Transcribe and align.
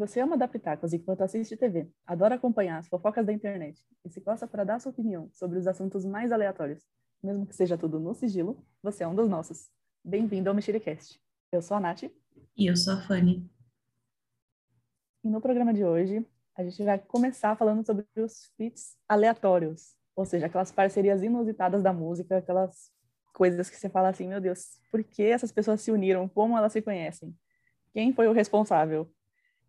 você 0.00 0.18
ama 0.18 0.34
adaptacos 0.34 0.94
enquanto 0.94 1.20
assiste 1.20 1.58
TV, 1.58 1.86
adora 2.06 2.36
acompanhar 2.36 2.78
as 2.78 2.88
fofocas 2.88 3.26
da 3.26 3.34
internet 3.34 3.84
e 4.02 4.08
se 4.08 4.18
coça 4.18 4.46
para 4.46 4.64
dar 4.64 4.80
sua 4.80 4.90
opinião 4.90 5.28
sobre 5.34 5.58
os 5.58 5.66
assuntos 5.66 6.06
mais 6.06 6.32
aleatórios, 6.32 6.82
mesmo 7.22 7.44
que 7.44 7.54
seja 7.54 7.76
tudo 7.76 8.00
no 8.00 8.14
sigilo, 8.14 8.64
você 8.82 9.04
é 9.04 9.06
um 9.06 9.14
dos 9.14 9.28
nossos. 9.28 9.68
Bem-vindo 10.02 10.48
ao 10.48 10.54
Mexericast. 10.54 11.20
Eu 11.52 11.60
sou 11.60 11.76
a 11.76 11.80
Nath. 11.80 12.04
E 12.56 12.66
eu 12.66 12.74
sou 12.78 12.94
a 12.94 13.02
Fanny. 13.02 13.46
E 15.22 15.28
no 15.28 15.38
programa 15.38 15.74
de 15.74 15.84
hoje, 15.84 16.26
a 16.56 16.64
gente 16.64 16.82
vai 16.82 16.98
começar 16.98 17.54
falando 17.54 17.84
sobre 17.84 18.06
os 18.16 18.46
feats 18.56 18.96
aleatórios, 19.06 19.94
ou 20.16 20.24
seja, 20.24 20.46
aquelas 20.46 20.72
parcerias 20.72 21.22
inusitadas 21.22 21.82
da 21.82 21.92
música, 21.92 22.38
aquelas 22.38 22.90
coisas 23.34 23.68
que 23.68 23.76
você 23.76 23.90
fala 23.90 24.08
assim, 24.08 24.26
meu 24.26 24.40
Deus, 24.40 24.80
por 24.90 25.04
que 25.04 25.24
essas 25.24 25.52
pessoas 25.52 25.82
se 25.82 25.92
uniram? 25.92 26.26
Como 26.26 26.56
elas 26.56 26.72
se 26.72 26.80
conhecem? 26.80 27.36
Quem 27.92 28.14
foi 28.14 28.28
o 28.28 28.32
responsável? 28.32 29.06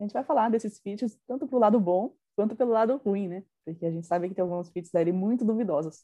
A 0.01 0.03
gente 0.03 0.13
vai 0.13 0.23
falar 0.23 0.49
desses 0.49 0.79
feats 0.79 1.15
tanto 1.27 1.47
pro 1.47 1.59
lado 1.59 1.79
bom 1.79 2.15
quanto 2.35 2.55
pelo 2.55 2.71
lado 2.71 2.97
ruim, 3.05 3.27
né? 3.27 3.43
Porque 3.63 3.85
a 3.85 3.91
gente 3.91 4.07
sabe 4.07 4.27
que 4.27 4.33
tem 4.33 4.41
alguns 4.41 4.69
feats 4.69 4.91
dele 4.91 5.11
muito 5.11 5.45
duvidosos. 5.45 6.03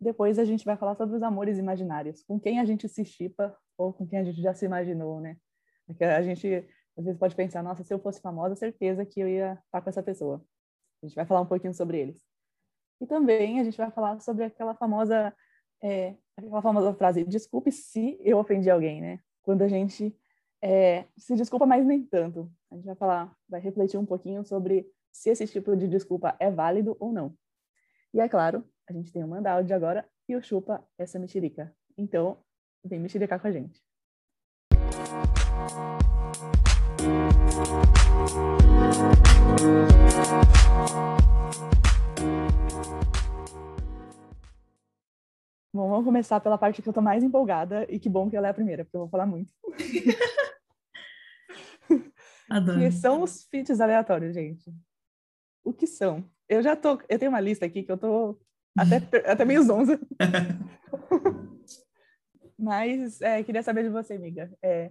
Depois 0.00 0.38
a 0.38 0.44
gente 0.44 0.64
vai 0.64 0.76
falar 0.76 0.94
sobre 0.94 1.16
os 1.16 1.22
amores 1.22 1.58
imaginários, 1.58 2.22
com 2.22 2.38
quem 2.38 2.60
a 2.60 2.64
gente 2.64 2.88
se 2.88 3.04
chipa 3.04 3.56
ou 3.76 3.92
com 3.92 4.06
quem 4.06 4.20
a 4.20 4.24
gente 4.24 4.40
já 4.40 4.54
se 4.54 4.64
imaginou, 4.66 5.20
né? 5.20 5.36
Porque 5.84 6.04
a 6.04 6.22
gente 6.22 6.64
às 6.96 7.04
vezes 7.04 7.18
pode 7.18 7.34
pensar, 7.34 7.60
nossa, 7.62 7.82
se 7.82 7.92
eu 7.92 7.98
fosse 7.98 8.20
famosa, 8.20 8.54
certeza 8.54 9.04
que 9.04 9.18
eu 9.18 9.28
ia 9.28 9.60
estar 9.66 9.80
com 9.80 9.90
essa 9.90 10.02
pessoa. 10.02 10.44
A 11.02 11.06
gente 11.06 11.16
vai 11.16 11.26
falar 11.26 11.40
um 11.40 11.46
pouquinho 11.46 11.74
sobre 11.74 11.98
eles. 11.98 12.24
E 13.00 13.06
também 13.06 13.58
a 13.58 13.64
gente 13.64 13.76
vai 13.76 13.90
falar 13.90 14.20
sobre 14.20 14.44
aquela 14.44 14.76
famosa, 14.76 15.34
é, 15.82 16.16
aquela 16.36 16.62
famosa 16.62 16.94
frase, 16.94 17.24
desculpe 17.24 17.72
se 17.72 18.16
eu 18.20 18.38
ofendi 18.38 18.70
alguém, 18.70 19.00
né? 19.00 19.18
Quando 19.42 19.62
a 19.62 19.68
gente 19.68 20.16
é, 20.62 21.04
se 21.16 21.36
desculpa, 21.36 21.66
mas 21.66 21.86
nem 21.86 22.04
tanto. 22.04 22.50
A 22.70 22.74
gente 22.74 22.84
vai 22.84 22.94
falar, 22.94 23.34
vai 23.48 23.60
refletir 23.60 23.98
um 23.98 24.06
pouquinho 24.06 24.44
sobre 24.44 24.90
se 25.12 25.30
esse 25.30 25.46
tipo 25.46 25.76
de 25.76 25.88
desculpa 25.88 26.36
é 26.38 26.50
válido 26.50 26.96
ou 26.98 27.12
não. 27.12 27.34
E 28.12 28.20
é 28.20 28.28
claro, 28.28 28.64
a 28.88 28.92
gente 28.92 29.12
tem 29.12 29.22
o 29.22 29.28
Manda 29.28 29.52
Áudio 29.52 29.76
agora 29.76 30.08
e 30.28 30.36
o 30.36 30.42
Chupa 30.42 30.84
essa 30.96 31.18
mexerica. 31.18 31.74
Então, 31.96 32.38
vem 32.84 32.98
mexericar 32.98 33.40
com 33.40 33.46
a 33.46 33.52
gente. 33.52 33.80
Bom, 45.72 45.88
vamos 45.88 46.04
começar 46.04 46.40
pela 46.40 46.58
parte 46.58 46.82
que 46.82 46.88
eu 46.88 46.92
tô 46.92 47.00
mais 47.00 47.22
empolgada 47.22 47.86
e 47.88 48.00
que 48.00 48.08
bom 48.08 48.28
que 48.28 48.36
ela 48.36 48.48
é 48.48 48.50
a 48.50 48.54
primeira, 48.54 48.84
porque 48.84 48.96
eu 48.96 49.02
vou 49.02 49.08
falar 49.08 49.26
muito. 49.26 49.52
Adoro. 52.50 52.78
Que 52.78 52.90
são 52.90 53.22
os 53.22 53.44
feats 53.44 53.80
aleatórios, 53.80 54.34
gente. 54.34 54.72
O 55.64 55.72
que 55.72 55.86
são? 55.86 56.24
Eu 56.48 56.62
já 56.62 56.74
tô, 56.74 57.00
eu 57.08 57.18
tenho 57.18 57.30
uma 57.30 57.40
lista 57.40 57.66
aqui 57.66 57.82
que 57.82 57.92
eu 57.92 57.98
tô 57.98 58.40
até, 58.76 58.96
até 59.30 59.44
meio 59.44 59.62
zonza. 59.62 60.00
Mas 62.58 63.20
é, 63.20 63.42
queria 63.42 63.62
saber 63.62 63.84
de 63.84 63.90
você, 63.90 64.14
amiga. 64.14 64.50
É, 64.62 64.90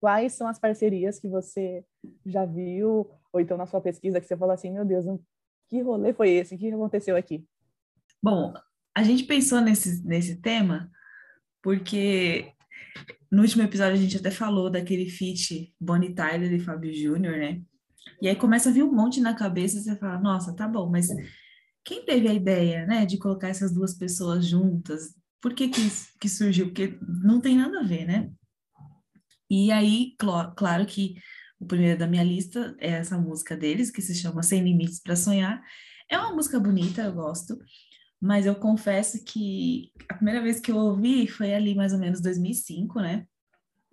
quais 0.00 0.32
são 0.34 0.46
as 0.46 0.58
parcerias 0.58 1.18
que 1.18 1.28
você 1.28 1.84
já 2.24 2.44
viu, 2.44 3.10
ou 3.32 3.40
então 3.40 3.56
na 3.56 3.66
sua 3.66 3.80
pesquisa, 3.80 4.20
que 4.20 4.26
você 4.26 4.36
falou 4.36 4.54
assim, 4.54 4.72
meu 4.72 4.84
Deus, 4.84 5.04
que 5.68 5.80
rolê 5.80 6.12
foi 6.12 6.30
esse? 6.30 6.54
O 6.54 6.58
que 6.58 6.72
aconteceu 6.72 7.16
aqui? 7.16 7.44
Bom, 8.22 8.54
a 8.94 9.02
gente 9.02 9.24
pensou 9.24 9.60
nesse, 9.60 10.06
nesse 10.06 10.40
tema 10.40 10.90
porque 11.62 12.52
no 13.32 13.40
último 13.40 13.62
episódio 13.62 13.94
a 13.94 13.96
gente 13.96 14.18
até 14.18 14.30
falou 14.30 14.68
daquele 14.68 15.08
feat 15.08 15.74
Bonnie 15.80 16.14
Tyler 16.14 16.52
e 16.52 16.60
Fábio 16.60 16.92
Júnior, 16.92 17.38
né? 17.38 17.62
E 18.20 18.28
aí 18.28 18.36
começa 18.36 18.68
a 18.68 18.72
vir 18.72 18.82
um 18.82 18.92
monte 18.92 19.22
na 19.22 19.32
cabeça 19.32 19.78
e 19.78 19.80
você 19.80 19.96
fala, 19.96 20.20
nossa, 20.20 20.54
tá 20.54 20.68
bom, 20.68 20.90
mas 20.90 21.08
quem 21.82 22.04
teve 22.04 22.28
a 22.28 22.34
ideia, 22.34 22.84
né, 22.84 23.06
de 23.06 23.16
colocar 23.16 23.48
essas 23.48 23.72
duas 23.72 23.94
pessoas 23.94 24.46
juntas? 24.46 25.14
Por 25.40 25.54
que 25.54 25.68
que, 25.68 25.80
que 26.20 26.28
surgiu? 26.28 26.66
Porque 26.66 26.98
não 27.00 27.40
tem 27.40 27.56
nada 27.56 27.80
a 27.80 27.82
ver, 27.82 28.04
né? 28.04 28.30
E 29.48 29.72
aí, 29.72 30.14
cl 30.20 30.52
claro 30.54 30.84
que 30.84 31.14
o 31.58 31.64
primeiro 31.64 31.98
da 31.98 32.06
minha 32.06 32.22
lista 32.22 32.76
é 32.78 32.90
essa 32.90 33.16
música 33.16 33.56
deles, 33.56 33.90
que 33.90 34.02
se 34.02 34.14
chama 34.14 34.42
Sem 34.42 34.62
Limites 34.62 35.00
para 35.00 35.16
Sonhar. 35.16 35.62
É 36.06 36.18
uma 36.18 36.34
música 36.34 36.60
bonita, 36.60 37.00
eu 37.00 37.14
gosto 37.14 37.56
mas 38.22 38.46
eu 38.46 38.54
confesso 38.54 39.24
que 39.24 39.90
a 40.08 40.14
primeira 40.14 40.40
vez 40.40 40.60
que 40.60 40.70
eu 40.70 40.76
ouvi 40.76 41.26
foi 41.26 41.52
ali 41.52 41.74
mais 41.74 41.92
ou 41.92 41.98
menos 41.98 42.20
2005, 42.20 43.00
né? 43.00 43.26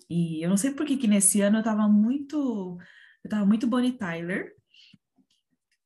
E 0.08 0.44
eu 0.44 0.50
não 0.50 0.58
sei 0.58 0.72
por 0.72 0.86
que, 0.86 0.98
que 0.98 1.08
nesse 1.08 1.42
ano 1.42 1.58
eu 1.58 1.64
tava 1.64 1.88
muito 1.88 2.78
eu 3.24 3.30
tava 3.30 3.44
muito 3.44 3.66
Bonnie 3.66 3.98
Tyler. 3.98 4.54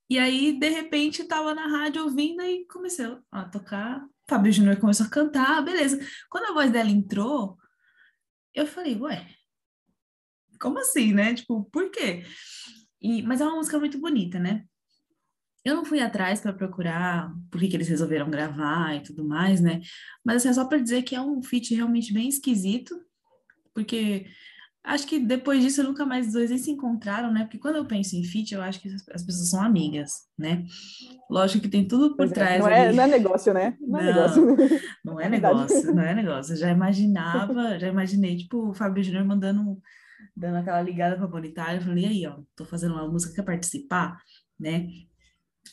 E 0.10 0.20
aí, 0.20 0.60
de 0.60 0.70
repente, 0.70 1.24
tava 1.24 1.56
na 1.56 1.68
rádio 1.68 2.04
ouvindo 2.04 2.44
e 2.44 2.66
comecei 2.68 3.06
a 3.32 3.46
tocar. 3.46 4.06
Fábio 4.28 4.52
Júnior 4.52 4.78
começou 4.78 5.06
a 5.06 5.10
cantar, 5.10 5.64
beleza. 5.64 5.98
Quando 6.30 6.52
a 6.52 6.54
voz 6.54 6.70
dela 6.70 6.90
entrou, 6.90 7.58
eu 8.54 8.68
falei, 8.68 8.96
ué, 9.00 9.26
como 10.60 10.80
assim, 10.80 11.14
né? 11.14 11.34
Tipo, 11.34 11.64
por 11.72 11.90
quê? 11.90 12.24
E, 13.02 13.22
mas 13.24 13.40
é 13.42 13.46
uma 13.46 13.56
música 13.56 13.80
muito 13.80 14.00
bonita, 14.00 14.38
né? 14.38 14.66
Eu 15.66 15.76
não 15.76 15.86
fui 15.86 16.02
atrás 16.02 16.42
para 16.42 16.52
procurar 16.52 17.34
por 17.50 17.60
que, 17.60 17.70
que, 17.70 17.76
eles 17.76 17.88
resolveram 17.88 18.30
gravar 18.30 18.96
e 18.96 19.02
tudo 19.02 19.26
mais, 19.26 19.62
né? 19.62 19.82
Mas 20.24 20.38
assim, 20.38 20.50
é 20.50 20.54
só 20.54 20.66
para 20.66 20.78
dizer 20.78 21.04
que 21.04 21.16
é 21.16 21.22
um 21.22 21.42
feat 21.42 21.74
realmente 21.74 22.14
bem 22.14 22.28
esquisito, 22.28 22.94
porque 23.74 24.26
acho 24.84 25.08
que 25.08 25.18
depois 25.20 25.64
disso 25.64 25.82
nunca 25.82 26.06
mais 26.06 26.28
os 26.28 26.34
dois 26.34 26.50
nem 26.50 26.60
se 26.60 26.70
encontraram, 26.70 27.32
né? 27.32 27.44
Porque 27.44 27.58
quando 27.58 27.78
eu 27.78 27.86
penso 27.86 28.16
em 28.18 28.24
feat, 28.26 28.54
eu 28.54 28.62
acho 28.62 28.82
que 28.82 28.90
as 28.90 29.24
pessoas 29.24 29.50
são 29.50 29.62
amigas, 29.62 30.28
né? 30.38 30.66
Lógico 31.30 31.64
que 31.64 31.70
tem 31.70 31.88
tudo 31.88 32.16
por 32.16 32.26
é, 32.26 32.30
trás. 32.30 32.60
Não 32.60 32.68
é, 32.68 32.92
não 32.92 33.04
é, 33.04 33.08
negócio, 33.08 33.54
né? 33.54 33.78
Não, 33.80 34.00
é 34.00 34.04
não 34.04 34.10
é 34.10 34.14
negócio. 34.14 34.44
Não 35.06 35.20
é 35.20 35.30
negócio, 35.30 35.96
não 35.96 36.04
é 36.04 36.16
negócio. 36.16 36.54
Eu 36.54 36.58
já 36.58 36.72
imaginava, 36.72 37.80
já 37.80 37.88
imaginei, 37.88 38.36
tipo, 38.36 38.70
o 38.70 38.74
Fábio 38.74 39.04
Júnior 39.04 39.24
mandando, 39.26 39.78
dando 40.36 40.58
aquela 40.58 40.82
ligada 40.82 41.16
pra 41.16 41.28
Bonitária, 41.28 41.78
eu 41.78 41.82
falei, 41.82 42.06
aí, 42.06 42.28
ó, 42.28 42.40
tô 42.56 42.66
fazendo 42.66 42.96
uma 42.96 43.08
música, 43.08 43.36
quer 43.36 43.44
participar? 43.44 44.18
Né? 44.60 44.88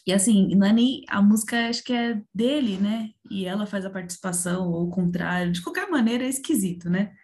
E 0.07 0.13
assim, 0.13 0.55
não 0.55 0.67
é 0.67 0.73
nem 0.73 1.05
a 1.09 1.21
música, 1.21 1.69
acho 1.69 1.85
que 1.85 1.93
é 1.93 2.21
dele, 2.35 2.79
né? 2.79 3.11
E 3.31 3.47
ela 3.47 3.67
faz 3.67 3.85
a 3.85 3.91
participação, 3.91 4.71
ou 4.71 4.87
o 4.87 4.91
contrário. 4.91 5.53
De 5.53 5.63
qualquer 5.63 5.89
maneira, 5.89 6.25
é 6.25 6.29
esquisito, 6.29 6.89
né? 6.89 7.15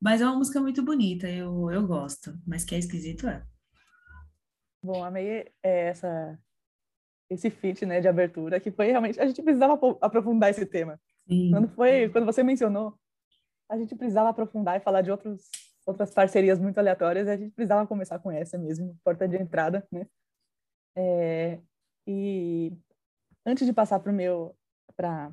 Mas 0.00 0.20
é 0.20 0.26
uma 0.26 0.36
música 0.36 0.60
muito 0.60 0.82
bonita, 0.82 1.28
eu, 1.28 1.70
eu 1.70 1.86
gosto. 1.86 2.36
Mas 2.46 2.64
que 2.64 2.74
é 2.74 2.78
esquisito, 2.78 3.28
é. 3.28 3.42
Bom, 4.82 5.02
amei 5.02 5.50
é, 5.62 5.88
essa, 5.88 6.38
esse 7.30 7.48
feat, 7.48 7.86
né, 7.86 8.00
de 8.00 8.08
abertura, 8.08 8.60
que 8.60 8.70
foi 8.70 8.88
realmente... 8.88 9.18
A 9.18 9.26
gente 9.26 9.42
precisava 9.42 9.78
aprofundar 10.00 10.50
esse 10.50 10.66
tema. 10.66 11.00
Sim. 11.26 11.50
Quando, 11.50 11.68
foi, 11.68 12.08
quando 12.10 12.26
você 12.26 12.42
mencionou, 12.42 12.98
a 13.70 13.78
gente 13.78 13.94
precisava 13.94 14.28
aprofundar 14.28 14.76
e 14.76 14.84
falar 14.84 15.00
de 15.00 15.10
outros, 15.10 15.48
outras 15.86 16.12
parcerias 16.12 16.58
muito 16.58 16.76
aleatórias, 16.76 17.26
e 17.26 17.30
a 17.30 17.36
gente 17.36 17.54
precisava 17.54 17.86
começar 17.86 18.18
com 18.18 18.30
essa 18.30 18.58
mesmo, 18.58 18.94
porta 19.02 19.26
de 19.26 19.36
entrada, 19.36 19.86
né? 19.90 20.06
É, 20.96 21.58
e 22.06 22.72
antes 23.44 23.66
de 23.66 23.72
passar 23.72 24.00
para 24.00 24.12
meu 24.12 24.56
para 24.96 25.32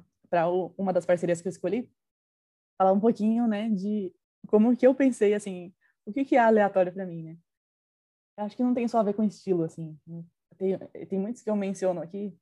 uma 0.78 0.94
das 0.94 1.06
parcerias 1.06 1.42
que 1.42 1.48
eu 1.48 1.52
escolhi, 1.52 1.92
falar 2.78 2.94
um 2.94 3.00
pouquinho, 3.00 3.48
né, 3.48 3.70
de 3.70 4.14
como 4.48 4.76
que 4.76 4.88
eu 4.88 4.96
pensei 4.96 5.34
assim, 5.34 5.74
o 6.06 6.12
que 6.12 6.26
que 6.26 6.36
é 6.36 6.40
aleatório 6.40 6.92
para 6.92 7.06
mim, 7.06 7.22
né? 7.24 7.38
Acho 8.38 8.56
que 8.56 8.64
não 8.64 8.74
tem 8.74 8.88
só 8.88 9.00
a 9.00 9.04
ver 9.04 9.14
com 9.14 9.24
estilo 9.24 9.64
assim. 9.64 10.00
Tem 10.58 10.78
tem 11.08 11.20
muitos 11.20 11.42
que 11.42 11.50
eu 11.50 11.56
menciono 11.56 12.02
aqui 12.02 12.36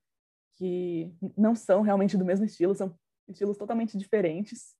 que 0.56 1.12
não 1.38 1.56
são 1.56 1.81
realmente 1.81 2.18
do 2.18 2.25
mesmo 2.25 2.45
estilo, 2.45 2.75
são 2.75 2.94
estilos 3.28 3.57
totalmente 3.57 3.97
diferentes. 3.97 4.75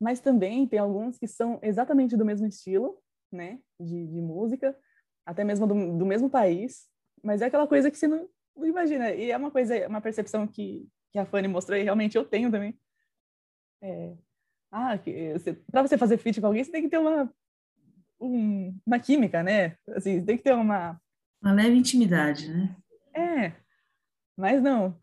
Mas 0.00 0.20
também 0.20 0.66
tem 0.66 0.78
alguns 0.78 1.18
que 1.18 1.26
são 1.26 1.58
exatamente 1.62 2.16
do 2.16 2.24
mesmo 2.24 2.46
estilo, 2.46 3.02
né, 3.30 3.60
de, 3.78 4.06
de 4.06 4.20
música, 4.20 4.76
até 5.26 5.44
mesmo 5.44 5.66
do, 5.66 5.98
do 5.98 6.06
mesmo 6.06 6.30
país, 6.30 6.88
mas 7.22 7.42
é 7.42 7.46
aquela 7.46 7.66
coisa 7.66 7.90
que 7.90 7.98
você 7.98 8.08
não, 8.08 8.28
imagina. 8.62 9.10
E 9.12 9.30
é 9.30 9.36
uma 9.36 9.50
coisa, 9.50 9.86
uma 9.88 10.00
percepção 10.00 10.46
que, 10.46 10.88
que 11.12 11.18
a 11.18 11.26
Fanny 11.26 11.48
mostrou 11.48 11.78
e 11.78 11.82
realmente 11.82 12.16
eu 12.16 12.24
tenho 12.24 12.50
também. 12.50 12.78
É, 13.82 14.14
ah, 14.70 14.98
para 15.70 15.82
você 15.82 15.98
fazer 15.98 16.18
feat 16.18 16.40
com 16.40 16.46
alguém, 16.46 16.62
você 16.62 16.70
tem 16.70 16.82
que 16.82 16.88
ter 16.88 16.98
uma, 16.98 17.32
um, 18.20 18.78
uma 18.86 18.98
química, 18.98 19.42
né? 19.42 19.76
Assim, 19.88 20.24
tem 20.24 20.36
que 20.36 20.44
ter 20.44 20.54
uma... 20.54 21.00
Uma 21.42 21.52
leve 21.52 21.76
intimidade, 21.76 22.48
né? 22.52 22.76
É, 23.14 23.52
mas 24.36 24.62
não, 24.62 24.96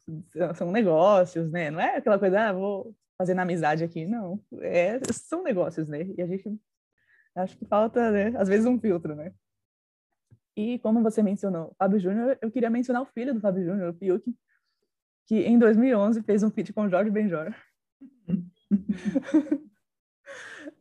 são 0.55 0.71
negócios, 0.71 1.51
né? 1.51 1.69
Não 1.69 1.79
é 1.79 1.97
aquela 1.97 2.17
coisa, 2.17 2.49
ah, 2.49 2.53
vou 2.53 2.95
fazer 3.17 3.33
na 3.33 3.41
amizade 3.41 3.83
aqui, 3.83 4.05
não. 4.05 4.39
É, 4.61 4.99
são 5.11 5.43
negócios, 5.43 5.89
né? 5.89 6.03
E 6.17 6.21
a 6.21 6.27
gente 6.27 6.59
acho 7.35 7.57
que 7.57 7.65
falta, 7.65 8.11
né, 8.11 8.33
às 8.37 8.47
vezes, 8.47 8.65
um 8.65 8.79
filtro, 8.79 9.15
né? 9.15 9.33
E 10.57 10.79
como 10.79 11.03
você 11.03 11.21
mencionou 11.21 11.75
Fábio 11.77 11.99
Júnior, 11.99 12.35
eu 12.41 12.49
queria 12.49 12.67
mencionar 12.67 13.03
o 13.03 13.05
filho 13.05 13.31
do 13.31 13.39
Fábio 13.39 13.63
Júnior, 13.63 13.91
o 13.91 13.93
Fiuk, 13.93 14.35
que 15.27 15.35
em 15.41 15.59
2011 15.59 16.23
fez 16.23 16.41
um 16.41 16.49
feat 16.49 16.73
com 16.73 16.89
Jorge 16.89 17.11
Benjor. 17.11 17.53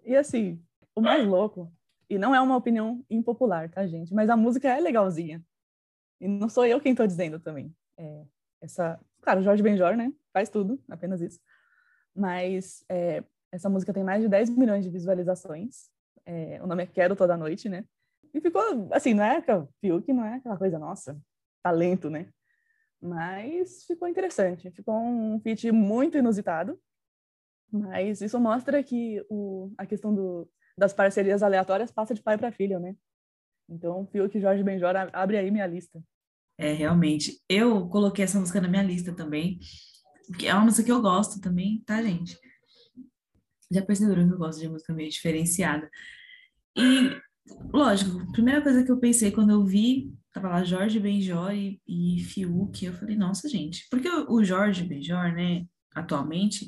e 0.02 0.16
assim, 0.16 0.64
o 0.94 1.02
mais 1.02 1.26
louco 1.26 1.70
E 2.08 2.16
não 2.16 2.34
é 2.34 2.40
uma 2.40 2.56
opinião 2.56 3.04
impopular, 3.10 3.70
tá, 3.70 3.86
gente? 3.86 4.14
Mas 4.14 4.30
a 4.30 4.36
música 4.36 4.66
é 4.66 4.80
legalzinha. 4.80 5.44
E 6.22 6.26
não 6.26 6.48
sou 6.48 6.64
eu 6.64 6.80
quem 6.80 6.94
tô 6.94 7.06
dizendo 7.06 7.38
também. 7.38 7.70
É, 7.98 8.24
essa, 8.62 8.98
claro, 9.20 9.42
Jorge 9.42 9.62
Benjor, 9.62 9.94
né? 9.94 10.10
Faz 10.32 10.48
tudo, 10.48 10.82
apenas 10.88 11.20
isso. 11.20 11.38
Mas 12.14 12.82
é, 12.88 13.22
essa 13.52 13.68
música 13.68 13.92
tem 13.92 14.02
mais 14.02 14.22
de 14.22 14.28
10 14.30 14.48
milhões 14.56 14.86
de 14.86 14.90
visualizações. 14.90 15.90
É, 16.24 16.62
o 16.62 16.66
nome 16.66 16.84
é 16.84 16.86
Quero 16.86 17.14
Toda 17.14 17.36
Noite, 17.36 17.68
né? 17.68 17.84
E 18.36 18.40
ficou, 18.42 18.90
assim, 18.92 19.14
não 19.14 19.24
é 19.24 19.40
que 19.40 20.12
não 20.12 20.22
é 20.22 20.34
aquela 20.34 20.58
coisa, 20.58 20.78
nossa, 20.78 21.18
talento, 21.62 22.10
né? 22.10 22.28
Mas 23.00 23.84
ficou 23.84 24.06
interessante. 24.06 24.70
Ficou 24.72 24.94
um 24.94 25.40
feat 25.40 25.72
muito 25.72 26.18
inusitado. 26.18 26.78
Mas 27.72 28.20
isso 28.20 28.38
mostra 28.38 28.82
que 28.82 29.24
o, 29.30 29.72
a 29.78 29.86
questão 29.86 30.14
do, 30.14 30.46
das 30.76 30.92
parcerias 30.92 31.42
aleatórias 31.42 31.90
passa 31.90 32.12
de 32.12 32.22
pai 32.22 32.36
para 32.36 32.52
filho, 32.52 32.78
né? 32.78 32.94
Então, 33.70 34.06
Fiuk 34.08 34.36
e 34.36 34.40
Jorge 34.40 34.62
Benjor 34.62 34.94
abre 35.14 35.38
aí 35.38 35.50
minha 35.50 35.66
lista. 35.66 36.02
É, 36.58 36.74
realmente. 36.74 37.40
Eu 37.48 37.88
coloquei 37.88 38.24
essa 38.24 38.38
música 38.38 38.60
na 38.60 38.68
minha 38.68 38.82
lista 38.82 39.14
também, 39.14 39.58
porque 40.26 40.46
é 40.46 40.52
uma 40.52 40.66
música 40.66 40.84
que 40.84 40.92
eu 40.92 41.00
gosto 41.00 41.40
também, 41.40 41.82
tá, 41.86 42.02
gente? 42.02 42.38
Já 43.72 43.82
perceberam 43.82 44.28
que 44.28 44.34
eu 44.34 44.38
gosto 44.38 44.60
de 44.60 44.68
música 44.68 44.92
meio 44.92 45.08
diferenciada. 45.08 45.90
E, 46.76 47.18
lógico, 47.72 48.30
primeira 48.32 48.62
coisa 48.62 48.84
que 48.84 48.90
eu 48.90 48.98
pensei 48.98 49.30
quando 49.30 49.50
eu 49.50 49.64
vi, 49.64 50.12
tava 50.32 50.48
lá 50.48 50.64
Jorge 50.64 51.00
Benjor 51.00 51.52
e, 51.52 51.80
e 51.86 52.20
Fiuk, 52.24 52.84
eu 52.84 52.92
falei, 52.92 53.16
nossa, 53.16 53.48
gente, 53.48 53.86
porque 53.90 54.08
o 54.08 54.44
Jorge 54.44 54.84
Benjor, 54.84 55.32
né, 55.32 55.66
atualmente, 55.94 56.66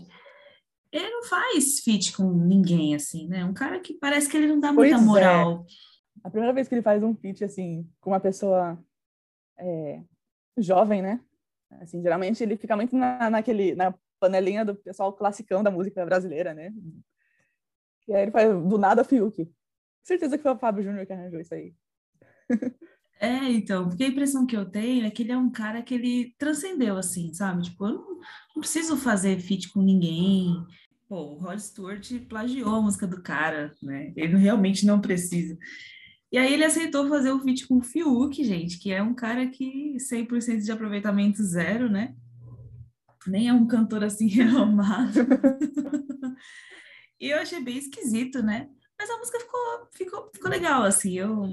ele 0.91 1.09
não 1.11 1.25
faz 1.25 1.81
feat 1.81 2.17
com 2.17 2.33
ninguém, 2.33 2.95
assim, 2.95 3.29
né? 3.29 3.45
Um 3.45 3.53
cara 3.53 3.79
que 3.79 3.95
parece 3.95 4.29
que 4.29 4.37
ele 4.37 4.47
não 4.47 4.59
dá 4.59 4.73
muita 4.73 4.97
pois 4.97 5.03
é. 5.03 5.07
moral. 5.07 5.67
É. 5.67 6.29
A 6.29 6.31
primeira 6.31 6.55
vez 6.55 6.67
que 6.67 6.75
ele 6.75 6.83
faz 6.83 7.03
um 7.03 7.15
feat, 7.15 7.45
assim, 7.45 7.87
com 8.01 8.11
uma 8.11 8.21
pessoa 8.21 8.83
é, 9.59 10.03
jovem, 10.57 11.03
né? 11.03 11.21
Assim, 11.73 12.01
geralmente 12.01 12.43
ele 12.43 12.57
fica 12.57 12.75
muito 12.75 12.97
na, 12.97 13.29
naquele, 13.29 13.75
na 13.75 13.95
panelinha 14.19 14.65
do 14.65 14.75
pessoal 14.75 15.13
classicão 15.13 15.63
da 15.63 15.71
música 15.71 16.05
brasileira, 16.05 16.55
né? 16.55 16.73
E 18.09 18.15
aí 18.15 18.23
ele 18.23 18.31
faz 18.31 18.49
do 18.49 18.79
nada 18.79 19.05
Fiuk. 19.05 19.47
Certeza 20.03 20.37
que 20.37 20.43
foi 20.43 20.53
o 20.53 20.59
Fábio 20.59 20.83
Júnior 20.83 21.07
que 21.07 21.13
arranjou 21.13 21.41
isso 21.41 21.55
aí. 21.55 21.75
É, 23.21 23.51
então, 23.51 23.89
porque 23.89 24.05
a 24.05 24.09
impressão 24.09 24.47
que 24.47 24.57
eu 24.57 24.65
tenho 24.65 25.05
é 25.05 25.11
que 25.11 25.23
ele 25.23 25.33
é 25.33 25.37
um 25.37 25.51
cara 25.51 25.83
que 25.83 25.93
ele 25.93 26.35
transcendeu, 26.39 26.97
assim, 26.97 27.35
sabe? 27.35 27.65
Tipo, 27.65 27.87
eu 27.87 27.95
não, 27.95 28.15
não 28.55 28.61
preciso 28.61 28.97
fazer 28.97 29.41
feat 29.41 29.73
com 29.73 29.83
ninguém. 29.83 30.55
Pô, 31.09 31.33
o 31.33 31.39
Rod 31.39 31.59
Stewart 31.59 32.09
plagiou 32.29 32.77
a 32.77 32.81
música 32.81 33.09
do 33.09 33.21
cara, 33.21 33.75
né? 33.83 34.13
Ele 34.15 34.37
realmente 34.37 34.87
não 34.87 35.01
precisa. 35.01 35.59
E 36.31 36.39
aí 36.39 36.53
ele 36.53 36.65
aceitou 36.65 37.09
fazer 37.09 37.33
o 37.33 37.41
feat 37.41 37.67
com 37.67 37.79
o 37.79 37.83
Fiuk, 37.83 38.45
gente, 38.45 38.79
que 38.79 38.93
é 38.93 39.03
um 39.03 39.15
cara 39.15 39.49
que 39.49 39.97
100% 39.97 40.63
de 40.63 40.71
aproveitamento 40.71 41.43
zero, 41.43 41.91
né? 41.91 42.15
Nem 43.27 43.49
é 43.49 43.53
um 43.53 43.67
cantor 43.67 44.05
assim 44.05 44.29
renomado. 44.31 45.21
e 47.19 47.31
eu 47.31 47.39
achei 47.39 47.61
bem 47.61 47.79
esquisito, 47.79 48.43
né? 48.43 48.69
Mas 48.99 49.11
a 49.11 49.17
música 49.17 49.39
ficou, 49.39 49.89
ficou, 49.93 50.31
ficou 50.35 50.51
legal, 50.51 50.83
assim. 50.83 51.17
Eu, 51.17 51.45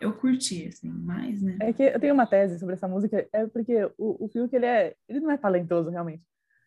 eu 0.00 0.16
curti, 0.16 0.68
assim, 0.68 0.88
mais, 0.88 1.42
né? 1.42 1.58
É 1.60 1.72
que 1.72 1.82
eu 1.82 1.98
tenho 2.00 2.14
uma 2.14 2.26
tese 2.26 2.58
sobre 2.58 2.74
essa 2.74 2.86
música, 2.86 3.28
é 3.32 3.46
porque 3.46 3.84
o, 3.98 4.24
o 4.24 4.28
Fiuk, 4.28 4.54
ele, 4.54 4.66
é, 4.66 4.94
ele 5.08 5.20
não 5.20 5.30
é 5.30 5.36
talentoso, 5.36 5.90
realmente. 5.90 6.22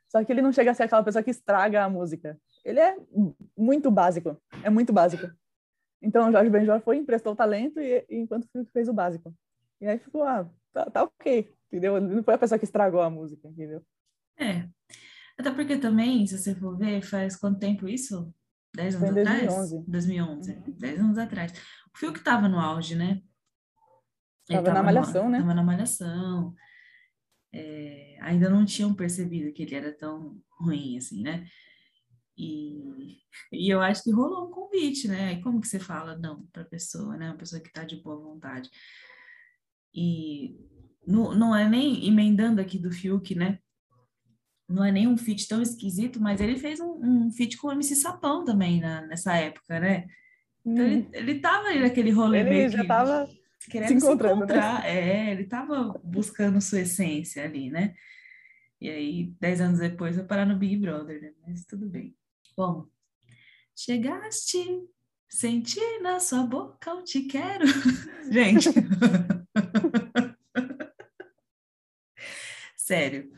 Só 0.10 0.24
que 0.24 0.32
ele 0.32 0.42
não 0.42 0.52
chega 0.52 0.72
a 0.72 0.74
ser 0.74 0.84
aquela 0.84 1.04
pessoa 1.04 1.24
que 1.24 1.32
estraga 1.32 1.84
a 1.84 1.90
música. 1.90 2.40
Ele 2.64 2.80
é 2.80 2.96
muito 3.58 3.90
básico, 3.90 4.38
é 4.64 4.70
muito 4.70 4.94
básico. 4.94 5.28
Então, 6.02 6.30
o 6.30 6.32
Jorge 6.32 6.50
Benjor 6.50 6.82
foi, 6.82 6.98
emprestou 6.98 7.34
o 7.34 7.36
talento, 7.36 7.80
e, 7.80 8.06
e 8.10 8.18
enquanto 8.18 8.44
o 8.44 8.48
Fiuk 8.50 8.72
fez 8.72 8.90
o 8.90 8.94
básico. 8.94 9.34
E 9.82 9.88
aí 9.88 9.98
ficou, 9.98 10.24
ah, 10.24 10.48
tá, 10.72 10.90
tá 10.90 11.04
ok, 11.04 11.52
entendeu? 11.68 11.98
Ele 11.98 12.08
não 12.08 12.24
foi 12.24 12.34
a 12.34 12.38
pessoa 12.38 12.60
que 12.60 12.66
estragou 12.66 13.02
a 13.02 13.10
música, 13.10 13.48
entendeu? 13.48 13.82
É. 14.38 14.68
Até 15.38 15.50
porque 15.52 15.78
também, 15.78 16.28
se 16.28 16.38
você 16.38 16.54
for 16.54 16.78
ver, 16.78 17.02
faz 17.02 17.36
quanto 17.36 17.60
tempo 17.60 17.88
isso? 17.88 18.32
10 18.76 18.96
anos 18.96 19.18
atrás? 19.18 19.46
2011. 19.46 19.84
2011, 19.88 20.52
uhum. 20.52 20.76
10 20.78 21.00
anos 21.00 21.18
atrás. 21.18 21.54
O 21.94 21.98
Fiuk 21.98 22.20
estava 22.20 22.48
no 22.48 22.60
auge, 22.60 22.96
né? 22.96 23.22
Estava 24.50 24.74
na 24.74 24.84
malhação, 24.84 25.26
no, 25.26 25.30
né? 25.30 25.38
Estava 25.38 25.54
na 25.54 25.64
malhação. 25.64 26.56
É, 27.54 28.18
ainda 28.22 28.50
não 28.50 28.66
tinham 28.66 28.94
percebido 28.94 29.54
que 29.54 29.62
ele 29.62 29.76
era 29.76 29.96
tão 29.96 30.42
ruim, 30.60 30.98
assim, 30.98 31.22
né? 31.22 31.46
E, 32.36 33.20
e 33.52 33.70
eu 33.70 33.80
acho 33.80 34.04
que 34.04 34.12
rolou 34.12 34.48
um 34.48 34.52
convite, 34.52 35.08
né? 35.08 35.34
E 35.34 35.42
como 35.42 35.62
que 35.62 35.68
você 35.68 35.80
fala 35.80 36.18
não 36.18 36.46
para 36.48 36.64
a 36.64 36.68
pessoa, 36.68 37.16
né? 37.16 37.28
Uma 37.28 37.38
pessoa 37.38 37.62
que 37.62 37.68
está 37.68 37.84
de 37.84 37.98
boa 37.98 38.18
vontade. 38.18 38.70
E 39.94 40.58
não, 41.06 41.34
não 41.36 41.56
é 41.56 41.70
nem 41.70 42.08
emendando 42.08 42.60
aqui 42.60 42.80
do 42.80 42.92
Fiuk, 42.92 43.36
né? 43.36 43.60
Não 44.74 44.84
é 44.84 44.92
nem 44.92 45.08
um 45.08 45.16
feat 45.16 45.48
tão 45.48 45.62
esquisito, 45.62 46.20
mas 46.20 46.42
ele 46.42 46.58
fez 46.58 46.80
um, 46.80 47.28
um 47.28 47.32
feat 47.32 47.58
com 47.58 47.68
o 47.68 47.72
MC 47.72 47.96
Sapão 47.96 48.44
também 48.44 48.82
na, 48.82 49.02
nessa 49.02 49.36
época, 49.36 49.80
né? 49.80 50.08
Então 50.66 50.84
hum. 50.84 50.88
ele, 50.88 51.08
ele 51.14 51.40
tava 51.40 51.68
ali 51.68 51.80
naquele 51.80 52.10
rolê 52.10 52.40
ele 52.40 52.50
meio 52.50 52.70
já 52.70 52.82
que, 52.82 52.88
tava 52.88 53.30
querendo 53.70 53.90
se, 53.90 53.94
encontrando, 53.94 54.48
se 54.48 54.54
né? 54.54 54.56
encontrar. 54.56 54.82
Né? 54.82 54.90
É, 54.90 55.32
ele 55.32 55.44
tava 55.46 56.02
buscando 56.04 56.60
sua 56.60 56.80
essência 56.80 57.44
ali, 57.44 57.70
né? 57.70 57.94
E 58.82 58.90
aí, 58.90 59.34
dez 59.40 59.62
anos 59.62 59.80
depois, 59.80 60.18
eu 60.18 60.26
parar 60.26 60.46
no 60.46 60.58
Big 60.58 60.76
Brother, 60.78 61.22
né? 61.22 61.32
Mas 61.48 61.64
tudo 61.66 61.88
bem. 61.88 62.16
Bom, 62.58 62.88
chegaste, 63.76 64.66
senti 65.30 66.00
na 66.02 66.20
sua 66.20 66.44
boca, 66.44 66.90
eu 66.90 67.04
te 67.04 67.22
quero. 67.22 67.66
Gente. 68.32 68.70
Sério 72.76 73.32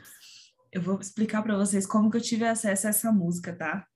eu 0.76 0.82
vou 0.82 1.00
explicar 1.00 1.42
para 1.42 1.56
vocês 1.56 1.88
como 1.88 2.12
que 2.12 2.18
eu 2.18 2.22
tive 2.22 2.44
acesso 2.46 2.86
a 2.86 2.90
essa 2.90 3.10
música, 3.10 3.56
tá? 3.56 3.88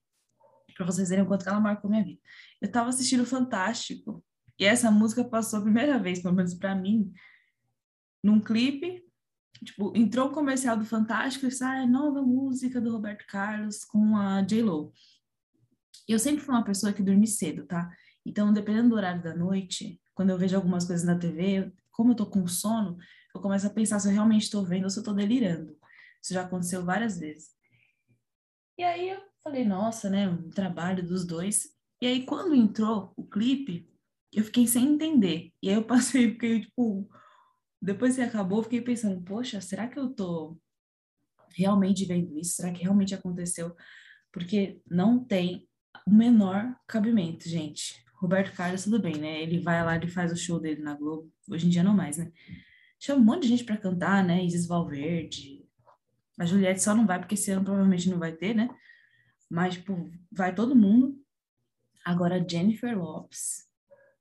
Para 0.78 0.86
vocês 0.86 1.10
verem 1.10 1.26
o 1.26 1.28
quanto 1.28 1.48
ela 1.48 1.60
marcou 1.60 1.90
minha 1.90 2.06
vida. 2.06 2.22
Eu 2.62 2.68
estava 2.68 2.88
assistindo 2.88 3.26
Fantástico 3.26 4.24
e 4.58 4.64
essa 4.64 4.90
música 4.90 5.26
passou 5.26 5.60
a 5.60 5.62
primeira 5.62 6.00
vez, 6.00 6.22
pelo 6.22 6.34
menos 6.34 6.54
para 6.54 6.74
mim, 6.74 7.12
num 8.24 8.40
clipe. 8.40 9.04
Tipo, 9.62 9.92
entrou 9.94 10.30
o 10.30 10.32
comercial 10.32 10.78
do 10.78 10.86
Fantástico 10.86 11.46
e 11.46 11.50
disse, 11.50 11.66
ah, 11.66 11.84
é 11.84 11.86
nova 11.86 12.22
música 12.22 12.80
do 12.80 12.94
Roberto 12.94 13.26
Carlos 13.28 13.84
com 13.84 14.16
a 14.16 14.42
J-Lo. 14.42 14.94
Eu 16.08 16.18
sempre 16.18 16.42
fui 16.42 16.56
uma 16.56 16.64
pessoa 16.64 16.94
que 16.94 17.04
dorme 17.04 17.28
cedo, 17.28 17.66
tá? 17.66 17.92
Então, 18.26 18.54
dependendo 18.54 18.88
do 18.88 18.96
horário 18.96 19.22
da 19.22 19.36
noite, 19.36 20.00
quando 20.14 20.30
eu 20.30 20.38
vejo 20.38 20.56
algumas 20.56 20.86
coisas 20.86 21.06
na 21.06 21.20
TV, 21.20 21.74
como 21.92 22.12
eu 22.12 22.16
tô 22.16 22.26
com 22.26 22.48
sono, 22.48 22.98
eu 23.36 23.42
começo 23.42 23.68
a 23.68 23.70
pensar 23.70 24.00
se 24.00 24.08
eu 24.08 24.14
realmente 24.14 24.44
estou 24.44 24.66
vendo 24.66 24.86
ou 24.86 24.90
se 24.90 24.98
eu 24.98 25.04
tô 25.04 25.12
delirando. 25.12 25.78
Isso 26.22 26.34
já 26.34 26.44
aconteceu 26.44 26.84
várias 26.84 27.20
vezes. 27.20 27.50
E 28.78 28.84
aí 28.84 29.10
eu 29.10 29.20
falei, 29.44 29.66
nossa, 29.66 30.10
né, 30.10 30.28
um 30.28 30.50
trabalho 30.50 31.06
dos 31.06 31.26
dois. 31.26 31.68
E 32.02 32.08
aí 32.08 32.26
quando 32.26 32.56
entrou 32.56 33.14
o 33.16 33.26
clipe, 33.26 33.90
eu 34.34 34.44
fiquei 34.44 34.68
sem 34.68 34.88
entender. 34.88 35.52
E 35.62 35.70
aí 35.70 35.76
eu 35.76 35.84
passei, 35.86 36.32
fiquei 36.32 36.62
tipo, 36.62 37.10
depois 37.82 38.16
que 38.16 38.22
acabou, 38.22 38.64
fiquei 38.64 38.82
pensando, 38.82 39.22
poxa, 39.24 39.62
será 39.62 39.88
que 39.88 39.98
eu 39.98 40.10
tô 40.10 40.58
realmente 41.56 42.06
vendo 42.06 42.38
isso? 42.38 42.56
Será 42.56 42.72
que 42.72 42.84
realmente 42.84 43.16
aconteceu? 43.16 43.76
Porque 44.32 44.82
não 44.90 45.24
tem 45.24 45.68
o 46.06 46.12
menor 46.12 46.76
cabimento, 46.88 47.48
gente. 47.48 48.04
Roberto 48.16 48.54
Carlos, 48.54 48.84
tudo 48.84 49.02
bem, 49.02 49.16
né? 49.16 49.42
Ele 49.42 49.60
vai 49.60 49.84
lá, 49.84 49.98
e 49.98 50.08
faz 50.10 50.32
o 50.32 50.38
show 50.38 50.60
dele 50.60 50.82
na 50.82 50.94
Globo. 50.94 51.32
Hoje 51.50 51.68
em 51.68 51.70
dia 51.70 51.84
não 51.84 51.96
mais, 51.96 52.18
né? 52.18 52.32
Chama 53.00 53.22
um 53.22 53.26
monte 53.26 53.44
de 53.44 53.50
gente 53.50 53.64
para 53.64 53.78
cantar, 53.78 54.24
né? 54.24 54.44
Isis 54.44 54.68
Valverde, 54.68 55.59
a 56.40 56.46
Juliette 56.46 56.82
só 56.82 56.96
não 56.96 57.06
vai 57.06 57.20
porque 57.20 57.36
esse 57.36 57.52
ano 57.52 57.64
provavelmente 57.64 58.10
não 58.10 58.18
vai 58.18 58.32
ter, 58.32 58.56
né? 58.56 58.70
Mas, 59.50 59.76
tipo, 59.76 60.10
vai 60.32 60.54
todo 60.56 60.76
mundo. 60.76 61.20
Agora, 62.06 62.44
Jennifer 62.48 62.98
Lopes, 62.98 63.68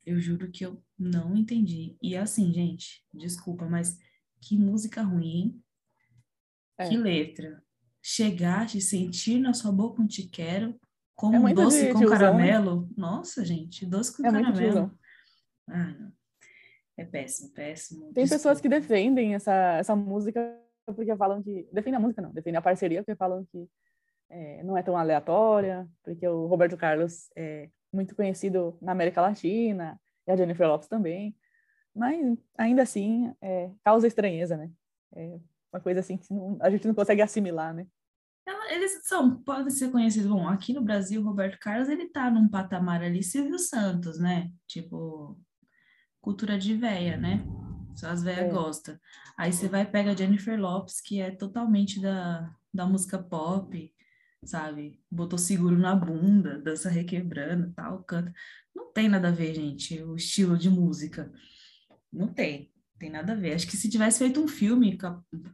eu 0.05 0.19
juro 0.21 0.51
que 0.51 0.67
eu 0.67 0.83
não 0.99 1.37
entendi. 1.37 1.97
E 2.03 2.17
assim, 2.17 2.53
gente, 2.53 3.05
desculpa, 3.15 3.67
mas 3.67 3.99
que 4.41 4.57
música 4.57 5.03
ruim, 5.03 5.63
é. 6.79 6.89
Que 6.89 6.97
letra. 6.97 7.63
Chegaste, 8.01 8.81
sentir 8.81 9.41
na 9.41 9.53
sua 9.53 9.73
boca 9.73 10.01
um 10.01 10.07
te 10.07 10.23
quero, 10.23 10.81
como 11.15 11.49
é 11.49 11.53
doce 11.53 11.87
de, 11.87 11.93
com 11.93 11.99
de 11.99 12.07
caramelo. 12.07 12.83
Né? 12.83 12.89
Nossa, 12.97 13.45
gente, 13.45 13.85
doce 13.85 14.17
com 14.17 14.25
é 14.25 14.31
caramelo. 14.31 14.97
Ah, 15.69 15.93
não. 15.99 16.13
É 16.97 17.05
péssimo, 17.05 17.51
péssimo. 17.51 18.13
Tem 18.13 18.25
desculpa. 18.25 18.35
pessoas 18.35 18.61
que 18.61 18.69
defendem 18.69 19.35
essa, 19.35 19.53
essa 19.79 19.95
música 19.95 20.41
porque 20.95 21.17
falam 21.17 21.43
que. 21.43 21.69
Defende 21.73 21.97
a 21.97 22.01
música, 22.01 22.23
não, 22.23 22.33
defende 22.33 22.57
a 22.57 22.63
parceria, 22.63 23.03
porque 23.03 23.17
falam 23.17 23.45
que 23.51 23.69
é, 24.31 24.63
não 24.63 24.77
é 24.77 24.83
tão 24.83 24.97
aleatória, 24.97 25.89
porque 26.03 26.27
o 26.27 26.47
Roberto 26.47 26.77
Carlos 26.77 27.31
é 27.37 27.71
muito 27.93 28.15
conhecido 28.15 28.77
na 28.81 28.93
América 28.93 29.21
Latina, 29.21 29.99
e 30.27 30.31
a 30.31 30.37
Jennifer 30.37 30.69
Lopes 30.69 30.89
também. 30.89 31.37
Mas, 31.95 32.39
ainda 32.57 32.83
assim, 32.83 33.33
é, 33.41 33.71
causa 33.83 34.07
estranheza, 34.07 34.57
né? 34.57 34.71
É 35.15 35.39
uma 35.73 35.81
coisa 35.81 36.01
assim 36.01 36.17
que 36.17 36.33
não, 36.33 36.59
a 36.61 36.71
gente 36.71 36.87
não 36.87 36.95
consegue 36.95 37.23
assimilar, 37.23 37.75
né? 37.75 37.87
Eles 38.71 39.01
são, 39.05 39.43
podem 39.43 39.71
ser 39.71 39.91
conhecidos. 39.91 40.29
Bom, 40.29 40.47
aqui 40.47 40.73
no 40.73 40.83
Brasil, 40.83 41.23
Roberto 41.23 41.59
Carlos, 41.59 41.89
ele 41.89 42.09
tá 42.09 42.31
num 42.31 42.49
patamar 42.49 43.03
ali, 43.03 43.23
Silvio 43.23 43.59
Santos, 43.59 44.19
né? 44.19 44.51
Tipo, 44.67 45.39
cultura 46.21 46.59
de 46.59 46.75
véia, 46.75 47.17
né? 47.17 47.43
Só 47.99 48.09
as 48.11 48.23
véias 48.23 48.47
É. 48.47 48.49
gostam. 48.51 48.97
Aí 49.37 49.53
você 49.53 49.67
vai 49.69 49.83
e 49.83 49.87
pega 49.87 50.13
a 50.13 50.15
Jennifer 50.15 50.59
Lopes, 50.61 51.01
que 51.01 51.21
é 51.21 51.33
totalmente 51.33 52.01
da, 52.01 52.49
da 52.73 52.87
música 52.87 53.19
pop, 53.19 53.93
sabe? 54.45 55.01
Botou 55.11 55.37
seguro 55.39 55.77
na 55.77 55.97
bunda, 55.97 56.59
dança 56.61 56.89
requebrando, 56.89 57.73
tal, 57.75 58.05
canta. 58.05 58.33
Não 58.75 58.93
tem 58.93 59.09
nada 59.09 59.29
a 59.29 59.33
ver, 59.33 59.53
gente, 59.55 60.01
o 60.03 60.15
estilo 60.15 60.57
de 60.57 60.71
música. 60.71 61.33
Não 62.13 62.29
tem. 62.29 62.71
Tem 63.01 63.11
nada 63.11 63.33
a 63.33 63.37
ver. 63.37 63.55
Acho 63.55 63.67
que 63.67 63.77
se 63.77 63.91
tivesse 63.91 64.19
feito 64.21 64.41
um 64.41 64.47
filme 64.49 64.97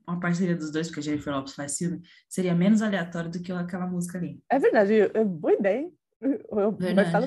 uma 0.07 0.21
parceria 0.21 0.55
dos 0.57 0.71
dois, 0.71 0.89
porque 0.89 1.01
a 1.01 1.03
Jennifer 1.03 1.33
Lopes 1.35 1.55
faz 1.55 1.79
filme, 1.79 2.03
seria 2.29 2.55
menos 2.55 2.83
aleatório 2.83 3.31
do 3.31 3.41
que 3.41 3.53
aquela 3.53 3.87
música 3.87 4.19
ali. 4.19 4.43
É 4.51 4.59
verdade, 4.59 4.93
é 5.01 5.25
boa 5.25 5.53
ideia? 5.55 5.91
O 6.51 6.73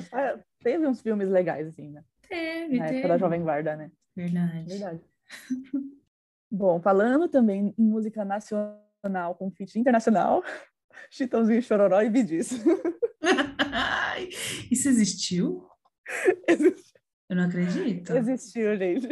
fa- 0.02 0.38
teve 0.60 0.86
uns 0.86 1.00
filmes 1.00 1.28
legais, 1.28 1.66
assim, 1.68 1.90
né? 1.90 2.02
Teve, 2.28 2.78
Na 2.78 2.86
época 2.86 3.08
da 3.08 3.18
Jovem 3.18 3.42
Guarda, 3.42 3.76
né? 3.76 3.90
Verdade. 4.14 4.68
Verdade. 4.68 5.00
Bom, 6.50 6.80
falando 6.80 7.28
também 7.28 7.74
em 7.76 7.84
música 7.84 8.24
nacional 8.24 9.34
com 9.38 9.50
feat 9.50 9.78
internacional, 9.78 10.42
Chitãozinho, 11.10 11.62
Chororó 11.62 12.00
e. 12.02 12.10
Ai, 13.72 14.28
Isso 14.70 14.88
existiu? 14.88 15.68
Eu 17.28 17.36
não 17.36 17.44
acredito. 17.44 18.16
Existiu, 18.16 18.76
gente. 18.76 19.08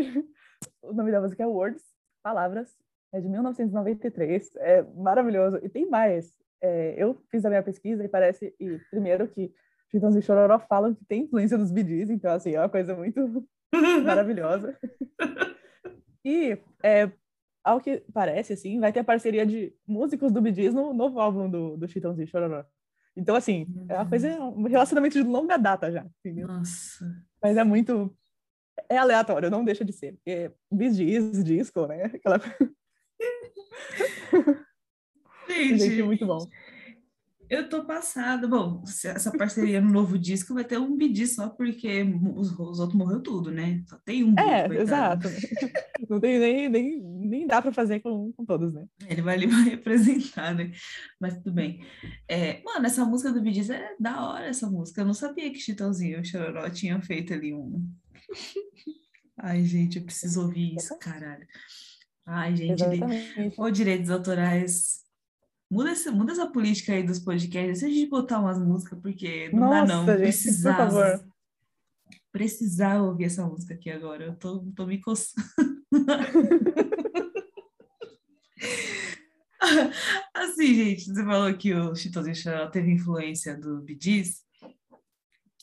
O 0.82 0.92
nome 0.92 1.12
da 1.12 1.20
música 1.20 1.42
é 1.42 1.46
Words, 1.46 1.84
Palavras, 2.22 2.74
é 3.12 3.20
de 3.20 3.28
1993, 3.28 4.56
é 4.56 4.82
maravilhoso. 4.82 5.58
E 5.62 5.68
tem 5.68 5.88
mais. 5.88 6.34
É, 6.60 6.94
eu 6.96 7.22
fiz 7.30 7.44
a 7.44 7.48
minha 7.50 7.62
pesquisa 7.62 8.02
e 8.02 8.08
parece, 8.08 8.54
e 8.58 8.78
primeiro 8.90 9.28
que 9.28 9.52
Chitãozinho 9.90 10.20
e 10.20 10.22
Chororó 10.22 10.58
falam 10.58 10.94
que 10.94 11.04
tem 11.04 11.22
influência 11.22 11.56
dos 11.56 11.70
Gees, 11.70 12.10
então 12.10 12.32
assim, 12.32 12.54
é 12.54 12.60
uma 12.60 12.68
coisa 12.68 12.94
muito 12.94 13.46
maravilhosa. 14.04 14.76
E, 16.24 16.58
é, 16.82 17.10
ao 17.62 17.80
que 17.80 18.02
parece, 18.12 18.52
assim, 18.52 18.80
vai 18.80 18.92
ter 18.92 19.00
a 19.00 19.04
parceria 19.04 19.46
de 19.46 19.72
músicos 19.86 20.32
do 20.32 20.44
Gees 20.52 20.74
no 20.74 20.92
novo 20.92 21.20
álbum 21.20 21.48
do, 21.48 21.76
do 21.76 21.88
Chitãozinho 21.88 22.24
e 22.24 22.28
Chororó. 22.28 22.64
Então, 23.16 23.34
assim, 23.34 23.66
é 23.88 23.94
uma 23.94 24.08
coisa, 24.08 24.28
um 24.40 24.64
relacionamento 24.64 25.16
de 25.16 25.26
longa 25.26 25.56
data 25.56 25.90
já, 25.90 26.06
entendeu? 26.20 26.46
Nossa. 26.46 27.06
Mas 27.42 27.56
é 27.56 27.64
muito. 27.64 28.14
É 28.90 28.98
aleatório, 28.98 29.50
não 29.50 29.64
deixa 29.64 29.84
de 29.84 29.92
ser. 29.92 30.14
Porque 30.14 30.52
Gees, 30.92 31.42
disco, 31.42 31.86
né? 31.86 32.04
Aquela 32.04 32.38
gente 35.48 36.02
muito 36.02 36.26
bom. 36.26 36.46
Eu 37.48 37.68
tô 37.68 37.84
passada. 37.84 38.46
Bom, 38.46 38.82
essa 38.84 39.30
parceria 39.36 39.80
no 39.80 39.90
novo 39.90 40.18
disco 40.18 40.54
vai 40.54 40.64
ter 40.64 40.78
um 40.78 40.96
BD 40.96 41.26
só 41.26 41.48
porque 41.48 42.02
os, 42.34 42.50
os 42.58 42.78
outros 42.80 42.94
morreu 42.94 43.20
tudo, 43.20 43.50
né? 43.50 43.82
Só 43.86 43.96
tem 44.04 44.24
um 44.24 44.34
É, 44.38 44.66
exato. 44.80 45.28
Não 46.08 46.20
tem 46.20 46.38
nem, 46.38 46.68
nem, 46.68 47.00
nem 47.00 47.46
dá 47.46 47.62
pra 47.62 47.72
fazer 47.72 48.00
com, 48.00 48.32
com 48.32 48.44
todos, 48.44 48.72
né? 48.72 48.86
Ele 49.08 49.22
vai 49.22 49.34
ali 49.34 49.46
vai 49.50 49.64
representar, 49.64 50.54
né? 50.54 50.72
Mas 51.20 51.34
tudo 51.38 51.52
bem. 51.52 51.84
É, 52.28 52.62
mano, 52.62 52.86
essa 52.86 53.04
música 53.04 53.32
do 53.32 53.44
Gees 53.44 53.70
é 53.70 53.94
da 53.98 54.28
hora, 54.28 54.46
essa 54.46 54.68
música. 54.68 55.00
Eu 55.00 55.06
não 55.06 55.14
sabia 55.14 55.50
que 55.50 55.58
Chitãozinho 55.58 56.20
e 56.20 56.24
Chororó 56.24 56.68
tinham 56.70 57.00
feito 57.00 57.32
ali 57.32 57.54
um... 57.54 57.88
Ai, 59.38 59.64
gente, 59.64 59.98
eu 59.98 60.04
preciso 60.04 60.42
ouvir 60.42 60.74
isso, 60.76 60.98
caralho. 60.98 61.46
Ai, 62.26 62.56
gente. 62.56 62.82
Exatamente. 62.82 63.54
Ô, 63.56 63.70
direitos 63.70 64.10
autorais, 64.10 65.05
muda 65.70 65.90
essa, 65.90 66.10
muda 66.12 66.32
essa 66.32 66.46
política 66.46 66.92
aí 66.92 67.02
dos 67.02 67.18
podcasts. 67.18 67.80
Se 67.80 67.86
a 67.86 67.88
gente 67.88 68.08
botar 68.08 68.40
umas 68.40 68.58
músicas, 68.58 68.98
porque 69.00 69.50
não 69.52 69.70
dá 69.70 69.84
não. 69.84 70.06
Nossa, 70.06 70.12
gente, 70.12 70.18
por 70.18 70.20
Precisava, 70.22 70.90
favor. 70.90 71.28
precisava 72.32 73.04
ouvir 73.04 73.24
essa 73.24 73.46
música 73.46 73.74
aqui 73.74 73.90
agora. 73.90 74.24
Eu 74.24 74.36
tô, 74.36 74.60
tô 74.74 74.86
me 74.86 75.00
coçando. 75.00 75.46
Assim, 80.34 80.74
gente, 80.74 81.06
você 81.06 81.24
falou 81.24 81.52
que 81.56 81.74
o 81.74 81.94
Chitãozinho 81.94 82.36
Chororó 82.36 82.68
teve 82.68 82.92
influência 82.92 83.56
do 83.56 83.84
Gees. 84.00 84.44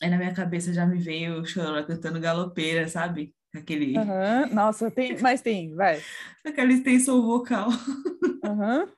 Aí 0.02 0.10
na 0.10 0.18
minha 0.18 0.34
cabeça 0.34 0.72
já 0.72 0.84
me 0.84 0.98
veio 0.98 1.40
o 1.40 1.46
Chororó 1.46 1.82
cantando 1.84 2.20
galopeira, 2.20 2.88
sabe? 2.88 3.34
Aquele, 3.54 3.96
Aham. 3.96 4.46
Nossa, 4.52 4.90
tem, 4.90 5.16
mas 5.20 5.40
tem, 5.40 5.74
vai. 5.74 6.02
aquela 6.44 6.72
extensão 6.72 7.22
vocal. 7.22 7.68
Aham. 8.44 8.88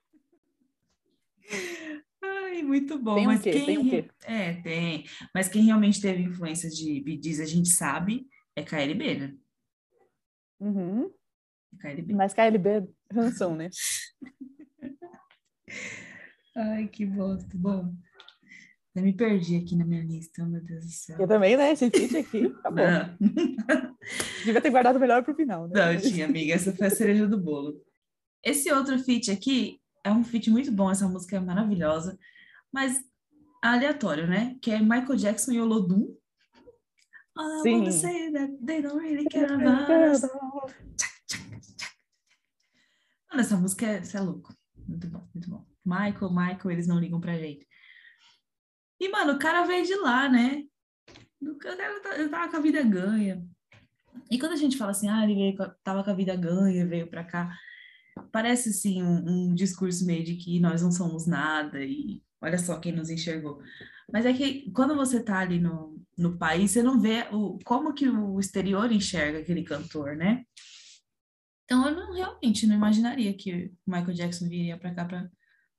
Ai, 2.22 2.62
muito 2.62 2.98
bom. 2.98 3.14
Tem 3.16 3.26
mas 3.26 3.42
quê? 3.42 3.50
quem 3.50 3.88
Tem? 3.88 4.10
É, 4.24 4.54
tem. 4.62 5.04
Mas 5.34 5.48
quem 5.48 5.64
realmente 5.64 6.00
teve 6.00 6.22
influência 6.22 6.68
de 6.70 7.04
Gees, 7.22 7.40
a 7.40 7.44
gente 7.44 7.68
sabe, 7.68 8.26
é 8.54 8.62
KLB, 8.62 9.14
né? 9.14 9.34
Uhum. 10.60 11.10
KLB. 11.80 12.14
Mas 12.14 12.32
KLB, 12.32 12.88
Hanson, 13.12 13.54
né? 13.54 13.70
Ai, 16.56 16.88
que 16.88 17.04
bosta. 17.04 17.50
Bom, 17.54 17.94
eu 18.94 19.02
me 19.02 19.12
perdi 19.12 19.56
aqui 19.56 19.76
na 19.76 19.84
minha 19.84 20.02
lista, 20.02 20.42
meu 20.46 20.62
Deus 20.62 20.86
do 20.86 20.90
céu. 20.90 21.18
Eu 21.20 21.28
também, 21.28 21.54
né? 21.54 21.72
Esse 21.72 21.90
feat 21.90 22.16
aqui, 22.16 22.46
acabou. 22.46 22.82
Não, 22.82 23.16
Devia 24.44 24.60
ter 24.62 24.70
guardado 24.70 24.98
melhor 24.98 25.22
pro 25.22 25.34
final, 25.34 25.68
né? 25.68 25.92
não, 25.92 26.00
tinha, 26.00 26.24
amiga, 26.24 26.54
essa 26.54 26.74
foi 26.74 26.86
a 26.86 26.90
cereja 26.90 27.26
do 27.26 27.38
bolo. 27.38 27.78
Esse 28.42 28.72
outro 28.72 28.98
feat 28.98 29.30
aqui 29.30 29.80
é 30.06 30.12
um 30.12 30.22
feat 30.22 30.48
muito 30.50 30.70
bom, 30.70 30.90
essa 30.90 31.08
música 31.08 31.36
é 31.36 31.40
maravilhosa, 31.40 32.16
mas 32.72 33.04
aleatório, 33.60 34.26
né? 34.28 34.56
Que 34.62 34.70
é 34.70 34.80
Michael 34.80 35.16
Jackson 35.16 35.52
e 35.52 35.60
Olodum. 35.60 36.16
All 37.36 37.58
I 37.58 37.62
Sim. 37.62 37.74
wanna 37.74 37.92
say 37.92 38.32
that 38.32 38.52
they 38.64 38.80
don't 38.80 39.02
really 39.02 39.28
care 39.28 39.52
about 39.52 39.90
us. 39.90 40.22
Mano, 43.28 43.40
essa 43.40 43.56
música 43.56 43.86
é, 43.86 44.02
é 44.14 44.20
louco. 44.20 44.54
Muito 44.86 45.08
bom, 45.08 45.28
muito 45.34 45.50
bom. 45.50 45.66
Michael, 45.84 46.30
Michael, 46.30 46.70
eles 46.70 46.86
não 46.86 47.00
ligam 47.00 47.20
pra 47.20 47.36
gente. 47.36 47.66
E, 49.00 49.08
mano, 49.08 49.32
o 49.34 49.38
cara 49.38 49.66
veio 49.66 49.84
de 49.84 49.94
lá, 49.96 50.28
né? 50.28 50.62
O 51.42 51.56
cara 51.56 52.00
tava 52.30 52.48
com 52.48 52.56
a 52.56 52.60
vida 52.60 52.82
ganha. 52.82 53.44
E 54.30 54.38
quando 54.38 54.52
a 54.52 54.56
gente 54.56 54.78
fala 54.78 54.92
assim, 54.92 55.08
ah, 55.08 55.24
ele 55.24 55.34
veio, 55.34 55.74
tava 55.82 56.02
com 56.02 56.10
a 56.10 56.14
vida 56.14 56.34
ganha, 56.34 56.86
veio 56.86 57.08
pra 57.08 57.24
cá, 57.24 57.54
parece, 58.32 58.70
assim, 58.70 59.02
um, 59.02 59.50
um 59.50 59.54
discurso 59.54 60.06
meio 60.06 60.24
de 60.24 60.36
que 60.36 60.60
nós 60.60 60.82
não 60.82 60.90
somos 60.90 61.26
nada 61.26 61.82
e 61.84 62.22
olha 62.40 62.58
só 62.58 62.78
quem 62.78 62.92
nos 62.92 63.10
enxergou. 63.10 63.60
Mas 64.12 64.24
é 64.24 64.32
que 64.32 64.70
quando 64.72 64.94
você 64.94 65.22
tá 65.22 65.40
ali 65.40 65.58
no, 65.58 66.00
no 66.16 66.38
país, 66.38 66.70
você 66.70 66.82
não 66.82 67.00
vê 67.00 67.26
o, 67.32 67.58
como 67.64 67.92
que 67.92 68.08
o 68.08 68.38
exterior 68.38 68.90
enxerga 68.92 69.40
aquele 69.40 69.62
cantor, 69.62 70.16
né? 70.16 70.44
Então, 71.64 71.88
eu 71.88 71.96
não, 71.96 72.12
realmente 72.12 72.66
não 72.66 72.76
imaginaria 72.76 73.34
que 73.34 73.72
o 73.86 73.90
Michael 73.90 74.14
Jackson 74.14 74.48
viria 74.48 74.78
para 74.78 74.94
cá 74.94 75.04
para 75.04 75.30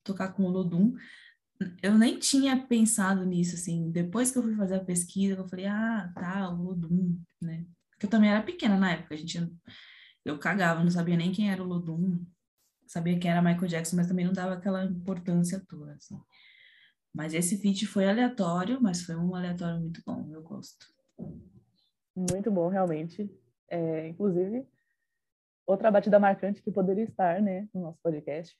tocar 0.03 0.33
com 0.33 0.43
o 0.43 0.47
Olodum. 0.47 0.93
Eu 1.81 1.97
nem 1.97 2.19
tinha 2.19 2.57
pensado 2.67 3.25
nisso, 3.25 3.55
assim. 3.55 3.89
Depois 3.89 4.29
que 4.29 4.37
eu 4.37 4.43
fui 4.43 4.55
fazer 4.55 4.75
a 4.75 4.83
pesquisa, 4.83 5.35
eu 5.35 5.47
falei, 5.47 5.65
ah, 5.65 6.11
tá, 6.13 6.49
o 6.49 6.59
Olodum, 6.59 7.17
né? 7.41 7.65
Porque 7.91 8.05
eu 8.05 8.09
também 8.09 8.29
era 8.29 8.43
pequena 8.43 8.77
na 8.77 8.91
época, 8.91 9.15
a 9.15 9.17
gente... 9.17 9.39
Eu 10.27 10.37
cagava, 10.37 10.83
não 10.83 10.91
sabia 10.91 11.15
nem 11.15 11.31
quem 11.31 11.51
era 11.51 11.61
o 11.61 11.65
Olodum. 11.65 12.25
Sabia 12.85 13.17
quem 13.19 13.31
era 13.31 13.41
Michael 13.41 13.67
Jackson, 13.67 13.95
mas 13.95 14.07
também 14.07 14.25
não 14.25 14.33
dava 14.33 14.53
aquela 14.53 14.85
importância 14.85 15.63
toda, 15.67 15.93
assim. 15.93 16.19
Mas 17.13 17.33
esse 17.33 17.57
feat 17.57 17.85
foi 17.85 18.07
aleatório, 18.07 18.81
mas 18.81 19.01
foi 19.01 19.15
um 19.15 19.35
aleatório 19.35 19.79
muito 19.79 20.01
bom, 20.05 20.29
eu 20.31 20.41
gosto. 20.41 20.85
Muito 22.15 22.51
bom, 22.51 22.67
realmente. 22.67 23.29
É, 23.69 24.07
inclusive, 24.09 24.67
outra 25.65 25.91
batida 25.91 26.19
marcante 26.19 26.61
que 26.61 26.71
poderia 26.71 27.03
estar 27.03 27.41
né, 27.41 27.67
no 27.73 27.81
nosso 27.81 27.99
podcast, 28.01 28.57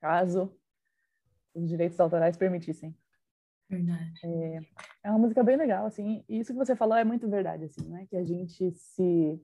caso 0.00 0.54
os 1.54 1.68
direitos 1.68 1.98
autorais 2.00 2.36
permitissem. 2.36 2.96
Verdade. 3.70 4.20
É 5.02 5.10
uma 5.10 5.18
música 5.18 5.42
bem 5.42 5.56
legal, 5.56 5.86
assim, 5.86 6.24
e 6.28 6.40
isso 6.40 6.52
que 6.52 6.58
você 6.58 6.76
falou 6.76 6.96
é 6.96 7.04
muito 7.04 7.28
verdade, 7.28 7.64
assim, 7.64 7.88
né? 7.88 8.06
Que 8.06 8.16
a 8.16 8.24
gente 8.24 8.72
se... 8.72 9.40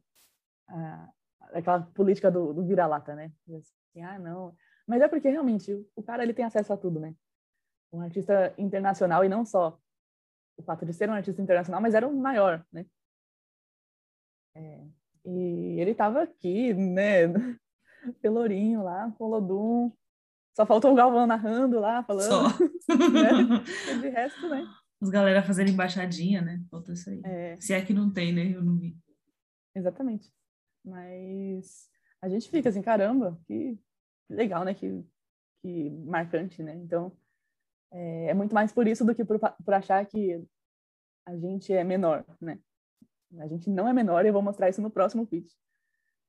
aquela 1.52 1.80
política 1.83 2.30
do, 2.30 2.52
do 2.52 2.64
vira-lata, 2.64 3.14
né? 3.14 3.33
Assim, 3.49 4.02
ah, 4.02 4.19
não... 4.19 4.54
Mas 4.87 5.02
é 5.02 5.09
porque, 5.09 5.28
realmente, 5.28 5.73
o- 5.73 5.87
o 5.97 6.02
cara, 6.02 6.23
ele 6.23 6.35
tem 6.35 6.45
acesso 6.45 6.73
a 6.73 6.76
tudo, 6.76 6.99
né? 7.00 7.14
Um 7.92 8.00
artista 8.00 8.54
internacional, 8.59 9.25
e 9.25 9.28
não 9.28 9.45
só 9.45 9.78
o 10.57 10.62
fato 10.62 10.85
de 10.85 10.92
ser 10.92 11.09
um 11.09 11.12
artista 11.14 11.40
internacional, 11.42 11.80
mas 11.80 11.95
era 11.95 12.07
o 12.07 12.16
maior, 12.16 12.64
né? 12.73 12.87
É, 14.54 14.85
e 15.25 15.80
ele 15.80 15.95
tava 15.95 16.23
aqui, 16.23 16.73
né? 16.75 17.23
Pelourinho 18.23 18.83
lá, 18.83 19.11
com 19.16 19.25
o 19.25 19.28
Lodum. 19.28 19.92
Só 20.57 20.66
faltou 20.66 20.92
o 20.92 20.97
Galvão 20.97 21.26
narrando 21.26 21.78
lá, 21.78 22.02
falando. 22.02 22.28
Só. 22.28 22.42
De 24.00 24.09
resto, 24.09 24.49
né? 24.49 24.66
Os 25.00 25.09
galera 25.09 25.42
fazendo 25.42 25.71
embaixadinha, 25.71 26.42
né? 26.42 26.62
Falta 26.71 26.92
isso 26.92 27.09
aí. 27.09 27.21
É, 27.25 27.57
Se 27.61 27.73
é 27.73 27.83
que 27.85 27.95
não 27.95 28.12
tem, 28.12 28.33
né? 28.33 28.54
Eu 28.54 28.62
não 28.62 28.76
vi. 28.76 28.97
exatamente. 29.75 30.30
Mas 30.84 31.88
a 32.22 32.28
gente 32.28 32.50
fica 32.50 32.68
assim, 32.68 32.82
caramba, 32.82 33.38
que 33.46 33.78
legal, 34.28 34.64
né? 34.64 34.75
Que, 34.75 35.04
que 35.62 35.90
marcante, 35.90 36.62
né? 36.62 36.75
Então, 36.76 37.16
É, 37.92 38.28
é 38.28 38.34
muito 38.34 38.54
mais 38.54 38.72
por 38.72 38.87
isso 38.88 39.04
do 39.04 39.14
que 39.14 39.25
por, 39.25 39.38
por 39.38 39.75
achar 39.75 40.04
que 40.06 40.44
a 41.26 41.37
gente 41.37 41.72
é 41.72 41.84
menor, 41.84 42.25
né? 42.40 42.58
A 43.38 43.49
gente 43.49 43.70
não 43.70 43.88
é 43.88 43.92
menor 43.92 44.26
eu 44.26 44.32
vou 44.32 44.42
mostrar 44.42 44.68
isso 44.68 44.82
no 44.82 44.90
próximo 44.90 45.26
pitch, 45.26 45.52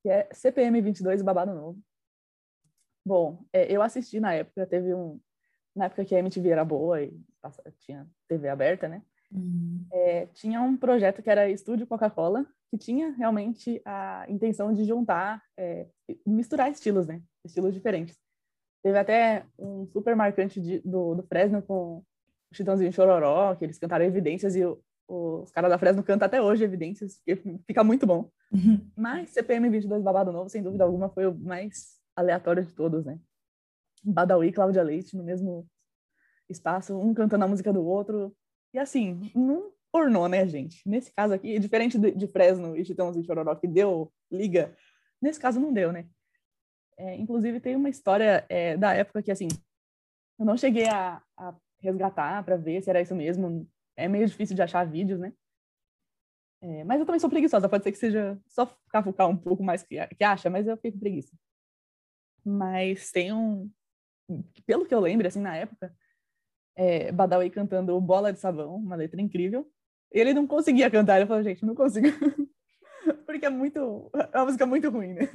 que 0.02 0.08
é 0.10 0.28
CPM 0.32 0.80
22 0.82 1.22
Babado 1.22 1.54
Novo. 1.54 1.80
Bom, 3.04 3.44
é, 3.52 3.70
eu 3.72 3.82
assisti 3.82 4.20
na 4.20 4.32
época, 4.34 4.66
teve 4.66 4.94
um... 4.94 5.20
Na 5.74 5.86
época 5.86 6.04
que 6.04 6.14
a 6.14 6.18
MTV 6.18 6.50
era 6.50 6.64
boa 6.64 7.02
e 7.02 7.18
tinha 7.78 8.08
TV 8.28 8.48
aberta, 8.48 8.88
né? 8.88 9.02
Uhum. 9.32 9.86
É, 9.92 10.26
tinha 10.26 10.60
um 10.60 10.76
projeto 10.76 11.22
que 11.22 11.30
era 11.30 11.48
Estúdio 11.48 11.86
Coca-Cola, 11.86 12.46
que 12.70 12.78
tinha 12.78 13.10
realmente 13.10 13.80
a 13.84 14.24
intenção 14.28 14.72
de 14.72 14.84
juntar, 14.84 15.42
é, 15.56 15.86
misturar 16.26 16.70
estilos, 16.70 17.06
né? 17.06 17.22
Estilos 17.44 17.74
diferentes. 17.74 18.18
Teve 18.82 18.98
até 18.98 19.46
um 19.58 19.86
super 19.86 20.16
marcante 20.16 20.60
de, 20.60 20.80
do, 20.80 21.14
do 21.14 21.22
Fresno 21.22 21.62
com 21.62 21.98
o 21.98 22.04
Chitãozinho 22.52 22.92
Chororó, 22.92 23.54
que 23.54 23.64
eles 23.64 23.78
cantaram 23.78 24.04
Evidências 24.04 24.56
e 24.56 24.64
o, 24.64 24.82
os 25.08 25.50
caras 25.50 25.70
da 25.70 25.78
Fresno 25.78 26.02
cantam 26.02 26.26
até 26.26 26.40
hoje 26.40 26.64
Evidências, 26.64 27.20
que 27.24 27.36
fica 27.66 27.84
muito 27.84 28.06
bom. 28.06 28.30
Uhum. 28.52 28.90
Mas 28.96 29.30
CPM 29.30 29.68
22 29.68 30.02
Babado 30.02 30.32
Novo, 30.32 30.48
sem 30.48 30.62
dúvida 30.62 30.84
alguma, 30.84 31.08
foi 31.08 31.26
o 31.26 31.34
mais 31.34 32.00
aleatório 32.16 32.64
de 32.64 32.74
todos, 32.74 33.04
né? 33.04 33.18
Badawi 34.04 34.48
e 34.48 34.52
Cláudia 34.52 34.82
Leite 34.82 35.16
no 35.16 35.22
mesmo 35.22 35.66
espaço, 36.48 36.98
um 36.98 37.14
cantando 37.14 37.44
a 37.44 37.48
música 37.48 37.72
do 37.72 37.84
outro. 37.84 38.34
E 38.72 38.78
assim, 38.78 39.30
não 39.34 39.72
ornou, 39.92 40.28
né, 40.28 40.46
gente? 40.46 40.86
Nesse 40.88 41.12
caso 41.12 41.34
aqui, 41.34 41.58
diferente 41.58 41.98
de, 41.98 42.26
Fresno 42.26 42.76
e 42.76 42.84
Chitãozinho 42.84 43.24
Chororó, 43.24 43.54
que 43.54 43.68
deu 43.68 44.10
liga, 44.30 44.74
nesse 45.20 45.38
caso 45.38 45.60
não 45.60 45.72
deu, 45.72 45.92
né? 45.92 46.08
É, 46.96 47.16
inclusive, 47.16 47.60
tem 47.60 47.76
uma 47.76 47.90
história 47.90 48.46
é, 48.48 48.76
da 48.76 48.94
época 48.94 49.22
que, 49.22 49.30
assim, 49.30 49.48
eu 50.38 50.46
não 50.46 50.56
cheguei 50.56 50.88
a, 50.88 51.22
a 51.36 51.54
resgatar 51.80 52.42
para 52.44 52.56
ver 52.56 52.82
se 52.82 52.88
era 52.88 53.00
isso 53.00 53.14
mesmo. 53.14 53.68
É 53.96 54.08
meio 54.08 54.26
difícil 54.26 54.56
de 54.56 54.62
achar 54.62 54.84
vídeos, 54.84 55.20
né? 55.20 55.32
É, 56.62 56.84
mas 56.84 57.00
eu 57.00 57.06
também 57.06 57.18
sou 57.18 57.28
preguiçosa, 57.28 57.68
pode 57.68 57.82
ser 57.82 57.92
que 57.92 57.98
seja 57.98 58.40
só 58.46 58.66
cavucar 58.88 59.28
um 59.28 59.36
pouco 59.36 59.64
mais 59.64 59.82
que, 59.82 60.06
que 60.06 60.24
acha, 60.24 60.48
mas 60.48 60.66
eu 60.66 60.76
fico 60.76 60.98
preguiça. 60.98 61.36
Mas 62.44 63.10
tem 63.10 63.32
um. 63.32 63.70
Pelo 64.64 64.86
que 64.86 64.94
eu 64.94 65.00
lembro, 65.00 65.26
assim, 65.26 65.40
na 65.40 65.56
época, 65.56 65.94
é, 66.76 67.12
Badawi 67.12 67.50
cantando 67.50 68.00
Bola 68.00 68.32
de 68.32 68.40
Sabão, 68.40 68.76
uma 68.76 68.96
letra 68.96 69.20
incrível. 69.20 69.66
Ele 70.10 70.34
não 70.34 70.46
conseguia 70.46 70.90
cantar, 70.90 71.16
ele 71.16 71.26
falou, 71.26 71.42
gente, 71.42 71.64
não 71.64 71.74
consigo. 71.74 72.06
Porque 73.26 73.46
é 73.46 73.50
muito. 73.50 74.10
É 74.32 74.38
uma 74.38 74.44
música 74.44 74.66
muito 74.66 74.90
ruim, 74.90 75.14
né? 75.14 75.28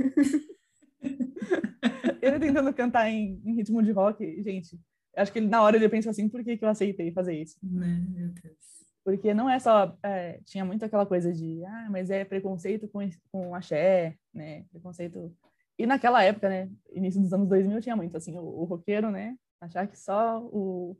ele 2.22 2.39
tentando 2.39 2.74
cantar 2.74 3.10
em, 3.10 3.41
em, 3.46 3.56
ritmo 3.56 3.82
de 3.82 3.91
rock, 3.91 4.41
gente, 4.44 4.79
acho 5.15 5.32
que 5.32 5.39
ele, 5.39 5.48
na 5.48 5.62
hora 5.62 5.77
ele 5.77 5.89
pensou 5.89 6.10
assim, 6.10 6.29
por 6.29 6.44
que, 6.44 6.58
que 6.58 6.63
eu 6.63 6.70
aceitei 6.70 7.12
fazer 7.12 7.36
isso? 7.36 7.58
Né, 7.63 8.06
meu 8.10 8.29
Deus. 8.29 8.58
Porque 9.03 9.34
não 9.34 9.50
é 9.50 9.58
só, 9.58 9.98
é, 10.03 10.39
tinha 10.46 10.65
muito 10.65 10.84
aquela 10.84 11.06
coisa 11.06 11.32
de, 11.32 11.63
ah, 11.65 11.88
mas 11.89 12.10
é 12.10 12.25
preconceito 12.25 12.88
com, 12.88 13.00
com 13.32 13.56
axé, 13.56 14.15
né, 14.34 14.65
preconceito... 14.70 15.34
E 15.79 15.86
naquela 15.86 16.24
época, 16.24 16.50
né, 16.50 16.70
início 16.91 17.22
dos 17.22 17.32
anos 17.32 17.48
2000, 17.48 17.82
tinha 17.82 17.96
muito, 17.96 18.17
assim, 18.17 18.38
o, 18.38 18.44
o 18.44 18.63
roqueiro, 18.65 19.10
né, 19.10 19.38
achar 19.62 19.88
que 19.88 19.98
só 19.98 20.41
o, 20.44 20.98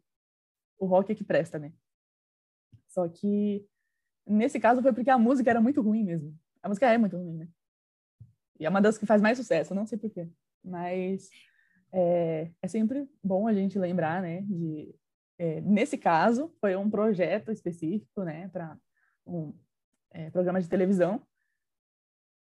o 0.77 0.86
rock 0.86 1.12
é 1.12 1.15
que 1.15 1.24
presta, 1.24 1.60
né. 1.60 1.74
Só 2.88 3.07
que, 3.07 3.65
nesse 4.25 4.60
caso, 4.60 4.81
foi 4.81 4.93
porque 4.93 5.10
a 5.10 5.17
música 5.17 5.50
era 5.50 5.62
muito 5.62 5.81
ruim 5.81 6.03
mesmo. 6.03 6.38
A 6.62 6.67
música 6.67 6.91
é 6.91 6.98
muito 6.98 7.17
ruim, 7.17 7.38
né. 7.38 7.48
E 8.60 8.65
é 8.65 8.69
uma 8.69 8.81
das 8.81 8.98
que 8.98 9.05
faz 9.05 9.22
mais 9.22 9.38
sucesso, 9.38 9.75
não 9.75 9.86
sei 9.86 9.98
porquê. 9.98 10.27
Mas 10.63 11.29
é, 11.91 12.51
é 12.62 12.67
sempre 12.67 13.07
bom 13.24 13.48
a 13.48 13.53
gente 13.53 13.77
lembrar, 13.77 14.22
né, 14.22 14.41
de... 14.41 14.93
É, 15.39 15.62
nesse 15.62 16.00
caso, 16.00 16.51
foi 16.60 16.75
um 16.75 16.89
projeto 16.89 17.51
específico, 17.51 18.24
né, 18.24 18.48
para 18.50 18.75
um 19.25 19.53
é, 20.12 20.31
programa 20.31 20.60
de 20.60 20.67
televisão. 20.67 21.22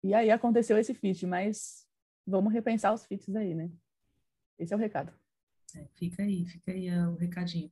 E 0.04 0.14
aí 0.14 0.30
aconteceu 0.30 0.78
esse 0.78 0.94
feat, 0.94 1.26
mas 1.26 1.88
vamos 2.28 2.54
repensar 2.54 2.94
os 2.94 3.06
feats 3.06 3.36
aí, 3.36 3.56
né? 3.56 3.72
Esse 4.60 4.72
é 4.72 4.78
o 4.78 4.80
recado. 4.80 5.12
É, 5.76 5.88
fica 5.96 6.22
aí, 6.22 6.46
fica 6.46 6.72
aí 6.72 6.88
é, 6.88 7.08
o 7.08 7.16
recadinho. 7.16 7.72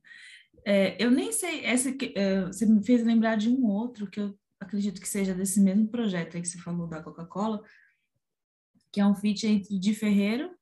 É, 0.64 1.02
eu 1.02 1.10
nem 1.10 1.30
sei, 1.32 1.64
essa 1.64 1.92
que, 1.92 2.14
é, 2.16 2.46
você 2.46 2.64
me 2.64 2.82
fez 2.84 3.04
lembrar 3.04 3.36
de 3.36 3.50
um 3.50 3.66
outro 3.66 4.08
que 4.08 4.18
eu 4.18 4.38
acredito 4.58 5.00
que 5.00 5.08
seja 5.08 5.34
desse 5.34 5.60
mesmo 5.60 5.88
projeto 5.88 6.36
aí 6.36 6.42
que 6.42 6.48
você 6.48 6.58
falou 6.58 6.86
da 6.86 7.02
Coca-Cola, 7.02 7.62
que 8.90 9.00
é 9.00 9.06
um 9.06 9.14
feat 9.14 9.46
entre 9.46 9.78
Di 9.78 9.94
Ferreiro, 9.94 10.56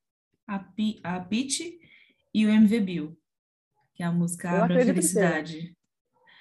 a, 0.45 0.59
P, 0.59 0.99
a 1.03 1.19
Pitty 1.19 1.79
e 2.33 2.45
o 2.45 2.49
MV 2.49 2.79
Bill, 2.81 3.17
que 3.93 4.03
é 4.03 4.05
a 4.05 4.11
música 4.11 4.49
Eu 4.49 4.63
Abra 4.63 4.85
Felicidade. 4.85 5.77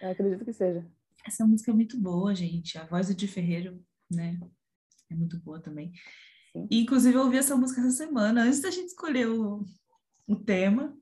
Eu 0.00 0.10
acredito 0.10 0.44
que 0.44 0.52
seja. 0.52 0.84
Essa 1.24 1.46
música 1.46 1.70
é 1.70 1.74
muito 1.74 1.96
boa, 2.00 2.34
gente. 2.34 2.76
A 2.76 2.84
voz 2.84 3.06
do 3.08 3.14
Di 3.14 3.28
Ferreiro, 3.28 3.80
né? 4.10 4.40
É 5.08 5.14
muito 5.14 5.38
boa 5.38 5.60
também. 5.60 5.92
E, 6.68 6.80
inclusive, 6.80 7.16
eu 7.16 7.22
ouvi 7.22 7.38
essa 7.38 7.56
música 7.56 7.80
essa 7.80 7.90
semana, 7.90 8.42
antes 8.42 8.60
da 8.60 8.70
gente 8.70 8.88
escolher 8.88 9.28
o, 9.28 9.64
o 10.26 10.34
tema. 10.34 10.96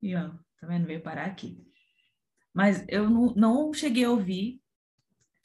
E, 0.00 0.16
ó, 0.16 0.30
tá 0.58 0.66
vendo? 0.66 0.86
Veio 0.86 1.02
parar 1.02 1.26
aqui. 1.26 1.69
Mas 2.54 2.84
eu 2.88 3.08
não, 3.08 3.34
não 3.34 3.72
cheguei 3.72 4.04
a 4.04 4.10
ouvir 4.10 4.60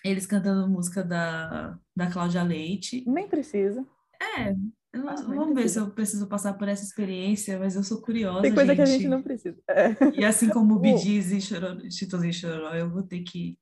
eles 0.03 0.25
cantando 0.25 0.67
música 0.67 1.03
da, 1.03 1.79
da 1.95 2.11
Cláudia 2.11 2.43
Leite. 2.43 3.03
Nem 3.07 3.27
precisa. 3.27 3.85
É, 4.21 4.55
ah, 4.93 5.15
vamos 5.27 5.55
ver 5.55 5.67
se 5.67 5.79
eu 5.79 5.89
preciso 5.89 6.27
passar 6.27 6.53
por 6.53 6.67
essa 6.67 6.83
experiência, 6.83 7.57
mas 7.59 7.75
eu 7.75 7.83
sou 7.83 8.01
curiosa. 8.01 8.43
Tem 8.43 8.53
coisa 8.53 8.75
gente. 8.75 8.77
que 8.77 8.81
a 8.81 8.85
gente 8.85 9.07
não 9.07 9.21
precisa. 9.21 9.57
É. 9.67 9.95
E 10.13 10.23
assim 10.23 10.49
como 10.49 10.75
o 10.75 10.79
Bidiz 10.79 11.31
e 11.31 11.41
Chitãozinho 11.41 12.29
e 12.29 12.33
Chororó, 12.33 12.73
eu 12.75 12.89
vou 12.89 13.03
ter 13.03 13.23
que. 13.23 13.57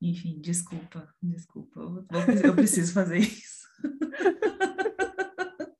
Enfim, 0.00 0.38
desculpa, 0.40 1.08
desculpa. 1.22 1.80
Eu, 1.80 1.90
vou, 1.90 2.04
eu 2.44 2.54
preciso 2.54 2.92
fazer 2.92 3.18
isso. 3.18 3.60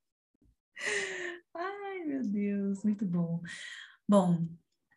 Ai, 1.54 2.04
meu 2.06 2.22
Deus, 2.22 2.82
muito 2.84 3.04
bom. 3.04 3.42
Bom, 4.08 4.46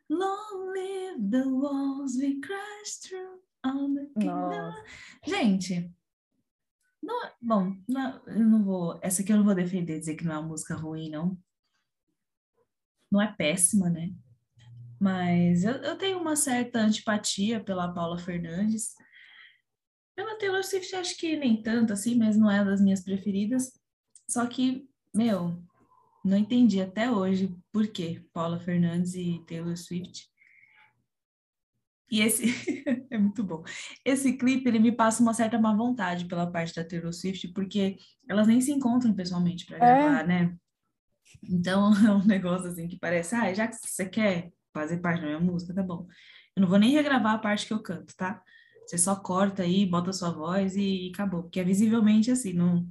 Long 0.10 0.74
live 0.74 1.32
the 1.32 1.48
walls 1.48 2.18
we 2.18 2.42
crashed 2.42 3.08
through 3.08 3.40
on 3.64 3.96
the 3.96 4.08
kingdom. 4.20 4.74
Gente, 5.26 5.94
não, 7.04 7.30
bom, 7.42 7.76
não, 7.88 8.22
eu 8.28 8.46
não 8.46 8.64
vou. 8.64 9.00
Essa 9.02 9.22
aqui 9.22 9.34
eu 9.34 9.38
não 9.38 9.44
vou 9.44 9.54
defender, 9.54 10.00
dizer 10.00 10.16
que 10.16 10.24
não 10.24 10.34
é 10.34 10.40
uma 10.40 10.48
música 10.48 10.74
ruim, 10.74 11.10
não. 11.10 11.38
Não 13.12 13.22
é 13.22 13.32
péssima, 13.34 13.90
né? 13.90 14.14
Mas 15.00 15.66
eu, 15.66 15.74
eu 15.74 15.98
tenho 15.98 16.18
uma 16.18 16.38
certa 16.38 16.80
antipatia 16.80 17.62
pela 17.62 17.94
Paula 17.94 18.18
Fernandes. 18.18 18.94
Pela 20.16 20.38
Taylor 20.38 20.64
Swift, 20.64 20.96
acho 20.96 21.18
que 21.18 21.36
nem 21.36 21.62
tanto 21.62 21.92
assim, 21.92 22.16
mas 22.16 22.38
não 22.38 22.50
é 22.50 22.64
das 22.64 22.80
minhas 22.80 23.04
preferidas. 23.04 23.78
Só 24.30 24.46
que, 24.48 24.88
meu, 25.14 25.62
não 26.24 26.38
entendi 26.38 26.82
até 26.82 27.12
hoje 27.12 27.56
por 27.72 27.88
que 27.88 28.22
Paula 28.32 28.60
Fernandes 28.60 29.16
e 29.16 29.44
Taylor 29.48 29.78
Swift 29.78 30.32
e 32.14 32.22
esse 32.22 32.46
é 33.10 33.18
muito 33.18 33.44
bom. 33.44 33.64
Esse 34.06 34.38
clipe 34.38 34.70
ele 34.70 34.78
me 34.78 34.92
passa 34.92 35.24
uma 35.24 35.34
certa 35.34 35.60
má 35.60 35.76
vontade 35.76 36.26
pela 36.26 36.46
parte 36.46 36.76
da 36.76 36.84
Taylor 36.84 37.12
Swift, 37.12 37.48
porque 37.48 37.98
elas 38.30 38.46
nem 38.46 38.62
se 38.62 38.72
encontram 38.72 39.16
pessoalmente 39.16 39.66
para 39.66 39.78
é. 39.78 39.80
gravar, 39.80 40.28
né? 40.28 40.56
Então 41.42 41.92
é 42.06 42.12
um 42.12 42.24
negócio 42.24 42.68
assim 42.68 42.88
que 42.88 43.00
parece, 43.00 43.34
ah, 43.34 43.52
já 43.52 43.68
que 43.68 43.76
você 43.76 44.06
quer 44.06 44.52
fazer 44.72 44.98
parte 44.98 45.22
da 45.22 45.28
minha 45.28 45.40
música, 45.40 45.74
tá 45.74 45.82
bom. 45.82 46.08
Eu 46.56 46.62
não 46.62 46.70
vou 46.70 46.78
nem 46.78 46.92
regravar 46.92 47.34
a 47.34 47.40
parte 47.40 47.66
que 47.66 47.74
eu 47.74 47.82
canto, 47.82 48.16
tá? 48.16 48.44
Você 48.86 49.00
só 49.00 49.16
corta 49.16 49.64
aí, 49.64 49.84
bota 49.84 50.14
sua 50.14 50.30
voz 50.30 50.76
e, 50.76 51.08
e 51.08 51.10
acabou, 51.12 51.42
porque 51.42 51.60
é 51.60 51.64
visivelmente 51.64 52.30
assim, 52.30 52.54
não 52.54 52.88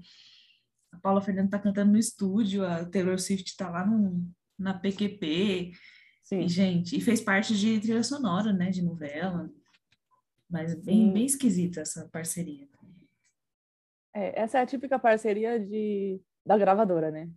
a 0.93 0.99
Paula 0.99 1.21
Fernanda 1.23 1.51
tá 1.51 1.59
cantando 1.59 1.93
no 1.93 1.99
estúdio, 1.99 2.65
a 2.65 2.85
Taylor 2.85 3.19
Swift 3.19 3.57
tá 3.57 3.71
lá 3.71 3.87
no, 3.87 4.29
na 4.59 4.75
PQP, 4.75 5.73
Sim. 6.23 6.41
E, 6.41 6.49
gente, 6.49 6.97
e 6.97 7.01
fez 7.01 7.21
parte 7.21 7.55
de 7.55 7.81
trilha 7.81 8.03
sonora, 8.03 8.53
né, 8.53 8.71
de 8.71 8.83
novela. 8.83 9.51
Mas 10.49 10.75
bem, 10.75 11.13
bem 11.13 11.27
esquisita 11.27 11.81
essa 11.81 12.09
parceria. 12.11 12.69
É, 14.15 14.41
essa 14.41 14.59
é 14.59 14.63
a 14.63 14.67
típica 14.67 14.99
parceria 14.99 15.59
de, 15.59 16.21
da 16.45 16.57
gravadora, 16.57 17.11
né? 17.11 17.31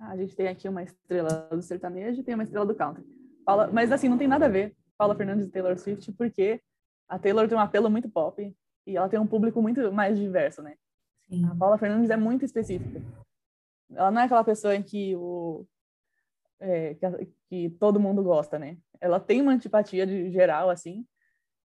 Ah, 0.00 0.10
a 0.10 0.16
gente 0.16 0.34
tem 0.34 0.48
aqui 0.48 0.68
uma 0.68 0.82
estrela 0.82 1.48
do 1.52 1.62
sertanejo 1.62 2.20
e 2.20 2.24
tem 2.24 2.34
uma 2.34 2.44
estrela 2.44 2.66
do 2.66 2.74
country. 2.74 3.04
Paula, 3.44 3.68
mas 3.72 3.92
assim, 3.92 4.08
não 4.08 4.18
tem 4.18 4.28
nada 4.28 4.46
a 4.46 4.48
ver 4.48 4.76
Paula 4.96 5.14
Fernandes 5.14 5.46
e 5.46 5.50
Taylor 5.50 5.78
Swift, 5.78 6.10
porque 6.12 6.60
a 7.08 7.18
Taylor 7.18 7.48
tem 7.48 7.56
um 7.56 7.60
apelo 7.60 7.90
muito 7.90 8.08
pop 8.08 8.56
e 8.86 8.96
ela 8.96 9.08
tem 9.08 9.18
um 9.18 9.26
público 9.26 9.60
muito 9.60 9.92
mais 9.92 10.18
diverso, 10.18 10.62
né? 10.62 10.76
Sim. 11.28 11.44
A 11.44 11.54
Paula 11.54 11.78
Fernandes 11.78 12.10
é 12.10 12.16
muito 12.16 12.44
específica. 12.44 13.02
Ela 13.90 14.10
não 14.10 14.20
é 14.20 14.24
aquela 14.24 14.44
pessoa 14.44 14.74
em 14.74 14.82
que 14.82 15.14
o 15.16 15.66
é, 16.60 16.94
que, 16.94 17.28
que, 17.48 17.70
todo 17.78 18.00
mundo 18.00 18.22
gosta, 18.22 18.58
né? 18.58 18.76
Ela 19.00 19.20
tem 19.20 19.40
uma 19.40 19.52
antipatia 19.52 20.06
de 20.06 20.30
geral, 20.30 20.70
assim, 20.70 21.06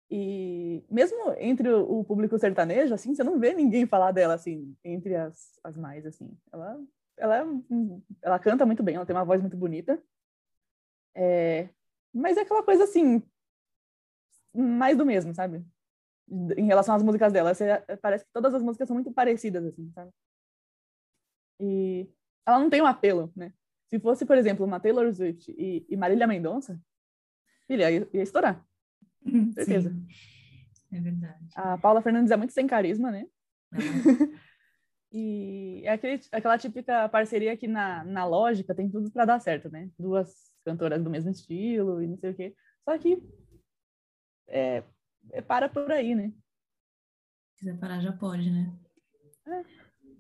e 0.09 0.83
mesmo 0.89 1.33
entre 1.39 1.69
o, 1.69 1.99
o 1.99 2.03
público 2.03 2.37
sertanejo, 2.37 2.93
assim, 2.93 3.15
você 3.15 3.23
não 3.23 3.39
vê 3.39 3.53
ninguém 3.53 3.87
falar 3.87 4.11
dela, 4.11 4.35
assim, 4.35 4.75
entre 4.83 5.15
as, 5.15 5.59
as 5.63 5.75
mais, 5.77 6.05
assim. 6.05 6.37
Ela, 6.51 6.79
ela, 7.17 7.45
ela 8.21 8.39
canta 8.39 8.65
muito 8.65 8.83
bem, 8.83 8.95
ela 8.95 9.05
tem 9.05 9.15
uma 9.15 9.25
voz 9.25 9.41
muito 9.41 9.57
bonita. 9.57 10.01
É, 11.15 11.69
Mas 12.13 12.37
é 12.37 12.41
aquela 12.41 12.63
coisa 12.63 12.83
assim, 12.83 13.23
mais 14.53 14.97
do 14.97 15.05
mesmo, 15.05 15.33
sabe? 15.33 15.65
Em 16.29 16.65
relação 16.65 16.95
às 16.95 17.03
músicas 17.03 17.31
dela. 17.31 17.53
Você, 17.53 17.65
parece 18.01 18.25
que 18.25 18.31
todas 18.31 18.53
as 18.53 18.63
músicas 18.63 18.87
são 18.87 18.95
muito 18.95 19.11
parecidas, 19.11 19.65
assim, 19.65 19.91
sabe? 19.91 20.11
E 21.59 22.09
ela 22.45 22.59
não 22.59 22.69
tem 22.69 22.81
um 22.81 22.85
apelo, 22.85 23.31
né? 23.35 23.53
Se 23.89 23.99
fosse, 23.99 24.25
por 24.25 24.37
exemplo, 24.37 24.65
uma 24.65 24.79
Taylor 24.79 25.11
Swift 25.13 25.51
e, 25.51 25.85
e 25.87 25.95
Marília 25.95 26.25
Mendonça, 26.25 26.81
filha, 27.67 27.91
ia, 27.91 28.09
ia 28.13 28.23
estourar. 28.23 28.65
Certeza. 29.53 29.89
Sim, 30.73 30.97
é 30.97 31.01
verdade. 31.01 31.49
A 31.55 31.77
Paula 31.77 32.01
Fernandes 32.01 32.31
é 32.31 32.37
muito 32.37 32.53
sem 32.53 32.67
carisma, 32.67 33.11
né? 33.11 33.27
e 35.11 35.81
é 35.85 35.91
aquele, 35.91 36.21
aquela 36.31 36.57
típica 36.57 37.07
parceria 37.09 37.55
que 37.55 37.67
na, 37.67 38.03
na 38.03 38.25
lógica 38.25 38.73
tem 38.73 38.89
tudo 38.89 39.11
para 39.11 39.25
dar 39.25 39.39
certo, 39.39 39.69
né? 39.69 39.89
Duas 39.97 40.51
cantoras 40.65 41.03
do 41.03 41.09
mesmo 41.09 41.29
estilo 41.29 42.01
e 42.01 42.07
não 42.07 42.17
sei 42.17 42.31
o 42.31 42.35
quê. 42.35 42.55
Só 42.83 42.97
que 42.97 43.21
é, 44.47 44.77
é 44.77 44.83
para 45.47 45.69
por 45.69 45.91
aí, 45.91 46.15
né? 46.15 46.31
Se 47.53 47.59
quiser 47.59 47.77
parar, 47.79 48.01
já 48.01 48.11
pode, 48.11 48.49
né? 48.49 48.73
É, 49.47 49.63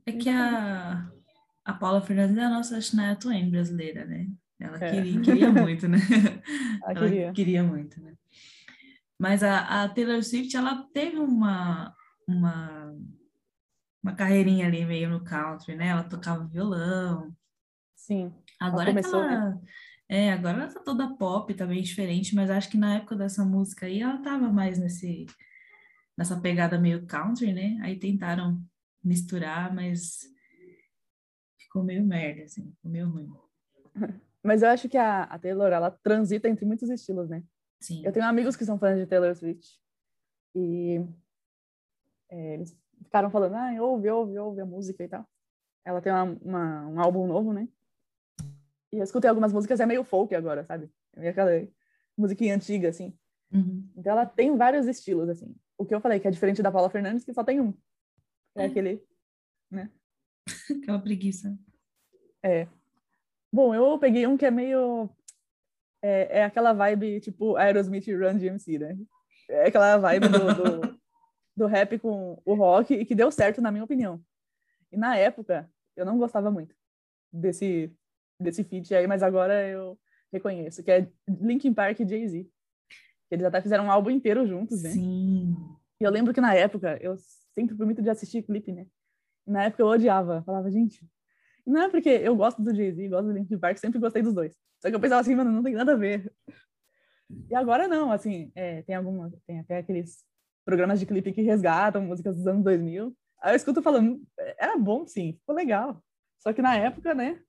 É 0.07 0.11
que 0.13 0.29
a, 0.29 1.09
a 1.65 1.73
Paula 1.73 2.01
Fernandes 2.01 2.37
é 2.37 2.43
a 2.43 2.49
nossa 2.49 2.79
Shania 2.81 3.15
Twain 3.15 3.49
brasileira, 3.49 4.05
né? 4.05 4.27
Ela 4.59 4.77
É. 4.83 4.91
queria, 4.91 5.21
queria 5.21 5.51
muito, 5.51 5.87
né? 5.87 5.97
Ela 6.85 7.33
queria. 7.33 7.63
muito, 7.63 8.01
né? 8.01 8.13
Mas 9.19 9.43
a, 9.43 9.83
a 9.83 9.89
Taylor 9.89 10.21
Swift, 10.23 10.55
ela 10.55 10.87
teve 10.93 11.17
uma, 11.17 11.95
uma, 12.27 12.93
uma 14.01 14.13
carreirinha 14.15 14.67
ali 14.67 14.85
meio 14.85 15.09
no 15.09 15.23
country, 15.23 15.75
né? 15.75 15.87
Ela 15.87 16.03
tocava 16.03 16.45
violão. 16.47 17.33
sim. 17.95 18.33
Agora 18.59 18.87
começou, 18.87 19.19
que 19.21 19.33
ela... 19.33 19.61
É, 20.09 20.31
agora 20.31 20.63
ela 20.63 20.73
tá 20.73 20.79
toda 20.81 21.15
pop, 21.15 21.53
tá 21.53 21.65
bem 21.65 21.81
diferente, 21.81 22.35
mas 22.35 22.49
acho 22.49 22.69
que 22.69 22.77
na 22.77 22.95
época 22.97 23.15
dessa 23.15 23.43
música 23.43 23.85
aí 23.85 24.01
ela 24.01 24.21
tava 24.21 24.51
mais 24.51 24.77
nesse, 24.77 25.25
nessa 26.17 26.39
pegada 26.39 26.79
meio 26.79 27.05
country, 27.07 27.53
né? 27.53 27.79
Aí 27.81 27.97
tentaram 27.97 28.61
misturar, 29.03 29.73
mas 29.73 30.21
ficou 31.57 31.83
meio 31.83 32.03
merda, 32.05 32.43
assim, 32.43 32.71
ficou 32.71 32.91
meio 32.91 33.09
ruim. 33.09 33.31
Mas 34.45 34.61
eu 34.61 34.67
acho 34.67 34.89
que 34.89 34.97
a, 34.97 35.23
a 35.23 35.39
Taylor, 35.39 35.71
ela 35.71 35.89
transita 35.89 36.49
entre 36.49 36.65
muitos 36.65 36.89
estilos, 36.89 37.29
né? 37.29 37.41
Sim. 37.79 38.05
Eu 38.05 38.11
tenho 38.11 38.25
amigos 38.25 38.57
que 38.57 38.65
são 38.65 38.77
fãs 38.77 38.99
de 38.99 39.05
Taylor 39.05 39.33
Swift 39.33 39.79
e 40.53 40.99
é, 42.29 42.55
eles 42.55 42.77
ficaram 43.03 43.29
falando, 43.31 43.53
ah, 43.55 43.71
ouve, 43.81 44.09
ouve, 44.09 44.37
ouve 44.37 44.59
a 44.59 44.65
música 44.65 45.01
e 45.01 45.07
tal. 45.07 45.25
Ela 45.85 46.01
tem 46.01 46.11
uma, 46.11 46.23
uma- 46.41 46.87
um 46.89 46.99
álbum 46.99 47.25
novo, 47.25 47.53
né? 47.53 47.69
E 48.93 48.99
eu 48.99 49.03
escutei 49.03 49.27
algumas 49.27 49.51
músicas, 49.51 49.79
é 49.79 49.87
meio 49.87 50.03
folk 50.03 50.35
agora, 50.35 50.63
sabe? 50.63 50.87
É 51.15 51.29
aquela 51.29 51.67
musiquinha 52.15 52.53
antiga, 52.53 52.89
assim. 52.89 53.11
Uhum. 53.51 53.89
Então 53.97 54.11
ela 54.11 54.23
tem 54.23 54.55
vários 54.55 54.85
estilos, 54.85 55.27
assim. 55.27 55.55
O 55.75 55.83
que 55.83 55.95
eu 55.95 55.99
falei, 55.99 56.19
que 56.19 56.27
é 56.27 56.31
diferente 56.31 56.61
da 56.61 56.71
Paula 56.71 56.91
Fernandes, 56.91 57.25
que 57.25 57.33
só 57.33 57.43
tem 57.43 57.59
um. 57.59 57.73
É 58.55 58.65
É. 58.65 58.65
aquele... 58.67 59.03
Aquela 60.83 60.99
preguiça. 60.99 61.57
Bom, 63.51 63.73
eu 63.73 63.97
peguei 63.97 64.27
um 64.27 64.37
que 64.37 64.45
é 64.45 64.51
meio... 64.51 65.09
É, 65.99 66.39
é 66.39 66.43
aquela 66.43 66.71
vibe, 66.71 67.19
tipo, 67.19 67.55
Aerosmith 67.55 68.07
e 68.07 68.15
Run 68.15 68.37
DMC, 68.37 68.77
né? 68.77 68.95
É 69.49 69.67
aquela 69.69 69.97
vibe 69.97 70.27
do, 70.27 70.37
do, 70.37 70.99
do 71.57 71.65
rap 71.65 71.97
com 71.97 72.39
o 72.45 72.53
rock 72.53 72.93
e 72.93 73.05
que 73.05 73.15
deu 73.15 73.31
certo, 73.31 73.59
na 73.59 73.71
minha 73.71 73.85
opinião. 73.85 74.23
E 74.91 74.97
na 74.97 75.17
época, 75.17 75.67
eu 75.95 76.05
não 76.05 76.19
gostava 76.19 76.51
muito 76.51 76.75
desse, 77.33 77.91
desse 78.43 78.63
feat 78.63 78.93
aí, 78.93 79.07
mas 79.07 79.23
agora 79.23 79.67
eu 79.67 79.97
reconheço, 80.31 80.83
que 80.83 80.91
é 80.91 81.07
Linkin 81.27 81.73
Park 81.73 81.99
e 81.99 82.07
Jay-Z. 82.07 82.47
Eles 83.31 83.45
até 83.45 83.61
fizeram 83.61 83.85
um 83.85 83.91
álbum 83.91 84.09
inteiro 84.09 84.45
juntos, 84.45 84.83
né? 84.83 84.91
Sim. 84.91 85.55
E 85.99 86.03
eu 86.03 86.11
lembro 86.11 86.33
que 86.33 86.41
na 86.41 86.53
época, 86.53 86.97
eu 87.01 87.15
sempre 87.53 87.75
fui 87.75 87.85
muito 87.85 88.01
de 88.01 88.09
assistir 88.09 88.43
clipe, 88.43 88.71
né? 88.71 88.85
E 89.47 89.51
na 89.51 89.65
época 89.65 89.81
eu 89.81 89.87
odiava, 89.87 90.43
falava, 90.43 90.69
gente. 90.69 91.07
Não 91.65 91.83
é 91.83 91.89
porque 91.89 92.09
eu 92.09 92.35
gosto 92.35 92.61
do 92.61 92.75
Jay-Z, 92.75 93.07
gosto 93.07 93.27
do 93.27 93.33
Linkin 93.33 93.57
Park, 93.57 93.77
sempre 93.77 93.99
gostei 93.99 94.21
dos 94.21 94.33
dois. 94.33 94.53
Só 94.81 94.89
que 94.89 94.95
eu 94.95 94.99
pensava 94.99 95.21
assim, 95.21 95.35
mano, 95.35 95.51
não 95.51 95.63
tem 95.63 95.73
nada 95.73 95.93
a 95.93 95.97
ver. 95.97 96.31
E 97.49 97.55
agora 97.55 97.87
não, 97.87 98.11
assim, 98.11 98.51
é, 98.53 98.81
tem 98.81 98.95
alguma, 98.95 99.31
tem 99.47 99.59
até 99.59 99.77
aqueles 99.77 100.25
programas 100.65 100.99
de 100.99 101.05
clipe 101.05 101.31
que 101.31 101.41
resgatam 101.41 102.03
músicas 102.03 102.35
dos 102.35 102.45
anos 102.45 102.63
2000. 102.63 103.15
Aí 103.41 103.53
eu 103.53 103.55
escuto 103.55 103.81
falando, 103.81 104.21
era 104.57 104.77
bom 104.77 105.05
sim, 105.07 105.33
ficou 105.39 105.55
legal. 105.55 106.01
Só 106.39 106.51
que 106.51 106.61
na 106.61 106.75
época, 106.75 107.13
né, 107.13 107.41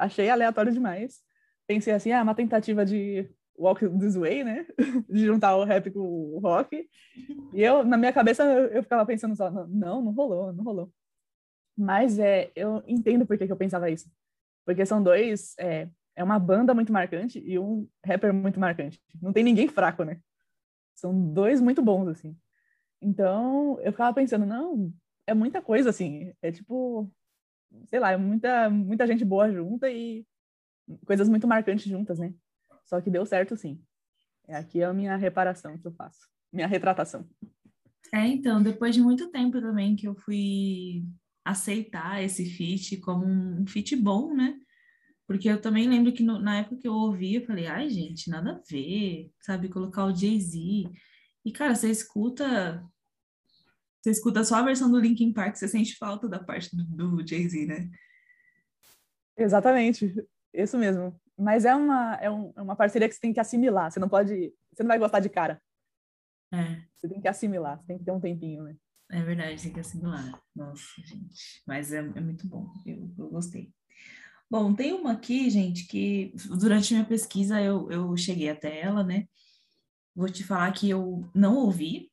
achei 0.00 0.28
aleatório 0.28 0.72
demais. 0.72 1.20
Pensei 1.66 1.92
assim, 1.92 2.12
ah, 2.12 2.22
uma 2.22 2.34
tentativa 2.34 2.84
de 2.84 3.30
Walk 3.58 3.86
This 3.98 4.16
Way, 4.16 4.44
né? 4.44 4.66
De 5.08 5.26
juntar 5.26 5.56
o 5.56 5.64
rap 5.64 5.90
com 5.90 6.00
o 6.00 6.38
rock. 6.40 6.88
E 7.52 7.62
eu, 7.62 7.84
na 7.84 7.96
minha 7.96 8.12
cabeça, 8.12 8.42
eu, 8.42 8.82
ficava 8.82 9.04
pensando 9.04 9.36
só, 9.36 9.50
não, 9.50 10.02
não 10.02 10.12
rolou, 10.12 10.52
não 10.52 10.64
rolou. 10.64 10.92
Mas 11.76 12.18
é, 12.18 12.50
eu 12.56 12.82
entendo 12.86 13.26
por 13.26 13.38
que, 13.38 13.46
que 13.46 13.52
eu 13.52 13.56
pensava 13.56 13.90
isso. 13.90 14.10
Porque 14.64 14.84
são 14.84 15.02
dois, 15.02 15.54
é, 15.58 15.88
é 16.16 16.24
uma 16.24 16.38
banda 16.38 16.74
muito 16.74 16.92
marcante 16.92 17.38
e 17.38 17.58
um 17.58 17.88
rapper 18.04 18.32
muito 18.32 18.58
marcante. 18.58 19.00
Não 19.20 19.32
tem 19.32 19.44
ninguém 19.44 19.68
fraco, 19.68 20.04
né? 20.04 20.18
São 20.94 21.32
dois 21.32 21.60
muito 21.60 21.82
bons, 21.82 22.08
assim. 22.08 22.36
Então, 23.00 23.78
eu 23.80 23.92
ficava 23.92 24.12
pensando, 24.14 24.44
não, 24.44 24.92
é 25.26 25.34
muita 25.34 25.62
coisa, 25.62 25.90
assim. 25.90 26.32
É 26.42 26.50
tipo, 26.52 27.10
sei 27.86 27.98
lá, 28.00 28.12
é 28.12 28.16
muita, 28.16 28.70
muita 28.70 29.06
gente 29.06 29.24
boa 29.24 29.50
junta 29.52 29.90
e 29.90 30.26
coisas 31.06 31.28
muito 31.28 31.46
marcantes 31.48 31.84
juntas, 31.86 32.18
né? 32.18 32.34
Só 32.84 33.00
que 33.00 33.10
deu 33.10 33.24
certo, 33.26 33.56
sim. 33.56 33.80
É 34.48 34.56
aqui 34.56 34.82
a 34.82 34.92
minha 34.92 35.16
reparação 35.16 35.78
que 35.78 35.86
eu 35.86 35.92
faço. 35.92 36.20
Minha 36.52 36.66
retratação. 36.66 37.28
É, 38.12 38.26
então, 38.26 38.62
depois 38.62 38.94
de 38.94 39.00
muito 39.00 39.30
tempo 39.30 39.60
também 39.60 39.94
que 39.94 40.06
eu 40.08 40.14
fui 40.16 41.04
aceitar 41.44 42.22
esse 42.22 42.44
feat 42.44 42.98
como 42.98 43.24
um 43.26 43.66
feat 43.66 43.94
bom, 43.96 44.34
né? 44.34 44.58
Porque 45.26 45.48
eu 45.48 45.60
também 45.60 45.88
lembro 45.88 46.12
que 46.12 46.22
no- 46.22 46.40
na 46.40 46.58
época 46.58 46.76
que 46.78 46.88
eu 46.88 46.92
ouvi, 46.94 47.36
eu 47.36 47.46
falei, 47.46 47.66
ai, 47.66 47.88
gente, 47.88 48.28
nada 48.30 48.52
a 48.52 48.60
ver, 48.70 49.30
sabe? 49.40 49.68
Colocar 49.68 50.04
o 50.06 50.14
Jay-Z. 50.14 50.58
E, 51.44 51.52
cara, 51.52 51.74
você 51.74 51.90
escuta. 51.90 52.84
Você 54.02 54.10
escuta 54.10 54.42
só 54.44 54.56
a 54.56 54.62
versão 54.62 54.90
do 54.90 54.98
Linkin 54.98 55.32
Park, 55.32 55.56
você 55.56 55.68
sente 55.68 55.96
falta 55.96 56.28
da 56.28 56.42
parte 56.42 56.74
do, 56.74 56.84
do 56.84 57.26
Jay-Z, 57.26 57.66
né? 57.66 57.90
Exatamente, 59.36 60.14
isso 60.52 60.76
mesmo. 60.78 61.18
Mas 61.38 61.64
é 61.64 61.74
uma, 61.74 62.14
é, 62.16 62.30
um- 62.30 62.52
é 62.56 62.62
uma 62.62 62.76
parceria 62.76 63.08
que 63.08 63.14
você 63.14 63.20
tem 63.20 63.32
que 63.32 63.40
assimilar. 63.40 63.90
Você 63.90 63.98
não 63.98 64.08
pode. 64.08 64.52
Você 64.72 64.82
não 64.82 64.88
vai 64.88 64.98
gostar 64.98 65.20
de 65.20 65.28
cara. 65.30 65.60
É, 66.52 66.82
Você 66.96 67.08
tem 67.08 67.20
que 67.20 67.28
assimilar, 67.28 67.78
você 67.78 67.86
tem 67.86 67.98
que 67.98 68.04
ter 68.04 68.10
um 68.10 68.20
tempinho, 68.20 68.64
né? 68.64 68.76
é 69.12 69.22
verdade, 69.22 69.62
tem 69.62 69.72
que 69.72 69.80
assimilar. 69.80 70.40
Nossa, 70.54 70.82
gente. 71.04 71.62
Mas 71.66 71.92
é, 71.92 71.98
é 71.98 72.20
muito 72.20 72.46
bom, 72.48 72.68
eu, 72.86 73.10
eu 73.18 73.28
gostei. 73.30 73.72
Bom, 74.50 74.74
tem 74.74 74.92
uma 74.92 75.12
aqui, 75.12 75.48
gente, 75.48 75.86
que 75.86 76.32
durante 76.58 76.92
minha 76.92 77.06
pesquisa 77.06 77.60
eu, 77.62 77.90
eu 77.90 78.16
cheguei 78.16 78.48
até 78.50 78.80
ela, 78.80 79.02
né? 79.04 79.26
Vou 80.14 80.28
te 80.28 80.42
falar 80.44 80.72
que 80.72 80.90
eu 80.90 81.28
não 81.34 81.56
ouvi, 81.56 82.09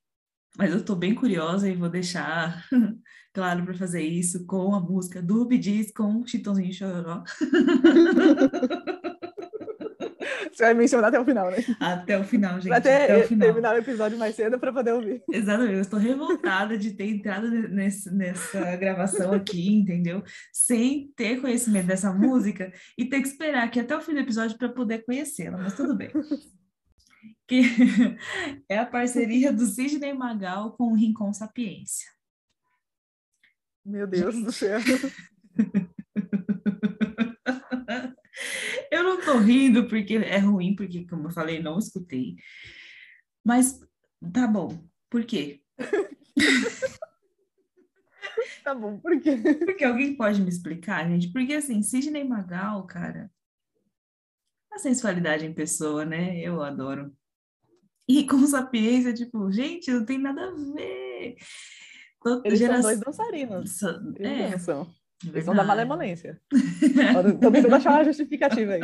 mas 0.57 0.71
eu 0.71 0.83
tô 0.83 0.95
bem 0.95 1.15
curiosa 1.15 1.69
e 1.69 1.75
vou 1.75 1.89
deixar 1.89 2.63
claro 3.33 3.63
para 3.63 3.73
fazer 3.73 4.01
isso 4.01 4.45
com 4.45 4.75
a 4.75 4.79
música 4.79 5.21
do 5.21 5.47
Gees 5.51 5.91
com 5.91 6.25
Chitãozinho 6.25 6.73
Chororó 6.73 7.23
Você 10.57 10.63
vai 10.63 10.73
mencionar 10.73 11.09
até 11.09 11.19
o 11.19 11.25
final, 11.25 11.51
né? 11.51 11.57
até 11.79 12.17
o 12.17 12.23
final, 12.23 12.59
gente. 12.59 12.73
Até 12.73 13.03
até 13.03 13.17
o 13.17 13.27
final. 13.27 13.47
terminar 13.47 13.75
o 13.75 13.77
episódio 13.77 14.17
mais 14.17 14.35
cedo 14.35 14.57
pra 14.57 14.73
poder 14.73 14.91
ouvir. 14.91 15.21
Exatamente, 15.31 15.75
eu 15.75 15.81
estou 15.81 15.99
revoltada 15.99 16.75
de 16.75 16.93
ter 16.93 17.05
entrado 17.05 17.47
nesse, 17.47 18.11
nessa 18.11 18.75
gravação 18.75 19.33
aqui, 19.33 19.69
entendeu? 19.71 20.23
Sem 20.51 21.11
ter 21.15 21.39
conhecimento 21.41 21.85
dessa 21.85 22.11
música 22.11 22.73
e 22.97 23.05
ter 23.05 23.21
que 23.21 23.27
esperar 23.27 23.65
aqui 23.65 23.79
até 23.79 23.95
o 23.95 24.01
fim 24.01 24.13
do 24.13 24.19
episódio 24.19 24.57
para 24.57 24.69
poder 24.69 25.05
conhecê-la, 25.05 25.59
mas 25.59 25.75
tudo 25.75 25.95
bem. 25.95 26.09
Que 27.47 27.61
é 28.69 28.77
a 28.77 28.85
parceria 28.85 29.51
do 29.51 29.65
Sidney 29.65 30.13
Magal 30.13 30.73
com 30.73 30.91
o 30.91 30.95
Rincon 30.95 31.33
Sapiência. 31.33 32.09
Meu 33.85 34.05
Deus 34.05 34.35
do 34.35 34.51
céu. 34.51 34.79
Eu 38.91 39.03
não 39.03 39.21
tô 39.21 39.37
rindo 39.37 39.87
porque 39.87 40.15
é 40.15 40.37
ruim, 40.37 40.75
porque, 40.75 41.05
como 41.05 41.27
eu 41.27 41.31
falei, 41.31 41.61
não 41.61 41.77
escutei. 41.77 42.35
Mas 43.43 43.79
tá 44.33 44.47
bom. 44.47 44.87
Por 45.09 45.23
quê? 45.25 45.61
Tá 48.63 48.75
bom, 48.75 48.99
por 48.99 49.17
quê? 49.21 49.37
Porque 49.65 49.85
alguém 49.85 50.15
pode 50.17 50.41
me 50.41 50.49
explicar, 50.49 51.07
gente? 51.07 51.31
Porque 51.31 51.53
assim, 51.53 51.81
Sidney 51.81 52.25
Magal, 52.25 52.85
cara, 52.85 53.31
a 54.77 54.79
sensualidade 54.79 55.45
em 55.45 55.53
pessoa, 55.53 56.05
né? 56.05 56.39
Eu 56.39 56.61
adoro. 56.61 57.11
E 58.07 58.25
com 58.25 58.45
sapiência, 58.47 59.13
tipo, 59.13 59.51
gente, 59.51 59.91
não 59.91 60.05
tem 60.05 60.17
nada 60.17 60.47
a 60.47 60.51
ver. 60.51 61.35
Toda 62.23 62.41
Eles 62.45 62.59
geração- 62.59 62.83
são 62.83 62.91
dois 62.91 62.99
dançarinos. 62.99 63.81
Eles 63.81 64.19
É. 64.19 64.53
Eles 64.53 64.61
são 64.63 64.85
da 65.25 65.63
verdade. 65.63 65.67
malemolência. 65.67 66.39
Tô 67.41 67.51
tentando 67.51 67.75
achar 67.75 67.91
uma 67.91 68.05
justificativa 68.05 68.73
aí. 68.73 68.81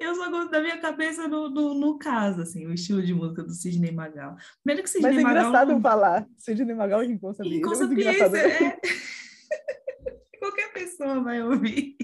Eu 0.00 0.14
só 0.14 0.30
gosto 0.30 0.50
da 0.50 0.60
minha 0.60 0.78
cabeça 0.78 1.28
no, 1.28 1.48
no, 1.48 1.74
no, 1.74 1.98
caso, 1.98 2.40
assim, 2.42 2.66
o 2.66 2.72
estilo 2.72 3.02
de 3.02 3.14
música 3.14 3.42
do 3.42 3.52
Sidney 3.52 3.92
Magal. 3.92 4.36
Primeiro 4.62 4.82
que 4.82 4.90
Sidney 4.90 5.12
Mas 5.12 5.20
é 5.20 5.22
Magal... 5.22 5.42
engraçado 5.46 5.72
não... 5.72 5.80
falar 5.80 6.26
Sidney 6.36 6.74
Magal 6.74 7.04
e 7.04 7.08
Rincon 7.08 7.32
Sapiência. 7.34 7.56
Rincon 7.56 7.74
Sapiência, 7.74 8.38
é... 8.38 8.80
Qualquer 10.40 10.72
pessoa 10.72 11.22
vai 11.22 11.42
ouvir. 11.42 11.96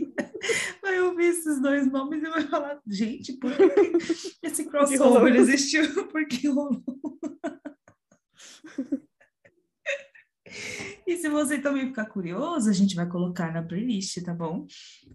Vai 0.91 1.01
ouvir 1.03 1.27
esses 1.27 1.63
dois 1.63 1.87
nomes 1.87 2.21
e 2.21 2.29
vai 2.29 2.43
falar, 2.49 2.81
gente, 2.85 3.35
por 3.35 3.53
que 3.57 3.63
esse 4.43 4.69
crossover 4.69 5.37
existiu? 5.37 5.85
Por 6.11 6.27
que 6.27 6.49
rolou? 6.49 6.83
E 11.07 11.17
se 11.17 11.29
você 11.29 11.61
também 11.61 11.87
ficar 11.87 12.07
curioso, 12.07 12.69
a 12.69 12.73
gente 12.73 12.97
vai 12.97 13.09
colocar 13.09 13.53
na 13.53 13.63
playlist, 13.63 14.21
tá 14.25 14.35
bom? 14.35 14.67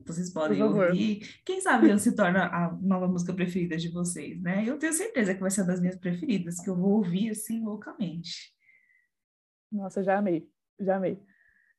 Vocês 0.05 0.31
podem 0.31 0.63
ouvir. 0.63 1.41
Quem 1.45 1.59
sabe 1.59 1.89
eu 1.89 1.99
se 1.99 2.15
torna 2.15 2.45
a 2.45 2.71
nova 2.81 3.09
música 3.09 3.33
preferida 3.33 3.75
de 3.75 3.89
vocês, 3.89 4.41
né? 4.41 4.63
Eu 4.65 4.79
tenho 4.79 4.93
certeza 4.93 5.35
que 5.35 5.41
vai 5.41 5.51
ser 5.51 5.61
uma 5.61 5.67
das 5.67 5.81
minhas 5.81 5.97
preferidas, 5.97 6.61
que 6.61 6.69
eu 6.69 6.77
vou 6.77 6.93
ouvir 6.93 7.31
assim 7.31 7.61
loucamente. 7.61 8.53
Nossa, 9.69 10.01
já 10.01 10.17
amei, 10.19 10.47
já 10.79 10.95
amei. 10.95 11.21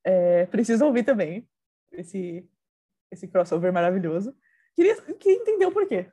É, 0.05 0.45
preciso 0.47 0.85
ouvir 0.85 1.03
também 1.03 1.49
esse, 1.93 2.47
esse 3.11 3.29
crossover 3.29 3.73
maravilhoso. 3.73 4.35
Queria, 4.75 5.01
queria 5.15 5.39
entender 5.41 5.67
o 5.67 5.73
porquê. 5.73 6.11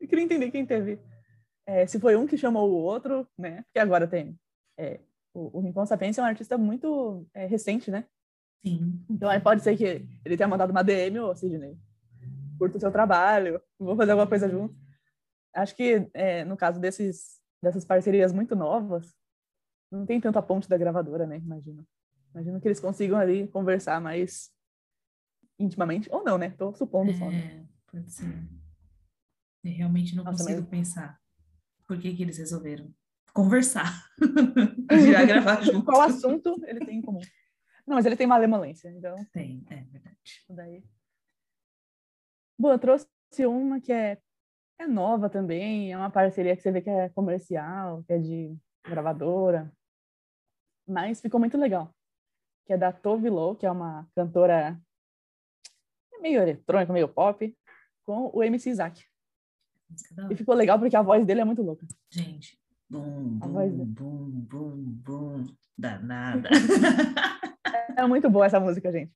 Eu 0.00 0.08
queria 0.08 0.24
entender 0.24 0.50
quem 0.50 0.66
teve. 0.66 1.00
É, 1.66 1.86
se 1.86 1.98
foi 1.98 2.16
um 2.16 2.26
que 2.26 2.36
chamou 2.36 2.70
o 2.70 2.74
outro, 2.74 3.28
né? 3.36 3.62
Porque 3.62 3.78
agora 3.78 4.06
tem 4.06 4.38
é, 4.78 5.00
o, 5.34 5.58
o 5.58 5.60
Rincon 5.60 5.84
é 5.84 6.20
um 6.20 6.24
artista 6.24 6.56
muito 6.56 7.26
é, 7.34 7.46
recente, 7.46 7.90
né? 7.90 8.04
Sim. 8.64 9.04
Então 9.10 9.28
aí 9.28 9.40
pode 9.40 9.62
ser 9.62 9.76
que 9.76 9.84
ele 10.24 10.36
tenha 10.36 10.48
mandado 10.48 10.70
uma 10.70 10.82
DM, 10.82 11.18
ô 11.20 11.34
Sidney, 11.34 11.76
curto 12.58 12.76
o 12.76 12.80
seu 12.80 12.90
trabalho, 12.90 13.60
vou 13.78 13.96
fazer 13.96 14.12
alguma 14.12 14.28
coisa 14.28 14.48
junto. 14.48 14.74
Acho 15.54 15.74
que 15.74 16.08
é, 16.14 16.44
no 16.44 16.56
caso 16.56 16.80
desses, 16.80 17.40
dessas 17.62 17.84
parcerias 17.84 18.32
muito 18.32 18.54
novas, 18.54 19.14
não 19.90 20.06
tem 20.06 20.20
tanta 20.20 20.42
ponte 20.42 20.68
da 20.68 20.76
gravadora, 20.76 21.26
né? 21.26 21.38
Imagino. 21.38 21.86
Imagino 22.34 22.60
que 22.60 22.68
eles 22.68 22.80
consigam 22.80 23.18
ali 23.18 23.48
conversar 23.48 24.00
mais 24.00 24.50
intimamente, 25.58 26.08
ou 26.12 26.24
não, 26.24 26.38
né? 26.38 26.50
Tô 26.50 26.72
supondo 26.74 27.10
é, 27.10 27.14
só. 27.14 27.30
Né? 27.30 27.66
Pode 27.90 28.10
ser. 28.10 28.26
Eu 29.64 29.72
realmente 29.72 30.14
não 30.14 30.24
Nossa, 30.24 30.38
consigo 30.38 30.60
mas... 30.60 30.70
pensar 30.70 31.20
por 31.86 31.98
que, 31.98 32.14
que 32.14 32.22
eles 32.22 32.38
resolveram 32.38 32.92
conversar. 33.32 34.04
Já 35.12 35.24
gravar 35.24 35.60
junto. 35.64 35.84
Qual 35.84 36.00
assunto 36.02 36.60
ele 36.66 36.84
tem 36.84 36.98
em 36.98 37.02
comum? 37.02 37.20
Não, 37.86 37.96
mas 37.96 38.04
ele 38.04 38.16
tem 38.16 38.26
malemolência, 38.26 38.90
então. 38.90 39.16
Tem, 39.32 39.64
é 39.70 39.76
verdade. 39.84 40.44
Daí. 40.50 40.84
Bom, 42.58 42.72
eu 42.72 42.78
trouxe 42.78 43.06
uma 43.46 43.80
que 43.80 43.92
é, 43.92 44.18
é 44.78 44.86
nova 44.86 45.30
também, 45.30 45.92
é 45.92 45.96
uma 45.96 46.10
parceria 46.10 46.56
que 46.56 46.62
você 46.62 46.70
vê 46.70 46.80
que 46.80 46.90
é 46.90 47.08
comercial, 47.10 48.02
que 48.04 48.12
é 48.12 48.18
de 48.18 48.56
gravadora, 48.84 49.72
mas 50.86 51.20
ficou 51.20 51.38
muito 51.38 51.56
legal. 51.56 51.94
Que 52.66 52.72
é 52.72 52.76
da 52.76 52.92
Tove 52.92 53.30
Lo, 53.30 53.54
que 53.56 53.64
é 53.64 53.70
uma 53.70 54.06
cantora 54.14 54.78
meio 56.20 56.40
eletrônica, 56.42 56.92
meio 56.92 57.08
pop, 57.08 57.56
com 58.04 58.30
o 58.32 58.42
MC 58.42 58.70
Isaac. 58.70 59.04
E 60.30 60.36
ficou 60.36 60.54
legal 60.54 60.78
porque 60.78 60.96
a 60.96 61.02
voz 61.02 61.24
dele 61.24 61.40
é 61.40 61.44
muito 61.44 61.62
louca. 61.62 61.86
Gente, 62.10 62.58
Bum, 62.90 63.38
bum, 63.38 63.84
bum, 63.84 64.30
bum, 64.48 64.76
bum, 65.04 65.44
danada. 65.76 66.48
é 67.94 68.06
muito 68.06 68.30
boa 68.30 68.46
essa 68.46 68.58
música, 68.58 68.90
gente. 68.90 69.12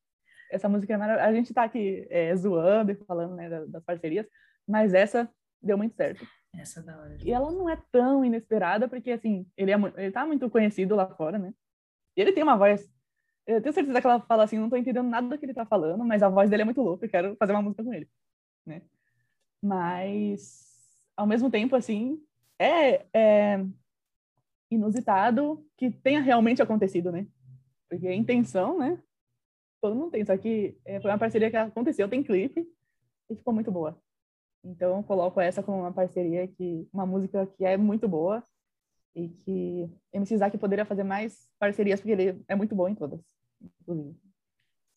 Essa 0.50 0.68
música 0.68 0.92
é 0.92 0.96
maravilhosa. 0.98 1.30
A 1.30 1.32
gente 1.32 1.54
tá 1.54 1.64
aqui 1.64 2.06
é, 2.10 2.36
zoando 2.36 2.92
e 2.92 2.94
falando 2.94 3.34
né, 3.34 3.48
das 3.66 3.82
parcerias, 3.82 4.26
mas 4.68 4.92
essa 4.92 5.26
deu 5.62 5.78
muito 5.78 5.94
certo. 5.94 6.26
Essa 6.54 6.80
é 6.80 6.82
da 6.82 6.98
hora. 6.98 7.16
E 7.24 7.32
ela 7.32 7.50
não 7.50 7.66
é 7.66 7.82
tão 7.90 8.22
inesperada, 8.22 8.86
porque, 8.86 9.12
assim, 9.12 9.46
ele, 9.56 9.72
é, 9.72 9.76
ele 9.96 10.12
tá 10.12 10.26
muito 10.26 10.50
conhecido 10.50 10.94
lá 10.94 11.06
fora, 11.06 11.38
né? 11.38 11.54
E 12.14 12.20
ele 12.20 12.32
tem 12.32 12.42
uma 12.42 12.58
voz... 12.58 12.86
Eu 13.46 13.61
tenho 13.61 13.72
certeza 13.72 14.00
que 14.00 14.07
ela 14.07 14.20
fala 14.20 14.44
assim, 14.44 14.59
não 14.59 14.70
tô 14.70 14.76
entendendo 14.76 15.09
nada 15.09 15.28
do 15.28 15.38
que 15.38 15.44
ele 15.44 15.55
tá 15.55 15.66
falando, 15.66 16.05
mas 16.05 16.22
a 16.22 16.28
voz 16.28 16.48
dele 16.48 16.62
é 16.62 16.64
muito 16.64 16.81
louca, 16.81 17.05
eu 17.07 17.11
quero 17.11 17.37
fazer 17.37 17.52
uma 17.52 17.62
música 17.62 17.83
com 17.83 17.92
ele, 17.92 18.09
né? 18.64 18.83
Mas, 19.61 21.07
ao 21.16 21.26
mesmo 21.26 21.50
tempo, 21.50 21.74
assim, 21.74 22.22
é, 22.59 23.07
é 23.12 23.64
inusitado 24.70 25.64
que 25.76 25.90
tenha 25.90 26.20
realmente 26.20 26.62
acontecido, 26.62 27.11
né? 27.11 27.26
Porque 27.88 28.07
a 28.09 28.14
intenção, 28.14 28.78
né? 28.78 28.98
Todo 29.81 29.96
mundo 29.96 30.12
tem, 30.12 30.24
só 30.24 30.37
que 30.37 30.78
é, 30.85 31.00
foi 31.00 31.11
uma 31.11 31.18
parceria 31.18 31.50
que 31.50 31.57
aconteceu, 31.57 32.09
tem 32.09 32.22
clipe 32.22 32.66
e 33.28 33.37
ficou 33.37 33.52
muito 33.52 33.70
boa. 33.70 34.00
Então 34.64 34.96
eu 34.98 35.02
coloco 35.02 35.40
essa 35.40 35.62
como 35.62 35.81
uma 35.81 35.92
parceria 35.92 36.46
que 36.46 36.88
uma 36.92 37.05
música 37.05 37.46
que 37.46 37.64
é 37.64 37.76
muito 37.76 38.09
boa 38.09 38.42
e 39.14 39.29
que 39.29 39.90
MC 40.12 40.35
Isaac 40.35 40.57
poderia 40.59 40.85
fazer 40.85 41.05
mais 41.05 41.46
parcerias 41.59 42.01
porque 42.01 42.12
ele 42.12 42.42
é 42.48 42.55
muito 42.55 42.75
bom 42.75 42.88
em 42.88 42.94
todas, 42.94 43.20
inclusive. 43.81 44.16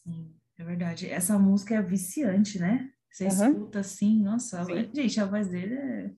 Sim, 0.04 0.36
é 0.58 0.64
verdade. 0.64 1.10
Essa 1.10 1.38
música 1.38 1.76
é 1.76 1.82
viciante, 1.82 2.60
né? 2.60 2.92
Você 3.12 3.26
uhum. 3.26 3.30
escuta 3.30 3.80
assim, 3.80 4.22
nossa, 4.22 4.64
gente, 4.94 5.20
a 5.20 5.26
voz 5.26 5.48
dele 5.48 5.76
é 5.76 6.16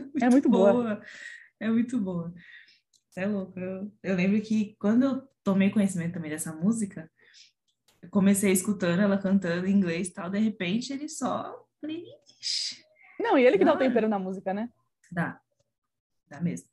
muito 0.00 0.24
é 0.24 0.30
muito 0.30 0.48
boa. 0.48 0.72
boa. 0.72 1.02
É 1.60 1.70
muito 1.70 2.00
boa. 2.00 2.34
Você 3.08 3.20
é 3.20 3.26
louco. 3.26 3.58
Eu, 3.58 3.92
eu 4.02 4.14
lembro 4.14 4.40
que 4.40 4.76
quando 4.78 5.02
eu 5.02 5.28
tomei 5.42 5.70
conhecimento 5.70 6.14
também 6.14 6.30
dessa 6.30 6.54
música, 6.54 7.10
eu 8.02 8.08
comecei 8.10 8.52
escutando 8.52 9.00
ela 9.00 9.18
cantando 9.18 9.66
em 9.66 9.72
inglês 9.72 10.08
e 10.08 10.12
tal, 10.12 10.30
de 10.30 10.38
repente 10.38 10.92
ele 10.92 11.08
só. 11.08 11.66
Não, 13.18 13.38
e 13.38 13.44
ele 13.44 13.58
que 13.58 13.64
dá 13.64 13.74
o 13.74 13.78
tempero 13.78 14.08
na 14.08 14.18
música, 14.18 14.54
né? 14.54 14.70
Dá. 15.10 15.40
Dá 16.28 16.40
mesmo. 16.40 16.68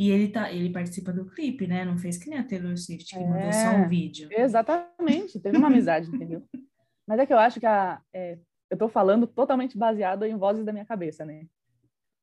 E 0.00 0.10
ele, 0.10 0.28
tá, 0.28 0.50
ele 0.50 0.72
participa 0.72 1.12
do 1.12 1.26
clipe, 1.26 1.66
né? 1.66 1.84
Não 1.84 1.98
fez 1.98 2.16
que 2.16 2.30
nem 2.30 2.38
a 2.38 2.42
Taylor 2.42 2.74
Swift, 2.74 3.14
que 3.14 3.22
é, 3.22 3.28
mandou 3.28 3.52
só 3.52 3.76
um 3.76 3.86
vídeo. 3.86 4.30
Exatamente, 4.32 5.38
teve 5.38 5.58
uma 5.58 5.66
amizade, 5.66 6.08
entendeu? 6.08 6.42
Mas 7.06 7.18
é 7.18 7.26
que 7.26 7.34
eu 7.34 7.38
acho 7.38 7.60
que 7.60 7.66
a, 7.66 8.00
é, 8.10 8.38
eu 8.70 8.78
tô 8.78 8.88
falando 8.88 9.26
totalmente 9.26 9.76
baseado 9.76 10.24
em 10.24 10.34
vozes 10.38 10.64
da 10.64 10.72
minha 10.72 10.86
cabeça, 10.86 11.26
né? 11.26 11.46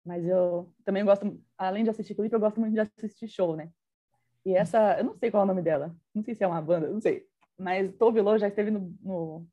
Mas 0.03 0.25
eu 0.25 0.73
também 0.83 1.05
gosto, 1.05 1.39
além 1.55 1.83
de 1.83 1.91
assistir 1.91 2.15
clipe, 2.15 2.33
eu 2.33 2.39
gosto 2.39 2.59
muito 2.59 2.73
de 2.73 2.79
assistir 2.79 3.27
show, 3.27 3.55
né? 3.55 3.69
E 4.43 4.55
essa, 4.55 4.97
eu 4.97 5.03
não 5.03 5.15
sei 5.15 5.29
qual 5.29 5.41
é 5.41 5.43
o 5.43 5.47
nome 5.47 5.61
dela, 5.61 5.95
não 6.15 6.23
sei 6.23 6.33
se 6.33 6.43
é 6.43 6.47
uma 6.47 6.61
banda, 6.61 6.89
não 6.89 6.99
sei. 6.99 7.27
Mas 7.59 7.93
Tove 7.93 8.21
Lo 8.21 8.39
já 8.39 8.47
esteve 8.47 8.71
no, 8.71 8.91
no, 9.03 9.47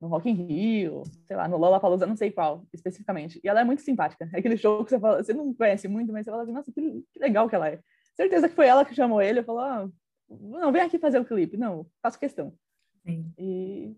no 0.00 0.08
Rock 0.08 0.28
in 0.28 0.34
Rio, 0.34 1.02
sei 1.26 1.36
lá, 1.36 1.48
no 1.48 1.56
Lollapalooza, 1.56 2.06
não 2.06 2.16
sei 2.16 2.30
qual 2.30 2.66
especificamente. 2.72 3.40
E 3.42 3.48
ela 3.48 3.60
é 3.60 3.64
muito 3.64 3.82
simpática. 3.82 4.28
É 4.32 4.38
aquele 4.38 4.56
show 4.58 4.84
que 4.84 4.90
você 4.90 5.00
fala, 5.00 5.22
você 5.22 5.32
não 5.32 5.54
conhece 5.54 5.88
muito, 5.88 6.12
mas 6.12 6.24
você 6.24 6.30
fala 6.30 6.42
assim, 6.42 6.52
nossa, 6.52 6.72
que, 6.72 7.04
que 7.12 7.18
legal 7.18 7.48
que 7.48 7.54
ela 7.54 7.68
é. 7.68 7.80
Certeza 8.14 8.48
que 8.48 8.54
foi 8.54 8.66
ela 8.66 8.84
que 8.84 8.94
chamou 8.94 9.20
ele, 9.20 9.42
falou, 9.42 9.60
ah, 9.60 9.90
não, 10.28 10.72
vem 10.72 10.82
aqui 10.82 10.98
fazer 10.98 11.18
o 11.18 11.24
clipe. 11.24 11.56
Não, 11.56 11.86
faço 12.02 12.18
questão. 12.18 12.56
Sim. 13.04 13.32
E, 13.38 13.96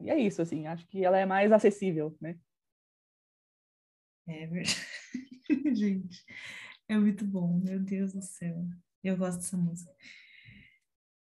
e 0.00 0.10
é 0.10 0.18
isso, 0.18 0.42
assim, 0.42 0.66
acho 0.66 0.86
que 0.86 1.04
ela 1.04 1.18
é 1.18 1.24
mais 1.24 1.50
acessível, 1.52 2.16
né? 2.20 2.38
É 4.26 4.46
verdade. 4.46 4.86
Gente, 5.74 6.24
é 6.88 6.96
muito 6.96 7.24
bom, 7.24 7.58
meu 7.58 7.78
Deus 7.78 8.12
do 8.12 8.22
céu. 8.22 8.64
Eu 9.02 9.16
gosto 9.16 9.38
dessa 9.38 9.56
música. 9.56 9.92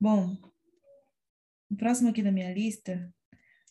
Bom, 0.00 0.36
o 1.70 1.76
próximo 1.76 2.10
aqui 2.10 2.22
da 2.22 2.30
minha 2.30 2.52
lista, 2.52 3.12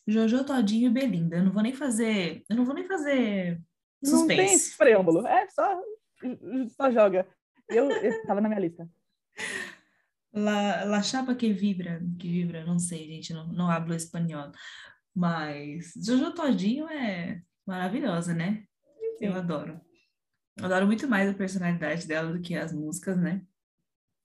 Jojo 0.06 0.44
Todinho 0.44 0.88
e 0.88 0.92
Belinda. 0.92 1.36
Eu 1.36 1.44
não 1.44 1.52
vou 1.52 1.62
nem 1.62 1.74
fazer, 1.74 2.42
eu 2.48 2.56
não 2.56 2.64
vou 2.64 2.74
nem 2.74 2.86
fazer 2.86 3.60
suspense. 4.04 4.18
Não 4.20 4.26
tem 4.26 4.76
preâmbulo, 4.76 5.26
é 5.26 5.48
só 5.48 5.80
só 6.76 6.90
joga. 6.90 7.26
Eu, 7.68 7.90
eu 7.90 8.26
tava 8.26 8.40
na 8.40 8.48
minha 8.48 8.60
lista. 8.60 8.88
La, 10.32 10.84
la 10.84 11.02
chapa 11.02 11.34
que 11.34 11.52
vibra, 11.52 12.02
que 12.18 12.28
vibra, 12.28 12.64
não 12.64 12.78
sei, 12.78 13.06
gente, 13.06 13.32
não, 13.32 13.46
não 13.48 13.70
hablo 13.70 13.94
espanhol. 13.94 14.50
Mas 15.14 15.92
Jojo 15.96 16.34
Todinho 16.34 16.88
é 16.88 17.40
maravilhosa, 17.66 18.34
né? 18.34 18.64
Sim. 19.18 19.26
Eu 19.26 19.34
adoro. 19.34 19.80
Adoro 20.60 20.86
muito 20.86 21.08
mais 21.08 21.30
a 21.30 21.34
personalidade 21.34 22.06
dela 22.06 22.32
do 22.32 22.40
que 22.40 22.56
as 22.56 22.72
músicas, 22.72 23.16
né? 23.16 23.42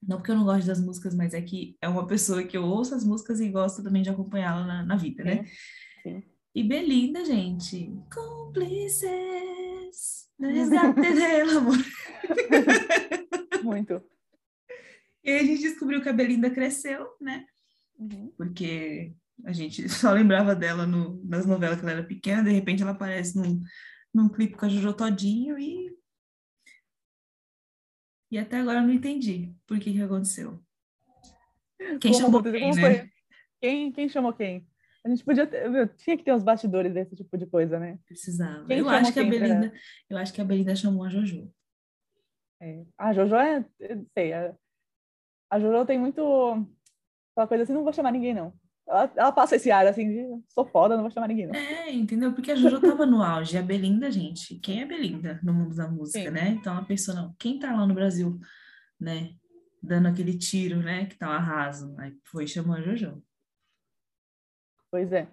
Não 0.01 0.17
porque 0.17 0.31
eu 0.31 0.35
não 0.35 0.45
gosto 0.45 0.65
das 0.65 0.79
músicas, 0.79 1.13
mas 1.13 1.33
é 1.33 1.41
que 1.41 1.75
é 1.81 1.87
uma 1.87 2.07
pessoa 2.07 2.43
que 2.43 2.55
eu 2.55 2.63
ouço 2.63 2.95
as 2.95 3.03
músicas 3.03 3.39
e 3.39 3.49
gosto 3.49 3.83
também 3.83 4.01
de 4.01 4.09
acompanhá-la 4.09 4.65
na, 4.65 4.83
na, 4.83 4.95
vida, 4.95 5.23
né? 5.23 5.45
Sim. 6.03 6.23
E 6.55 6.63
Belinda, 6.63 7.25
gente. 7.25 7.93
Cúmplices. 8.13 9.09
Desatendê 10.39 11.41
amor. 11.41 11.77
Muito. 13.63 14.01
E 15.23 15.31
aí 15.31 15.39
a 15.39 15.43
gente 15.43 15.61
descobriu 15.61 16.01
que 16.01 16.09
a 16.09 16.13
Belinda 16.13 16.49
cresceu, 16.49 17.07
né? 17.19 17.45
Uhum. 17.99 18.31
Porque 18.37 19.13
a 19.45 19.51
gente 19.51 19.87
só 19.89 20.11
lembrava 20.11 20.55
dela 20.55 20.85
no, 20.85 21.21
nas 21.25 21.45
novelas 21.45 21.79
que 21.79 21.85
ela 21.85 21.91
era 21.91 22.03
pequena, 22.03 22.43
de 22.43 22.51
repente 22.51 22.81
ela 22.81 22.91
aparece 22.91 23.37
num, 23.37 23.61
num 24.13 24.29
clipe 24.29 24.55
com 24.55 24.65
a 24.65 24.69
Jojo 24.69 24.93
Todinho 24.93 25.57
e. 25.59 25.97
E 28.31 28.37
até 28.37 28.57
agora 28.57 28.79
eu 28.79 28.83
não 28.83 28.93
entendi 28.93 29.53
por 29.65 29.79
que 29.79 29.91
que 29.91 30.01
aconteceu. 30.01 30.59
Quem 31.99 32.11
Como 32.11 32.15
chamou 32.15 32.43
quem, 32.43 32.75
né? 32.75 33.09
Quem, 33.61 33.91
quem 33.91 34.09
chamou 34.09 34.33
quem? 34.33 34.67
A 35.03 35.09
gente 35.09 35.23
podia 35.23 35.47
ter, 35.47 35.69
meu, 35.69 35.87
tinha 35.87 36.17
que 36.17 36.23
ter 36.23 36.33
uns 36.33 36.43
bastidores 36.43 36.93
desse 36.93 37.15
tipo 37.15 37.37
de 37.37 37.45
coisa, 37.45 37.79
né? 37.79 37.97
Precisava. 38.05 38.65
Quem 38.67 38.79
eu 38.79 38.89
acho 38.89 39.13
que 39.13 39.19
a 39.19 39.23
pra- 39.23 39.31
Belinda, 39.31 39.73
eu 40.09 40.17
acho 40.17 40.33
que 40.33 40.41
a 40.41 40.45
Belinda 40.45 40.75
chamou 40.75 41.03
a 41.03 41.09
Jojo. 41.09 41.51
É. 42.61 42.85
A 42.97 43.13
Jojo 43.13 43.35
é, 43.35 43.65
sei, 44.13 44.33
a, 44.33 44.53
a 45.49 45.59
Jojo 45.59 45.85
tem 45.85 45.97
muito 45.97 46.21
aquela 47.31 47.47
coisa 47.47 47.63
assim, 47.63 47.73
não 47.73 47.83
vou 47.83 47.93
chamar 47.93 48.11
ninguém, 48.11 48.33
não. 48.33 48.53
Ela, 48.89 49.11
ela 49.15 49.31
passa 49.31 49.55
esse 49.55 49.69
ar 49.69 49.85
assim 49.85 50.07
de 50.09 50.43
sou 50.47 50.65
foda, 50.65 50.95
não 50.95 51.03
vou 51.03 51.11
chamar 51.11 51.27
ninguém, 51.27 51.45
não. 51.45 51.53
É, 51.53 51.91
entendeu? 51.91 52.33
Porque 52.33 52.51
a 52.51 52.55
Jojo 52.55 52.81
tava 52.81 53.05
no 53.05 53.21
auge. 53.21 53.55
A 53.55 53.61
Belinda, 53.61 54.09
gente, 54.09 54.55
quem 54.55 54.81
é 54.81 54.85
Belinda 54.85 55.39
no 55.43 55.53
mundo 55.53 55.75
da 55.75 55.87
música, 55.87 56.23
Sim. 56.25 56.31
né? 56.31 56.49
Então 56.49 56.73
ela 56.73 56.83
pensou, 56.83 57.13
não, 57.13 57.35
quem 57.37 57.59
tá 57.59 57.71
lá 57.71 57.85
no 57.85 57.93
Brasil, 57.93 58.39
né? 58.99 59.35
Dando 59.81 60.07
aquele 60.07 60.35
tiro, 60.35 60.77
né? 60.77 61.05
Que 61.05 61.15
tá 61.15 61.29
um 61.29 61.33
arraso. 61.33 61.95
Aí 61.99 62.17
foi 62.23 62.45
e 62.45 62.47
chamou 62.47 62.75
a 62.75 62.81
Jojo. 62.81 63.23
Pois 64.89 65.13
é. 65.13 65.27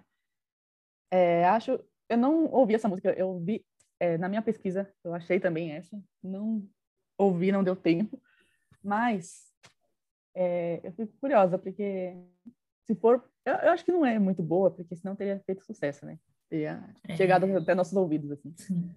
É, 1.09 1.47
acho, 1.47 1.79
eu 2.07 2.17
não 2.17 2.45
ouvi 2.51 2.75
essa 2.75 2.87
música, 2.87 3.11
eu 3.17 3.29
ouvi 3.29 3.65
é, 3.99 4.19
na 4.19 4.29
minha 4.29 4.41
pesquisa, 4.43 4.87
eu 5.03 5.15
achei 5.15 5.39
também 5.39 5.71
essa, 5.71 5.99
não 6.21 6.63
ouvi, 7.17 7.51
não 7.51 7.63
deu 7.63 7.75
tempo, 7.75 8.21
mas 8.83 9.51
é, 10.35 10.79
eu 10.83 10.91
fico 10.91 11.13
curiosa, 11.19 11.57
porque 11.57 12.15
se 12.87 12.95
for, 12.95 13.21
eu, 13.45 13.53
eu 13.53 13.69
acho 13.71 13.83
que 13.83 13.91
não 13.91 14.05
é 14.05 14.17
muito 14.17 14.41
boa, 14.41 14.71
porque 14.71 14.95
senão 14.95 15.15
teria 15.15 15.39
feito 15.45 15.63
sucesso, 15.63 16.05
né? 16.05 16.17
Teria 16.49 16.81
É. 17.07 17.15
chegado 17.17 17.45
até 17.57 17.75
nossos 17.75 17.95
ouvidos, 17.97 18.31
assim. 18.31 18.53
Sim. 18.55 18.95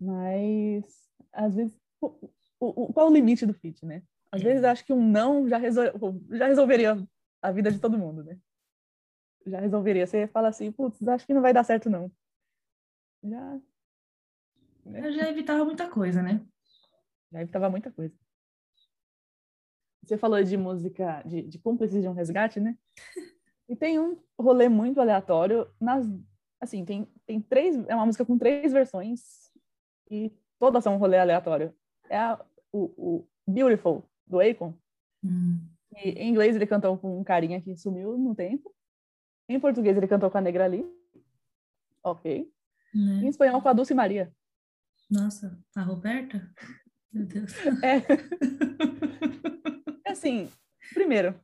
Mas, 0.00 0.84
às 1.32 1.54
vezes, 1.54 1.76
o, 2.00 2.14
o- 2.60 2.92
qual 2.92 3.08
o 3.10 3.12
limite 3.12 3.44
do 3.44 3.54
feat, 3.54 3.84
né? 3.84 4.02
Às 4.30 4.40
É. 4.42 4.44
vezes 4.44 4.64
acho 4.64 4.84
que 4.84 4.92
um 4.92 5.04
não 5.04 5.48
já, 5.48 5.58
resol- 5.58 5.92
já 6.30 6.46
resolveria 6.46 6.96
a 7.42 7.50
vida 7.52 7.70
de 7.70 7.78
todo 7.80 7.98
mundo, 7.98 8.22
né? 8.24 8.38
Já 9.46 9.60
resolveria. 9.60 10.06
Você 10.06 10.26
fala 10.28 10.48
assim, 10.48 10.70
putz, 10.72 11.06
acho 11.06 11.26
que 11.26 11.34
não 11.34 11.42
vai 11.42 11.52
dar 11.52 11.64
certo, 11.64 11.90
não. 11.90 12.10
Já, 13.22 13.60
Eu 14.86 15.12
já 15.12 15.28
evitava 15.28 15.64
muita 15.64 15.88
coisa, 15.88 16.22
né? 16.22 16.40
já 17.32 17.40
evitava 17.42 17.68
muita 17.68 17.90
coisa. 17.90 18.14
Você 20.04 20.16
falou 20.18 20.42
de 20.42 20.56
música, 20.56 21.22
de, 21.24 21.42
de 21.42 21.58
cúmplices 21.58 22.02
de 22.02 22.08
um 22.08 22.12
resgate, 22.12 22.60
né? 22.60 22.76
E 23.68 23.74
tem 23.74 23.98
um 23.98 24.16
rolê 24.38 24.68
muito 24.68 25.00
aleatório. 25.00 25.66
Nas, 25.80 26.06
assim, 26.60 26.84
tem, 26.84 27.08
tem 27.26 27.40
três. 27.40 27.76
É 27.88 27.94
uma 27.94 28.04
música 28.06 28.24
com 28.24 28.36
três 28.38 28.72
versões 28.72 29.50
e 30.10 30.30
todas 30.58 30.84
são 30.84 30.94
um 30.94 30.98
rolê 30.98 31.16
aleatório. 31.18 31.74
É 32.10 32.18
a- 32.18 32.44
o, 32.72 32.84
o 32.96 33.28
Beautiful, 33.46 34.04
do 34.26 34.40
Akon. 34.40 34.74
Hum. 35.24 35.60
E 35.96 36.10
em 36.10 36.28
inglês 36.28 36.54
ele 36.56 36.66
cantou 36.66 36.98
com 36.98 37.18
um 37.20 37.24
carinha 37.24 37.60
que 37.60 37.76
sumiu 37.76 38.18
no 38.18 38.34
tempo. 38.34 38.74
Em 39.48 39.58
português 39.60 39.96
ele 39.96 40.08
cantou 40.08 40.30
com 40.30 40.38
a 40.38 40.40
Negra 40.40 40.66
Lee. 40.66 40.84
Ok. 42.02 42.50
Em 42.94 43.22
Né? 43.22 43.28
espanhol 43.28 43.62
com 43.62 43.68
a 43.68 43.72
Dulce 43.72 43.94
Maria. 43.94 44.30
Nossa, 45.10 45.58
a 45.76 45.82
Roberta? 45.82 46.50
Meu 47.12 47.24
Deus. 47.26 47.52
É. 47.82 48.02
assim, 50.14 50.50
primeiro, 50.92 51.34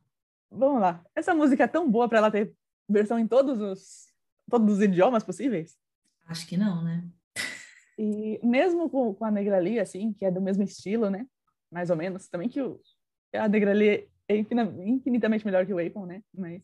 vamos 0.49 0.81
lá. 0.81 1.03
Essa 1.15 1.33
música 1.33 1.63
é 1.63 1.67
tão 1.67 1.89
boa 1.89 2.09
para 2.09 2.17
ela 2.17 2.31
ter 2.31 2.53
versão 2.89 3.19
em 3.19 3.27
todos 3.27 3.59
os 3.61 4.11
todos 4.49 4.75
os 4.75 4.81
idiomas 4.81 5.23
possíveis. 5.23 5.77
Acho 6.27 6.45
que 6.45 6.57
não, 6.57 6.83
né? 6.83 7.07
E 7.97 8.39
mesmo 8.43 8.89
com, 8.89 9.13
com 9.13 9.25
a 9.25 9.31
Negra 9.31 9.59
Lee, 9.59 9.79
assim, 9.79 10.11
que 10.11 10.25
é 10.25 10.31
do 10.31 10.41
mesmo 10.41 10.63
estilo, 10.63 11.09
né? 11.09 11.25
Mais 11.71 11.89
ou 11.89 11.95
menos. 11.95 12.27
Também 12.27 12.49
que 12.49 12.61
o, 12.61 12.81
a 13.33 13.47
Negra 13.47 13.73
Lee 13.73 14.09
é 14.27 14.35
infinitamente 14.35 15.45
melhor 15.45 15.65
que 15.65 15.73
o 15.73 15.79
Akon, 15.79 16.05
né? 16.05 16.21
Mas, 16.33 16.61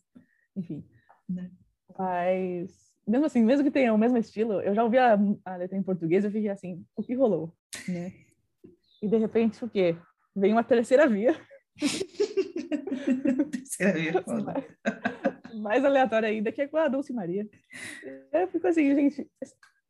enfim. 0.56 0.84
Né? 1.28 1.50
Mas, 1.98 2.92
mesmo 3.06 3.26
assim, 3.26 3.42
mesmo 3.42 3.64
que 3.64 3.70
tenha 3.70 3.94
o 3.94 3.98
mesmo 3.98 4.18
estilo, 4.18 4.60
eu 4.60 4.74
já 4.74 4.84
ouvi 4.84 4.98
a, 4.98 5.18
a 5.44 5.56
letra 5.56 5.76
em 5.76 5.82
português 5.82 6.24
e 6.24 6.30
fiquei 6.30 6.48
assim, 6.48 6.84
o 6.96 7.02
que 7.02 7.14
rolou? 7.14 7.54
Né? 7.86 8.12
E 9.02 9.08
de 9.08 9.16
repente, 9.16 9.64
o 9.64 9.68
quê? 9.68 9.96
Vem 10.34 10.52
uma 10.52 10.64
terceira 10.64 11.06
via, 11.06 11.34
Terceira 13.50 14.18
é 14.18 14.22
foda. 14.22 14.54
mais 15.54 15.84
aleatória 15.84 16.28
ainda, 16.28 16.52
que 16.52 16.62
é 16.62 16.68
com 16.68 16.76
a 16.76 16.88
Dulce 16.88 17.12
Maria. 17.12 17.48
Eu 18.32 18.48
fico 18.48 18.66
assim, 18.66 18.94
gente, 18.94 19.30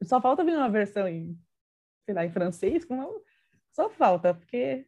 só 0.03 0.21
falta 0.21 0.45
vir 0.45 0.57
uma 0.57 0.69
versão 0.71 1.09
em, 1.09 1.39
sei 2.05 2.15
lá, 2.15 2.25
em 2.25 2.31
francês, 2.31 2.85
uma... 2.89 3.09
só 3.73 3.89
falta, 3.91 4.35
porque 4.35 4.87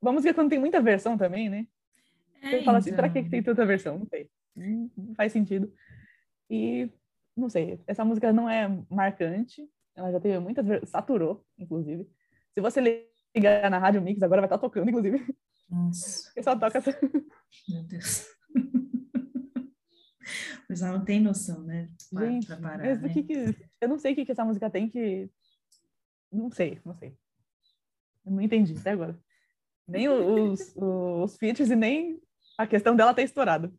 vamos 0.00 0.22
ver 0.24 0.34
quando 0.34 0.50
tem 0.50 0.58
muita 0.58 0.80
versão 0.80 1.16
também, 1.18 1.48
né? 1.48 1.66
Você 2.42 2.56
É, 2.56 2.62
fala 2.64 2.78
assim, 2.78 2.92
pra 2.92 3.08
que, 3.08 3.18
então. 3.18 3.24
que 3.24 3.30
tem 3.30 3.42
tanta 3.42 3.64
versão? 3.64 3.98
Não 3.98 4.06
sei. 4.06 4.28
Não 4.56 5.14
faz 5.14 5.32
sentido. 5.32 5.72
E, 6.50 6.90
não 7.36 7.48
sei, 7.48 7.80
essa 7.86 8.04
música 8.04 8.32
não 8.32 8.48
é 8.50 8.68
marcante. 8.90 9.68
Ela 9.94 10.10
já 10.10 10.18
teve 10.20 10.38
muitas 10.38 10.66
saturou, 10.88 11.44
inclusive. 11.58 12.08
Se 12.54 12.60
você 12.60 13.06
ligar 13.34 13.70
na 13.70 13.78
Rádio 13.78 14.02
Mix, 14.02 14.22
agora 14.22 14.40
vai 14.40 14.46
estar 14.46 14.58
tocando, 14.58 14.88
inclusive. 14.88 15.24
Nossa, 15.72 16.24
Porque 16.26 16.42
só 16.42 16.58
toca 16.58 16.78
essa... 16.78 16.98
meu 17.68 17.82
Deus. 17.84 18.26
O 20.64 20.66
pessoal 20.72 20.96
não 20.96 21.04
tem 21.04 21.20
noção, 21.20 21.62
né? 21.64 21.90
Para 22.10 22.26
Gente, 22.30 22.46
pra 22.46 22.56
parar, 22.56 22.78
mas 22.78 23.02
né? 23.02 23.08
que 23.12 23.22
que... 23.24 23.68
Eu 23.78 23.88
não 23.88 23.98
sei 23.98 24.12
o 24.12 24.14
que, 24.14 24.24
que 24.24 24.32
essa 24.32 24.44
música 24.44 24.70
tem 24.70 24.88
que... 24.88 25.28
Não 26.30 26.50
sei, 26.50 26.80
não 26.82 26.94
sei. 26.94 27.14
Eu 28.24 28.32
não 28.32 28.40
entendi 28.40 28.74
até 28.78 28.92
agora. 28.92 29.18
Nem 29.86 30.08
os, 30.08 30.72
os 30.78 31.36
feats 31.36 31.68
e 31.68 31.76
nem 31.76 32.22
a 32.56 32.66
questão 32.66 32.96
dela 32.96 33.12
ter 33.12 33.24
estourado. 33.24 33.76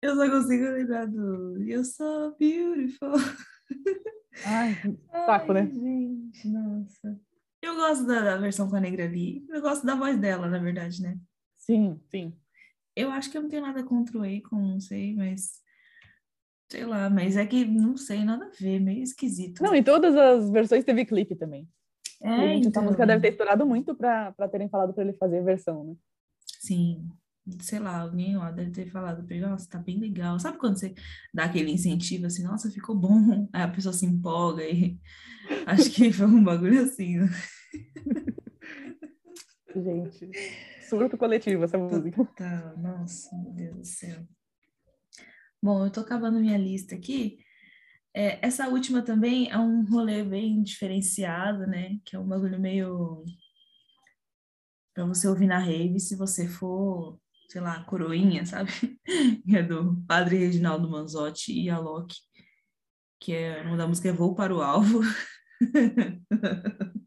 Eu 0.00 0.14
só 0.14 0.30
consigo 0.30 0.64
lembrar 0.64 1.06
do 1.06 1.58
You're 1.58 1.84
so 1.84 2.34
beautiful. 2.38 3.14
Ai, 4.44 4.74
saco, 5.26 5.52
Ai, 5.52 5.64
né? 5.64 5.70
gente, 5.72 6.48
nossa. 6.48 7.20
Eu 7.66 7.74
gosto 7.74 8.06
da, 8.06 8.20
da 8.20 8.36
versão 8.36 8.70
com 8.70 8.76
a 8.76 8.80
Negra 8.80 9.04
ali. 9.04 9.44
Eu 9.48 9.60
gosto 9.60 9.84
da 9.84 9.96
voz 9.96 10.16
dela, 10.18 10.46
na 10.46 10.58
verdade, 10.58 11.02
né? 11.02 11.18
Sim, 11.58 12.00
sim. 12.08 12.32
Eu 12.94 13.10
acho 13.10 13.28
que 13.30 13.36
eu 13.36 13.42
não 13.42 13.48
tenho 13.48 13.62
nada 13.62 13.82
contra 13.82 14.16
o 14.16 14.22
Akon, 14.22 14.60
não 14.60 14.80
sei, 14.80 15.14
mas... 15.14 15.60
Sei 16.70 16.84
lá, 16.84 17.10
mas 17.10 17.36
é 17.36 17.44
que 17.44 17.64
não 17.64 17.96
sei, 17.96 18.24
nada 18.24 18.46
a 18.46 18.50
ver, 18.50 18.80
meio 18.80 19.02
esquisito. 19.02 19.62
Não, 19.62 19.74
em 19.74 19.82
todas 19.82 20.16
as 20.16 20.48
versões 20.50 20.84
teve 20.84 21.04
clipe 21.04 21.34
também. 21.36 21.68
é, 22.22 22.36
Gente, 22.36 22.68
então, 22.68 22.82
Essa 22.82 22.90
música 22.90 23.06
deve 23.06 23.22
ter 23.22 23.28
estourado 23.30 23.66
muito 23.66 23.94
pra 23.94 24.32
terem 24.50 24.68
falado 24.68 24.94
pra 24.94 25.04
ele 25.04 25.12
fazer 25.14 25.42
versão, 25.42 25.84
né? 25.84 25.94
Sim, 26.60 27.08
sei 27.60 27.78
lá, 27.78 28.00
alguém 28.00 28.36
lá 28.36 28.50
deve 28.50 28.70
ter 28.70 28.90
falado 28.90 29.24
pra 29.24 29.36
ele, 29.36 29.46
nossa, 29.46 29.68
tá 29.68 29.78
bem 29.78 29.98
legal. 29.98 30.38
Sabe 30.38 30.58
quando 30.58 30.78
você 30.78 30.94
dá 31.32 31.44
aquele 31.44 31.70
incentivo 31.70 32.26
assim, 32.26 32.42
nossa, 32.42 32.70
ficou 32.70 32.94
bom, 32.94 33.48
aí 33.52 33.62
a 33.62 33.68
pessoa 33.68 33.92
se 33.92 34.06
empolga 34.06 34.64
e 34.64 34.98
acho 35.66 35.90
que 35.90 36.12
foi 36.12 36.26
um 36.26 36.42
bagulho 36.42 36.82
assim. 36.82 37.18
né? 37.18 37.28
Gente, 39.76 40.30
surto 40.88 41.16
coletivo 41.18 41.64
essa 41.64 41.78
música. 41.78 42.24
Tá, 42.36 42.74
nossa, 42.76 43.36
meu 43.36 43.52
Deus 43.52 43.76
do 43.76 43.84
céu. 43.84 44.26
Bom, 45.62 45.84
eu 45.84 45.90
tô 45.90 46.00
acabando 46.00 46.40
minha 46.40 46.56
lista 46.56 46.94
aqui. 46.94 47.38
É, 48.14 48.38
essa 48.44 48.68
última 48.68 49.02
também 49.02 49.50
é 49.50 49.58
um 49.58 49.84
rolê 49.84 50.24
bem 50.24 50.62
diferenciado, 50.62 51.66
né? 51.66 51.98
Que 52.04 52.16
é 52.16 52.18
um 52.18 52.26
bagulho 52.26 52.58
meio 52.58 53.24
para 54.94 55.04
você 55.04 55.28
ouvir 55.28 55.46
na 55.46 55.58
rave, 55.58 56.00
se 56.00 56.16
você 56.16 56.48
for, 56.48 57.20
sei 57.48 57.60
lá, 57.60 57.82
coroinha, 57.84 58.44
sabe? 58.44 58.70
Que 59.44 59.56
é 59.56 59.62
do 59.62 60.02
Padre 60.06 60.38
Reginaldo 60.38 60.90
Manzotti 60.90 61.52
e 61.52 61.70
a 61.70 61.78
Loki, 61.78 62.16
que 63.20 63.32
é 63.32 63.62
uma 63.62 63.76
da 63.76 63.86
música 63.86 64.08
é 64.08 64.12
Vou 64.12 64.34
para 64.34 64.54
o 64.54 64.62
Alvo. 64.62 65.00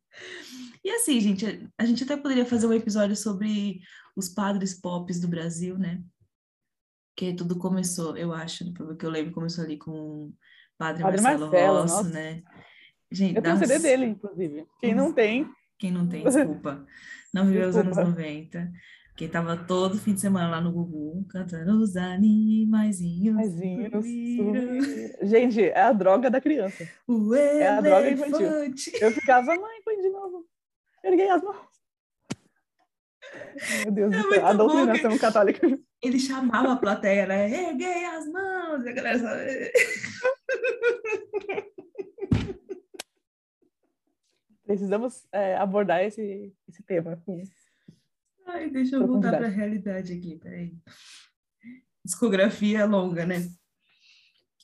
E 0.83 0.89
assim, 0.91 1.19
gente, 1.19 1.69
a 1.77 1.85
gente 1.85 2.03
até 2.03 2.15
poderia 2.15 2.45
fazer 2.45 2.65
um 2.65 2.73
episódio 2.73 3.15
sobre 3.15 3.81
os 4.15 4.29
padres 4.29 4.79
pops 4.79 5.19
do 5.19 5.27
Brasil, 5.27 5.77
né? 5.77 6.01
Que 7.15 7.33
tudo 7.33 7.57
começou, 7.57 8.17
eu 8.17 8.33
acho, 8.33 8.73
pelo 8.73 8.95
que 8.95 9.05
eu 9.05 9.09
lembro, 9.09 9.33
começou 9.33 9.63
ali 9.63 9.77
com 9.77 9.91
o 9.91 10.33
Padre, 10.77 11.03
Padre 11.03 11.21
Marcelo, 11.21 11.51
Marcelo, 11.51 11.81
Rossi, 11.81 11.95
nossa. 11.95 12.09
né? 12.09 12.43
Gente, 13.11 13.35
Eu 13.35 13.41
tenho 13.41 13.55
o 13.55 13.59
CD 13.59 13.79
dele, 13.79 14.05
inclusive. 14.05 14.65
Quem 14.79 14.95
não 14.95 15.13
tem, 15.13 15.47
Quem 15.77 15.91
não 15.91 16.07
tem, 16.07 16.23
desculpa. 16.23 16.85
Não 17.33 17.45
viveu 17.45 17.69
os 17.69 17.75
anos 17.75 17.95
Desculpa. 17.95 18.21
90. 18.21 18.71
Quem 19.19 19.27
tava 19.27 19.57
todo 19.57 19.99
fim 19.99 20.13
de 20.13 20.21
semana 20.21 20.49
lá 20.49 20.61
no 20.61 20.71
Gugu, 20.71 21.25
cantando 21.27 21.81
os 21.81 21.97
animaizinhos. 21.97 23.53
Gente, 25.23 25.61
é 25.61 25.81
a 25.81 25.91
droga 25.91 26.29
da 26.29 26.39
criança. 26.39 26.87
O 27.05 27.35
É 27.35 27.67
a 27.67 27.81
droga 27.81 28.09
infantil. 28.11 28.47
Eu 29.01 29.11
ficava, 29.11 29.53
mãe, 29.55 29.81
põe 29.83 29.99
de 29.99 30.07
novo. 30.07 30.45
Erguei 31.03 31.29
as 31.29 31.43
mãos. 31.43 31.67
Meu 33.83 33.91
Deus 33.91 34.13
É 34.13 34.21
do 34.21 34.29
céu, 34.29 34.45
a 34.47 34.53
doutrinação 34.53 35.17
católica. 35.17 35.67
Ele 36.01 36.17
chamava 36.17 36.71
a 36.71 36.77
plateia, 36.77 37.27
né? 37.27 37.71
Erguei 37.71 38.05
as 38.05 38.25
mãos. 38.25 38.85
E 38.85 38.89
a 38.89 38.93
galera. 38.93 39.71
Precisamos 44.65 45.27
é, 45.33 45.57
abordar 45.57 46.05
esse, 46.05 46.53
esse 46.69 46.81
tema. 46.83 47.21
com- 47.25 47.43
Ai, 48.49 48.69
deixa 48.69 48.95
eu 48.95 49.05
voltar 49.05 49.37
para 49.37 49.47
a 49.47 49.49
realidade 49.49 50.13
aqui, 50.13 50.37
peraí. 50.37 50.73
discografia 52.03 52.85
longa, 52.85 53.25
né? 53.25 53.47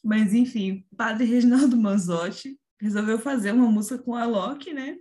Mas, 0.04 0.34
enfim, 0.34 0.86
padre 0.96 1.26
Reginaldo 1.26 1.78
Manzotti 1.78 2.60
resolveu 2.80 3.20
fazer 3.20 3.52
uma 3.52 3.70
música 3.70 3.98
com 3.98 4.16
a 4.16 4.26
Loki, 4.26 4.74
né? 4.74 4.98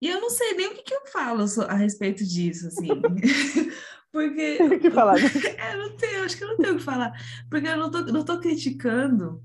E 0.00 0.08
eu 0.08 0.20
não 0.20 0.30
sei 0.30 0.54
nem 0.54 0.68
o 0.68 0.74
que, 0.74 0.82
que 0.82 0.94
eu 0.94 1.06
falo 1.06 1.44
a 1.68 1.74
respeito 1.74 2.24
disso, 2.24 2.68
assim. 2.68 2.88
Porque. 4.12 4.56
Tem 4.56 4.78
que 4.78 4.90
falar. 4.90 5.16
é, 5.58 5.76
não 5.76 5.96
tenho, 5.96 6.24
acho 6.24 6.36
que 6.36 6.44
eu 6.44 6.48
não 6.48 6.56
tenho 6.56 6.74
o 6.74 6.76
que 6.78 6.82
falar. 6.82 7.12
Porque 7.50 7.66
eu 7.66 7.76
não 7.76 7.90
tô, 7.90 8.00
não 8.02 8.24
tô 8.24 8.38
criticando 8.38 9.42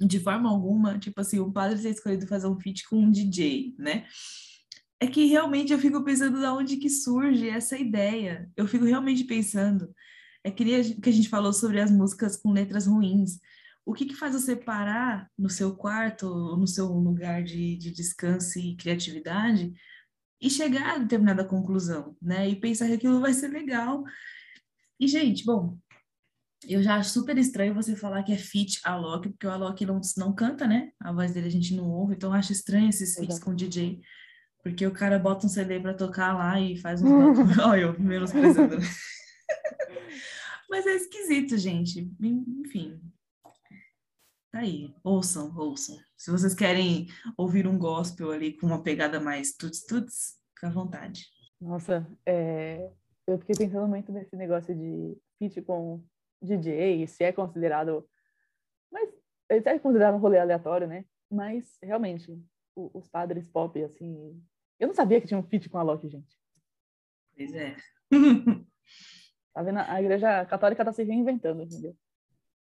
de 0.00 0.20
forma 0.20 0.50
alguma, 0.50 0.98
tipo 0.98 1.20
assim, 1.20 1.38
o 1.38 1.52
padre 1.52 1.80
ter 1.80 1.90
escolhido 1.90 2.26
fazer 2.26 2.46
um 2.46 2.58
feat 2.58 2.86
com 2.88 2.96
um 2.96 3.10
DJ, 3.10 3.74
né? 3.78 4.06
É 5.00 5.06
que 5.06 5.26
realmente 5.26 5.72
eu 5.72 5.78
fico 5.78 6.02
pensando 6.04 6.38
de 6.38 6.46
onde 6.46 6.76
que 6.76 6.88
surge 6.88 7.48
essa 7.48 7.76
ideia. 7.76 8.50
Eu 8.56 8.66
fico 8.66 8.84
realmente 8.84 9.24
pensando. 9.24 9.94
É 10.42 10.50
que 10.50 10.64
a 10.72 11.12
gente 11.12 11.28
falou 11.28 11.52
sobre 11.52 11.80
as 11.80 11.90
músicas 11.90 12.36
com 12.36 12.52
letras 12.52 12.86
ruins. 12.86 13.38
O 13.84 13.92
que, 13.92 14.06
que 14.06 14.14
faz 14.14 14.32
você 14.34 14.56
parar 14.56 15.30
no 15.38 15.50
seu 15.50 15.76
quarto, 15.76 16.56
no 16.56 16.66
seu 16.66 16.86
lugar 16.86 17.42
de, 17.42 17.76
de 17.76 17.90
descanso 17.90 18.58
e 18.58 18.76
criatividade 18.76 19.74
e 20.40 20.50
chegar 20.50 20.94
a 20.94 20.98
determinada 20.98 21.44
conclusão, 21.44 22.16
né? 22.20 22.48
E 22.48 22.56
pensar 22.56 22.86
que 22.86 22.94
aquilo 22.94 23.20
vai 23.20 23.32
ser 23.32 23.48
legal. 23.48 24.04
E, 24.98 25.08
gente, 25.08 25.44
bom, 25.44 25.78
eu 26.68 26.82
já 26.82 26.96
acho 26.96 27.10
super 27.10 27.36
estranho 27.36 27.74
você 27.74 27.94
falar 27.96 28.22
que 28.22 28.32
é 28.32 28.36
feat 28.36 28.80
Alok, 28.84 29.28
porque 29.30 29.46
o 29.46 29.50
Alok 29.50 29.84
não, 29.86 30.00
não 30.16 30.34
canta, 30.34 30.66
né? 30.66 30.90
A 31.00 31.12
voz 31.12 31.32
dele 31.32 31.46
a 31.46 31.50
gente 31.50 31.74
não 31.74 31.90
ouve, 31.90 32.14
então 32.14 32.30
eu 32.30 32.34
acho 32.34 32.52
estranho 32.52 32.88
esses 32.88 33.14
feats 33.14 33.38
com 33.38 33.54
DJ. 33.54 34.00
Porque 34.64 34.86
o 34.86 34.94
cara 34.94 35.18
bota 35.18 35.44
um 35.44 35.48
CD 35.48 35.78
para 35.78 35.92
tocar 35.92 36.32
lá 36.34 36.58
e 36.58 36.74
faz 36.78 37.02
um. 37.02 37.08
Olha, 37.68 37.82
eu 37.82 38.00
menosprezando. 38.00 38.78
Mas 40.70 40.86
é 40.86 40.94
esquisito, 40.96 41.58
gente. 41.58 42.10
Enfim. 42.18 42.98
Tá 44.50 44.60
aí. 44.60 44.94
Ouçam, 45.04 45.54
ouçam. 45.54 45.98
Se 46.16 46.30
vocês 46.30 46.54
querem 46.54 47.08
ouvir 47.36 47.66
um 47.66 47.78
gospel 47.78 48.30
ali 48.30 48.56
com 48.56 48.66
uma 48.66 48.82
pegada 48.82 49.20
mais 49.20 49.54
tuts-tuts, 49.54 50.40
fica 50.54 50.68
à 50.68 50.70
vontade. 50.70 51.26
Nossa, 51.60 52.06
é... 52.24 52.90
eu 53.26 53.38
fiquei 53.38 53.54
pensando 53.54 53.86
muito 53.86 54.10
nesse 54.10 54.34
negócio 54.34 54.74
de 54.74 55.14
feat 55.38 55.60
com 55.60 56.02
DJ, 56.42 57.06
se 57.06 57.22
é 57.22 57.32
considerado. 57.32 58.08
Mas 58.90 59.10
ele 59.50 59.68
é 59.68 59.78
considerado 59.78 60.14
um 60.14 60.20
rolê 60.20 60.38
aleatório, 60.38 60.86
né? 60.86 61.04
Mas 61.30 61.76
realmente, 61.82 62.32
o, 62.74 62.90
os 62.94 63.06
padres 63.08 63.46
pop, 63.46 63.82
assim. 63.84 64.42
Eu 64.84 64.88
não 64.88 64.94
sabia 64.94 65.18
que 65.18 65.26
tinha 65.26 65.40
um 65.40 65.42
feat 65.42 65.66
com 65.70 65.78
a 65.78 65.82
Loki, 65.82 66.10
gente. 66.10 66.38
Pois 67.34 67.54
é. 67.54 67.74
tá 69.54 69.62
vendo? 69.62 69.78
A 69.78 69.98
igreja 69.98 70.44
católica 70.44 70.84
tá 70.84 70.92
se 70.92 71.02
reinventando, 71.02 71.62
entendeu? 71.62 71.96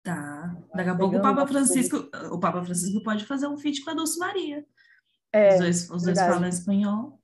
Tá. 0.02 0.54
Daqui 0.74 0.90
a 0.90 0.94
pouco 0.94 1.16
o 1.16 1.22
Papa 1.22 1.46
Francisco, 1.46 1.96
o 2.30 2.38
Papa 2.38 2.62
Francisco 2.62 3.02
pode 3.02 3.24
fazer 3.24 3.46
um 3.46 3.56
feat 3.56 3.82
com 3.82 3.92
a 3.92 3.94
Dulce 3.94 4.18
Maria. 4.18 4.62
É, 5.32 5.54
os 5.54 5.60
dois, 5.60 5.90
os 5.90 6.02
dois 6.02 6.18
falam 6.18 6.46
espanhol. 6.46 7.18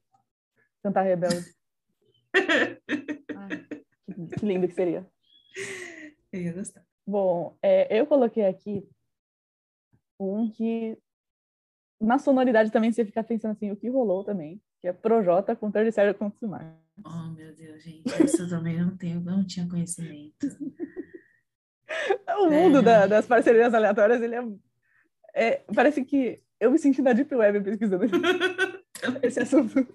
Cantar 0.82 1.02
rebelde. 1.02 1.44
Ai, 3.36 3.66
que 4.38 4.46
lindo 4.46 4.66
que 4.66 4.74
seria. 4.74 5.06
Eu 6.32 6.40
ia 6.40 6.52
gostar. 6.54 6.82
Bom, 7.06 7.58
é, 7.60 8.00
eu 8.00 8.06
coloquei 8.06 8.46
aqui 8.46 8.88
um 10.18 10.50
que 10.50 10.96
na 12.00 12.18
sonoridade 12.18 12.72
também 12.72 12.90
você 12.90 13.04
fica 13.04 13.22
pensando 13.22 13.52
assim, 13.52 13.70
o 13.70 13.76
que 13.76 13.90
rolou 13.90 14.24
também, 14.24 14.62
que 14.80 14.88
é 14.88 14.92
Projota 14.92 15.56
com 15.56 15.70
Terceiro 15.70 16.14
Consumar. 16.14 16.76
Oh, 17.04 17.30
meu 17.30 17.54
Deus, 17.54 17.82
gente, 17.82 18.02
isso 18.24 18.42
eu 18.42 18.48
também 18.48 18.78
não 18.78 18.96
tenho, 18.96 19.20
não 19.20 19.44
tinha 19.44 19.68
conhecimento. 19.68 20.34
o 22.40 22.50
mundo 22.50 22.78
é. 22.78 22.82
da, 22.82 23.06
das 23.06 23.26
parcerias 23.26 23.72
aleatórias, 23.72 24.20
ele 24.20 24.34
é, 24.34 24.44
é, 25.34 25.64
Parece 25.74 26.04
que 26.04 26.42
eu 26.60 26.70
me 26.70 26.78
senti 26.78 27.00
na 27.00 27.12
Deep 27.12 27.32
Web 27.34 27.60
pesquisando 27.60 28.04
esse 29.22 29.40
assunto. 29.40 29.86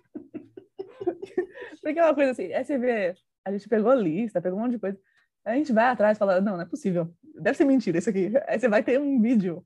Porque 1.82 2.00
é 2.00 2.04
uma 2.04 2.16
coisa 2.16 2.32
assim, 2.32 2.54
aí 2.54 2.64
você 2.64 2.78
vê, 2.78 3.16
a 3.44 3.52
gente 3.52 3.68
pegou 3.68 3.92
a 3.92 3.96
lista, 3.96 4.42
pegou 4.42 4.58
um 4.58 4.62
monte 4.62 4.74
de 4.74 4.80
coisa. 4.80 4.98
A 5.44 5.56
gente 5.56 5.74
vai 5.74 5.86
atrás 5.86 6.18
e 6.18 6.20
fala, 6.20 6.40
não, 6.40 6.54
não 6.54 6.62
é 6.62 6.66
possível. 6.66 7.14
Deve 7.36 7.58
ser 7.58 7.66
mentira 7.66 7.98
isso 7.98 8.10
aqui. 8.10 8.32
Aí 8.48 8.58
você 8.58 8.70
vai 8.70 8.82
ter 8.82 9.00
um 9.00 9.20
vídeo. 9.22 9.66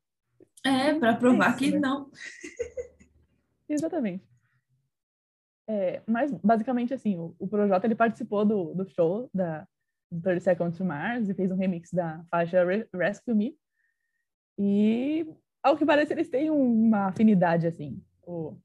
É, 0.65 0.95
para 0.95 1.15
provar 1.15 1.45
é 1.45 1.49
isso, 1.49 1.57
que 1.59 1.72
né? 1.72 1.80
não. 1.80 2.09
Exatamente. 3.70 4.26
É, 5.68 6.01
mas, 6.07 6.32
basicamente, 6.32 6.93
assim, 6.93 7.18
o, 7.18 7.36
o 7.38 7.47
Projota, 7.47 7.86
ele 7.86 7.95
participou 7.95 8.45
do, 8.45 8.74
do 8.74 8.88
show 8.89 9.30
da 9.34 9.68
30 10.09 10.39
Seconds 10.39 10.78
to 10.78 10.86
Mars 10.86 11.28
e 11.28 11.34
fez 11.34 11.51
um 11.51 11.57
remix 11.57 11.91
da 11.91 12.24
faixa 12.32 12.63
Rescue 12.93 13.36
Me. 13.36 13.57
E, 14.57 15.28
ao 15.61 15.76
que 15.76 15.86
parece, 15.86 16.13
eles 16.13 16.30
têm 16.30 16.49
uma 16.49 17.07
afinidade, 17.07 17.68
assim. 17.68 18.01
O, 18.24 18.57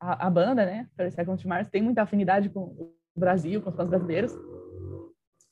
a, 0.00 0.26
a 0.26 0.30
banda, 0.30 0.64
né, 0.64 0.88
30 0.96 1.10
Seconds 1.10 1.42
to 1.42 1.48
Mars, 1.48 1.68
tem 1.68 1.82
muita 1.82 2.02
afinidade 2.02 2.48
com 2.48 2.60
o 2.60 2.96
Brasil, 3.14 3.60
com 3.60 3.68
os 3.68 3.76
fãs 3.76 3.88
brasileiros. 3.88 4.32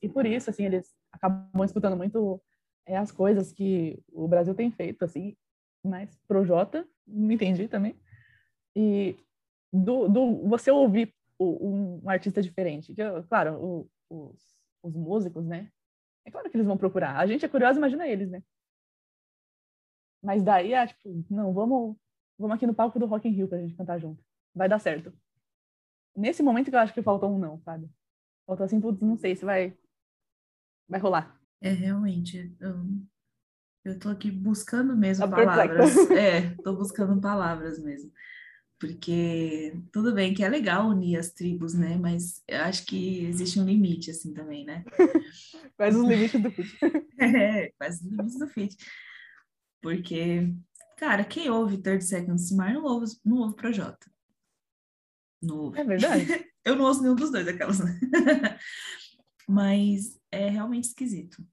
E 0.01 0.09
por 0.09 0.25
isso, 0.25 0.49
assim, 0.49 0.65
eles 0.65 0.95
acabam 1.13 1.65
escutando 1.65 1.97
muito 1.97 2.41
é, 2.87 2.97
as 2.97 3.13
coisas 3.13 3.53
que 3.53 4.03
o 4.11 4.27
Brasil 4.27 4.55
tem 4.55 4.71
feito, 4.71 5.05
assim, 5.05 5.37
mas 5.85 6.19
pro 6.27 6.45
Jota, 6.45 6.87
não 7.07 7.31
entendi 7.31 7.69
também. 7.69 7.95
E 8.75 9.17
do, 9.73 10.09
do 10.09 10.49
você 10.49 10.71
ouvir 10.71 11.15
o, 11.39 12.01
um 12.03 12.11
artista 12.11 12.43
diferente, 12.43 12.95
que, 12.95 13.03
claro, 13.29 13.55
o, 13.63 13.91
os, 14.11 14.57
os 14.83 14.97
músicos, 14.97 15.47
né? 15.47 15.71
É 16.25 16.31
claro 16.31 16.51
que 16.51 16.57
eles 16.57 16.67
vão 16.67 16.77
procurar. 16.77 17.17
A 17.17 17.27
gente 17.27 17.45
é 17.45 17.49
curioso, 17.49 17.79
imagina 17.79 18.07
eles, 18.07 18.31
né? 18.31 18.43
Mas 20.23 20.43
daí 20.43 20.73
é 20.73 20.87
tipo, 20.87 21.25
não, 21.31 21.53
vamos, 21.53 21.97
vamos 22.39 22.57
aqui 22.57 22.67
no 22.67 22.75
palco 22.75 22.99
do 22.99 23.07
Rock 23.07 23.29
in 23.29 23.33
Rio 23.33 23.49
pra 23.49 23.59
gente 23.59 23.75
cantar 23.75 23.99
junto. 23.99 24.23
Vai 24.55 24.69
dar 24.69 24.79
certo. 24.79 25.13
Nesse 26.17 26.43
momento 26.43 26.71
que 26.71 26.75
eu 26.75 26.81
acho 26.81 26.93
que 26.93 27.03
faltou 27.03 27.31
um 27.31 27.39
não, 27.39 27.61
sabe? 27.61 27.89
Faltou 28.47 28.65
assim, 28.67 28.81
putz, 28.81 29.01
não 29.01 29.17
sei 29.17 29.37
se 29.37 29.45
vai 29.45 29.77
vai 30.89 30.99
rolar. 30.99 31.39
É, 31.61 31.71
realmente. 31.71 32.57
Eu, 32.59 32.85
eu 33.85 33.99
tô 33.99 34.09
aqui 34.09 34.31
buscando 34.31 34.97
mesmo 34.97 35.25
a 35.25 35.29
palavras. 35.29 35.97
É, 36.11 36.55
tô 36.63 36.75
buscando 36.75 37.21
palavras 37.21 37.79
mesmo. 37.79 38.11
Porque 38.79 39.77
tudo 39.93 40.15
bem 40.15 40.33
que 40.33 40.45
é 40.45 40.49
legal 40.49 40.89
unir 40.89 41.19
as 41.19 41.31
tribos, 41.31 41.75
né? 41.75 41.97
Mas 41.97 42.43
eu 42.47 42.61
acho 42.61 42.87
que 42.87 43.25
existe 43.25 43.59
um 43.59 43.65
limite, 43.65 44.11
assim, 44.11 44.33
também, 44.33 44.65
né? 44.65 44.85
Faz 45.77 45.97
os 45.97 46.07
limites 46.07 46.41
do 46.41 46.51
fit. 46.51 46.79
é, 47.19 47.73
faz 47.79 47.97
os 47.97 48.03
limites 48.03 48.39
do 48.39 48.49
fit. 48.49 48.77
Porque, 49.81 50.53
cara, 50.97 51.25
quem 51.25 51.51
ouve 51.51 51.79
30 51.79 52.01
Seconds 52.01 52.49
to 52.49 52.57
não 52.57 52.85
ouve, 52.85 53.07
não 53.25 53.39
ouve 53.39 53.57
Projota. 53.57 54.11
Não 55.43 55.57
ouve. 55.57 55.79
É 55.79 55.85
verdade. 55.85 56.27
eu 56.65 56.77
não 56.77 56.85
ouço 56.85 57.03
nenhum 57.03 57.15
dos 57.15 57.31
dois, 57.31 57.47
aquelas, 57.47 57.81
né? 57.81 57.99
Mas 59.49 60.21
é 60.31 60.49
realmente 60.49 60.85
esquisito. 60.85 61.45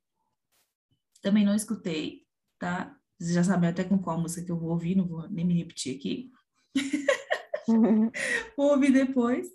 Também 1.21 1.45
não 1.45 1.55
escutei, 1.55 2.23
tá? 2.59 2.95
Vocês 3.17 3.34
já 3.34 3.43
sabem 3.43 3.69
até 3.69 3.84
com 3.84 3.97
qual 3.97 4.19
música 4.19 4.43
que 4.43 4.51
eu 4.51 4.59
vou 4.59 4.71
ouvir, 4.71 4.95
não 4.95 5.07
vou 5.07 5.28
nem 5.30 5.45
me 5.45 5.57
repetir 5.57 5.95
aqui. 5.95 6.32
Vou 8.55 8.71
ouvir 8.71 8.91
depois, 8.91 9.53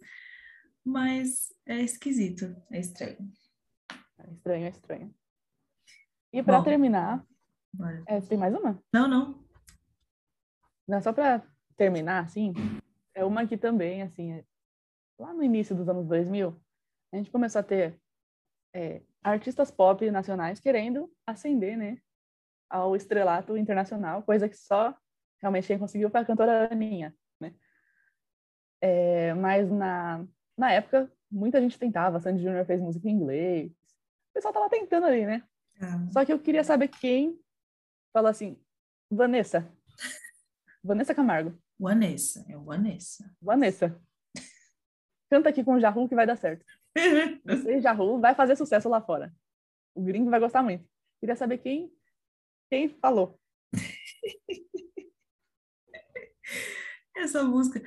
mas 0.84 1.54
é 1.66 1.80
esquisito, 1.80 2.54
é 2.70 2.80
estranho. 2.80 3.30
É 4.18 4.30
estranho, 4.30 4.66
é 4.66 4.68
estranho. 4.68 5.14
E 6.32 6.42
para 6.42 6.62
terminar, 6.62 7.24
é, 8.06 8.20
tem 8.20 8.38
mais 8.38 8.54
uma? 8.54 8.82
Não, 8.92 9.08
não. 9.08 9.44
Não, 10.86 11.00
só 11.00 11.12
para 11.12 11.42
terminar, 11.76 12.24
assim, 12.24 12.52
é 13.14 13.24
uma 13.24 13.46
que 13.46 13.56
também, 13.56 14.02
assim, 14.02 14.32
é, 14.32 14.44
lá 15.18 15.32
no 15.32 15.42
início 15.42 15.74
dos 15.74 15.88
anos 15.88 16.06
2000, 16.06 16.60
a 17.12 17.16
gente 17.16 17.30
começou 17.30 17.60
a 17.60 17.64
ter 17.64 18.00
é, 18.74 19.02
artistas 19.22 19.70
pop 19.70 20.08
nacionais 20.10 20.60
querendo 20.60 21.10
ascender, 21.26 21.76
né, 21.76 21.98
ao 22.68 22.94
estrelato 22.94 23.56
internacional, 23.56 24.22
coisa 24.22 24.48
que 24.48 24.56
só 24.56 24.96
realmente 25.40 25.66
quem 25.66 25.78
conseguiu 25.78 26.10
foi 26.10 26.20
a 26.20 26.24
cantora 26.24 26.72
Aninha, 26.72 27.14
né? 27.40 27.54
É, 28.80 29.34
mas 29.34 29.70
na, 29.70 30.26
na 30.56 30.72
época, 30.72 31.10
muita 31.30 31.60
gente 31.60 31.78
tentava, 31.78 32.20
Sandy 32.20 32.42
Júnior 32.42 32.64
fez 32.64 32.80
música 32.80 33.08
em 33.08 33.12
inglês, 33.12 33.70
o 33.70 34.34
pessoal 34.34 34.54
tava 34.54 34.68
tentando 34.68 35.06
ali, 35.06 35.26
né? 35.26 35.42
Ah. 35.80 36.06
Só 36.12 36.24
que 36.24 36.32
eu 36.32 36.38
queria 36.38 36.64
saber 36.64 36.88
quem 36.88 37.38
falou 38.12 38.30
assim, 38.30 38.60
Vanessa, 39.10 39.70
Vanessa 40.84 41.14
Camargo. 41.14 41.58
Vanessa, 41.78 42.44
é 42.48 42.56
Vanessa. 42.56 43.34
Vanessa. 43.40 44.00
Canta 45.30 45.48
aqui 45.48 45.64
com 45.64 45.74
o 45.74 45.80
Jahu 45.80 46.08
que 46.08 46.14
vai 46.14 46.26
dar 46.26 46.36
certo. 46.36 46.64
Você, 47.44 47.80
Jahu, 47.80 48.20
vai 48.20 48.34
fazer 48.34 48.56
sucesso 48.56 48.88
lá 48.88 49.00
fora. 49.00 49.32
O 49.94 50.02
gringo 50.02 50.30
vai 50.30 50.40
gostar 50.40 50.62
muito. 50.62 50.84
Queria 51.20 51.36
saber 51.36 51.58
quem, 51.58 51.90
quem 52.68 52.88
falou. 52.88 53.38
Essa 57.20 57.44
música. 57.44 57.82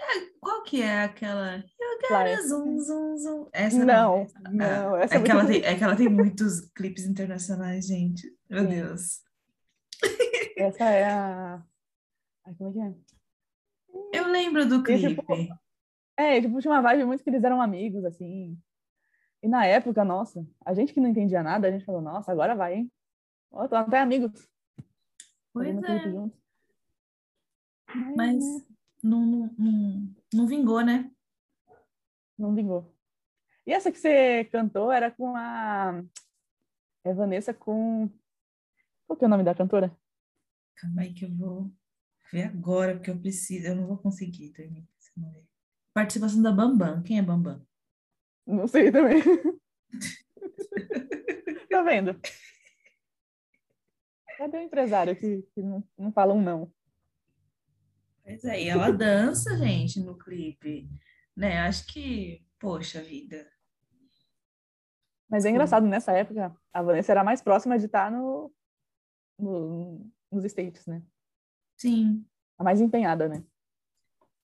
É, 0.00 0.26
qual 0.40 0.62
que 0.62 0.80
é 0.80 1.04
aquela? 1.04 1.58
Eu 1.58 1.98
quero 1.98 2.48
zum, 2.48 2.78
zum, 2.80 3.16
zum. 3.18 3.48
Essa 3.52 3.84
não. 3.84 4.26
Não, 4.44 4.52
não. 4.52 4.94
Ah, 4.94 5.00
essa 5.00 5.16
é, 5.16 5.22
que 5.22 5.30
ela 5.30 5.46
tem, 5.46 5.62
é 5.62 5.76
que 5.76 5.84
ela 5.84 5.96
tem 5.96 6.08
muitos 6.08 6.60
clipes 6.70 7.04
internacionais, 7.04 7.86
gente. 7.86 8.26
Meu 8.48 8.62
Sim. 8.62 8.68
Deus. 8.68 9.20
Essa 10.56 10.84
é 10.84 11.04
a. 11.04 11.62
Ai, 12.46 12.54
como 12.54 12.70
é 12.70 12.72
que 12.72 12.80
é? 12.80 14.18
Eu 14.18 14.28
lembro 14.28 14.66
do 14.66 14.82
E, 14.90 14.98
tipo, 15.08 15.22
clipe. 15.22 15.52
É, 16.16 16.40
tipo, 16.40 16.60
tinha 16.60 16.72
uma 16.72 16.82
vibe 16.82 17.04
muito 17.04 17.22
que 17.22 17.30
eles 17.30 17.44
eram 17.44 17.60
amigos, 17.60 18.04
assim. 18.04 18.58
E 19.42 19.48
na 19.48 19.66
época, 19.66 20.04
nossa, 20.04 20.46
a 20.64 20.74
gente 20.74 20.92
que 20.92 21.00
não 21.00 21.08
entendia 21.08 21.42
nada, 21.42 21.68
a 21.68 21.70
gente 21.70 21.84
falou, 21.84 22.00
nossa, 22.00 22.30
agora 22.30 22.54
vai, 22.54 22.74
hein? 22.74 22.92
Ó, 23.50 23.66
tô 23.66 23.74
até 23.74 23.98
amigos. 23.98 24.48
Pois 25.52 25.74
clipe 25.76 25.92
é. 25.92 26.30
Mas 28.16 28.38
né, 28.38 28.69
não, 29.02 29.24
não, 29.24 29.54
não, 29.58 30.14
não 30.32 30.46
vingou, 30.46 30.84
né? 30.84 31.10
Não 32.38 32.54
vingou. 32.54 32.94
E 33.66 33.72
essa 33.72 33.92
que 33.92 33.98
você 33.98 34.44
cantou 34.46 34.90
era 34.90 35.10
com 35.10 35.36
a. 35.36 36.02
É 37.04 37.14
Vanessa 37.14 37.52
com. 37.52 38.10
Qual 39.06 39.16
que 39.16 39.24
é 39.24 39.26
o 39.26 39.30
nome 39.30 39.44
da 39.44 39.54
cantora? 39.54 39.94
Calma 40.76 41.02
aí 41.02 41.12
que 41.12 41.24
eu 41.24 41.36
vou 41.36 41.70
ver 42.32 42.44
agora, 42.44 42.94
porque 42.94 43.10
eu 43.10 43.18
preciso. 43.18 43.66
Eu 43.66 43.76
não 43.76 43.86
vou 43.86 43.98
conseguir 43.98 44.50
terminar. 44.50 44.88
Participação 45.92 46.40
da 46.40 46.52
Bambam. 46.52 47.02
Quem 47.02 47.18
é 47.18 47.22
Bambam? 47.22 47.66
Não 48.46 48.66
sei 48.66 48.90
também. 48.90 49.22
tá 51.68 51.82
vendo? 51.82 52.18
Cadê 54.38 54.58
o 54.58 54.62
empresário 54.62 55.14
que, 55.14 55.42
que 55.54 55.62
não, 55.62 55.84
não 55.98 56.12
fala 56.12 56.32
um 56.32 56.40
não? 56.40 56.72
Pois 58.22 58.44
é, 58.44 58.62
e 58.62 58.68
ela 58.68 58.90
dança, 58.90 59.56
gente, 59.56 60.00
no 60.00 60.16
clipe. 60.16 60.88
Né? 61.36 61.58
Acho 61.60 61.86
que, 61.86 62.44
poxa 62.58 63.02
vida. 63.02 63.50
Mas 65.28 65.44
é 65.44 65.50
engraçado, 65.50 65.86
nessa 65.86 66.12
época, 66.12 66.54
a 66.72 66.82
Vanessa 66.82 67.12
era 67.12 67.22
mais 67.24 67.40
próxima 67.40 67.78
de 67.78 67.86
estar 67.86 68.10
no, 68.10 68.52
no- 69.38 70.10
nos 70.30 70.44
States, 70.44 70.86
né? 70.86 71.02
Sim. 71.76 72.26
A 72.58 72.64
mais 72.64 72.80
empenhada, 72.80 73.28
né? 73.28 73.44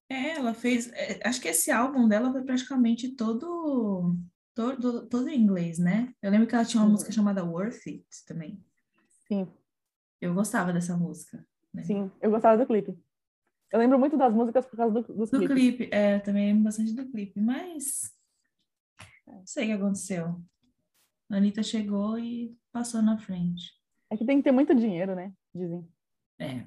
É, 0.09 0.37
ela 0.37 0.55
fez. 0.55 0.91
é, 0.93 1.21
acho 1.27 1.41
que 1.41 1.49
esse 1.49 1.71
álbum 1.73 2.07
dela 2.09 2.31
foi 2.31 2.45
praticamente 2.45 3.17
todo, 3.17 4.17
todo, 4.55 5.07
todo 5.09 5.29
em 5.29 5.41
inglês, 5.41 5.79
né? 5.81 6.15
Eu 6.23 6.31
lembro 6.31 6.47
que 6.47 6.55
ela 6.55 6.65
tinha 6.65 6.81
uma 6.81 6.87
Uhum. 6.87 6.93
música 6.93 7.11
chamada 7.11 7.45
Worth 7.45 7.85
It 7.89 8.07
também. 8.25 8.65
Sim, 9.27 9.49
Eu 10.21 10.33
gostava 10.35 10.73
dessa 10.73 10.97
música. 10.97 11.45
né? 11.75 11.83
sim. 11.83 12.11
Eu 12.23 12.31
gostava 12.31 12.57
do 12.57 12.65
clipe. 12.67 12.97
Eu 13.73 13.79
lembro 13.79 13.99
muito 13.99 14.17
das 14.17 14.33
músicas 14.33 14.65
por 14.67 14.77
causa 14.77 14.95
do, 14.95 15.03
dos 15.03 15.31
Do 15.31 15.39
clipes. 15.39 15.57
clipe, 15.57 15.89
é, 15.93 16.17
eu 16.17 16.23
também 16.23 16.47
lembro 16.47 16.65
bastante 16.65 16.93
do 16.93 17.07
clipe, 17.11 17.41
mas 17.41 18.13
não 19.27 19.45
sei 19.45 19.65
o 19.65 19.67
que 19.69 19.73
aconteceu. 19.83 20.41
A 21.31 21.37
Anitta 21.37 21.63
chegou 21.63 22.19
e 22.19 22.57
passou 22.73 23.03
na 23.03 23.19
frente. 23.19 23.73
É 24.09 24.17
que 24.17 24.25
tem 24.25 24.39
que 24.39 24.45
ter 24.45 24.53
muito 24.53 24.75
dinheiro, 24.75 25.15
né? 25.17 25.33
Dizem. 25.53 25.89
É, 26.39 26.67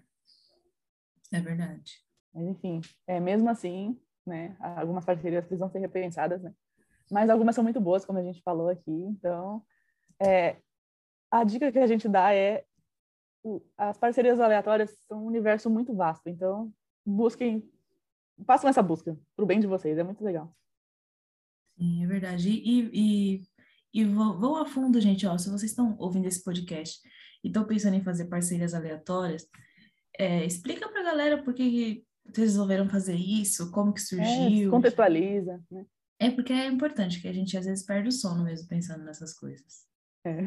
é 1.32 1.39
verdade. 1.41 1.93
Mas 2.34 2.47
enfim, 2.47 2.82
é, 3.08 3.20
mesmo 3.20 3.50
assim, 3.50 4.00
né? 4.26 4.58
Algumas 4.60 5.06
parcerias 5.06 5.45
precisam 5.45 5.70
ser 5.70 5.80
repensadas, 5.80 6.41
né? 6.41 6.54
Mas 7.10 7.30
algumas 7.30 7.56
são 7.56 7.64
muito 7.64 7.80
boas, 7.80 8.06
como 8.06 8.20
a 8.20 8.24
gente 8.24 8.41
falou 8.41 8.70
aqui. 8.70 8.91
Então, 8.91 9.66
é, 10.20 10.58
a 11.32 11.43
dica 11.43 11.72
que 11.72 11.80
a 11.80 11.88
gente 11.88 12.08
dá 12.10 12.34
é 12.34 12.66
as 13.78 13.97
parcerias 13.97 14.39
aleatórias 14.39 14.91
são 15.08 15.24
um 15.24 15.28
universo 15.28 15.70
muito 15.70 15.95
vasto. 15.95 16.28
Então, 16.28 16.72
busquem, 17.06 17.70
façam 18.45 18.70
essa 18.70 18.82
busca 18.84 19.18
pro 19.36 19.45
bem 19.45 19.60
de 19.60 19.68
vocês. 19.68 19.97
É 19.97 20.04
muito 20.04 20.24
legal. 20.24 20.56
Sim, 21.78 22.04
é 22.04 22.08
verdade. 22.08 22.50
E, 22.50 22.89
e, 22.93 23.41
e 23.93 24.06
vão, 24.06 24.39
vão 24.39 24.56
a 24.58 24.66
fundo, 24.66 25.00
gente, 25.00 25.26
ó, 25.26 25.38
se 25.38 25.50
vocês 25.50 25.72
estão 25.72 25.95
ouvindo 25.97 26.28
esse 26.28 26.43
podcast 26.43 27.00
e 27.43 27.47
estão 27.47 27.66
pensando 27.66 27.95
em 27.95 28.04
fazer 28.04 28.26
parcerias 28.26 28.74
aleatórias, 28.74 29.47
é, 30.18 30.45
explica 30.45 30.89
pra 30.89 31.04
galera 31.04 31.41
por 31.41 31.54
que 31.54 32.04
vocês 32.26 32.50
resolveram 32.52 32.89
fazer 32.89 33.16
isso, 33.16 33.72
como 33.72 33.93
que 33.93 34.02
É, 34.02 34.04
surgiu. 34.04 34.72
contextualiza, 34.72 35.64
né? 35.72 35.86
É 36.22 36.30
porque 36.30 36.52
é 36.52 36.68
importante, 36.68 37.22
que 37.22 37.28
a 37.30 37.34
gente 37.34 37.56
às 37.58 37.66
vezes 37.66 37.86
perde 37.86 38.10
o 38.10 38.12
sono 38.12 38.43
mesmo 38.43 38.68
pensando 38.68 39.06
nessas 39.06 39.34
coisas. 39.34 39.86
É. 40.26 40.41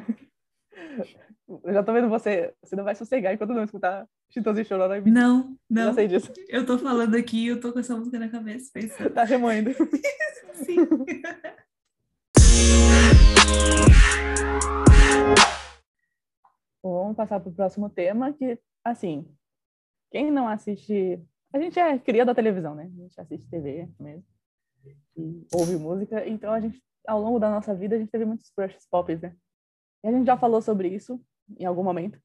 Eu 1.64 1.73
já 1.73 1.83
tô 1.83 1.93
vendo 1.93 2.09
você, 2.09 2.55
você 2.62 2.75
não 2.75 2.85
vai 2.85 2.95
sossegar 2.95 3.33
enquanto 3.35 3.51
não 3.53 3.64
escutar 3.64 4.07
Chitãozinho 4.31 4.62
e 4.62 4.66
Chororó. 4.66 4.95
Eu 4.95 5.05
Não, 5.07 5.59
não. 5.68 5.93
sei 5.93 6.09
disso. 6.09 6.33
Eu 6.49 6.64
tô 6.64 6.79
falando 6.79 7.14
aqui 7.14 7.45
e 7.45 7.49
eu 7.49 7.61
tô 7.61 7.73
com 7.73 7.79
essa 7.79 7.95
música 7.95 8.18
na 8.18 8.29
cabeça, 8.31 8.70
pensando. 8.73 9.11
Tá 9.11 9.25
remoendo. 9.25 9.70
Sim. 10.64 10.87
Bom, 16.83 17.03
vamos 17.03 17.16
passar 17.16 17.39
para 17.41 17.51
o 17.51 17.55
próximo 17.55 17.91
tema, 17.91 18.33
que, 18.33 18.59
assim, 18.85 19.27
quem 20.11 20.31
não 20.31 20.49
assiste... 20.49 21.20
A 21.53 21.59
gente 21.59 21.79
é 21.79 21.99
cria 21.99 22.25
da 22.25 22.35
televisão, 22.35 22.75
né? 22.75 22.85
A 22.85 23.03
gente 23.03 23.20
assiste 23.20 23.47
TV 23.51 23.89
mesmo. 24.01 24.25
E 25.16 25.47
ouve 25.55 25.77
música. 25.77 26.27
Então, 26.27 26.53
a 26.53 26.61
gente, 26.61 26.83
ao 27.07 27.20
longo 27.20 27.39
da 27.39 27.51
nossa 27.51 27.75
vida, 27.75 27.95
a 27.95 27.99
gente 27.99 28.11
teve 28.11 28.25
muitos 28.25 28.51
crushes 28.51 28.87
pop, 28.91 29.14
né? 29.16 29.37
E 30.03 30.09
a 30.09 30.13
gente 30.13 30.27
já 30.27 30.37
falou 30.37 30.61
sobre 30.61 30.89
isso 30.89 31.21
em 31.59 31.65
algum 31.65 31.85
momento. 31.85 32.21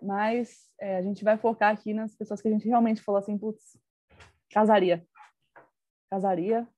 Mas 0.00 0.70
é, 0.78 0.98
a 0.98 1.02
gente 1.02 1.24
vai 1.24 1.36
focar 1.36 1.72
aqui 1.72 1.92
nas 1.92 2.14
pessoas 2.14 2.40
que 2.40 2.48
a 2.48 2.50
gente 2.50 2.68
realmente 2.68 3.02
falou 3.02 3.18
assim, 3.18 3.36
putz, 3.38 3.78
casaria. 4.50 5.06
Casaria, 6.10 6.68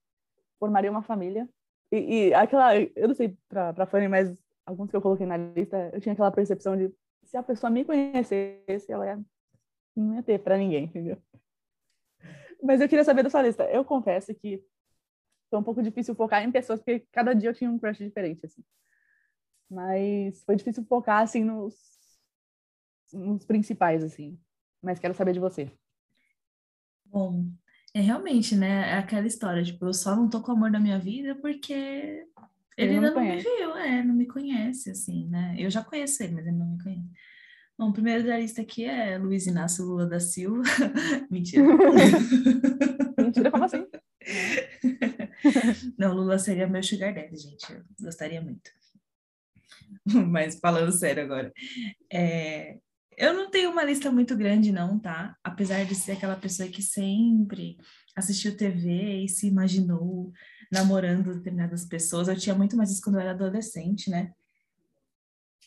formaria 0.57 0.89
uma 0.89 1.03
família. 1.03 1.47
E, 1.91 2.27
e 2.27 2.33
aquela, 2.33 2.75
eu 2.77 3.07
não 3.07 3.15
sei 3.15 3.37
pra, 3.47 3.73
pra 3.73 3.85
Fanny, 3.85 4.07
mas 4.07 4.41
alguns 4.65 4.89
que 4.89 4.95
eu 4.95 5.01
coloquei 5.01 5.25
na 5.25 5.37
lista, 5.37 5.89
eu 5.93 5.99
tinha 5.99 6.13
aquela 6.13 6.31
percepção 6.31 6.77
de 6.77 6.93
se 7.23 7.37
a 7.37 7.43
pessoa 7.43 7.69
me 7.69 7.85
conhecesse, 7.85 8.91
ela 8.91 9.05
ia, 9.05 9.19
não 9.95 10.15
ia 10.15 10.23
ter 10.23 10.39
pra 10.39 10.57
ninguém, 10.57 10.85
entendeu? 10.85 11.21
Mas 12.61 12.81
eu 12.81 12.89
queria 12.89 13.03
saber 13.03 13.23
da 13.23 13.29
sua 13.29 13.41
lista. 13.41 13.63
Eu 13.69 13.85
confesso 13.85 14.33
que 14.35 14.63
foi 15.49 15.59
um 15.59 15.63
pouco 15.63 15.81
difícil 15.81 16.15
focar 16.15 16.43
em 16.43 16.51
pessoas, 16.51 16.79
porque 16.79 17.07
cada 17.11 17.33
dia 17.33 17.49
eu 17.49 17.53
tinha 17.53 17.69
um 17.69 17.79
crush 17.79 17.99
diferente, 18.03 18.45
assim. 18.45 18.63
Mas 19.69 20.43
foi 20.43 20.55
difícil 20.55 20.83
focar, 20.85 21.21
assim, 21.21 21.43
nos, 21.43 21.75
nos 23.13 23.45
principais, 23.45 24.03
assim. 24.03 24.39
Mas 24.81 24.99
quero 24.99 25.13
saber 25.13 25.33
de 25.33 25.39
você. 25.39 25.71
Bom, 27.05 27.45
é 27.93 28.01
realmente, 28.01 28.55
né? 28.55 28.91
É 28.91 28.97
aquela 28.97 29.27
história, 29.27 29.63
tipo, 29.63 29.85
eu 29.85 29.93
só 29.93 30.15
não 30.15 30.29
tô 30.29 30.41
com 30.41 30.51
o 30.51 30.55
amor 30.55 30.71
da 30.71 30.79
minha 30.79 30.99
vida 30.99 31.35
porque 31.35 31.73
ele, 32.77 32.93
Ele 32.93 32.99
não 32.99 33.07
ainda 33.07 33.19
me 33.19 33.27
não 33.27 33.35
me 33.35 33.41
viu, 33.41 33.75
é, 33.75 34.03
não 34.03 34.15
me 34.15 34.25
conhece, 34.25 34.91
assim, 34.91 35.27
né? 35.27 35.55
Eu 35.57 35.69
já 35.69 35.83
conheço 35.83 36.23
ele, 36.23 36.35
mas 36.35 36.47
ele 36.47 36.57
não 36.57 36.67
me 36.67 36.81
conhece. 36.81 37.09
Bom, 37.77 37.89
o 37.89 37.93
primeiro 37.93 38.25
da 38.25 38.37
lista 38.37 38.61
aqui 38.61 38.85
é 38.85 39.17
Luiz 39.17 39.47
Inácio 39.47 39.85
Lula 39.85 40.05
da 40.05 40.19
Silva. 40.19 40.63
Mentira. 41.31 41.63
Mentira, 43.17 43.51
como 43.51 43.63
assim? 43.63 43.87
Não, 45.97 46.13
Lula 46.13 46.37
seria 46.37 46.67
meu 46.67 46.83
sugar 46.83 47.13
daddy, 47.13 47.37
gente. 47.37 47.71
Eu 47.71 47.83
gostaria 48.01 48.41
muito. 48.41 48.69
Mas 50.29 50.59
falando 50.59 50.91
sério 50.91 51.23
agora. 51.23 51.51
é, 52.11 52.77
eu 53.17 53.33
não 53.33 53.51
tenho 53.51 53.69
uma 53.69 53.83
lista 53.83 54.09
muito 54.11 54.35
grande, 54.35 54.71
não, 54.71 54.97
tá? 54.97 55.35
Apesar 55.43 55.83
de 55.85 55.93
ser 55.93 56.13
aquela 56.13 56.37
pessoa 56.37 56.69
que 56.69 56.81
sempre 56.81 57.77
assistiu 58.15 58.55
TV 58.55 59.23
e 59.23 59.29
se 59.29 59.47
imaginou 59.47 60.31
namorando 60.71 61.35
determinadas 61.35 61.85
pessoas. 61.85 62.27
Eu 62.27 62.37
tinha 62.37 62.55
muito 62.55 62.77
mais 62.77 62.91
isso 62.91 63.01
quando 63.01 63.15
eu 63.15 63.21
era 63.21 63.31
adolescente, 63.31 64.09
né? 64.09 64.31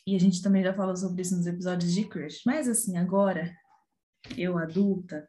E 0.05 0.15
a 0.15 0.19
gente 0.19 0.41
também 0.41 0.63
já 0.63 0.73
falou 0.73 0.95
sobre 0.95 1.21
isso 1.21 1.35
nos 1.35 1.45
episódios 1.45 1.93
de 1.93 2.05
Crush. 2.05 2.41
Mas 2.45 2.67
assim, 2.67 2.97
agora, 2.97 3.55
eu 4.37 4.57
adulta, 4.57 5.27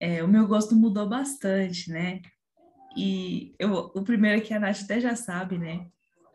é, 0.00 0.22
o 0.22 0.28
meu 0.28 0.46
gosto 0.46 0.76
mudou 0.76 1.08
bastante, 1.08 1.90
né? 1.90 2.22
E 2.96 3.54
eu, 3.58 3.72
o 3.94 4.02
primeiro 4.02 4.42
que 4.42 4.54
a 4.54 4.60
Nath 4.60 4.82
até 4.84 5.00
já 5.00 5.16
sabe, 5.16 5.58
né? 5.58 5.88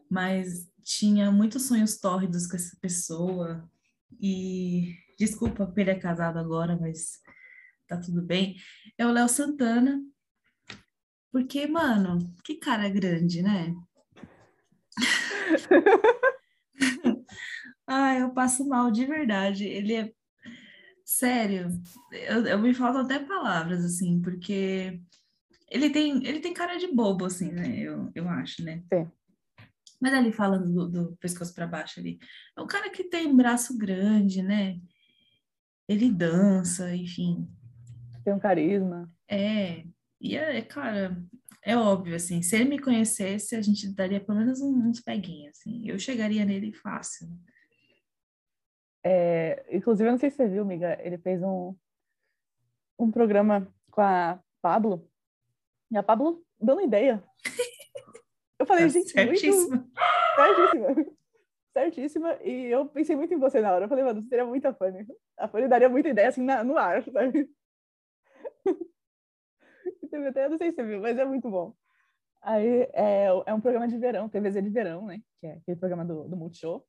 Mas 0.10 0.70
tinha 0.84 1.32
muitos 1.32 1.68
sonhos 1.68 1.98
tórridos 1.98 2.48
com 2.48 2.56
essa 2.56 2.78
pessoa. 2.80 3.70
E 4.20 4.96
desculpa 5.18 5.66
porque 5.66 5.82
ele 5.82 5.92
é 5.92 6.00
casado 6.00 6.38
agora, 6.38 6.78
mas 6.80 7.22
tá 7.88 7.98
tudo 7.98 8.22
bem. 8.22 8.56
É 8.98 9.06
o 9.06 9.12
Léo 9.12 9.30
Santana. 9.30 10.02
Porque, 11.32 11.66
mano, 11.66 12.20
que 12.44 12.56
cara 12.56 12.90
grande, 12.90 13.42
né? 13.42 13.74
ah, 17.88 18.16
eu 18.16 18.32
passo 18.32 18.68
mal 18.68 18.92
de 18.92 19.06
verdade. 19.06 19.66
Ele 19.66 19.96
é 19.96 20.14
sério. 21.04 21.70
Eu, 22.12 22.46
eu 22.46 22.60
me 22.60 22.74
faltam 22.74 23.02
até 23.02 23.20
palavras 23.20 23.84
assim, 23.84 24.22
porque 24.22 25.02
ele 25.70 25.90
tem 25.90 26.26
ele 26.26 26.40
tem 26.40 26.54
cara 26.54 26.78
de 26.78 26.88
bobo 26.88 27.26
assim, 27.26 27.52
né? 27.52 27.80
Eu, 27.80 28.12
eu 28.14 28.30
acho, 28.30 28.64
né? 28.64 28.84
Sim. 28.94 29.12
Mas 30.04 30.14
ali 30.14 30.34
falando 30.34 30.70
do, 30.70 30.90
do 30.90 31.16
pescoço 31.16 31.56
para 31.56 31.66
baixo 31.66 31.98
ali, 32.02 32.20
é 32.58 32.62
um 32.62 32.68
cara 32.68 32.90
que 32.90 33.06
tem 33.06 33.34
braço 33.34 33.78
grande, 33.78 34.44
né? 34.44 34.78
Ele 35.88 36.12
dança, 36.12 36.94
enfim. 36.94 37.48
Tem 38.22 38.34
um 38.34 38.40
carisma. 38.40 39.10
É, 39.30 39.86
e 40.20 40.36
é, 40.36 40.62
cara, 40.62 41.18
é 41.64 41.78
óbvio, 41.78 42.18
assim, 42.18 42.42
se 42.42 42.54
ele 42.54 42.66
me 42.66 42.80
conhecesse, 42.80 43.56
a 43.56 43.62
gente 43.62 43.96
daria 43.96 44.20
pelo 44.20 44.40
menos 44.40 44.60
uns 44.60 45.00
peguinhos, 45.00 45.58
assim. 45.58 45.88
Eu 45.88 45.98
chegaria 45.98 46.44
nele 46.44 46.74
fácil. 46.74 47.30
É, 49.06 49.66
inclusive, 49.74 50.10
eu 50.10 50.12
não 50.12 50.20
sei 50.20 50.32
se 50.32 50.36
você 50.36 50.50
viu, 50.50 50.64
amiga, 50.64 51.00
ele 51.02 51.18
fez 51.18 51.42
um, 51.42 51.74
um 53.00 53.10
programa 53.10 53.74
com 53.90 54.02
a 54.02 54.38
Pablo, 54.62 55.10
e 55.90 55.96
a 55.96 56.04
Pablo 56.04 56.46
dando 56.60 56.82
ideia. 56.82 57.24
Eu 58.64 58.68
falei, 58.68 58.84
Tá 58.84 58.90
gente, 58.90 59.10
certíssimo. 59.10 59.70
muito... 59.70 59.92
Certíssima. 60.36 61.14
Certíssima. 61.74 62.38
E 62.44 62.66
eu 62.68 62.86
pensei 62.86 63.16
muito 63.16 63.34
em 63.34 63.40
você 63.40 63.60
na 63.60 63.74
hora. 63.74 63.86
Eu 63.86 63.90
falei, 63.90 64.04
mano, 64.04 64.22
você 64.22 64.30
seria 64.30 64.46
muito 64.46 64.66
a 64.66 64.74
Fanny. 64.74 65.06
A 65.38 65.48
Fanny 65.48 65.68
daria 65.68 65.90
muita 65.90 66.10
ideia, 66.10 66.30
assim, 66.30 66.42
na, 66.42 66.64
no 66.64 66.78
ar, 66.78 67.04
sabe? 67.04 67.50
Teve 70.10 70.28
até, 70.28 70.46
eu 70.46 70.52
não 70.52 70.58
sei 70.58 70.70
se 70.70 70.76
você 70.76 70.84
viu, 70.84 71.02
mas 71.02 71.18
é 71.18 71.26
muito 71.26 71.50
bom. 71.50 71.74
Aí 72.42 72.88
é, 72.94 73.26
é 73.46 73.54
um 73.54 73.60
programa 73.60 73.88
de 73.88 73.98
verão, 73.98 74.30
TVZ 74.30 74.64
de 74.64 74.70
verão, 74.70 75.06
né? 75.08 75.20
Que 75.40 75.48
é 75.48 75.54
aquele 75.54 75.78
programa 75.78 76.06
do, 76.06 76.28
do 76.30 76.38
Multishow. 76.38 76.86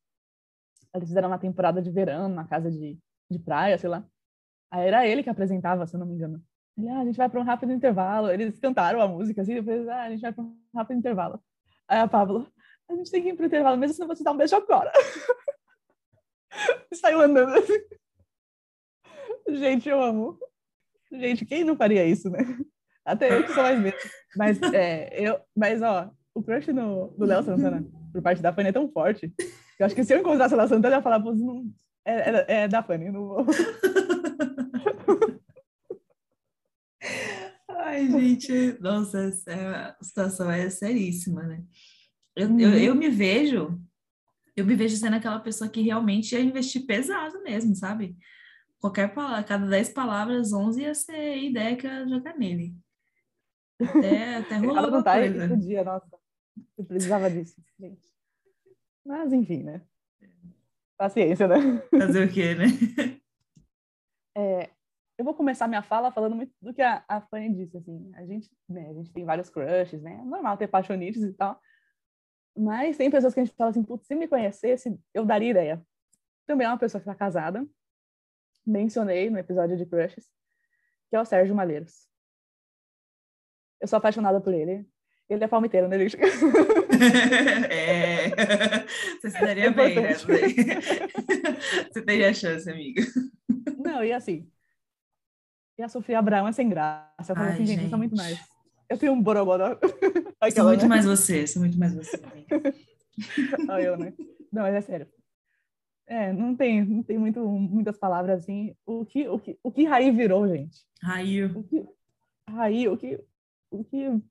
Eles 0.94 1.08
fizeram 1.08 1.28
uma 1.28 1.38
temporada 1.38 1.80
de 1.80 1.90
verão, 1.90 2.28
numa 2.28 2.46
casa 2.46 2.70
de, 2.70 2.98
de 3.30 3.38
praia, 3.38 3.78
sei 3.78 3.88
lá. 3.88 4.06
Aí 4.70 4.86
era 4.86 5.06
ele 5.06 5.22
que 5.22 5.30
apresentava, 5.30 5.86
se 5.86 5.96
eu 5.96 6.00
não 6.00 6.06
me 6.06 6.14
engano. 6.14 6.42
Ele, 6.76 6.88
ah, 6.88 7.00
a 7.00 7.04
gente 7.04 7.16
vai 7.16 7.28
para 7.28 7.40
um 7.40 7.44
rápido 7.44 7.72
intervalo. 7.72 8.30
Eles 8.30 8.58
cantaram 8.58 9.00
a 9.00 9.08
música, 9.08 9.42
assim, 9.42 9.54
depois, 9.54 9.88
ah, 9.88 10.02
a 10.02 10.10
gente 10.10 10.20
vai 10.20 10.32
para 10.32 10.44
um 10.44 10.56
rápido 10.74 10.98
intervalo. 10.98 11.42
Aí 11.88 11.98
a 11.98 12.08
Pablo, 12.08 12.46
a 12.88 12.94
gente 12.94 13.10
tem 13.10 13.22
que 13.22 13.30
ir 13.30 13.36
pro 13.36 13.46
intervalo, 13.46 13.76
mesmo 13.76 13.94
senão 13.94 14.08
você 14.08 14.22
dá 14.22 14.32
um 14.32 14.36
beijo 14.36 14.56
agora. 14.56 14.92
Saiu 16.94 17.20
andando 17.20 17.58
assim. 17.58 17.80
Gente, 19.48 19.88
eu 19.88 20.02
amo. 20.02 20.38
Gente, 21.12 21.44
quem 21.44 21.64
não 21.64 21.76
faria 21.76 22.04
isso, 22.04 22.30
né? 22.30 22.38
Até 23.04 23.36
eu 23.36 23.44
que 23.44 23.52
sou 23.52 23.62
mais 23.62 23.78
medo. 23.78 23.96
Mas, 24.36 24.60
é, 24.72 25.10
eu, 25.12 25.38
mas, 25.54 25.82
ó, 25.82 26.10
o 26.34 26.42
crush 26.42 26.72
no, 26.72 27.08
do 27.08 27.26
Léo 27.26 27.42
Santana, 27.42 27.84
por 28.12 28.22
parte 28.22 28.40
da 28.40 28.52
Fanny, 28.52 28.70
é 28.70 28.72
tão 28.72 28.90
forte. 28.90 29.28
que 29.28 29.82
Eu 29.82 29.86
acho 29.86 29.94
que 29.94 30.04
se 30.04 30.14
eu 30.14 30.20
encontrasse 30.20 30.54
o 30.54 30.56
Léo 30.56 30.68
Santana, 30.68 30.94
eu 30.94 30.98
ia 30.98 31.02
falar, 31.02 31.20
pô, 31.20 31.34
não, 31.34 31.70
é, 32.04 32.30
é, 32.30 32.44
é 32.62 32.68
da 32.68 32.82
Fanny, 32.82 33.10
não 33.10 33.26
vou. 33.26 33.46
Ai, 37.86 38.10
gente, 38.10 38.78
nossa, 38.80 39.24
essa 39.24 39.50
é- 39.50 39.74
a 39.90 39.96
situação 40.00 40.50
é 40.50 40.70
seríssima, 40.70 41.42
né? 41.42 41.62
Eu, 42.34 42.48
Uhum. 42.48 42.60
eu, 42.60 42.70
eu 42.78 42.94
me 42.94 43.10
vejo, 43.10 43.78
eu 44.56 44.64
me 44.64 44.74
vejo 44.74 44.96
sendo 44.96 45.16
aquela 45.16 45.38
pessoa 45.38 45.68
que 45.68 45.82
realmente 45.82 46.32
ia 46.34 46.40
investir 46.40 46.86
pesado 46.86 47.42
mesmo, 47.42 47.76
sabe? 47.76 48.16
Qualquer 48.80 49.12
palavra, 49.14 49.44
cada 49.44 49.66
10 49.66 49.90
palavras, 49.90 50.52
11 50.52 50.80
ia 50.82 50.94
ser 50.94 51.36
ideia 51.38 51.76
que 51.76 51.86
eu 51.86 51.90
ia 51.90 52.08
jogar 52.08 52.36
nele. 52.38 52.74
Até, 53.82 54.36
até 54.36 54.58
não 54.60 54.78
alguma 54.78 55.02
tá 55.02 55.18
coisa. 55.18 55.48
todo 55.48 55.60
dia, 55.60 55.84
nossa. 55.84 56.08
Eu 56.78 56.84
precisava 56.86 57.30
disso, 57.30 57.54
gente. 57.78 58.08
Mas, 59.04 59.30
enfim, 59.32 59.62
né? 59.62 59.82
Paciência, 60.96 61.46
né? 61.46 61.56
Fazer 61.90 62.26
o 62.28 62.32
quê, 62.32 62.54
né? 62.54 62.64
É, 64.36 64.68
eu 65.16 65.24
vou 65.24 65.34
começar 65.34 65.68
minha 65.68 65.82
fala 65.82 66.10
falando 66.10 66.34
muito 66.34 66.52
do 66.60 66.74
que 66.74 66.82
a, 66.82 67.04
a 67.06 67.20
Fanny 67.20 67.54
disse, 67.54 67.76
assim. 67.76 68.10
A 68.14 68.24
gente, 68.26 68.50
né, 68.68 68.88
a 68.90 68.92
gente 68.92 69.12
tem 69.12 69.24
vários 69.24 69.48
crushes, 69.48 70.02
né? 70.02 70.18
É 70.20 70.24
normal 70.24 70.56
ter 70.56 70.66
paixonites 70.66 71.22
e 71.22 71.32
tal. 71.32 71.60
Mas 72.56 72.96
tem 72.96 73.10
pessoas 73.10 73.34
que 73.34 73.40
a 73.40 73.44
gente 73.44 73.54
fala 73.56 73.70
assim, 73.70 73.82
putz, 73.82 74.06
se 74.06 74.14
me 74.14 74.28
conhecesse, 74.28 74.98
eu 75.12 75.24
daria 75.24 75.50
ideia. 75.50 75.86
Também 76.46 76.66
é 76.66 76.70
uma 76.70 76.78
pessoa 76.78 77.00
que 77.00 77.08
está 77.08 77.14
casada. 77.14 77.66
Mencionei 78.66 79.30
no 79.30 79.38
episódio 79.38 79.76
de 79.76 79.86
crushes, 79.86 80.26
que 81.10 81.16
é 81.16 81.20
o 81.20 81.24
Sérgio 81.24 81.54
Malheiros. 81.54 82.08
Eu 83.80 83.86
sou 83.86 83.96
apaixonada 83.96 84.40
por 84.40 84.54
ele. 84.54 84.86
Ele 85.28 85.44
é 85.44 85.48
palmiteiro, 85.48 85.88
né, 85.88 85.96
Lixa? 85.96 86.18
É. 87.70 88.30
Você 89.20 89.30
se 89.30 89.40
daria 89.40 89.64
É 89.64 89.70
bem, 89.70 90.00
né? 90.00 90.14
Você 90.14 92.02
teria 92.02 92.32
chance, 92.32 92.70
amiga. 92.70 93.02
Não, 93.78 94.04
e 94.04 94.12
assim. 94.12 94.48
E 95.78 95.82
a 95.82 95.88
Sofia 95.88 96.18
Abraão 96.18 96.46
é 96.46 96.52
sem 96.52 96.68
graça. 96.68 97.32
Eu 97.32 97.36
falei 97.36 97.50
Ai, 97.50 97.54
assim, 97.54 97.66
gente, 97.66 97.84
eu 97.84 97.88
sou 97.88 97.98
muito 97.98 98.16
mais. 98.16 98.38
Eu 98.88 98.98
tenho 98.98 99.12
um 99.12 99.22
borogodó. 99.22 99.70
Sou 99.70 99.90
Aquela, 100.40 100.68
muito 100.68 100.82
né? 100.82 100.88
mais 100.88 101.04
você, 101.04 101.46
sou 101.46 101.60
muito 101.62 101.78
mais 101.78 101.94
você. 101.94 102.20
Olha 103.68 103.82
eu, 103.82 103.96
né? 103.96 104.12
Não, 104.52 104.62
mas 104.62 104.74
é 104.74 104.80
sério. 104.80 105.08
É, 106.06 106.32
não 106.32 106.54
tem, 106.54 106.84
não 106.84 107.02
tem 107.02 107.18
muito, 107.18 107.40
muitas 107.46 107.98
palavras 107.98 108.40
assim. 108.40 108.74
O 108.86 109.04
que, 109.04 109.26
o 109.26 109.38
que, 109.38 109.58
o 109.62 109.72
que 109.72 109.84
Raí 109.84 110.10
virou, 110.10 110.46
gente? 110.46 110.86
Raio. 111.02 111.58
O 111.58 111.64
que, 111.64 111.84
Raí, 112.48 112.88
o 112.88 112.96
que, 112.96 113.18
o 113.70 113.84
que 113.84 114.22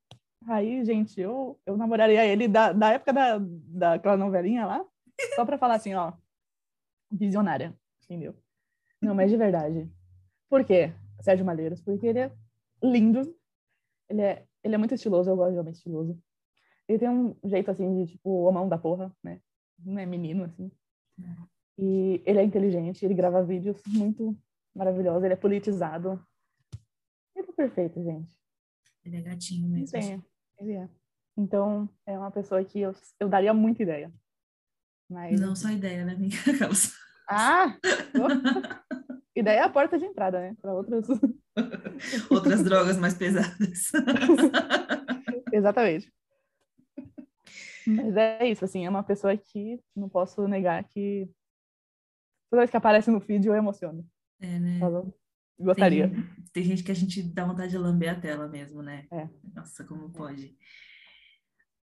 Raí, 0.46 0.86
gente, 0.86 1.20
eu, 1.20 1.60
eu 1.66 1.76
namoraria 1.76 2.26
ele 2.26 2.48
da, 2.48 2.72
da 2.72 2.92
época 2.92 3.12
da, 3.12 3.40
daquela 3.40 4.18
novelinha 4.18 4.66
lá, 4.66 4.86
só 5.36 5.46
pra 5.46 5.58
falar 5.58 5.76
assim, 5.76 5.94
ó, 5.96 6.14
visionária, 7.12 7.74
entendeu? 8.04 8.36
Não, 9.02 9.16
mas 9.16 9.32
de 9.32 9.38
verdade. 9.38 9.90
Por 10.50 10.64
quê? 10.64 10.94
Sérgio 11.24 11.46
Malheiros, 11.46 11.82
porque 11.82 12.06
ele 12.08 12.20
é 12.20 12.32
lindo, 12.84 13.36
ele 14.10 14.22
é, 14.22 14.46
ele 14.64 14.76
é 14.76 14.78
muito 14.78 14.94
estiloso, 14.94 15.30
eu 15.30 15.36
gosto 15.36 15.54
de 15.54 15.60
homem 15.60 15.72
estiloso. 15.72 16.22
Ele 16.88 17.00
tem 17.00 17.10
um 17.10 17.36
jeito, 17.46 17.72
assim, 17.72 18.04
de, 18.06 18.12
tipo, 18.14 18.30
homão 18.44 18.68
da 18.68 18.78
porra, 18.78 19.16
né? 19.24 19.40
Não 19.80 19.98
é 20.00 20.06
menino, 20.06 20.44
assim. 20.44 20.70
E 21.78 22.22
ele 22.26 22.40
é 22.40 22.44
inteligente, 22.44 23.04
ele 23.06 23.14
grava 23.14 23.44
vídeos 23.44 23.82
muito 23.88 24.38
maravilhosos, 24.76 25.24
ele 25.24 25.34
é 25.34 25.38
politizado. 25.38 26.24
Ele 27.36 27.48
é 27.50 27.54
perfeito, 27.54 28.04
gente. 28.04 28.38
Ele 29.06 29.18
é 29.18 29.22
gatinho 29.22 29.68
mesmo. 29.70 29.88
tem, 29.92 30.24
ele 30.60 30.74
é. 30.74 30.90
Então, 31.36 31.90
é 32.06 32.18
uma 32.18 32.30
pessoa 32.32 32.64
que 32.64 32.80
eu, 32.80 32.94
eu 33.20 33.28
daria 33.30 33.54
muita 33.54 33.82
ideia. 33.82 34.14
Mas, 35.10 35.40
Não 35.40 35.56
só 35.56 35.70
ideia, 35.70 36.06
né, 36.06 36.14
amiga? 36.14 36.36
Aquelas- 36.54 36.94
Ah! 39.36 39.40
ideia 39.40 39.60
é 39.60 39.64
a 39.64 39.70
porta 39.70 39.98
de 39.98 40.06
entrada, 40.06 40.40
né? 40.40 40.56
Para 40.62 40.74
outras. 40.74 41.08
Outras 42.30 42.64
drogas 42.64 42.98
mais 42.98 43.14
pesadas. 43.14 43.92
Exatamente. 45.54 46.12
Mas 47.86 48.18
é 48.18 48.48
isso, 48.48 48.66
assim, 48.66 48.86
é 48.86 48.90
uma 48.90 49.04
pessoa 49.04 49.36
que 49.38 49.80
não 49.96 50.10
posso 50.10 50.48
negar 50.48 50.84
que 50.86 51.30
toda 52.50 52.62
vez 52.62 52.72
que 52.72 52.78
aparece 52.78 53.12
no 53.12 53.20
feed 53.20 53.46
eu 53.46 53.56
emociono. 53.56 54.08
É, 54.40 54.60
né? 54.60 54.80
Eu 54.82 55.14
gostaria. 55.60 56.10
Tem, 56.10 56.26
tem 56.54 56.64
gente 56.64 56.84
que 56.84 56.92
a 56.92 56.96
gente 56.96 57.22
dá 57.22 57.46
vontade 57.46 57.72
de 57.72 57.78
lamber 57.78 58.12
a 58.12 58.20
tela 58.20 58.48
mesmo, 58.48 58.82
né? 58.82 59.06
É. 59.12 59.28
Nossa, 59.54 59.84
como 59.84 60.10
pode. 60.12 60.58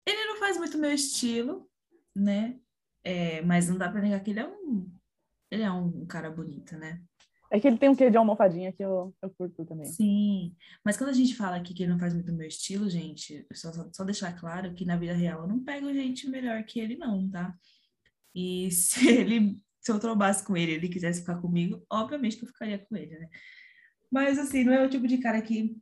Ele 0.07 0.24
não 0.24 0.38
faz 0.38 0.57
muito 0.57 0.78
meu 0.78 0.92
estilo, 0.92 1.68
né? 2.14 2.59
É, 3.05 3.42
mas 3.42 3.68
não 3.68 3.78
dá 3.78 3.88
pra 3.88 4.01
negar 4.01 4.20
que 4.20 4.30
ele 4.30 4.40
é 4.40 4.48
um. 4.48 4.90
Ele 5.51 5.62
é 5.62 5.70
um 5.70 6.07
cara 6.07 6.30
bonito, 6.30 6.76
né? 6.76 7.03
É 7.51 7.59
que 7.59 7.66
ele 7.66 7.76
tem 7.76 7.88
um 7.88 7.96
quê 7.96 8.09
de 8.09 8.16
almofadinha 8.16 8.72
que 8.72 8.82
eu, 8.82 9.12
eu 9.20 9.28
curto 9.30 9.64
também. 9.64 9.86
Sim. 9.86 10.55
Mas 10.84 10.96
quando 10.96 11.11
a 11.11 11.14
gente 11.14 11.34
fala 11.34 11.57
aqui 11.57 11.74
que 11.74 11.82
ele 11.82 11.90
não 11.90 11.98
faz 11.98 12.14
muito 12.14 12.32
meu 12.32 12.46
estilo, 12.46 12.88
gente, 12.88 13.44
só, 13.53 13.72
só, 13.92 14.05
deixar 14.05 14.38
claro 14.38 14.72
que 14.72 14.84
na 14.84 14.96
vida 14.96 15.12
real 15.12 15.40
eu 15.40 15.48
não 15.48 15.59
pego 15.59 15.92
gente 15.92 16.28
melhor 16.28 16.62
que 16.62 16.78
ele, 16.78 16.96
não, 16.96 17.28
tá? 17.28 17.53
E 18.32 18.70
se 18.70 19.09
ele, 19.09 19.61
se 19.80 19.90
eu 19.90 19.98
trombasse 19.98 20.44
com 20.44 20.57
ele, 20.57 20.72
ele 20.72 20.88
quisesse 20.88 21.20
ficar 21.20 21.40
comigo, 21.40 21.84
obviamente 21.90 22.36
que 22.36 22.44
eu 22.44 22.48
ficaria 22.48 22.78
com 22.78 22.96
ele, 22.96 23.18
né? 23.18 23.28
Mas 24.09 24.38
assim, 24.38 24.62
não 24.62 24.72
é 24.72 24.86
o 24.86 24.90
tipo 24.90 25.09
de 25.09 25.18
cara 25.18 25.42
que, 25.42 25.76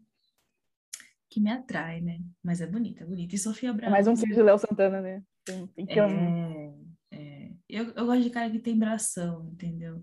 que 1.29 1.39
me 1.39 1.51
atrai, 1.51 2.01
né? 2.01 2.21
Mas 2.43 2.63
é 2.63 2.67
bonito, 2.67 3.03
é 3.03 3.07
bonito. 3.07 3.35
E 3.35 3.39
Sofia 3.39 3.71
É 3.71 3.73
Braga. 3.75 3.91
mais 3.91 4.07
um 4.07 4.15
quê 4.15 4.27
de 4.27 4.43
Léo 4.43 4.59
Santana, 4.59 5.03
né? 5.03 5.23
Tem, 5.45 5.67
tem 5.67 5.87
que. 5.87 6.01
É, 6.01 6.75
é. 7.11 7.53
Eu, 7.69 7.93
eu 7.93 8.07
gosto 8.07 8.23
de 8.23 8.31
cara 8.31 8.51
que 8.51 8.59
tem 8.59 8.79
bração, 8.79 9.51
entendeu? 9.53 10.03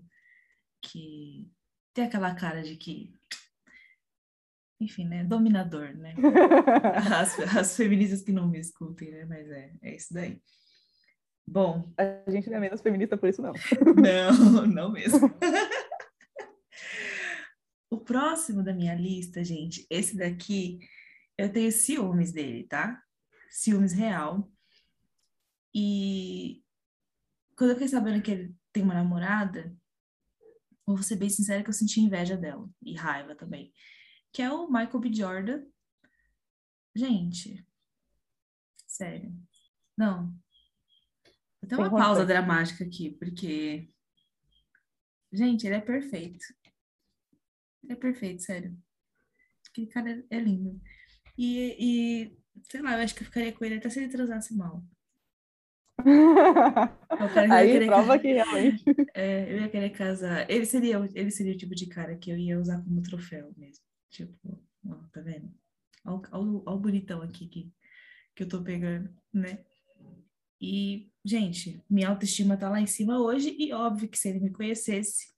Que 0.86 1.50
tem 1.92 2.04
aquela 2.04 2.34
cara 2.34 2.62
de 2.62 2.76
que. 2.76 3.12
Enfim, 4.80 5.06
né? 5.06 5.24
Dominador, 5.24 5.94
né? 5.96 6.14
As, 7.18 7.38
as 7.56 7.76
feministas 7.76 8.22
que 8.22 8.30
não 8.30 8.46
me 8.46 8.60
escutem, 8.60 9.10
né? 9.10 9.24
Mas 9.24 9.48
é, 9.50 9.72
é 9.82 9.96
isso 9.96 10.12
daí. 10.12 10.40
Bom, 11.48 11.92
A 11.96 12.30
gente 12.30 12.50
não 12.50 12.56
é 12.56 12.60
menos 12.60 12.80
feminista 12.80 13.16
por 13.16 13.28
isso, 13.28 13.40
não. 13.40 13.52
não, 13.96 14.66
não 14.66 14.92
mesmo. 14.92 15.30
O 17.88 17.98
próximo 17.98 18.64
da 18.64 18.74
minha 18.74 18.96
lista, 18.96 19.44
gente, 19.44 19.86
esse 19.88 20.16
daqui, 20.16 20.80
eu 21.38 21.52
tenho 21.52 21.70
ciúmes 21.70 22.32
dele, 22.32 22.64
tá? 22.64 23.00
Ciúmes 23.48 23.92
real. 23.92 24.50
E 25.72 26.64
quando 27.56 27.70
eu 27.70 27.76
fiquei 27.76 27.88
sabendo 27.88 28.20
que 28.20 28.30
ele 28.32 28.54
tem 28.72 28.82
uma 28.82 28.92
namorada, 28.92 29.72
vou 30.94 31.02
ser 31.02 31.16
bem 31.16 31.28
sincera 31.28 31.62
que 31.62 31.68
eu 31.68 31.74
senti 31.74 32.00
inveja 32.00 32.36
dela 32.36 32.68
e 32.82 32.94
raiva 32.94 33.34
também. 33.34 33.72
Que 34.32 34.42
é 34.42 34.50
o 34.50 34.66
Michael 34.66 35.00
B. 35.00 35.12
Jordan. 35.12 35.66
Gente, 36.94 37.66
sério. 38.86 39.34
Não. 39.96 40.34
Até 41.62 41.74
Sem 41.74 41.84
uma 41.84 41.90
pausa 41.90 42.24
dramática 42.24 42.84
aqui, 42.84 43.10
porque. 43.10 43.92
Gente, 45.32 45.66
ele 45.66 45.74
é 45.74 45.80
perfeito. 45.80 46.44
Ele 47.82 47.92
é 47.92 47.96
perfeito, 47.96 48.42
sério. 48.42 48.76
Aquele 49.68 49.88
cara 49.88 50.10
é, 50.10 50.36
é 50.36 50.40
lindo. 50.40 50.80
E, 51.36 51.76
e 51.78 52.38
sei 52.70 52.80
lá, 52.80 52.96
eu 52.96 53.04
acho 53.04 53.14
que 53.14 53.22
eu 53.22 53.26
ficaria 53.26 53.52
com 53.52 53.64
ele 53.64 53.76
até 53.76 53.90
se 53.90 53.98
ele 53.98 54.08
transasse 54.08 54.56
mal. 54.56 54.82
Aí 57.50 57.86
prova 57.86 58.18
que 58.18 58.32
realmente. 58.32 58.84
É, 59.14 59.52
eu 59.52 59.60
ia 59.62 59.68
querer 59.68 59.90
casar. 59.90 60.48
Ele 60.50 60.64
seria, 60.64 60.96
ele 61.14 61.30
seria 61.30 61.54
o 61.54 61.56
tipo 61.56 61.74
de 61.74 61.86
cara 61.86 62.16
que 62.16 62.30
eu 62.30 62.36
ia 62.36 62.58
usar 62.58 62.82
como 62.82 63.02
troféu 63.02 63.52
mesmo. 63.56 63.82
Tipo, 64.10 64.60
ó, 64.88 64.94
tá 65.12 65.20
vendo? 65.20 65.50
Olha 66.04 66.22
o 66.32 66.78
bonitão 66.78 67.22
aqui 67.22 67.48
que, 67.48 67.72
que 68.34 68.42
eu 68.42 68.48
tô 68.48 68.62
pegando, 68.62 69.10
né? 69.32 69.64
E, 70.60 71.10
gente, 71.24 71.82
minha 71.90 72.08
autoestima 72.08 72.56
tá 72.56 72.70
lá 72.70 72.80
em 72.80 72.86
cima 72.86 73.20
hoje, 73.20 73.54
e 73.58 73.72
óbvio 73.72 74.08
que 74.08 74.18
se 74.18 74.28
ele 74.28 74.40
me 74.40 74.50
conhecesse, 74.50 75.34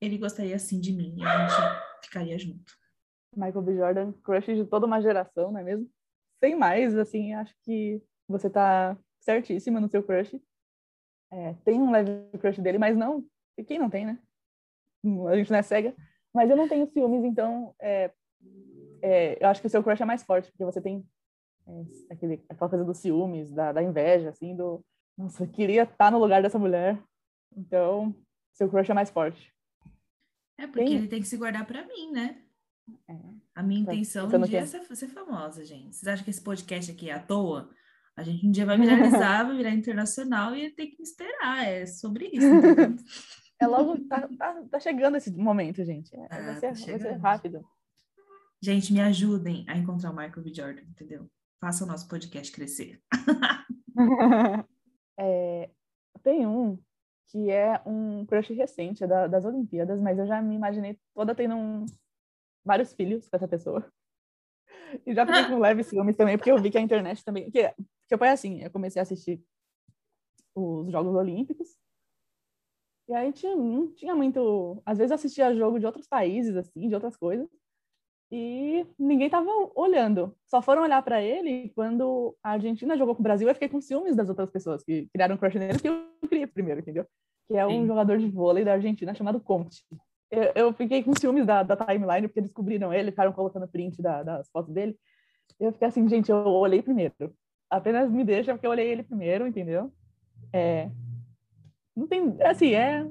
ele 0.00 0.18
gostaria 0.18 0.56
assim 0.56 0.80
de 0.80 0.92
mim, 0.92 1.14
e 1.18 1.24
a 1.24 1.48
gente 1.48 2.04
ficaria 2.04 2.38
junto. 2.38 2.72
Michael 3.36 3.62
B. 3.62 3.76
Jordan, 3.76 4.12
crush 4.24 4.46
de 4.46 4.64
toda 4.64 4.86
uma 4.86 5.00
geração, 5.00 5.52
não 5.52 5.60
é 5.60 5.62
mesmo? 5.62 5.88
Sem 6.42 6.56
mais, 6.56 6.96
assim, 6.96 7.34
acho 7.34 7.54
que 7.62 8.02
você 8.28 8.50
tá 8.50 8.98
certíssima 9.26 9.80
no 9.80 9.88
seu 9.88 10.02
crush. 10.02 10.40
É, 11.32 11.54
tem 11.64 11.82
um 11.82 11.90
leve 11.90 12.10
crush 12.38 12.60
dele, 12.60 12.78
mas 12.78 12.96
não. 12.96 13.26
E 13.58 13.64
quem 13.64 13.78
não 13.78 13.90
tem, 13.90 14.06
né? 14.06 14.18
A 15.28 15.36
gente 15.36 15.50
não 15.50 15.58
é 15.58 15.62
cega. 15.62 15.94
Mas 16.32 16.48
eu 16.48 16.56
não 16.56 16.68
tenho 16.68 16.86
ciúmes, 16.86 17.24
então 17.24 17.74
é, 17.80 18.12
é, 19.02 19.42
eu 19.42 19.48
acho 19.48 19.60
que 19.60 19.66
o 19.66 19.70
seu 19.70 19.82
crush 19.82 20.00
é 20.00 20.04
mais 20.04 20.22
forte, 20.22 20.50
porque 20.50 20.64
você 20.64 20.80
tem 20.80 21.04
é, 21.66 22.12
aquele, 22.12 22.44
aquela 22.48 22.70
coisa 22.70 22.84
dos 22.84 22.98
ciúmes, 22.98 23.50
da, 23.50 23.72
da 23.72 23.82
inveja, 23.82 24.28
assim, 24.28 24.54
do. 24.54 24.84
Nossa, 25.16 25.44
eu 25.44 25.48
queria 25.48 25.82
estar 25.82 26.12
no 26.12 26.18
lugar 26.18 26.42
dessa 26.42 26.58
mulher. 26.58 27.02
Então, 27.56 28.14
seu 28.52 28.68
crush 28.68 28.90
é 28.90 28.94
mais 28.94 29.10
forte. 29.10 29.52
É, 30.58 30.66
porque 30.66 30.84
tem... 30.84 30.94
ele 30.94 31.08
tem 31.08 31.20
que 31.20 31.28
se 31.28 31.36
guardar 31.36 31.66
para 31.66 31.86
mim, 31.86 32.12
né? 32.12 32.42
É. 33.08 33.16
A 33.54 33.62
minha 33.62 33.84
tá 33.84 33.94
intenção 33.94 34.28
um 34.28 34.42
dia 34.42 34.60
é 34.60 34.66
ser, 34.66 34.84
ser 34.94 35.08
famosa, 35.08 35.64
gente. 35.64 35.96
Vocês 35.96 36.06
acham 36.06 36.24
que 36.24 36.30
esse 36.30 36.42
podcast 36.42 36.92
aqui 36.92 37.10
é 37.10 37.14
à 37.14 37.18
toa? 37.18 37.70
A 38.16 38.22
gente 38.22 38.46
um 38.46 38.50
dia 38.50 38.64
vai 38.64 38.78
viralizar, 38.78 39.44
vai 39.44 39.56
virar 39.56 39.70
internacional 39.70 40.56
e 40.56 40.70
tem 40.70 40.90
que 40.90 41.02
esperar. 41.02 41.66
É 41.66 41.84
sobre 41.84 42.30
isso. 42.32 42.46
é 43.60 43.66
logo, 43.66 43.98
tá, 44.08 44.26
tá, 44.38 44.62
tá, 44.70 44.80
chegando 44.80 45.16
esse 45.16 45.30
momento, 45.30 45.84
gente. 45.84 46.16
É, 46.16 46.26
ah, 46.30 46.40
vai, 46.40 46.54
ser, 46.54 46.72
tá 46.72 46.92
vai, 46.92 46.98
ser, 46.98 47.12
rápido. 47.18 47.64
Gente, 48.62 48.92
me 48.92 49.00
ajudem 49.00 49.66
a 49.68 49.76
encontrar 49.76 50.10
o 50.10 50.16
Michael 50.16 50.42
B. 50.42 50.54
Jordan, 50.54 50.82
entendeu? 50.82 51.30
Faça 51.60 51.84
o 51.84 51.86
nosso 51.86 52.08
podcast 52.08 52.50
crescer. 52.50 53.02
é, 55.20 55.70
tem 56.22 56.46
um 56.46 56.78
que 57.28 57.50
é 57.50 57.80
um 57.84 58.24
crush 58.24 58.52
recente 58.54 59.04
é 59.04 59.06
da, 59.06 59.26
das 59.26 59.44
Olimpíadas, 59.44 60.00
mas 60.00 60.18
eu 60.18 60.26
já 60.26 60.40
me 60.40 60.54
imaginei 60.54 60.98
toda 61.14 61.34
tendo 61.34 61.54
um, 61.54 61.84
vários 62.64 62.94
filhos 62.94 63.28
com 63.28 63.36
essa 63.36 63.48
pessoa. 63.48 63.86
E 65.04 65.12
já 65.12 65.26
fiquei 65.26 65.44
com 65.46 65.58
leves 65.58 65.88
ciúmes 65.88 66.16
também, 66.16 66.38
porque 66.38 66.50
eu 66.50 66.62
vi 66.62 66.70
que 66.70 66.78
a 66.78 66.80
internet 66.80 67.24
também. 67.24 67.50
Que, 67.50 67.74
que 68.08 68.16
foi 68.16 68.28
assim, 68.28 68.62
eu 68.62 68.70
comecei 68.70 69.00
a 69.00 69.02
assistir 69.02 69.42
os 70.54 70.90
Jogos 70.90 71.14
Olímpicos. 71.14 71.76
E 73.08 73.14
aí 73.14 73.32
tinha, 73.32 73.54
não 73.54 73.92
tinha 73.94 74.14
muito. 74.14 74.82
Às 74.84 74.98
vezes 74.98 75.12
assistia 75.12 75.54
jogo 75.54 75.78
de 75.78 75.86
outros 75.86 76.08
países, 76.08 76.56
assim, 76.56 76.88
de 76.88 76.94
outras 76.94 77.16
coisas. 77.16 77.48
E 78.30 78.84
ninguém 78.98 79.30
tava 79.30 79.48
olhando. 79.74 80.36
Só 80.46 80.60
foram 80.60 80.82
olhar 80.82 81.00
para 81.02 81.22
ele 81.22 81.70
quando 81.74 82.36
a 82.42 82.50
Argentina 82.52 82.96
jogou 82.96 83.14
com 83.14 83.20
o 83.20 83.22
Brasil. 83.22 83.46
Eu 83.46 83.54
fiquei 83.54 83.68
com 83.68 83.80
ciúmes 83.80 84.16
das 84.16 84.28
outras 84.28 84.50
pessoas 84.50 84.82
que 84.82 85.06
criaram 85.12 85.36
crush 85.36 85.56
nele, 85.56 85.78
que 85.78 85.88
eu 85.88 86.10
queria 86.28 86.48
primeiro, 86.48 86.80
entendeu? 86.80 87.06
Que 87.46 87.56
é 87.56 87.64
um 87.64 87.82
Sim. 87.82 87.86
jogador 87.86 88.18
de 88.18 88.28
vôlei 88.28 88.64
da 88.64 88.72
Argentina 88.72 89.14
chamado 89.14 89.40
Conte. 89.40 89.84
Eu, 90.28 90.52
eu, 90.56 90.72
fiquei 90.72 91.04
com 91.04 91.14
ciúmes 91.16 91.46
da, 91.46 91.62
da 91.62 91.76
timeline, 91.76 92.26
porque 92.26 92.40
descobriram 92.40 92.92
ele, 92.92 93.12
ficaram 93.12 93.32
colocando 93.32 93.68
print 93.68 94.02
da, 94.02 94.24
das 94.24 94.50
fotos 94.50 94.74
dele. 94.74 94.98
Eu 95.60 95.72
fiquei 95.72 95.86
assim, 95.86 96.08
gente, 96.08 96.28
eu 96.28 96.38
olhei 96.38 96.82
primeiro. 96.82 97.14
Apenas 97.68 98.10
me 98.10 98.24
deixa 98.24 98.52
porque 98.52 98.66
eu 98.66 98.70
olhei 98.70 98.88
ele 98.88 99.02
primeiro, 99.02 99.46
entendeu? 99.46 99.92
É, 100.52 100.90
não 101.94 102.06
tem, 102.06 102.36
assim, 102.42 102.74
é, 102.74 103.04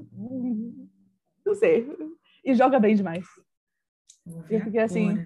não 1.46 1.56
sei. 1.56 1.88
E 2.44 2.54
joga 2.54 2.80
bem 2.80 2.96
demais. 2.96 3.26
Eu 4.50 4.62
fiquei 4.62 4.80
assim, 4.80 5.26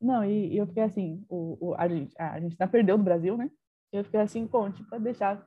não, 0.00 0.24
e, 0.24 0.54
e, 0.54 0.56
eu 0.56 0.66
fiquei 0.66 0.82
assim, 0.82 1.24
o, 1.28 1.68
o, 1.68 1.74
a, 1.74 1.88
gente, 1.88 2.14
a 2.18 2.34
Argentina 2.34 2.68
perdeu 2.68 2.96
do 2.96 3.04
Brasil, 3.04 3.36
né? 3.36 3.50
Eu 3.92 4.04
fiquei 4.04 4.20
assim, 4.20 4.46
Conte, 4.46 4.82
pode 4.84 5.04
deixar. 5.04 5.46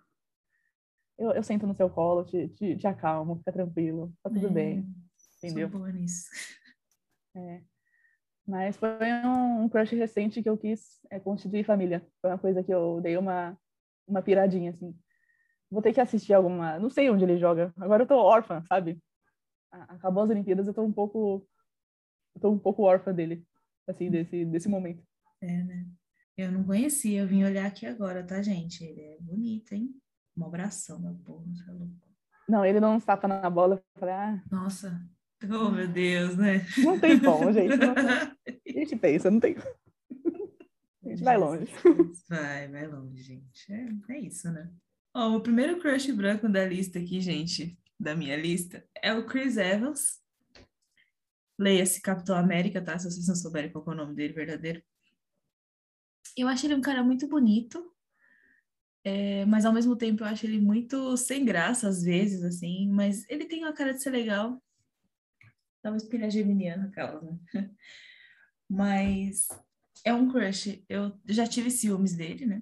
Eu, 1.18 1.32
eu 1.32 1.44
sento 1.44 1.68
no 1.68 1.76
seu 1.76 1.90
colo, 1.90 2.24
te, 2.24 2.48
te, 2.50 2.78
te 2.78 2.88
acalmo, 2.88 3.38
fica 3.38 3.52
tranquilo, 3.52 4.14
tá 4.24 4.30
tudo 4.30 4.48
é. 4.48 4.52
bem 4.52 4.86
entendeu? 5.44 5.70
Sou 5.70 5.80
boa 5.80 5.92
nisso. 5.92 6.30
É. 7.36 7.62
Mas 8.50 8.76
foi 8.78 8.90
um, 9.24 9.64
um, 9.64 9.70
crush 9.70 9.96
recente 9.96 10.42
que 10.42 10.50
eu 10.50 10.58
quis 10.58 11.00
é, 11.12 11.20
constituir 11.20 11.64
família. 11.64 12.04
Foi 12.20 12.32
uma 12.32 12.40
coisa 12.40 12.64
que 12.64 12.74
eu 12.74 13.00
dei 13.00 13.16
uma, 13.16 13.56
uma 14.08 14.24
piradinha, 14.24 14.72
assim. 14.72 14.98
Vou 15.70 15.84
ter 15.84 15.94
que 15.94 16.02
assistir 16.02 16.34
alguma... 16.34 16.80
Não 16.80 16.90
sei 16.90 17.12
onde 17.12 17.24
ele 17.24 17.38
joga. 17.38 17.72
Agora 17.78 18.02
eu 18.02 18.08
tô 18.08 18.16
órfã, 18.16 18.64
sabe? 18.64 19.00
Acabou 19.72 20.24
as 20.24 20.32
Olimpíadas, 20.32 20.66
eu 20.66 20.74
tô 20.74 20.82
um 20.82 20.92
pouco... 20.92 21.48
Eu 22.34 22.42
tô 22.42 22.50
um 22.50 22.58
pouco 22.58 22.82
órfã 22.82 23.14
dele, 23.14 23.46
assim, 23.88 24.10
desse, 24.10 24.44
desse 24.46 24.68
momento. 24.68 25.04
É, 25.42 25.64
né? 25.64 25.86
Eu 26.36 26.52
não 26.52 26.64
conhecia, 26.64 27.22
eu 27.22 27.28
vim 27.28 27.44
olhar 27.44 27.68
aqui 27.68 27.86
agora, 27.86 28.26
tá, 28.26 28.42
gente? 28.42 28.84
Ele 28.84 29.02
é 29.02 29.18
bonito, 29.22 29.74
hein? 29.74 29.94
Um 30.36 30.46
abração, 30.46 31.00
meu 31.00 31.14
povo, 31.24 31.46
você 31.54 31.70
é 31.70 31.74
louco. 31.74 32.10
Não, 32.48 32.66
ele 32.66 32.80
não 32.80 33.00
tapa 33.00 33.28
na 33.28 33.48
bola. 33.48 33.76
Eu 33.76 34.00
falei, 34.00 34.16
ah... 34.16 34.44
Nossa, 34.50 35.00
Oh, 35.44 35.70
meu 35.70 35.88
Deus, 35.88 36.36
né? 36.36 36.66
Não 36.80 37.00
tem 37.00 37.20
como, 37.20 37.52
gente. 37.54 37.78
Não... 37.78 37.94
A 37.96 38.72
gente 38.72 38.96
pensa, 38.98 39.32
não 39.32 39.40
tem 39.40 39.56
A 39.58 41.10
gente 41.10 41.24
vai 41.24 41.38
longe. 41.38 41.72
Vai, 42.28 42.68
vai 42.68 42.88
longe, 42.88 43.24
gente. 43.24 43.72
É, 43.72 44.16
é 44.16 44.20
isso, 44.20 44.52
né? 44.52 44.70
Ó, 45.14 45.36
o 45.36 45.42
primeiro 45.42 45.80
crush 45.80 46.12
branco 46.12 46.48
da 46.50 46.66
lista 46.66 47.00
aqui, 47.00 47.22
gente, 47.22 47.80
da 48.00 48.16
minha 48.16 48.36
lista, 48.36 48.86
é 49.02 49.14
o 49.14 49.26
Chris 49.26 49.58
Evans. 49.58 50.20
Leia-se 51.58 52.02
Capitão 52.02 52.36
América, 52.36 52.82
tá? 52.82 52.98
Se 52.98 53.10
vocês 53.10 53.28
não 53.28 53.36
souberem 53.36 53.72
qual 53.72 53.84
é 53.88 53.92
o 53.92 53.96
nome 53.96 54.16
dele 54.16 54.34
verdadeiro. 54.34 54.84
Eu 56.38 56.48
acho 56.48 56.66
ele 56.66 56.76
um 56.76 56.82
cara 56.82 57.04
muito 57.04 57.28
bonito, 57.28 57.94
é, 59.04 59.46
mas 59.46 59.66
ao 59.66 59.74
mesmo 59.74 59.96
tempo 59.96 60.24
eu 60.24 60.28
acho 60.28 60.46
ele 60.46 60.60
muito 60.60 61.18
sem 61.18 61.44
graça 61.44 61.88
às 61.88 62.04
vezes, 62.04 62.44
assim. 62.44 62.90
Mas 62.90 63.28
ele 63.30 63.46
tem 63.46 63.64
uma 63.64 63.74
cara 63.74 63.94
de 63.94 64.02
ser 64.02 64.12
legal. 64.12 64.62
Dá 65.84 65.92
uma 65.92 65.98
espinha 65.98 66.30
geminiana 66.30 66.88
aquela, 66.88 67.22
né? 67.22 67.38
Mas 68.70 69.48
é 70.04 70.14
um 70.14 70.30
crush. 70.30 70.84
Eu 70.88 71.18
já 71.26 71.48
tive 71.48 71.72
ciúmes 71.72 72.16
dele, 72.16 72.46
né? 72.46 72.62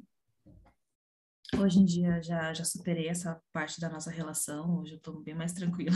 Hoje 1.56 1.80
em 1.80 1.86
dia 1.86 2.22
já, 2.22 2.54
já 2.54 2.66
superei 2.66 3.08
essa 3.08 3.42
parte 3.54 3.80
da 3.80 3.88
nossa 3.90 4.12
relação, 4.12 4.80
hoje 4.80 4.96
eu 4.96 5.00
tô 5.00 5.14
bem 5.14 5.34
mais 5.34 5.54
tranquila. 5.54 5.96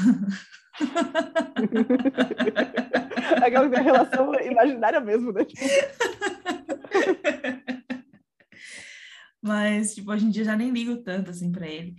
Aquela 3.46 3.82
relação 3.82 4.34
imaginária 4.36 5.02
mesmo, 5.02 5.34
né? 5.34 5.42
Mas, 9.42 9.96
tipo, 9.96 10.12
hoje 10.12 10.26
em 10.26 10.30
dia 10.30 10.46
já 10.46 10.56
nem 10.56 10.72
ligo 10.72 10.98
tanto, 10.98 11.32
assim, 11.32 11.52
pra 11.52 11.68
ele. 11.68 11.96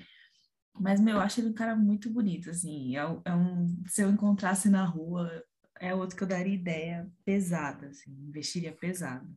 Mas, 0.78 1.00
meu, 1.00 1.16
eu 1.16 1.20
acho 1.20 1.40
ele 1.40 1.48
um 1.48 1.54
cara 1.54 1.76
muito 1.76 2.10
bonito, 2.10 2.50
assim. 2.50 2.96
É, 2.96 3.00
é 3.00 3.34
um, 3.34 3.82
se 3.86 4.02
eu 4.02 4.10
encontrasse 4.10 4.68
na 4.68 4.84
rua, 4.84 5.30
é 5.78 5.94
outro 5.94 6.16
que 6.16 6.22
eu 6.22 6.28
daria 6.28 6.54
ideia 6.54 7.10
pesada, 7.24 7.88
assim, 7.88 8.12
investiria 8.28 8.72
pesado. 8.72 9.28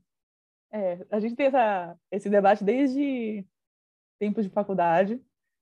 É, 0.72 1.06
a 1.10 1.20
gente 1.20 1.36
tem 1.36 1.48
essa, 1.48 1.98
esse 2.12 2.30
debate 2.30 2.64
desde 2.64 3.46
tempos 4.20 4.44
de 4.46 4.52
faculdade, 4.52 5.22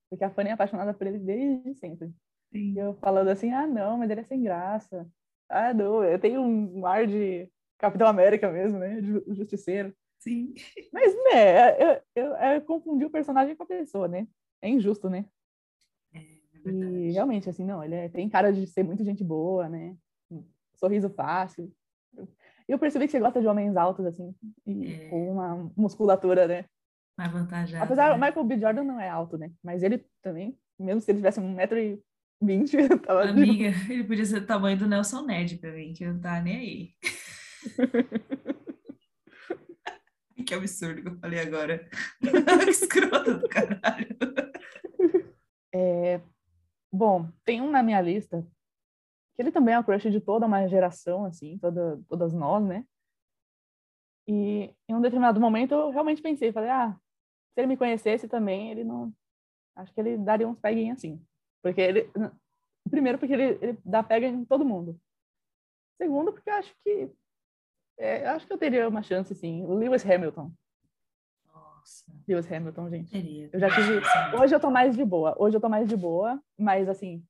porque 0.10 0.24
a 0.24 0.30
Fanny 0.30 0.50
é 0.50 0.54
apaixonada 0.54 0.94
por 0.94 1.08
ele 1.08 1.20
desde 1.20 1.74
sempre. 1.76 2.08
Sim. 2.52 2.74
E 2.74 2.78
eu 2.78 2.94
falando 2.96 3.30
assim, 3.30 3.52
ah, 3.52 3.66
não, 3.66 3.98
mas 3.98 4.10
ele 4.10 4.22
é 4.22 4.24
sem 4.24 4.44
graça. 4.44 5.08
Ah, 5.50 5.74
não, 5.74 6.04
eu 6.04 6.20
tenho 6.20 6.42
um 6.42 6.86
ar 6.86 7.08
de 7.08 7.50
Capitão 7.78 8.08
América 8.08 8.52
mesmo, 8.52 8.78
né, 8.80 9.02
de 9.02 9.24
justiceiro. 9.34 9.94
Sim. 10.20 10.54
Mas, 10.92 11.14
né, 11.26 11.82
eu, 11.82 12.02
eu, 12.16 12.36
eu 12.36 12.62
confundi 12.62 13.06
o 13.06 13.10
personagem 13.10 13.56
com 13.56 13.64
a 13.64 13.68
pessoa, 13.68 14.08
né? 14.08 14.28
É 14.62 14.70
injusto, 14.70 15.10
né? 15.10 15.26
E 16.66 17.12
realmente, 17.12 17.50
assim, 17.50 17.66
não, 17.66 17.84
ele 17.84 17.96
é, 17.96 18.10
tem 18.10 18.30
cara 18.30 18.52
de 18.52 18.66
ser 18.68 18.84
muito 18.84 19.04
gente 19.04 19.24
boa, 19.24 19.70
né? 19.70 19.96
Sorriso 20.76 21.10
fácil. 21.10 21.72
E 22.68 22.72
eu 22.72 22.80
percebi 22.80 23.06
que 23.06 23.12
você 23.12 23.20
gosta 23.20 23.42
de 23.42 23.48
homens 23.48 23.76
altos, 23.76 24.06
assim, 24.06 24.34
e 24.66 24.94
é. 24.94 25.10
com 25.10 25.32
uma 25.32 25.72
musculatura, 25.76 26.48
né? 26.48 26.66
Mais 27.18 27.32
vantajada. 27.32 27.84
Apesar, 27.84 28.10
né? 28.10 28.16
o 28.16 28.20
Michael 28.20 28.46
B. 28.46 28.60
Jordan 28.60 28.84
não 28.84 29.00
é 29.00 29.10
alto, 29.10 29.38
né? 29.38 29.52
Mas 29.64 29.84
ele 29.84 30.06
também, 30.22 30.58
mesmo 30.80 31.02
se 31.02 31.12
ele 31.12 31.20
tivesse 31.20 31.40
um 31.40 31.54
metro 31.54 31.78
e 31.78 32.02
vinte, 32.42 32.76
tava... 33.06 33.30
Amiga, 33.30 33.72
ele 33.90 34.04
podia 34.04 34.26
ser 34.26 34.40
do 34.40 34.48
tamanho 34.48 34.78
do 34.78 34.88
Nelson 34.88 35.26
Ned 35.26 35.58
pra 35.58 35.72
mim, 35.72 35.94
que 35.94 36.06
não 36.06 36.20
tá 36.20 36.42
nem 36.42 36.56
aí. 36.56 36.90
que 40.46 40.54
absurdo 40.54 41.02
que 41.02 41.08
eu 41.08 41.18
falei 41.20 41.40
agora. 41.40 41.88
que 42.64 42.70
escroto 42.70 43.40
do 43.40 43.48
caralho. 43.48 44.08
É, 45.74 46.22
Bom, 46.96 47.28
tem 47.44 47.60
um 47.60 47.72
na 47.72 47.82
minha 47.82 48.00
lista, 48.00 48.46
que 49.36 49.42
ele 49.42 49.52
também 49.52 49.74
é 49.74 49.80
o 49.80 49.84
crush 49.84 50.12
de 50.12 50.22
toda 50.22 50.46
uma 50.46 50.68
geração, 50.68 51.26
assim, 51.26 51.58
toda, 51.58 52.00
todas 52.08 52.32
nós, 52.34 52.64
né? 52.64 52.86
E 54.28 54.72
em 54.88 54.96
um 54.96 55.02
determinado 55.02 55.40
momento 55.40 55.74
eu 55.74 55.90
realmente 55.90 56.22
pensei, 56.22 56.54
falei, 56.54 56.70
ah, 56.70 56.96
se 57.54 57.62
ele 57.62 57.68
me 57.68 57.78
conhecesse 57.78 58.28
também, 58.28 58.70
ele 58.70 58.84
não. 58.84 59.12
Acho 59.76 59.92
que 59.92 60.00
ele 60.00 60.18
daria 60.20 60.48
uns 60.48 60.60
peguinhos 60.60 60.98
assim. 60.98 61.20
Porque 61.64 61.82
ele. 61.82 62.12
Primeiro, 62.90 63.18
porque 63.18 63.34
ele, 63.34 63.58
ele 63.62 63.80
dá 63.84 64.04
pega 64.04 64.28
em 64.28 64.46
todo 64.46 64.66
mundo. 64.66 65.00
Segundo, 66.00 66.32
porque 66.32 66.50
acho 66.50 66.76
que. 66.84 67.10
É, 67.98 68.28
acho 68.28 68.46
que 68.46 68.54
eu 68.54 68.58
teria 68.58 68.88
uma 68.88 69.02
chance, 69.02 69.34
sim. 69.34 69.64
O 69.64 69.74
Lewis 69.74 70.06
Hamilton. 70.06 70.52
Lewis 72.28 72.52
Hamilton, 72.52 72.90
gente. 72.90 73.50
Eu 73.52 73.60
já 73.60 73.70
tive. 73.70 74.02
Hoje 74.38 74.56
eu 74.56 74.60
tô 74.60 74.70
mais 74.72 74.96
de 74.96 75.04
boa. 75.06 75.36
Hoje 75.40 75.58
eu 75.58 75.62
tô 75.62 75.70
mais 75.70 75.88
de 75.88 75.96
boa, 75.98 76.42
mas 76.58 76.88
assim, 76.90 77.24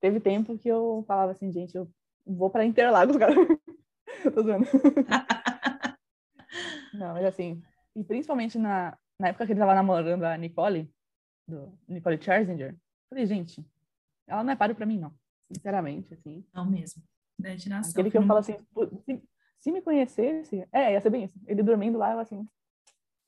teve 0.00 0.20
tempo 0.20 0.58
que 0.58 0.68
eu 0.68 1.04
falava 1.06 1.32
assim, 1.32 1.50
gente, 1.52 1.74
eu 1.76 1.88
vou 2.26 2.50
para 2.50 2.64
Interlagos, 2.64 3.16
cara. 3.18 3.34
tô 4.34 4.42
zoando. 4.42 4.66
Não, 6.94 7.12
mas 7.12 7.24
assim, 7.26 7.62
e 7.94 8.02
principalmente 8.02 8.58
na, 8.58 8.96
na 9.18 9.28
época 9.28 9.46
que 9.46 9.52
ele 9.52 9.60
tava 9.60 9.74
namorando 9.74 10.24
a 10.24 10.36
Nicole, 10.36 10.90
do 11.46 11.72
Nicole 11.86 12.20
Scherzinger, 12.20 12.74
falei, 13.10 13.26
gente, 13.26 13.64
ela 14.26 14.42
não 14.42 14.52
é 14.52 14.56
páreo 14.56 14.74
pra 14.74 14.86
mim, 14.86 14.98
não. 14.98 15.12
Sinceramente, 15.52 16.12
assim. 16.14 16.44
Não 16.54 16.64
mesmo. 16.68 17.02
Né, 17.38 17.54
de 17.54 17.68
nação, 17.68 17.90
Aquele 17.90 18.10
que 18.10 18.16
eu 18.16 18.26
falo 18.26 18.38
assim, 18.38 18.56
"Pô, 18.72 18.86
se, 19.04 19.22
se 19.58 19.70
me 19.70 19.82
conhecesse, 19.82 20.66
é, 20.72 20.92
ia 20.94 21.00
ser 21.00 21.10
bem 21.10 21.24
isso. 21.24 21.38
Ele 21.46 21.62
dormindo 21.62 21.98
lá, 21.98 22.12
eu 22.12 22.18
assim, 22.18 22.48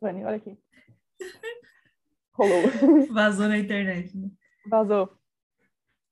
Vani, 0.00 0.24
olha 0.24 0.36
aqui. 0.36 0.56
Rolou. 2.32 2.62
Vazou 3.12 3.48
na 3.48 3.58
internet, 3.58 4.16
né? 4.16 4.30
Vazou. 4.66 5.18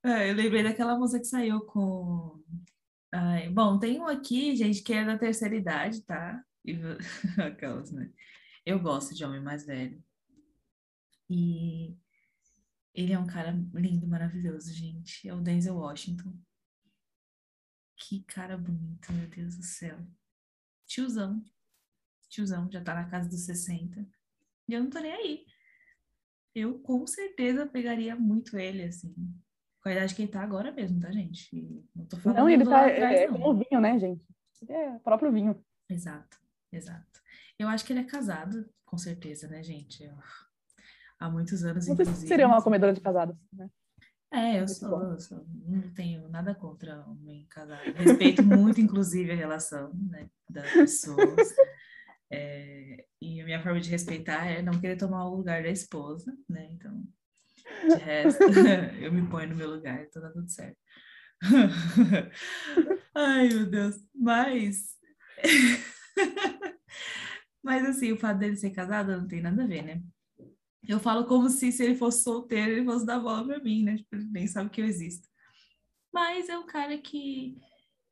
É, 0.05 0.31
eu 0.31 0.35
lembrei 0.35 0.63
daquela 0.63 0.99
moça 0.99 1.19
que 1.19 1.25
saiu 1.25 1.61
com. 1.67 2.43
Ai, 3.13 3.49
bom, 3.49 3.79
tem 3.79 4.01
um 4.01 4.07
aqui, 4.07 4.57
gente, 4.57 4.83
que 4.83 4.93
é 4.93 5.05
da 5.05 5.19
terceira 5.19 5.55
idade, 5.55 6.03
tá? 6.03 6.43
E 6.65 6.75
Aquelas, 7.43 7.93
né? 7.93 8.13
Eu 8.65 8.81
gosto 8.81 9.15
de 9.15 9.25
homem 9.25 9.41
mais 9.41 9.65
velho. 9.65 10.03
E 11.31 11.97
ele 12.93 13.13
é 13.13 13.19
um 13.19 13.27
cara 13.27 13.53
lindo, 13.75 14.07
maravilhoso, 14.07 14.73
gente. 14.73 15.29
É 15.29 15.35
o 15.35 15.41
Denzel 15.41 15.77
Washington. 15.77 16.37
Que 17.97 18.23
cara 18.25 18.59
bonito, 18.59 19.13
meu 19.13 19.29
Deus 19.29 19.57
do 19.57 19.63
céu. 19.63 19.99
Tiozão. 20.87 21.43
Tiozão, 22.29 22.69
já 22.71 22.81
tá 22.83 22.95
na 22.95 23.09
casa 23.09 23.29
dos 23.29 23.45
60. 23.45 24.07
E 24.69 24.75
eu 24.75 24.83
não 24.83 24.91
tô 24.91 24.99
nem 24.99 25.13
aí. 25.13 25.45
Eu 26.55 26.79
com 26.81 27.07
certeza 27.07 27.67
pegaria 27.67 28.17
muito 28.17 28.59
ele, 28.59 28.85
assim. 28.85 29.15
Com 29.83 29.89
a 29.89 29.93
idade 29.93 30.15
que 30.15 30.23
ele 30.23 30.31
tá 30.33 30.43
agora 30.43 30.73
mesmo, 30.73 31.01
tá, 31.01 31.11
gente? 31.13 31.55
E 31.55 31.85
Não 31.95 32.07
tô 32.07 32.17
falando 32.17 32.39
Não, 32.39 32.49
ele 32.51 32.65
tá 32.65 32.89
é, 32.89 32.93
atrás, 32.95 33.21
é 33.21 33.27
não. 33.29 33.39
como 33.41 33.55
vinho, 33.65 33.81
né, 33.81 33.99
gente? 33.99 34.25
É 34.69 34.91
o 34.97 35.01
próprio 35.01 35.31
vinho. 35.31 35.65
Exato, 35.89 36.39
exato. 36.73 37.21
Eu 37.59 37.69
acho 37.69 37.85
que 37.85 37.93
ele 37.93 38.01
é 38.01 38.05
casado, 38.05 38.69
com 38.85 38.99
certeza, 38.99 39.47
né, 39.49 39.63
gente? 39.63 40.03
Eu- 40.03 40.17
Há 41.19 41.31
muitos 41.31 41.65
anos, 41.65 41.87
Você 41.87 41.93
inclusive. 42.03 42.27
seria 42.29 42.47
uma 42.47 42.63
comedora 42.63 42.93
de 42.93 43.01
casados, 43.01 43.35
né? 43.51 43.71
É, 44.31 44.61
eu 44.61 44.69
sou, 44.69 45.03
eu 45.13 45.19
sou- 45.19 45.47
não 45.67 45.91
tenho 45.95 46.29
nada 46.29 46.55
contra 46.55 47.03
homem 47.07 47.47
casado. 47.49 47.91
Respeito 47.95 48.43
muito, 48.43 48.81
inclusive, 48.83 49.31
a 49.33 49.35
relação, 49.35 49.95
né, 49.95 50.29
das 50.51 50.71
pessoas. 50.73 51.55
É, 52.31 53.05
e 53.21 53.41
a 53.41 53.45
minha 53.45 53.63
forma 53.63 53.81
de 53.81 53.91
respeitar 53.91 54.47
é 54.47 54.63
não 54.63 54.81
querer 54.81 54.97
tomar 54.97 55.29
o 55.29 55.37
lugar 55.37 55.63
da 55.63 55.69
esposa, 55.69 56.37
né? 56.49 56.69
Então, 56.73 57.07
de 57.89 57.97
resto, 57.97 58.43
eu 59.01 59.13
me 59.13 59.29
ponho 59.29 59.51
no 59.51 59.57
meu 59.57 59.71
lugar, 59.71 60.05
então 60.05 60.23
tá 60.23 60.31
tudo 60.31 60.49
certo. 60.49 60.79
Ai, 63.15 63.49
meu 63.49 63.67
Deus. 63.67 63.97
Mas. 64.15 64.97
Mas 67.63 67.85
assim, 67.85 68.13
o 68.13 68.19
fato 68.19 68.39
dele 68.39 68.57
ser 68.57 68.71
casado 68.71 69.13
não 69.17 69.27
tem 69.27 69.43
nada 69.43 69.65
a 69.65 69.67
ver, 69.67 69.83
né? 69.83 70.03
Eu 70.89 71.01
falo 71.01 71.27
como 71.27 71.51
se, 71.51 71.73
se 71.73 71.83
ele 71.83 71.97
fosse 71.97 72.23
solteiro, 72.23 72.71
ele 72.73 72.85
fosse 72.85 73.05
dar 73.05 73.19
bola 73.19 73.45
pra 73.45 73.59
mim, 73.59 73.83
né? 73.83 73.97
Tipo, 73.97 74.15
ele 74.15 74.29
nem 74.31 74.47
sabe 74.47 74.71
que 74.71 74.81
eu 74.81 74.87
existo. 74.87 75.29
Mas 76.13 76.49
é 76.49 76.57
um 76.57 76.67
cara 76.67 76.97
que 76.97 77.59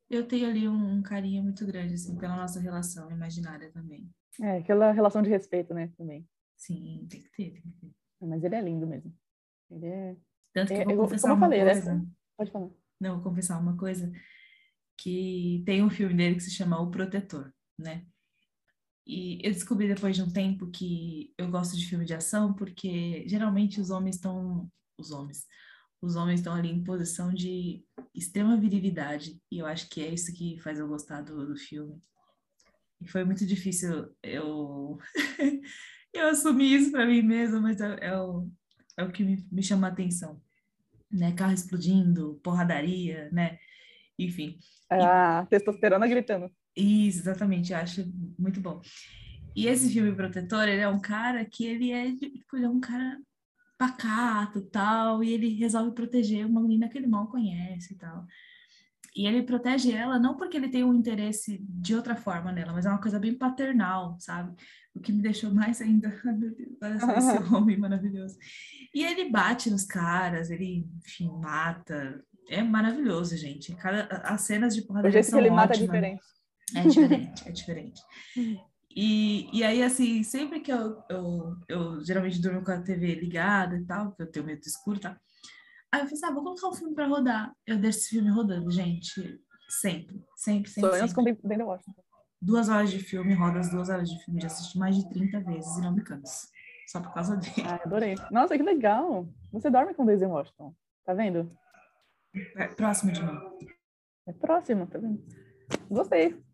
eu 0.09 0.27
tenho 0.27 0.47
ali 0.49 0.67
um, 0.67 0.97
um 0.97 1.01
carinho 1.01 1.43
muito 1.43 1.65
grande, 1.65 1.93
assim, 1.95 2.15
pela 2.17 2.35
nossa 2.35 2.59
relação 2.59 3.09
imaginária 3.11 3.71
também. 3.71 4.09
É, 4.41 4.57
aquela 4.57 4.91
relação 4.91 5.21
de 5.21 5.29
respeito, 5.29 5.73
né, 5.73 5.91
também. 5.97 6.27
Sim, 6.57 7.05
tem 7.09 7.21
que 7.21 7.29
ter, 7.31 7.51
tem 7.51 7.61
que 7.61 7.71
ter. 7.81 7.91
Mas 8.21 8.43
ele 8.43 8.55
é 8.55 8.61
lindo 8.61 8.87
mesmo. 8.87 9.13
Ele 9.69 9.85
é... 9.87 10.15
Tanto 10.53 10.69
que 10.69 10.73
É, 10.75 10.81
eu 10.81 10.85
vou 10.85 10.93
eu- 10.95 11.01
confessar 11.03 11.29
como 11.29 11.33
eu 11.33 11.37
uma 11.37 11.45
falei, 11.45 11.63
né? 11.65 11.71
coisa. 11.73 12.07
Pode 12.37 12.51
falar. 12.51 12.69
Não, 12.99 13.15
vou 13.15 13.23
confessar 13.23 13.59
uma 13.59 13.75
coisa. 13.77 14.11
Que 14.97 15.61
tem 15.65 15.83
um 15.83 15.89
filme 15.89 16.13
dele 16.13 16.35
que 16.35 16.41
se 16.43 16.51
chama 16.51 16.79
O 16.81 16.89
Protetor, 16.89 17.51
né? 17.77 18.05
E 19.05 19.39
eu 19.45 19.51
descobri 19.51 19.87
depois 19.87 20.15
de 20.15 20.23
um 20.23 20.31
tempo 20.31 20.71
que 20.71 21.33
eu 21.37 21.49
gosto 21.51 21.75
de 21.77 21.85
filme 21.85 22.05
de 22.05 22.13
ação 22.13 22.53
porque 22.53 23.27
geralmente 23.27 23.79
os 23.81 23.89
homens 23.89 24.15
estão. 24.15 24.69
Os 24.97 25.11
homens. 25.11 25.45
Os 26.05 26.15
homens 26.15 26.39
estão 26.39 26.53
ali 26.53 26.69
em 26.69 26.83
posição 26.83 27.33
de 27.33 27.83
extrema 28.13 28.55
virilidade. 28.55 29.41
E 29.51 29.57
eu 29.57 29.65
acho 29.65 29.89
que 29.89 30.01
é 30.01 30.13
isso 30.13 30.31
que 30.31 30.59
faz 30.59 30.77
eu 30.77 30.87
gostar 30.87 31.21
do, 31.21 31.47
do 31.47 31.57
filme. 31.57 31.99
E 33.01 33.07
foi 33.07 33.23
muito 33.23 33.43
difícil 33.43 34.15
eu, 34.21 34.99
eu 36.13 36.27
assumir 36.27 36.75
isso 36.75 36.91
para 36.91 37.07
mim 37.07 37.23
mesma, 37.23 37.59
mas 37.59 37.81
é, 37.81 37.97
é 38.01 38.17
o, 38.17 38.47
é 38.95 39.03
o 39.03 39.11
que 39.11 39.23
me, 39.23 39.47
me 39.51 39.63
chama 39.63 39.87
a 39.87 39.89
atenção. 39.89 40.39
Né? 41.11 41.31
Carro 41.31 41.53
explodindo, 41.53 42.39
porradaria, 42.43 43.27
né? 43.31 43.57
Enfim. 44.17 44.59
A 44.89 45.45
testosterona 45.49 46.07
gritando. 46.07 46.51
Isso, 46.75 47.19
exatamente, 47.21 47.71
eu 47.73 47.79
acho 47.79 48.05
muito 48.37 48.61
bom. 48.61 48.79
E 49.55 49.65
esse 49.65 49.91
filme 49.91 50.13
Protetor, 50.13 50.67
ele 50.67 50.81
é 50.81 50.87
um 50.87 50.99
cara 50.99 51.43
que 51.45 51.65
ele 51.65 51.91
é, 51.91 52.13
tipo, 52.15 52.57
ele 52.57 52.65
é 52.65 52.69
um 52.69 52.79
cara 52.79 53.17
pacato 53.77 54.61
tal, 54.61 55.23
e 55.23 55.31
ele 55.31 55.55
resolve 55.55 55.91
proteger 55.91 56.45
uma 56.45 56.61
menina 56.61 56.89
que 56.89 56.97
ele 56.97 57.07
mal 57.07 57.27
conhece 57.27 57.93
e 57.93 57.97
tal. 57.97 58.25
E 59.15 59.25
ele 59.25 59.43
protege 59.43 59.93
ela 59.93 60.19
não 60.19 60.35
porque 60.35 60.57
ele 60.57 60.67
tem 60.67 60.83
um 60.83 60.93
interesse 60.93 61.63
de 61.69 61.95
outra 61.95 62.17
forma 62.17 62.51
nela, 62.51 62.73
mas 62.73 62.85
é 62.85 62.89
uma 62.89 63.01
coisa 63.01 63.17
bem 63.17 63.33
paternal, 63.33 64.17
sabe? 64.19 64.53
O 64.93 64.99
que 64.99 65.11
me 65.13 65.21
deixou 65.21 65.53
mais 65.53 65.81
ainda, 65.81 66.09
meu 66.25 66.53
Deus, 66.53 67.01
só 67.01 67.13
esse 67.13 67.37
homem 67.55 67.77
maravilhoso. 67.77 68.37
E 68.93 69.03
ele 69.05 69.29
bate 69.29 69.69
nos 69.69 69.85
caras, 69.85 70.49
ele, 70.49 70.85
enfim, 70.97 71.29
mata. 71.41 72.21
É 72.49 72.61
maravilhoso, 72.61 73.37
gente. 73.37 73.73
Cada, 73.75 74.03
as 74.17 74.41
cenas 74.41 74.75
de 74.75 74.81
O 74.81 74.87
porradaria 74.87 75.13
jeito 75.13 75.25
que 75.25 75.31
são 75.31 75.39
ele 75.39 75.49
mata 75.49 75.73
é 75.73 75.77
diferente. 75.77 76.21
É 76.75 76.81
diferente, 76.81 77.47
é 77.47 77.51
diferente. 77.51 78.01
E, 78.95 79.49
e 79.51 79.61
aí, 79.61 79.83
assim, 79.83 80.23
sempre 80.23 80.61
que 80.61 80.71
eu, 80.71 81.03
eu, 81.09 81.55
eu 81.67 82.05
geralmente 82.05 82.41
durmo 82.41 82.63
com 82.63 82.71
a 82.71 82.81
TV 82.81 83.15
ligada 83.15 83.75
e 83.75 83.85
tal, 83.85 84.07
porque 84.07 84.23
eu 84.23 84.31
tenho 84.31 84.45
medo 84.45 84.61
do 84.61 84.67
escuro 84.67 84.97
e 84.97 85.01
tal. 85.01 85.15
Aí 85.91 86.01
eu 86.01 86.05
falei, 86.05 86.13
assim, 86.13 86.25
ah, 86.25 86.31
vou 86.31 86.43
colocar 86.43 86.67
um 86.69 86.73
filme 86.73 86.95
pra 86.95 87.07
rodar. 87.07 87.53
Eu 87.67 87.77
deixo 87.77 87.99
esse 87.99 88.09
filme 88.09 88.29
rodando, 88.29 88.71
gente. 88.71 89.41
Sempre, 89.67 90.23
sempre, 90.37 90.69
sempre. 90.69 90.89
Sonhos 90.91 91.13
com. 91.13 91.23
Denzel 91.23 91.67
Washington. 91.67 92.03
Duas 92.41 92.69
horas 92.69 92.89
de 92.91 92.99
filme, 92.99 93.33
roda 93.33 93.59
as 93.59 93.69
duas 93.69 93.89
horas 93.89 94.09
de 94.09 94.23
filme. 94.23 94.39
Já 94.39 94.47
assisti 94.47 94.77
mais 94.77 94.95
de 94.95 95.09
30 95.09 95.41
vezes 95.41 95.77
e 95.77 95.81
não 95.81 95.93
me 95.93 96.03
canso. 96.03 96.47
Só 96.87 97.01
por 97.01 97.13
causa 97.13 97.35
dele. 97.35 97.67
Ah, 97.67 97.81
adorei. 97.83 98.15
Nossa, 98.31 98.55
que 98.55 98.63
legal. 98.63 99.27
Você 99.51 99.69
dorme 99.69 99.93
com 99.93 100.05
Denzel 100.05 100.29
Washington. 100.29 100.73
Tá 101.03 101.13
vendo? 101.13 101.51
É, 102.55 102.67
Próximo 102.67 103.11
de 103.11 103.23
mim. 103.23 103.39
É 104.27 104.33
próximo, 104.33 104.87
tá 104.87 104.97
vendo? 104.99 105.23
Gostei. 105.89 106.44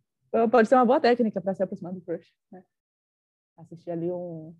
Pode 0.49 0.69
ser 0.69 0.75
uma 0.75 0.85
boa 0.85 0.99
técnica 0.99 1.41
para 1.41 1.53
se 1.53 1.61
aproximar 1.61 1.93
do 1.93 2.01
crush, 2.01 2.33
né? 2.51 2.63
Assistir 3.57 3.91
ali 3.91 4.09
um, 4.09 4.55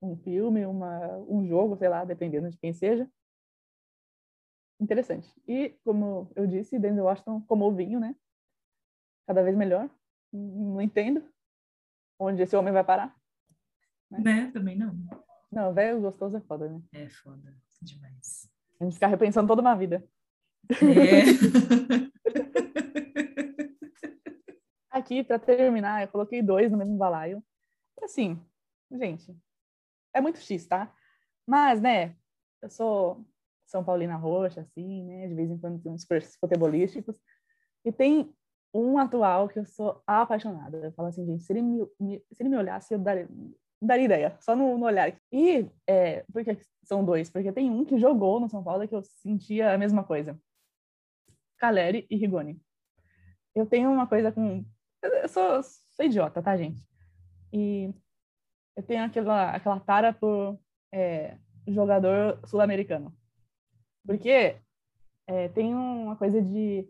um 0.00 0.16
filme, 0.16 0.64
uma, 0.64 1.18
um 1.18 1.46
jogo, 1.46 1.76
sei 1.76 1.88
lá, 1.88 2.04
dependendo 2.04 2.48
de 2.48 2.56
quem 2.56 2.72
seja. 2.72 3.10
Interessante. 4.78 5.32
E, 5.48 5.70
como 5.84 6.30
eu 6.36 6.46
disse, 6.46 6.78
Denzel 6.78 7.04
Washington 7.04 7.40
como 7.42 7.66
o 7.66 7.74
vinho, 7.74 7.98
né? 7.98 8.14
Cada 9.26 9.42
vez 9.42 9.56
melhor. 9.56 9.90
Não 10.32 10.80
entendo 10.80 11.26
onde 12.18 12.42
esse 12.42 12.56
homem 12.56 12.72
vai 12.72 12.84
parar. 12.84 13.16
Né? 14.10 14.50
Também 14.52 14.76
não. 14.76 14.94
Não, 15.50 15.74
velho 15.74 16.00
gostoso 16.00 16.36
é 16.36 16.40
foda, 16.40 16.68
né? 16.68 16.80
É 16.92 17.08
foda. 17.08 17.56
Demais. 17.82 18.48
A 18.80 18.84
gente 18.84 18.94
fica 18.94 19.06
repensando 19.06 19.48
toda 19.48 19.62
uma 19.62 19.74
vida. 19.74 20.06
É. 20.70 21.24
Aqui, 25.06 25.22
para 25.22 25.38
terminar, 25.38 26.02
eu 26.02 26.08
coloquei 26.08 26.42
dois 26.42 26.68
no 26.72 26.76
mesmo 26.76 26.96
balaio. 26.96 27.40
Assim, 28.02 28.40
gente, 28.90 29.36
é 30.12 30.20
muito 30.20 30.40
X, 30.40 30.66
tá? 30.66 30.92
Mas, 31.46 31.80
né, 31.80 32.16
eu 32.60 32.68
sou 32.68 33.24
São 33.66 33.84
Paulina 33.84 34.16
Roxa, 34.16 34.62
assim, 34.62 35.04
né? 35.04 35.28
De 35.28 35.34
vez 35.34 35.48
em 35.48 35.58
quando 35.58 35.80
tem 35.80 35.92
uns 35.92 36.04
futebolísticos. 36.40 37.20
E 37.84 37.92
tem 37.92 38.34
um 38.74 38.98
atual 38.98 39.48
que 39.48 39.60
eu 39.60 39.64
sou 39.64 40.02
apaixonada. 40.08 40.78
Eu 40.78 40.92
falo 40.92 41.06
assim, 41.08 41.24
gente, 41.24 41.44
se 41.44 41.52
ele 41.52 41.62
me, 41.62 41.86
me- 42.00 42.24
se 42.32 42.42
ele 42.42 42.50
me 42.50 42.56
olhasse, 42.56 42.92
eu 42.92 42.98
daria, 42.98 43.28
daria 43.80 44.06
ideia, 44.06 44.38
só 44.40 44.56
no, 44.56 44.76
no 44.76 44.86
olhar. 44.86 45.16
E, 45.32 45.70
é, 45.86 46.24
por 46.32 46.44
que 46.44 46.58
são 46.82 47.04
dois? 47.04 47.30
Porque 47.30 47.52
tem 47.52 47.70
um 47.70 47.84
que 47.84 47.96
jogou 47.96 48.40
no 48.40 48.48
São 48.48 48.64
Paulo 48.64 48.88
que 48.88 48.94
eu 48.96 49.04
sentia 49.04 49.72
a 49.72 49.78
mesma 49.78 50.02
coisa. 50.02 50.36
Caleri 51.58 52.08
e 52.10 52.16
Rigoni. 52.16 52.60
Eu 53.54 53.66
tenho 53.66 53.90
uma 53.90 54.06
coisa 54.06 54.32
com. 54.32 54.64
Eu 55.02 55.28
sou, 55.28 55.62
sou 55.62 56.04
idiota, 56.04 56.42
tá, 56.42 56.56
gente? 56.56 56.82
E 57.52 57.92
eu 58.76 58.82
tenho 58.82 59.04
aquela, 59.04 59.50
aquela 59.50 59.80
tara 59.80 60.12
por 60.12 60.58
é, 60.92 61.36
jogador 61.66 62.40
sul-americano. 62.46 63.14
Porque 64.06 64.56
é, 65.26 65.48
tem 65.48 65.74
uma 65.74 66.16
coisa 66.16 66.40
de. 66.40 66.88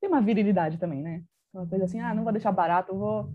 Tem 0.00 0.08
uma 0.08 0.22
virilidade 0.22 0.78
também, 0.78 1.02
né? 1.02 1.22
Uma 1.52 1.66
coisa 1.66 1.84
assim, 1.84 2.00
ah, 2.00 2.14
não 2.14 2.22
vou 2.22 2.32
deixar 2.32 2.52
barato, 2.52 2.96
vou, 2.96 3.32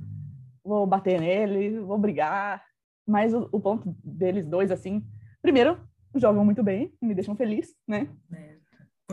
vou 0.63 0.87
bater 0.87 1.19
nele, 1.19 1.79
vou 1.79 1.97
brigar. 1.97 2.65
Mas 3.05 3.33
o, 3.33 3.47
o 3.51 3.59
ponto 3.59 3.95
deles 4.03 4.47
dois, 4.47 4.71
assim, 4.71 5.05
primeiro, 5.41 5.77
jogam 6.15 6.43
muito 6.43 6.63
bem, 6.63 6.93
me 7.01 7.13
deixam 7.13 7.35
feliz, 7.35 7.75
né? 7.87 8.09
É, 8.33 8.57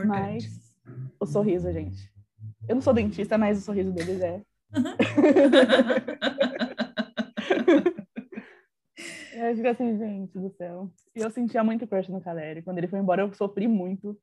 mas 0.06 0.74
o 1.20 1.26
sorriso, 1.26 1.70
gente. 1.72 2.10
Eu 2.68 2.76
não 2.76 2.82
sou 2.82 2.94
dentista, 2.94 3.36
mas 3.36 3.58
o 3.58 3.62
sorriso 3.62 3.92
deles 3.92 4.20
é. 4.20 4.42
eu 9.34 9.56
fico 9.56 9.68
assim, 9.68 9.98
gente 9.98 10.38
do 10.38 10.50
céu. 10.50 10.90
E 11.14 11.20
eu 11.20 11.30
sentia 11.30 11.62
muito 11.62 11.86
crush 11.86 12.08
no 12.08 12.20
Caleri. 12.20 12.62
Quando 12.62 12.78
ele 12.78 12.88
foi 12.88 12.98
embora, 12.98 13.22
eu 13.22 13.32
sofri 13.34 13.68
muito. 13.68 14.18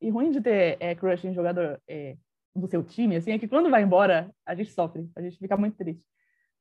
E 0.00 0.10
ruim 0.10 0.30
de 0.30 0.40
ter 0.40 0.76
é, 0.80 0.94
crush 0.94 1.24
em 1.24 1.34
jogador 1.34 1.80
é, 1.88 2.16
do 2.54 2.66
seu 2.66 2.82
time, 2.82 3.16
assim, 3.16 3.32
é 3.32 3.38
que 3.38 3.48
quando 3.48 3.70
vai 3.70 3.82
embora, 3.82 4.30
a 4.44 4.54
gente 4.54 4.72
sofre, 4.72 5.08
a 5.16 5.22
gente 5.22 5.38
fica 5.38 5.56
muito 5.56 5.76
triste. 5.76 6.04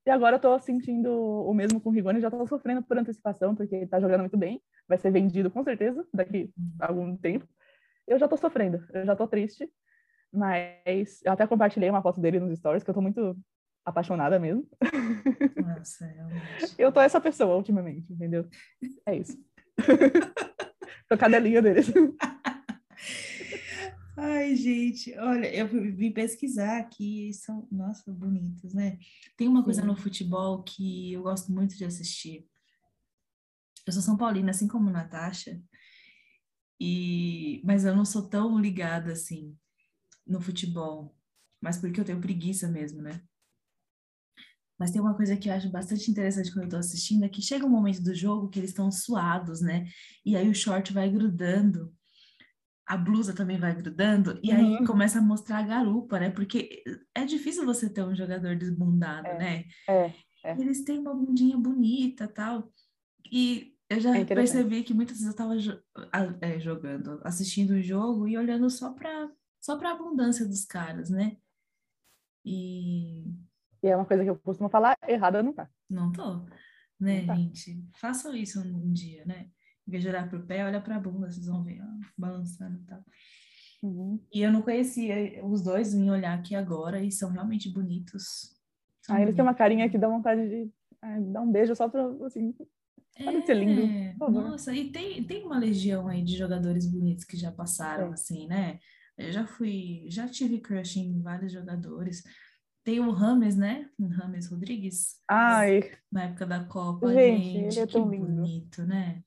E 0.05 0.09
agora 0.09 0.37
eu 0.37 0.39
tô 0.39 0.57
sentindo 0.59 1.11
o 1.11 1.53
mesmo 1.53 1.79
com 1.79 1.89
o 1.89 1.91
Rigoni, 1.91 2.21
já 2.21 2.31
tô 2.31 2.45
sofrendo 2.47 2.81
por 2.81 2.97
antecipação, 2.97 3.55
porque 3.55 3.75
ele 3.75 3.87
tá 3.87 3.99
jogando 3.99 4.21
muito 4.21 4.37
bem, 4.37 4.61
vai 4.87 4.97
ser 4.97 5.11
vendido 5.11 5.51
com 5.51 5.63
certeza 5.63 6.07
daqui 6.13 6.51
a 6.79 6.87
algum 6.87 7.15
tempo. 7.15 7.47
Eu 8.07 8.17
já 8.17 8.27
tô 8.27 8.35
sofrendo, 8.35 8.83
eu 8.93 9.05
já 9.05 9.15
tô 9.15 9.27
triste, 9.27 9.69
mas 10.31 11.21
eu 11.23 11.31
até 11.31 11.45
compartilhei 11.45 11.89
uma 11.89 12.01
foto 12.01 12.21
dele 12.21 12.39
nos 12.39 12.57
stories, 12.57 12.83
que 12.83 12.89
eu 12.89 12.93
tô 12.93 13.01
muito 13.01 13.37
apaixonada 13.85 14.39
mesmo. 14.39 14.67
Nossa, 15.55 16.05
realmente. 16.05 16.75
Eu 16.77 16.91
tô 16.91 17.01
essa 17.01 17.19
pessoa 17.19 17.55
ultimamente, 17.55 18.11
entendeu? 18.11 18.47
É 19.05 19.17
isso. 19.17 19.37
tô 21.09 21.17
cadelinha 21.17 21.61
deles. 21.61 21.91
Ai, 24.15 24.55
gente, 24.55 25.17
olha, 25.17 25.53
eu 25.53 25.67
vim 25.67 26.11
pesquisar 26.11 26.77
aqui, 26.77 27.33
são, 27.33 27.67
nossa, 27.71 28.11
bonitos, 28.11 28.73
né? 28.73 28.99
Tem 29.35 29.47
uma 29.47 29.63
coisa 29.63 29.81
Sim. 29.81 29.87
no 29.87 29.95
futebol 29.95 30.63
que 30.63 31.13
eu 31.13 31.23
gosto 31.23 31.51
muito 31.51 31.75
de 31.75 31.85
assistir. 31.85 32.45
Eu 33.85 33.93
sou 33.93 34.01
São 34.01 34.15
Paulina, 34.15 34.51
assim 34.51 34.67
como 34.67 34.91
Natasha, 34.91 35.59
e 36.79 37.61
mas 37.63 37.83
eu 37.83 37.95
não 37.95 38.05
sou 38.05 38.27
tão 38.27 38.59
ligada 38.59 39.11
assim 39.11 39.57
no 40.31 40.41
futebol, 40.41 41.15
mas 41.61 41.77
porque 41.77 41.99
eu 41.99 42.05
tenho 42.05 42.21
preguiça 42.21 42.67
mesmo, 42.67 43.01
né? 43.01 43.21
Mas 44.79 44.89
tem 44.91 44.99
uma 44.99 45.15
coisa 45.15 45.37
que 45.37 45.47
eu 45.47 45.53
acho 45.53 45.69
bastante 45.69 46.09
interessante 46.09 46.51
quando 46.51 46.63
eu 46.63 46.69
tô 46.69 46.77
assistindo, 46.77 47.23
é 47.23 47.29
que 47.29 47.41
chega 47.41 47.65
um 47.65 47.69
momento 47.69 48.01
do 48.01 48.15
jogo 48.15 48.49
que 48.49 48.59
eles 48.59 48.71
estão 48.71 48.91
suados, 48.91 49.61
né? 49.61 49.87
E 50.25 50.35
aí 50.35 50.49
o 50.49 50.55
short 50.55 50.91
vai 50.91 51.09
grudando 51.09 51.93
a 52.91 52.97
blusa 52.97 53.33
também 53.33 53.57
vai 53.57 53.73
grudando, 53.73 54.37
e 54.43 54.51
aí 54.51 54.77
Uhum. 54.79 54.85
começa 54.85 55.19
a 55.19 55.21
mostrar 55.21 55.59
a 55.59 55.63
garupa, 55.63 56.19
né? 56.19 56.29
Porque 56.29 56.83
é 57.15 57.23
difícil 57.23 57.63
você 57.65 57.89
ter 57.89 58.03
um 58.03 58.13
jogador 58.13 58.53
desbundado, 58.57 59.29
É, 59.29 59.37
né? 59.37 59.63
É, 59.87 60.13
é. 60.43 60.57
Eles 60.59 60.83
têm 60.83 60.99
uma 60.99 61.15
bundinha 61.15 61.57
bonita 61.57 62.27
tal. 62.27 62.69
E 63.31 63.73
eu 63.89 63.99
já 64.01 64.17
É 64.17 64.25
percebi 64.25 64.83
que 64.83 64.93
muitas 64.93 65.21
vezes 65.21 65.27
eu 65.27 65.31
estava 65.31 65.55
é, 66.41 66.59
jogando, 66.59 67.21
assistindo 67.23 67.71
o 67.71 67.81
jogo 67.81 68.27
e 68.27 68.37
olhando 68.37 68.69
só 68.69 68.91
para 68.91 69.29
só 69.61 69.77
para 69.77 69.89
a 69.89 69.93
abundância 69.93 70.45
dos 70.45 70.65
caras, 70.65 71.09
né? 71.09 71.37
E 72.43 73.23
E 73.83 73.87
é 73.87 73.95
uma 73.95 74.05
coisa 74.05 74.23
que 74.23 74.29
eu 74.29 74.39
costumo 74.39 74.69
falar, 74.69 74.97
errada 75.07 75.41
não 75.43 75.53
tá. 75.53 75.69
não 75.89 76.11
tô, 76.11 76.45
né, 76.99 77.21
Não 77.21 77.27
tá. 77.27 77.35
gente? 77.35 77.87
Façam 77.99 78.35
isso 78.35 78.59
um 78.61 78.91
dia, 78.91 79.23
né? 79.25 79.49
Em 79.87 79.91
vez 79.91 80.03
de 80.03 80.09
olhar 80.09 80.29
pro 80.29 80.45
pé, 80.45 80.65
olha 80.65 80.81
para 80.81 80.95
a 80.95 80.99
bunda, 80.99 81.31
vocês 81.31 81.45
vão 81.47 81.63
ver, 81.63 81.81
ó, 81.81 81.85
balançando 82.17 82.79
e 82.79 82.85
tal. 82.85 83.03
Uhum. 83.83 84.19
E 84.31 84.41
eu 84.41 84.51
não 84.51 84.61
conhecia 84.61 85.43
os 85.43 85.63
dois, 85.63 85.93
vim 85.93 86.09
olhar 86.09 86.37
aqui 86.37 86.55
agora 86.55 87.03
e 87.03 87.11
são 87.11 87.31
realmente 87.31 87.67
bonitos. 87.71 88.55
São 89.01 89.15
Aí 89.15 89.23
eles 89.23 89.35
têm 89.35 89.43
uma 89.43 89.55
carinha 89.55 89.89
que 89.89 89.97
dá 89.97 90.07
vontade 90.07 90.47
de 90.47 90.71
ah, 91.01 91.19
dar 91.19 91.41
um 91.41 91.51
beijo 91.51 91.75
só 91.75 91.89
pra, 91.89 92.05
assim, 92.25 92.53
ser 93.45 93.55
lindo, 93.55 93.81
É, 93.81 94.15
favor. 94.19 94.43
Nossa, 94.51 94.73
e 94.73 94.91
tem, 94.91 95.23
tem 95.23 95.43
uma 95.43 95.57
legião 95.57 96.07
aí 96.07 96.23
de 96.23 96.37
jogadores 96.37 96.85
bonitos 96.85 97.25
que 97.25 97.35
já 97.35 97.51
passaram, 97.51 98.09
É. 98.09 98.13
assim, 98.13 98.47
né? 98.47 98.79
Eu 99.17 99.31
já 99.31 99.45
fui, 99.45 100.05
já 100.07 100.27
tive 100.27 100.59
crush 100.59 100.97
em 100.99 101.21
vários 101.21 101.51
jogadores. 101.51 102.23
Tem 102.83 102.99
o 102.99 103.11
Rames, 103.11 103.55
né? 103.55 103.87
O 103.99 104.07
Rames 104.07 104.47
Rodrigues, 104.49 105.19
ai, 105.27 105.91
na 106.11 106.23
época 106.23 106.45
da 106.47 106.63
Copa. 106.65 107.13
Gente, 107.13 107.43
Gente, 107.43 107.57
ele 107.57 107.79
é 107.79 107.87
que 107.87 107.93
tão 107.93 108.09
lindo. 108.09 108.41
bonito, 108.41 108.83
né? 108.85 109.21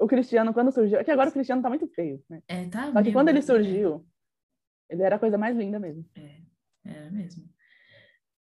o 0.00 0.06
Cristiano, 0.06 0.54
quando 0.54 0.70
surgiu, 0.72 0.98
é 0.98 1.04
que 1.04 1.10
agora 1.10 1.28
o 1.28 1.32
Cristiano 1.32 1.60
tá 1.62 1.68
muito 1.68 1.86
feio, 1.88 2.22
né? 2.30 2.40
É, 2.48 2.66
tá 2.68 2.92
Só 2.92 3.02
que 3.02 3.12
quando 3.12 3.28
ele 3.30 3.42
surgiu, 3.42 4.06
ele 4.88 5.02
era 5.02 5.16
a 5.16 5.18
coisa 5.18 5.36
mais 5.36 5.56
linda 5.56 5.78
mesmo. 5.78 6.04
Era 6.84 7.10
mesmo. 7.10 7.44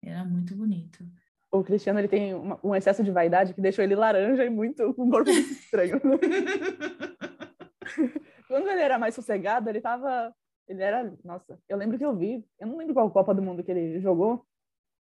Era 0.03 0.25
muito 0.25 0.55
bonito. 0.55 1.05
O 1.51 1.63
Cristiano, 1.63 1.99
ele 1.99 2.07
tem 2.07 2.33
uma- 2.33 2.59
um 2.63 2.73
excesso 2.75 3.03
de 3.03 3.11
vaidade 3.11 3.53
que 3.53 3.61
deixou 3.61 3.83
ele 3.83 3.95
laranja 3.95 4.43
e 4.43 4.49
muito, 4.49 4.93
com 4.95 5.05
um 5.05 5.11
corpo 5.11 5.29
estranho. 5.29 6.01
Quando 8.47 8.67
ele 8.69 8.81
era 8.81 8.99
mais 8.99 9.15
sossegado, 9.15 9.69
ele 9.69 9.81
tava. 9.81 10.33
Ele 10.67 10.81
era. 10.81 11.13
Nossa, 11.23 11.59
eu 11.67 11.77
lembro 11.77 11.97
que 11.97 12.05
eu 12.05 12.15
vi. 12.15 12.45
Eu 12.59 12.67
não 12.67 12.77
lembro 12.77 12.93
qual 12.93 13.11
Copa 13.11 13.33
do 13.33 13.41
Mundo 13.41 13.63
que 13.63 13.71
ele 13.71 13.99
jogou 13.99 14.45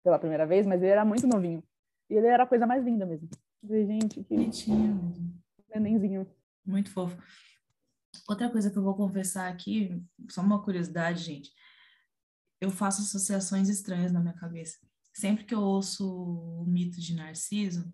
pela 0.02 0.18
primeira 0.18 0.46
vez, 0.46 0.66
mas 0.66 0.80
ele 0.82 0.90
era 0.90 1.04
muito 1.04 1.26
novinho. 1.26 1.62
E 2.08 2.14
ele 2.14 2.26
era 2.26 2.44
a 2.44 2.46
coisa 2.46 2.66
mais 2.66 2.84
linda 2.84 3.04
mesmo. 3.04 3.28
Falei, 3.60 3.86
gente, 3.86 4.22
que 4.22 4.34
Bonitinho 4.36 4.94
mesmo. 4.94 5.34
nenenzinho. 5.74 6.26
Muito 6.64 6.90
fofo. 6.90 7.20
Outra 8.28 8.48
coisa 8.50 8.70
que 8.70 8.76
eu 8.76 8.82
vou 8.82 8.94
confessar 8.94 9.50
aqui, 9.50 10.02
só 10.30 10.40
uma 10.40 10.62
curiosidade, 10.62 11.22
gente. 11.22 11.50
Eu 12.60 12.70
faço 12.70 13.02
associações 13.02 13.68
estranhas 13.68 14.12
na 14.12 14.20
minha 14.20 14.34
cabeça. 14.34 14.78
Sempre 15.12 15.44
que 15.44 15.54
eu 15.54 15.60
ouço 15.60 16.06
o 16.06 16.64
mito 16.66 17.00
de 17.00 17.14
Narciso, 17.14 17.92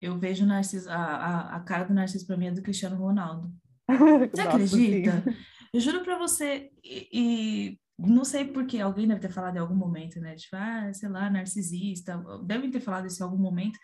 eu 0.00 0.18
vejo 0.18 0.44
Narciso, 0.44 0.90
a, 0.90 0.96
a, 0.96 1.56
a 1.56 1.60
cara 1.60 1.84
do 1.84 1.94
Narciso 1.94 2.26
para 2.26 2.36
mim 2.36 2.46
é 2.46 2.50
do 2.50 2.62
Cristiano 2.62 2.96
Ronaldo. 2.96 3.52
Você 3.88 4.44
Nossa, 4.44 4.56
acredita? 4.56 5.22
sim. 5.22 5.36
Eu 5.74 5.80
juro 5.80 6.04
pra 6.04 6.16
você, 6.16 6.70
e, 6.84 7.08
e 7.12 7.78
não 7.98 8.24
sei 8.24 8.44
porque 8.44 8.78
alguém 8.78 9.08
deve 9.08 9.20
ter 9.20 9.32
falado 9.32 9.56
em 9.56 9.58
algum 9.58 9.74
momento, 9.74 10.20
né? 10.20 10.36
Tipo, 10.36 10.54
ah, 10.54 10.92
sei 10.94 11.08
lá, 11.08 11.28
narcisista. 11.28 12.16
Devem 12.44 12.70
ter 12.70 12.78
falado 12.78 13.08
isso 13.08 13.20
em 13.20 13.26
algum 13.26 13.42
momento. 13.42 13.76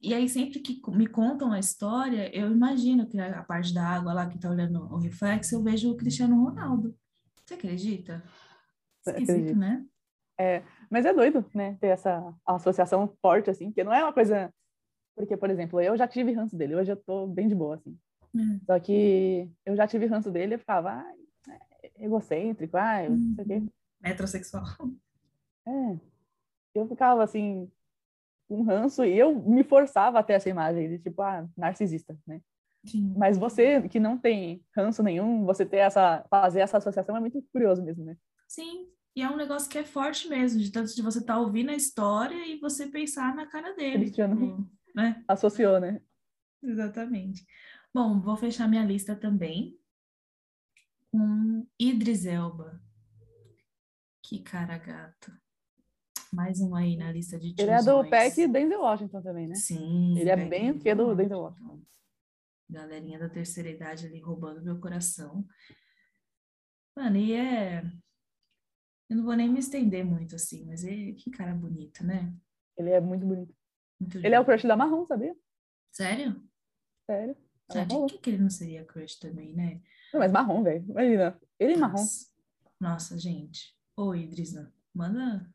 E 0.00 0.14
aí, 0.14 0.28
sempre 0.28 0.60
que 0.60 0.80
me 0.92 1.08
contam 1.08 1.52
a 1.52 1.58
história, 1.58 2.30
eu 2.32 2.52
imagino 2.52 3.08
que 3.08 3.18
a 3.18 3.42
parte 3.42 3.74
da 3.74 3.82
água 3.82 4.12
lá 4.12 4.28
que 4.28 4.38
tá 4.38 4.48
olhando 4.48 4.84
o 4.84 4.98
reflexo, 4.98 5.56
eu 5.56 5.64
vejo 5.64 5.90
o 5.90 5.96
Cristiano 5.96 6.44
Ronaldo. 6.44 6.96
Você 7.44 7.54
acredita? 7.54 8.22
Esquisito, 9.04 9.56
né? 9.56 9.84
Mas 10.88 11.06
é 11.06 11.12
doido, 11.12 11.44
né? 11.52 11.76
Ter 11.80 11.88
essa 11.88 12.22
associação 12.46 13.12
forte, 13.20 13.50
assim, 13.50 13.66
porque 13.66 13.82
não 13.82 13.92
é 13.92 14.04
uma 14.04 14.12
coisa. 14.12 14.54
Porque, 15.16 15.36
por 15.36 15.50
exemplo, 15.50 15.80
eu 15.80 15.96
já 15.96 16.06
tive 16.06 16.30
ranço 16.30 16.56
dele, 16.56 16.76
hoje 16.76 16.92
eu 16.92 16.96
tô 16.96 17.26
bem 17.26 17.48
de 17.48 17.54
boa, 17.56 17.74
assim. 17.74 17.98
É. 18.34 18.64
Só 18.64 18.78
que 18.80 19.50
eu 19.64 19.76
já 19.76 19.86
tive 19.86 20.06
ranço 20.06 20.30
dele 20.30 20.54
eu 20.54 20.58
ficava, 20.58 20.90
ai, 20.90 21.16
é 21.82 22.04
egocêntrico, 22.04 22.76
ai, 22.76 23.08
não 23.08 23.34
sei 23.34 23.44
o 23.44 23.48
quê. 23.48 23.62
Metrosexual. 24.00 24.64
É. 25.66 26.00
Eu 26.74 26.86
ficava 26.86 27.24
assim, 27.24 27.70
com 28.48 28.62
ranço, 28.62 29.04
e 29.04 29.18
eu 29.18 29.34
me 29.34 29.64
forçava 29.64 30.18
até 30.18 30.34
essa 30.34 30.48
imagem 30.48 30.88
de 30.88 30.98
tipo, 30.98 31.22
ah, 31.22 31.48
narcisista, 31.56 32.16
né? 32.26 32.40
Sim. 32.84 33.14
Mas 33.16 33.36
você 33.36 33.88
que 33.88 33.98
não 33.98 34.16
tem 34.16 34.64
ranço 34.76 35.02
nenhum, 35.02 35.44
você 35.44 35.66
ter 35.66 35.78
essa, 35.78 36.24
fazer 36.30 36.60
essa 36.60 36.78
associação 36.78 37.16
é 37.16 37.20
muito 37.20 37.42
curioso 37.52 37.82
mesmo, 37.82 38.04
né? 38.04 38.16
Sim. 38.46 38.88
E 39.14 39.22
é 39.22 39.30
um 39.30 39.36
negócio 39.36 39.68
que 39.68 39.78
é 39.78 39.84
forte 39.84 40.28
mesmo, 40.28 40.60
de 40.60 40.70
tanto 40.70 40.94
de 40.94 41.02
você 41.02 41.18
estar 41.18 41.38
ouvindo 41.38 41.70
a 41.70 41.74
história 41.74 42.46
e 42.46 42.58
você 42.60 42.86
pensar 42.86 43.34
na 43.34 43.46
cara 43.46 43.74
dele. 43.74 44.04
Cristiano. 44.04 44.36
tipo, 44.36 44.70
né? 44.94 45.24
Associou, 45.26 45.80
né? 45.80 46.00
Exatamente. 46.62 47.44
Bom, 47.96 48.20
vou 48.20 48.36
fechar 48.36 48.68
minha 48.68 48.84
lista 48.84 49.16
também 49.16 49.80
com 51.10 51.66
Idris 51.80 52.26
Elba. 52.26 52.78
Que 54.22 54.42
cara 54.42 54.76
gato. 54.76 55.32
Mais 56.30 56.60
um 56.60 56.74
aí 56.74 56.94
na 56.94 57.10
lista 57.10 57.38
de 57.38 57.54
Ele 57.58 57.70
é 57.70 57.78
do 57.78 57.84
tiozões. 57.84 58.10
PEC 58.10 58.48
Denzel 58.48 58.82
Washington 58.82 59.22
também, 59.22 59.48
né? 59.48 59.54
Sim. 59.54 60.18
Ele 60.18 60.28
é 60.28 60.36
Peck 60.36 60.50
bem 60.50 60.70
o 60.72 60.78
que 60.78 60.94
do 60.94 61.14
Denzel 61.14 61.40
Washington. 61.40 61.82
Galerinha 62.68 63.18
da 63.18 63.30
terceira 63.30 63.70
idade 63.70 64.04
ali 64.04 64.20
roubando 64.20 64.62
meu 64.62 64.78
coração. 64.78 65.48
Mano, 66.94 67.16
e 67.16 67.32
é... 67.32 67.82
Eu 69.08 69.16
não 69.16 69.24
vou 69.24 69.34
nem 69.34 69.48
me 69.48 69.58
estender 69.58 70.04
muito 70.04 70.34
assim, 70.34 70.66
mas 70.66 70.84
ele... 70.84 71.14
que 71.14 71.30
cara 71.30 71.54
bonito, 71.54 72.04
né? 72.04 72.30
Ele 72.76 72.90
é 72.90 73.00
muito 73.00 73.24
bonito. 73.24 73.54
Muito 73.98 74.18
Ele 74.18 74.34
é 74.34 74.38
o 74.38 74.42
lindo. 74.42 74.52
crush 74.52 74.68
da 74.68 74.76
Marrom, 74.76 75.06
sabia? 75.06 75.34
Sério? 75.90 76.46
Sério. 77.06 77.45
Ah, 77.68 77.84
de 77.84 78.08
quem 78.08 78.20
que 78.20 78.30
ele 78.30 78.42
não 78.42 78.50
seria 78.50 78.84
crush 78.84 79.18
também, 79.18 79.52
né? 79.52 79.80
Não, 80.12 80.20
mas 80.20 80.30
Marrom, 80.30 80.62
velho. 80.62 80.84
Imagina. 80.88 81.40
Ele 81.58 81.74
e 81.74 81.76
Marrom. 81.76 82.04
Nossa, 82.80 83.18
gente. 83.18 83.76
Ô, 83.96 84.14
Idris, 84.14 84.54
manda, 84.94 85.50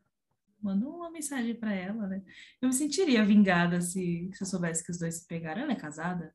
manda 0.60 0.86
uma 0.88 1.10
mensagem 1.10 1.54
para 1.54 1.72
ela, 1.72 2.06
né? 2.06 2.22
Eu 2.60 2.68
me 2.68 2.74
sentiria 2.74 3.24
vingada 3.24 3.80
se, 3.80 4.30
se 4.32 4.42
eu 4.42 4.46
soubesse 4.46 4.84
que 4.84 4.90
os 4.90 4.98
dois 4.98 5.16
se 5.16 5.26
pegaram. 5.26 5.62
Ela 5.62 5.72
é 5.72 5.76
casada? 5.76 6.34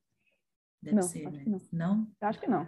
Deve 0.82 0.96
não, 0.96 1.04
ser, 1.04 1.28
acho 1.28 1.38
né? 1.38 1.44
que 1.44 1.50
não. 1.50 1.62
Não? 1.72 2.12
Acho 2.22 2.40
que 2.40 2.48
não. 2.48 2.68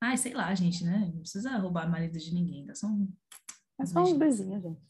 Ai, 0.00 0.16
sei 0.16 0.34
lá, 0.34 0.54
gente, 0.54 0.84
né? 0.84 1.10
Não 1.12 1.20
precisa 1.20 1.56
roubar 1.56 1.90
marido 1.90 2.18
de 2.18 2.34
ninguém, 2.34 2.66
tá 2.66 2.74
só 2.74 2.86
um. 2.86 3.10
É 3.80 3.86
só 3.86 4.02
beijinhos. 4.02 4.18
beijinhos, 4.18 4.62
gente. 4.62 4.80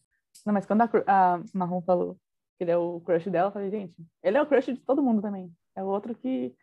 Não, 0.44 0.52
mas 0.52 0.66
quando 0.66 0.82
a, 0.82 0.90
a 1.06 1.42
Marrom 1.52 1.80
falou 1.80 2.20
que 2.58 2.64
ele 2.64 2.70
é 2.70 2.76
o 2.76 3.00
crush 3.00 3.30
dela, 3.30 3.48
eu 3.48 3.52
falei, 3.52 3.70
gente, 3.70 3.96
ele 4.22 4.36
é 4.36 4.42
o 4.42 4.46
crush 4.46 4.66
de 4.66 4.80
todo 4.80 5.02
mundo 5.02 5.22
também. 5.22 5.54
É 5.76 5.82
o 5.82 5.86
outro 5.86 6.14
que. 6.14 6.54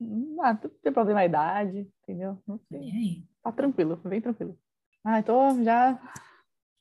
hum, 0.00 0.36
Ah, 0.40 0.54
tem 0.54 0.92
problema 0.92 1.20
a 1.20 1.26
idade, 1.26 1.88
entendeu? 2.02 2.38
Não 2.46 2.60
aí. 2.72 3.24
Tá 3.42 3.52
tranquilo, 3.52 3.96
bem 4.04 4.20
tranquilo. 4.20 4.58
Ai, 5.04 5.22
tô 5.22 5.62
já. 5.62 6.00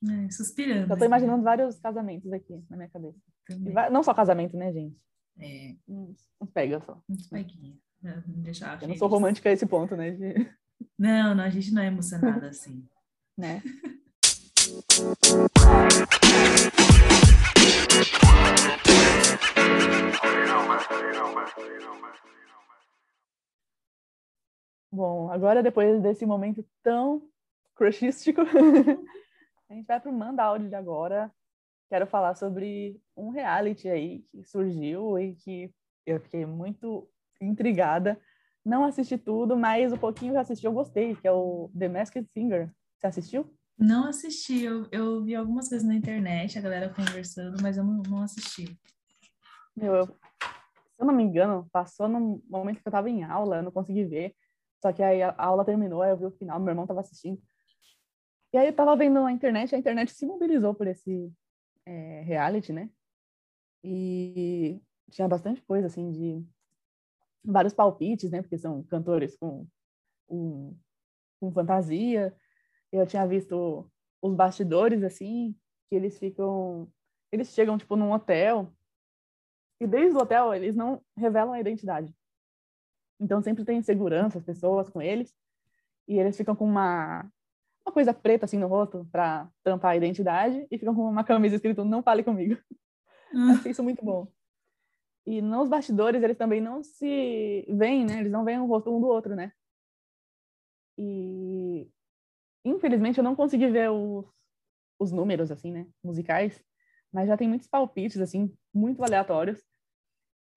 É, 0.10 0.30
suspirando. 0.32 0.88
Já 0.88 0.98
tô 0.98 1.06
imaginando 1.06 1.44
vários 1.44 1.80
casamentos 1.80 2.32
aqui 2.34 2.64
na 2.70 2.78
minha 2.78 2.90
cabeça. 2.90 3.18
Va- 3.74 3.90
Não 3.90 4.04
só 4.04 4.14
casamento, 4.14 4.56
né, 4.58 4.72
gente? 4.72 4.96
É, 5.40 5.76
Uns, 5.88 6.28
uns 6.40 6.50
pega 6.52 6.80
só. 6.82 7.02
muito 7.08 7.28
peguinha. 7.30 7.76
Pra 8.02 8.16
não 8.28 8.42
deixar 8.42 8.82
Eu 8.82 8.88
não 8.88 8.96
sou 8.96 9.08
romântica 9.08 9.50
a 9.50 9.52
esse 9.52 9.66
ponto, 9.66 9.96
né? 9.96 10.12
de- 10.12 10.52
Não, 10.98 11.36
não, 11.36 11.44
a 11.44 11.50
gente 11.50 11.72
não 11.74 11.82
é 11.82 11.88
emocionada 11.88 12.48
assim. 12.50 12.88
né? 13.38 13.62
Bom, 24.92 25.32
agora 25.32 25.64
depois 25.64 26.02
desse 26.02 26.26
momento 26.26 26.66
tão 26.84 27.30
crushístico, 27.76 28.42
a 29.70 29.74
gente 29.74 29.88
vai 29.88 30.00
pro 30.00 30.12
Manda 30.12 30.44
Áudio 30.44 30.68
de 30.68 30.76
agora. 30.76 31.32
Quero 31.90 32.06
falar 32.06 32.36
sobre 32.36 33.02
um 33.16 33.30
reality 33.30 33.88
aí 33.90 34.20
que 34.32 34.44
surgiu 34.44 35.18
e 35.18 35.36
que 35.36 35.74
eu 36.06 36.20
fiquei 36.20 36.46
muito 36.46 37.10
intrigada. 37.40 38.20
Não 38.64 38.84
assisti 38.84 39.18
tudo, 39.18 39.58
mas 39.58 39.92
o 39.92 39.98
pouquinho 39.98 40.34
que 40.34 40.38
assisti 40.40 40.66
eu 40.66 40.74
gostei, 40.74 41.16
que 41.16 41.28
é 41.28 41.32
o 41.32 41.72
The 41.78 41.88
Masked 41.90 42.28
Singer. 42.34 42.72
Você 42.98 43.08
assistiu? 43.08 43.54
Não 43.78 44.08
assisti, 44.08 44.64
eu, 44.64 44.88
eu 44.92 45.24
vi 45.24 45.36
algumas 45.36 45.68
coisas 45.68 45.88
na 45.88 45.96
internet, 45.96 46.58
a 46.58 46.62
galera 46.62 46.94
conversando, 46.94 47.58
mas 47.62 47.78
eu 47.78 47.84
não, 47.84 48.04
não 48.04 48.22
assisti. 48.22 48.78
Meu, 49.76 49.96
eu- 49.96 50.20
eu 51.02 51.08
não 51.08 51.14
me 51.14 51.24
engano, 51.24 51.68
passou 51.72 52.08
num 52.08 52.42
momento 52.50 52.82
que 52.82 52.88
eu 52.88 52.92
tava 52.92 53.10
em 53.10 53.24
aula, 53.24 53.58
eu 53.58 53.64
não 53.64 53.72
consegui 53.72 54.06
ver. 54.06 54.36
Só 54.82 54.92
que 54.92 55.04
aí 55.04 55.22
a 55.22 55.34
aula 55.38 55.66
terminou, 55.66 56.04
eu 56.04 56.18
vi 56.18 56.26
o 56.26 56.32
final, 56.32 56.60
meu 56.60 56.70
irmão 56.70 56.88
tava 56.88 57.02
assistindo. 57.02 57.42
E 58.54 58.58
aí 58.58 58.68
eu 58.68 58.76
tava 58.76 58.96
vendo 58.96 59.22
na 59.22 59.32
internet, 59.32 59.74
a 59.74 59.78
internet 59.78 60.12
se 60.14 60.26
mobilizou 60.26 60.74
por 60.76 60.88
esse 60.88 61.32
é, 61.86 62.22
reality, 62.22 62.74
né? 62.74 62.90
E 63.84 64.80
tinha 65.10 65.28
bastante 65.28 65.62
coisa, 65.62 65.88
assim, 65.88 66.12
de 66.12 66.46
vários 67.44 67.74
palpites, 67.74 68.30
né? 68.32 68.42
Porque 68.42 68.58
são 68.58 68.84
cantores 68.84 69.38
com, 69.38 69.68
com, 70.28 70.76
com 71.40 71.52
fantasia. 71.52 72.36
Eu 72.92 73.08
tinha 73.08 73.26
visto 73.26 73.90
os 74.22 74.36
bastidores, 74.36 75.04
assim, 75.04 75.56
que 75.90 75.96
eles 75.96 76.20
ficam... 76.20 76.92
Eles 77.32 77.50
chegam, 77.54 77.78
tipo, 77.78 77.96
num 77.96 78.12
hotel 78.12 78.72
e 79.82 79.88
desde 79.88 80.16
o 80.16 80.22
hotel, 80.22 80.54
eles 80.54 80.76
não 80.76 81.04
revelam 81.18 81.54
a 81.54 81.60
identidade. 81.60 82.16
Então, 83.20 83.42
sempre 83.42 83.66
tem 83.66 83.82
segurança, 83.82 84.38
as 84.38 84.44
pessoas 84.44 84.88
com 84.88 85.02
eles. 85.02 85.36
E 86.08 86.20
eles 86.20 86.38
ficam 86.38 86.56
com 86.56 86.66
uma, 86.66 87.28
uma 87.84 87.92
coisa 87.92 88.14
preta, 88.14 88.46
assim, 88.46 88.60
no 88.60 88.68
rosto, 88.68 89.08
para 89.12 89.50
tampar 89.64 89.94
a 89.94 89.98
identidade. 89.98 90.68
E 90.70 90.78
ficam 90.78 90.94
com 90.94 91.10
uma 91.10 91.24
camisa 91.24 91.56
escrito, 91.56 91.84
não 91.84 92.04
fale 92.04 92.24
comigo. 92.24 92.62
Ah, 93.34 93.54
Achei 93.54 93.72
isso 93.72 93.82
muito 93.82 94.06
bom. 94.06 94.28
E 95.26 95.42
nos 95.42 95.68
bastidores, 95.68 96.22
eles 96.22 96.38
também 96.38 96.62
não 96.62 96.84
se 96.84 97.66
veem, 97.68 98.06
né? 98.06 98.20
Eles 98.20 98.32
não 98.32 98.46
veem 98.46 98.60
o 98.60 98.68
rosto 98.68 98.96
um 98.96 99.02
do 99.02 99.08
outro, 99.08 99.36
né? 99.36 99.52
E, 100.96 101.90
infelizmente, 102.64 103.18
eu 103.18 103.24
não 103.24 103.36
consegui 103.36 103.68
ver 103.68 103.90
os, 103.90 104.26
os 105.00 105.12
números, 105.12 105.50
assim, 105.50 105.72
né? 105.72 105.88
Musicais. 106.04 106.64
Mas 107.12 107.28
já 107.28 107.36
tem 107.36 107.48
muitos 107.48 107.68
palpites, 107.68 108.20
assim, 108.22 108.56
muito 108.72 109.04
aleatórios. 109.04 109.71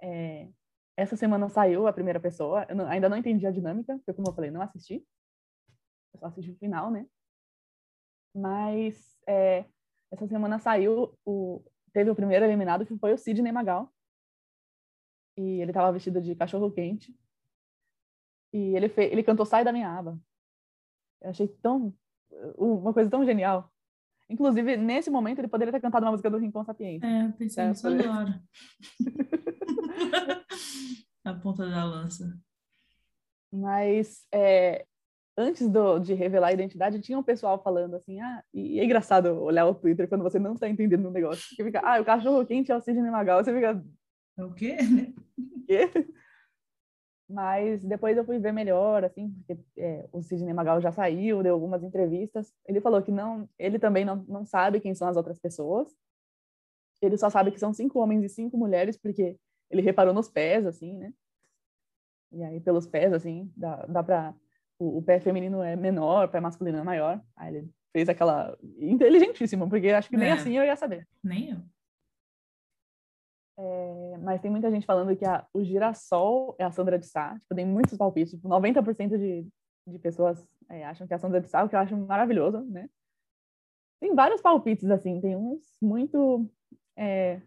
É, 0.07 0.49
essa 0.97 1.17
semana 1.17 1.49
saiu 1.49 1.87
a 1.87 1.93
primeira 1.93 2.21
pessoa. 2.21 2.67
Eu 2.69 2.77
não- 2.77 2.87
ainda 2.87 3.09
não 3.09 3.17
entendi 3.17 3.47
a 3.47 3.51
dinâmica, 3.51 3.97
porque, 3.97 4.13
como 4.13 4.29
eu 4.29 4.35
falei, 4.35 4.51
não 4.51 4.61
assisti. 4.61 5.05
Eu 6.13 6.21
só 6.21 6.27
assisti 6.27 6.51
o 6.51 6.59
final, 6.59 6.91
né? 6.91 7.07
Mas 8.35 9.17
é, 9.27 9.65
essa 10.13 10.27
semana 10.27 10.59
saiu 10.59 11.17
o, 11.25 11.65
teve 11.93 12.11
o 12.11 12.15
primeiro 12.15 12.45
eliminado, 12.45 12.85
que 12.85 12.97
foi 12.99 13.13
o 13.13 13.19
Sidney 13.19 13.51
Magal. 13.53 13.93
E 15.37 15.61
ele 15.61 15.71
estava 15.71 15.91
vestido 15.93 16.21
de 16.21 16.35
cachorro 16.35 16.71
quente. 16.71 17.17
E 18.53 18.77
ele, 18.77 18.89
fe... 18.89 19.03
ele 19.05 19.23
cantou 19.25 19.47
Sai 19.47 19.65
da 19.65 19.73
Minha 19.73 19.91
Aba. 19.91 20.21
Eu 21.23 21.31
achei 21.31 21.49
tão. 21.49 21.93
uma 22.57 22.93
coisa 22.93 23.11
tão 23.11 23.25
genial. 23.25 23.73
Inclusive, 24.29 24.77
nesse 24.77 25.11
momento, 25.11 25.39
ele 25.41 25.49
poderia 25.49 25.73
ter 25.73 25.81
cantado 25.81 26.05
uma 26.07 26.13
música 26.13 26.31
do 26.31 26.39
Rincon 26.39 26.65
Sapiente. 26.65 27.05
é, 27.05 27.27
eu 27.27 27.33
pensei 27.33 27.67
nisso 27.67 27.87
agora. 27.89 28.43
A 31.25 31.33
ponta 31.35 31.69
da 31.69 31.85
lança. 31.85 32.39
Mas 33.51 34.27
é, 34.33 34.85
antes 35.37 35.69
do, 35.69 35.99
de 35.99 36.15
revelar 36.15 36.49
a 36.49 36.53
identidade, 36.53 37.01
tinha 37.01 37.19
um 37.19 37.23
pessoal 37.23 37.63
falando 37.63 37.97
assim, 37.97 38.21
ah, 38.21 38.43
e 38.53 38.79
é 38.79 38.85
engraçado 38.85 39.43
olhar 39.43 39.67
o 39.67 39.75
Twitter 39.75 40.09
quando 40.09 40.23
você 40.23 40.39
não 40.39 40.55
tá 40.57 40.69
entendendo 40.69 41.09
um 41.09 41.13
negócio. 41.13 41.45
Porque 41.49 41.65
fica, 41.65 41.81
ah, 41.81 42.01
o 42.01 42.05
cachorro 42.05 42.45
quente 42.47 42.71
é 42.71 42.77
o 42.77 42.81
Sidney 42.81 43.11
Magal. 43.11 43.43
Você 43.43 43.55
fica, 43.55 43.83
É 44.39 44.45
o 44.45 44.53
quê? 44.53 44.77
né? 44.83 45.13
quê? 45.67 45.91
Mas 47.29 47.83
depois 47.83 48.17
eu 48.17 48.25
fui 48.25 48.39
ver 48.39 48.53
melhor, 48.53 49.03
assim, 49.03 49.31
porque 49.31 49.63
é, 49.79 50.07
o 50.13 50.23
Sidney 50.23 50.53
Magal 50.53 50.81
já 50.81 50.93
saiu, 50.93 51.43
deu 51.43 51.55
algumas 51.55 51.83
entrevistas. 51.83 52.53
Ele 52.67 52.81
falou 52.81 53.03
que 53.03 53.11
não, 53.11 53.49
ele 53.59 53.79
também 53.79 54.05
não, 54.05 54.17
não 54.29 54.45
sabe 54.45 54.79
quem 54.79 54.95
são 54.95 55.09
as 55.09 55.17
outras 55.17 55.39
pessoas. 55.39 55.91
Ele 57.01 57.17
só 57.17 57.29
sabe 57.31 57.51
que 57.51 57.59
são 57.59 57.73
cinco 57.73 57.99
homens 57.99 58.25
e 58.25 58.29
cinco 58.29 58.57
mulheres, 58.57 58.97
porque 58.97 59.37
ele 59.71 59.83
reparou 59.83 60.15
nos 60.15 60.29
pés, 60.29 60.67
assim, 60.67 60.97
né? 60.97 61.13
E 62.33 62.43
aí, 62.43 62.61
pelos 62.61 62.87
pés, 62.87 63.13
assim, 63.13 63.53
dá, 63.57 63.87
dá 63.87 64.03
pra. 64.03 64.35
O, 64.79 64.99
o 64.99 65.03
pé 65.03 65.21
feminino 65.21 65.63
é 65.63 65.77
menor, 65.77 66.27
o 66.27 66.29
pé 66.29 66.41
masculino 66.41 66.79
é 66.79 66.83
maior. 66.83 67.23
Aí 67.37 67.55
ele 67.57 67.71
fez 67.93 68.09
aquela. 68.09 68.57
Inteligentíssimo, 68.79 69.69
porque 69.69 69.89
acho 69.91 70.09
que 70.09 70.17
nem 70.17 70.31
É. 70.31 70.33
assim 70.33 70.57
eu 70.57 70.65
ia 70.65 70.77
saber. 70.77 71.07
Nem 71.23 71.51
eu. 71.51 71.59
É, 73.57 74.19
mas 74.19 74.41
tem 74.41 74.51
muita 74.51 74.71
gente 74.71 74.85
falando 74.85 75.17
que 75.17 75.25
a, 75.25 75.47
o 75.53 75.63
girassol 75.63 76.57
é 76.59 76.65
a 76.65 76.73
Sandra 76.73 76.99
de 76.99 77.07
Sá. 77.07 77.39
Tipo, 77.39 77.55
tem 77.55 77.65
muitos 77.65 77.97
palpites. 77.97 78.33
Tipo, 78.33 78.49
90% 78.49 79.17
de, 79.17 79.47
de 79.87 79.99
pessoas 80.01 80.45
é, 80.69 80.85
acham 80.85 81.07
que 81.07 81.13
é 81.13 81.17
a 81.17 81.19
Sandra 81.21 81.41
de 81.41 81.49
Sá, 81.49 81.63
o 81.63 81.69
que 81.69 81.77
eu 81.77 81.81
acho 81.81 81.97
maravilhoso, 81.97 82.63
né? 82.63 82.89
Tem 84.01 84.13
vários 84.13 84.43
palpites, 84.43 84.91
assim. 84.91 85.21
Tem 85.21 85.37
uns 85.37 85.77
muito 85.81 86.51
é, 86.97 87.41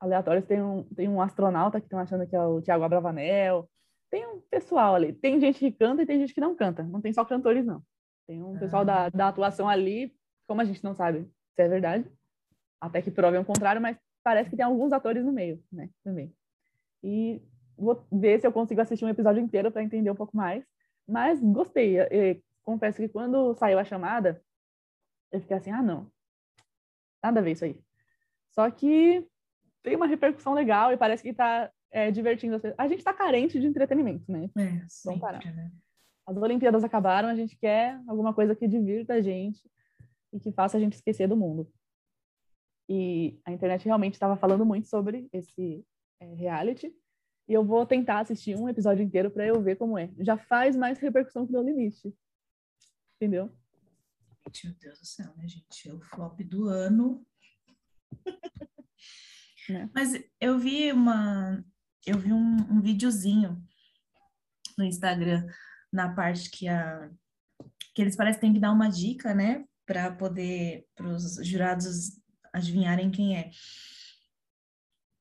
aleatórios. 0.00 0.44
Tem 0.44 0.62
um, 0.62 0.82
tem 0.94 1.08
um 1.08 1.20
astronauta 1.20 1.80
que 1.80 1.86
estão 1.86 1.98
achando 1.98 2.26
que 2.26 2.36
é 2.36 2.42
o 2.42 2.60
Tiago 2.60 2.84
Abravanel. 2.84 3.68
Tem 4.10 4.26
um 4.26 4.40
pessoal 4.40 4.94
ali. 4.94 5.12
Tem 5.12 5.38
gente 5.40 5.58
que 5.58 5.72
canta 5.72 6.02
e 6.02 6.06
tem 6.06 6.18
gente 6.18 6.34
que 6.34 6.40
não 6.40 6.54
canta. 6.54 6.82
Não 6.82 7.00
tem 7.00 7.12
só 7.12 7.24
cantores, 7.24 7.64
não. 7.64 7.82
Tem 8.26 8.42
um 8.42 8.58
pessoal 8.58 8.84
da, 8.84 9.08
da 9.08 9.28
atuação 9.28 9.68
ali, 9.68 10.14
como 10.46 10.60
a 10.60 10.64
gente 10.64 10.84
não 10.84 10.94
sabe 10.94 11.30
se 11.54 11.62
é 11.62 11.68
verdade, 11.68 12.08
até 12.80 13.02
que 13.02 13.10
provem 13.10 13.40
o 13.40 13.44
contrário, 13.44 13.82
mas 13.82 13.98
parece 14.22 14.48
que 14.48 14.56
tem 14.56 14.64
alguns 14.64 14.92
atores 14.92 15.24
no 15.24 15.32
meio, 15.32 15.60
né, 15.72 15.90
também. 16.04 16.32
E 17.02 17.42
vou 17.76 18.06
ver 18.12 18.40
se 18.40 18.46
eu 18.46 18.52
consigo 18.52 18.80
assistir 18.80 19.04
um 19.04 19.08
episódio 19.08 19.42
inteiro 19.42 19.72
para 19.72 19.82
entender 19.82 20.10
um 20.10 20.14
pouco 20.14 20.36
mais. 20.36 20.64
Mas 21.06 21.40
gostei. 21.40 21.96
Confesso 22.62 22.98
que 22.98 23.08
quando 23.08 23.54
saiu 23.54 23.78
a 23.78 23.84
chamada, 23.84 24.40
eu 25.32 25.40
fiquei 25.40 25.56
assim, 25.56 25.70
ah, 25.70 25.82
não. 25.82 26.10
Nada 27.22 27.40
a 27.40 27.42
ver 27.42 27.52
isso 27.52 27.64
aí. 27.64 27.80
Só 28.50 28.70
que 28.70 29.26
tem 29.82 29.96
uma 29.96 30.06
repercussão 30.06 30.54
legal 30.54 30.92
e 30.92 30.96
parece 30.96 31.22
que 31.22 31.32
tá 31.32 31.70
é, 31.90 32.10
divertindo 32.10 32.56
as 32.56 32.62
pessoas. 32.62 32.78
A 32.78 32.88
gente 32.88 33.02
tá 33.02 33.12
carente 33.12 33.58
de 33.58 33.66
entretenimento, 33.66 34.30
né? 34.30 34.50
É, 34.56 34.86
sempre, 34.88 35.20
parar. 35.20 35.44
né? 35.44 35.72
As 36.26 36.36
Olimpíadas 36.36 36.84
acabaram, 36.84 37.28
a 37.28 37.34
gente 37.34 37.56
quer 37.56 38.00
alguma 38.06 38.34
coisa 38.34 38.54
que 38.54 38.68
divirta 38.68 39.14
a 39.14 39.20
gente 39.20 39.60
e 40.32 40.38
que 40.38 40.52
faça 40.52 40.76
a 40.76 40.80
gente 40.80 40.94
esquecer 40.94 41.26
do 41.26 41.36
mundo. 41.36 41.70
E 42.88 43.38
a 43.44 43.52
internet 43.52 43.84
realmente 43.84 44.14
estava 44.14 44.36
falando 44.36 44.64
muito 44.64 44.88
sobre 44.88 45.28
esse 45.32 45.84
é, 46.20 46.34
reality. 46.34 46.94
E 47.48 47.52
eu 47.54 47.64
vou 47.64 47.86
tentar 47.86 48.20
assistir 48.20 48.56
um 48.56 48.68
episódio 48.68 49.02
inteiro 49.02 49.30
para 49.30 49.46
eu 49.46 49.60
ver 49.62 49.76
como 49.76 49.98
é. 49.98 50.10
Já 50.18 50.36
faz 50.36 50.76
mais 50.76 50.98
repercussão 50.98 51.46
que 51.46 51.56
o 51.56 51.62
Limite. 51.62 52.14
Entendeu? 53.16 53.50
Meu 54.64 54.74
Deus 54.74 54.98
do 54.98 55.06
céu, 55.06 55.32
né, 55.36 55.46
gente? 55.48 55.88
É 55.88 55.92
o 55.92 56.00
flop 56.00 56.40
do 56.40 56.68
ano. 56.68 57.26
Né? 59.68 59.90
Mas 59.94 60.12
eu 60.40 60.58
vi 60.58 60.92
uma. 60.92 61.64
Eu 62.06 62.18
vi 62.18 62.32
um, 62.32 62.56
um 62.70 62.80
videozinho 62.80 63.62
no 64.76 64.84
Instagram, 64.84 65.46
na 65.92 66.14
parte 66.14 66.50
que 66.50 66.68
a. 66.68 67.10
Que 67.94 68.02
eles 68.02 68.16
parecem 68.16 68.38
que 68.38 68.40
têm 68.40 68.54
que 68.54 68.60
dar 68.60 68.72
uma 68.72 68.88
dica, 68.88 69.34
né? 69.34 69.64
para 69.88 70.12
poder 70.12 70.86
para 70.94 71.08
os 71.08 71.36
jurados 71.42 72.20
adivinharem 72.52 73.10
quem 73.10 73.38
é. 73.38 73.50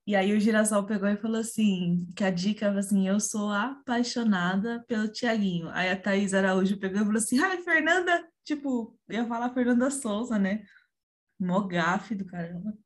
E 0.06 0.14
aí 0.16 0.36
o 0.36 0.40
Girassol 0.40 0.86
pegou 0.86 1.08
e 1.08 1.18
falou 1.18 1.40
assim, 1.40 2.06
que 2.16 2.24
a 2.24 2.30
dica 2.30 2.66
era 2.66 2.80
assim, 2.80 3.08
eu 3.08 3.20
sou 3.20 3.50
apaixonada 3.52 4.84
pelo 4.88 5.08
Tiaguinho. 5.08 5.70
Aí 5.70 5.90
a 5.90 6.00
Thaís 6.00 6.34
Araújo 6.34 6.78
pegou 6.78 7.02
e 7.02 7.06
falou 7.06 7.18
assim, 7.18 7.40
ai, 7.40 7.62
Fernanda, 7.62 8.26
tipo, 8.44 8.98
ia 9.10 9.26
falar 9.26 9.54
Fernanda 9.54 9.90
Souza, 9.90 10.38
né? 10.38 10.64
Mó 11.40 11.62
gafe 11.62 12.16
do 12.16 12.26
caramba. 12.26 12.78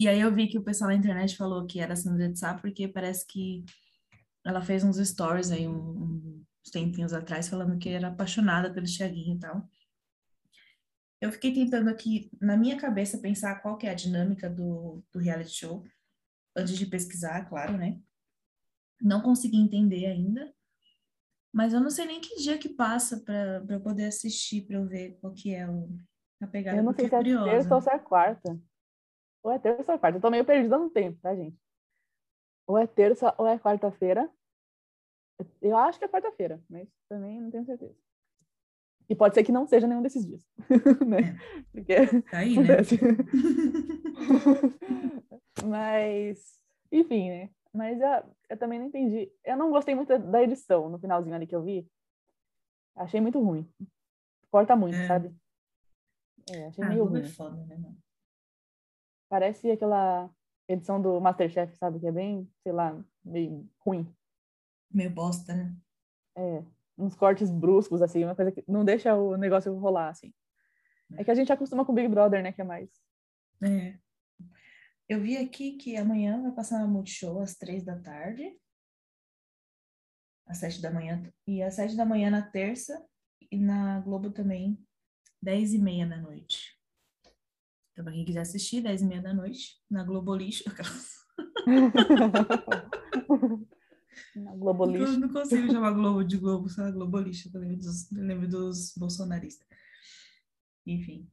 E 0.00 0.08
aí 0.08 0.18
eu 0.18 0.34
vi 0.34 0.48
que 0.48 0.56
o 0.56 0.62
pessoal 0.62 0.88
na 0.88 0.96
internet 0.96 1.36
falou 1.36 1.66
que 1.66 1.78
era 1.78 1.94
Sandra 1.94 2.26
de 2.26 2.38
Sá, 2.38 2.54
porque 2.54 2.88
parece 2.88 3.26
que 3.26 3.62
ela 4.42 4.62
fez 4.62 4.82
uns 4.82 4.96
stories 4.96 5.50
aí 5.50 5.68
um, 5.68 6.42
uns 6.64 6.70
tempinhos 6.72 7.12
atrás 7.12 7.50
falando 7.50 7.78
que 7.78 7.90
era 7.90 8.08
apaixonada 8.08 8.72
pelo 8.72 8.86
Tiaguinho 8.86 9.36
e 9.36 9.38
tal. 9.38 9.68
Eu 11.20 11.30
fiquei 11.30 11.52
tentando 11.52 11.90
aqui, 11.90 12.30
na 12.40 12.56
minha 12.56 12.78
cabeça, 12.78 13.18
pensar 13.18 13.60
qual 13.60 13.76
que 13.76 13.86
é 13.86 13.90
a 13.90 13.94
dinâmica 13.94 14.48
do, 14.48 15.04
do 15.12 15.18
reality 15.18 15.50
show, 15.50 15.84
antes 16.56 16.78
de 16.78 16.86
pesquisar, 16.86 17.46
claro, 17.46 17.76
né? 17.76 18.00
Não 19.02 19.20
consegui 19.20 19.58
entender 19.58 20.06
ainda, 20.06 20.50
mas 21.52 21.74
eu 21.74 21.80
não 21.80 21.90
sei 21.90 22.06
nem 22.06 22.22
que 22.22 22.36
dia 22.36 22.56
que 22.56 22.70
passa 22.70 23.20
para 23.20 23.62
eu 23.68 23.80
poder 23.82 24.06
assistir, 24.06 24.62
para 24.62 24.76
eu 24.76 24.86
ver 24.86 25.18
qual 25.20 25.34
que 25.34 25.54
é 25.54 25.68
o, 25.68 25.94
a 26.40 26.46
pegada. 26.46 26.78
Eu 26.78 26.84
não 26.84 26.94
sei 26.94 27.06
se 27.06 27.14
é 27.14 27.22
terça 27.22 27.74
ou 27.74 27.82
se 27.82 27.90
é 27.90 27.98
quarta. 27.98 28.58
Ou 29.42 29.50
é 29.50 29.58
terça 29.58 29.90
ou 29.92 29.96
é 29.96 29.98
quarta. 29.98 30.18
Eu 30.18 30.22
tô 30.22 30.30
meio 30.30 30.44
perdida 30.44 30.78
no 30.78 30.90
tempo, 30.90 31.18
tá, 31.20 31.34
gente? 31.34 31.58
Ou 32.66 32.76
é 32.78 32.86
terça 32.86 33.34
ou 33.38 33.46
é 33.46 33.58
quarta-feira. 33.58 34.30
Eu 35.60 35.76
acho 35.76 35.98
que 35.98 36.04
é 36.04 36.08
quarta-feira, 36.08 36.62
mas 36.68 36.88
também 37.08 37.40
não 37.40 37.50
tenho 37.50 37.64
certeza. 37.64 37.96
E 39.08 39.14
pode 39.14 39.34
ser 39.34 39.42
que 39.42 39.50
não 39.50 39.66
seja 39.66 39.88
nenhum 39.88 40.02
desses 40.02 40.24
dias. 40.24 40.46
né? 41.04 41.18
É. 41.18 41.34
Porque 41.72 42.22
tá 42.30 42.38
aí, 42.38 42.56
né? 42.56 42.76
Mas, 45.66 46.60
enfim, 46.92 47.28
né? 47.28 47.50
Mas 47.72 48.00
eu, 48.00 48.08
eu, 48.50 48.56
também 48.56 48.78
não 48.78 48.86
entendi. 48.86 49.32
Eu 49.44 49.56
não 49.56 49.70
gostei 49.70 49.96
muito 49.96 50.16
da 50.16 50.42
edição 50.42 50.88
no 50.88 50.98
finalzinho 50.98 51.34
ali 51.34 51.46
que 51.46 51.56
eu 51.56 51.62
vi. 51.62 51.90
Achei 52.94 53.20
muito 53.20 53.40
ruim. 53.40 53.68
Corta 54.48 54.76
muito, 54.76 54.96
é. 54.96 55.08
sabe? 55.08 55.34
É, 56.48 56.66
achei 56.66 56.84
ah, 56.84 56.88
meio 56.88 57.04
é 57.04 57.08
ruim. 57.08 57.20
É 57.20 57.24
foda, 57.24 57.56
né, 57.66 57.76
Parece 59.30 59.70
aquela 59.70 60.28
edição 60.68 61.00
do 61.00 61.18
Masterchef, 61.20 61.74
sabe? 61.78 61.98
Que 62.00 62.08
é 62.08 62.12
bem, 62.12 62.52
sei 62.62 62.72
lá, 62.72 63.02
meio 63.24 63.66
ruim. 63.78 64.06
Meio 64.92 65.10
bosta, 65.10 65.54
né? 65.54 65.74
É 66.36 66.62
uns 67.00 67.14
cortes 67.14 67.50
bruscos, 67.50 68.02
assim, 68.02 68.24
uma 68.24 68.36
coisa 68.36 68.52
que 68.52 68.62
não 68.68 68.84
deixa 68.84 69.14
o 69.14 69.36
negócio 69.36 69.74
rolar, 69.78 70.10
assim. 70.10 70.34
É 71.16 71.24
que 71.24 71.30
a 71.30 71.34
gente 71.34 71.52
acostuma 71.52 71.84
com 71.84 71.92
o 71.92 71.94
Big 71.94 72.08
Brother, 72.08 72.42
né, 72.42 72.52
que 72.52 72.60
é 72.60 72.64
mais. 72.64 72.90
É. 73.62 73.98
Eu 75.08 75.20
vi 75.20 75.36
aqui 75.36 75.72
que 75.76 75.96
amanhã 75.96 76.40
vai 76.42 76.52
passar 76.52 76.78
na 76.78 76.86
Multishow 76.86 77.40
às 77.40 77.56
três 77.56 77.84
da 77.84 77.98
tarde, 77.98 78.56
às 80.46 80.58
sete 80.58 80.80
da 80.80 80.90
manhã, 80.90 81.32
e 81.46 81.62
às 81.62 81.74
sete 81.74 81.96
da 81.96 82.04
manhã 82.04 82.30
na 82.30 82.42
terça, 82.42 83.04
e 83.50 83.58
na 83.58 84.00
Globo 84.00 84.30
também, 84.30 84.78
dez 85.42 85.72
e 85.72 85.78
meia 85.78 86.06
da 86.06 86.16
noite. 86.16 86.69
Então, 88.00 88.04
pra 88.04 88.12
quem 88.14 88.24
quiser 88.24 88.40
assistir, 88.40 88.80
dez 88.80 89.02
e 89.02 89.06
meia 89.06 89.20
da 89.20 89.34
noite, 89.34 89.78
na 89.90 90.02
Globo 90.02 90.34
Lixo. 90.34 90.64
Na 94.34 94.54
Globolista. 94.54 95.14
Eu 95.14 95.18
não 95.18 95.28
consigo 95.28 95.70
chamar 95.70 95.92
Globo 95.92 96.24
de 96.24 96.38
Globo, 96.38 96.68
só 96.68 96.90
Globolista. 96.90 97.50
Eu 97.52 97.60
lembro 97.60 97.76
dos, 97.76 98.12
eu 98.12 98.24
lembro 98.24 98.48
dos 98.48 98.94
bolsonaristas. 98.96 99.66
Enfim, 100.86 101.28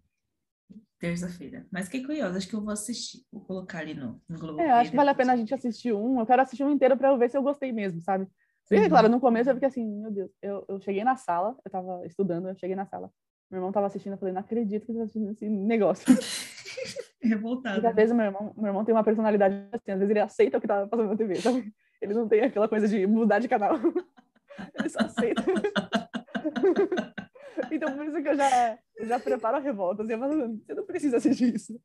terça-feira. 1.00 1.66
Mas 1.72 1.86
fiquei 1.86 2.04
curiosa, 2.04 2.38
acho 2.38 2.48
que 2.48 2.56
eu 2.56 2.62
vou 2.62 2.72
assistir. 2.72 3.26
Vou 3.32 3.42
colocar 3.42 3.80
ali 3.80 3.94
no, 3.94 4.22
no 4.28 4.38
Globo. 4.38 4.60
É, 4.60 4.70
acho 4.72 4.92
que 4.92 4.98
vale 4.98 5.10
a 5.10 5.16
pena 5.16 5.34
a 5.34 5.38
gente 5.38 5.54
assistir 5.54 5.94
um. 5.94 6.20
Eu 6.20 6.26
quero 6.26 6.42
assistir 6.42 6.64
um 6.64 6.72
inteiro 6.72 6.98
para 6.98 7.10
eu 7.10 7.18
ver 7.18 7.30
se 7.30 7.38
eu 7.38 7.44
gostei 7.44 7.72
mesmo, 7.72 8.02
sabe? 8.02 8.28
Uhum. 8.70 8.90
Claro, 8.90 9.08
no 9.08 9.22
começo 9.22 9.50
eu 9.50 9.54
fiquei 9.54 9.70
assim, 9.70 9.86
meu 9.86 10.12
Deus. 10.12 10.32
Eu, 10.42 10.66
eu 10.68 10.82
cheguei 10.82 11.04
na 11.04 11.16
sala, 11.16 11.56
eu 11.64 11.72
tava 11.72 12.06
estudando, 12.06 12.50
eu 12.50 12.56
cheguei 12.56 12.76
na 12.76 12.86
sala. 12.86 13.12
Meu 13.50 13.60
irmão 13.60 13.72
tava 13.72 13.88
assistindo, 13.88 14.14
eu 14.14 14.18
falei, 14.18 14.34
não 14.34 14.42
acredito 14.42 14.86
que 14.86 14.92
você 14.92 14.98
tá 14.98 15.04
assistindo 15.06 15.32
esse 15.32 15.50
negócio. 15.50 16.06
Revoltado. 17.22 17.76
Porque 17.76 17.88
às 17.88 17.96
vezes 17.96 18.16
meu 18.16 18.26
irmão, 18.26 18.54
meu 18.56 18.68
irmão 18.68 18.86
tem 18.86 18.94
uma 18.94 19.04
personalidade 19.04 19.56
assim, 19.72 19.92
às 19.92 20.00
vezes 20.00 20.10
ele 20.10 20.20
aceita 20.20 20.58
o 20.58 20.62
que 20.62 20.68
tá 20.68 20.88
passando 20.88 21.10
na 21.10 21.18
TV, 21.18 21.36
sabe? 21.36 21.74
Ele 22.02 22.14
não 22.14 22.28
tem 22.28 22.42
aquela 22.42 22.68
coisa 22.68 22.88
de 22.88 23.06
mudar 23.08 23.40
de 23.40 23.48
canal. 23.48 23.76
Ele 24.80 24.90
só 24.90 25.00
aceita. 25.00 25.44
então, 27.72 27.96
por 27.96 28.06
isso 28.06 28.22
que 28.22 28.30
eu 28.30 28.36
já, 28.36 28.80
já 29.02 29.20
preparo 29.20 29.58
a 29.58 29.60
revolta. 29.60 30.04
Assim, 30.04 30.18
falo, 30.18 30.58
você 30.58 30.74
não 30.74 30.86
precisa 30.86 31.18
assistir 31.18 31.56
isso. 31.56 31.80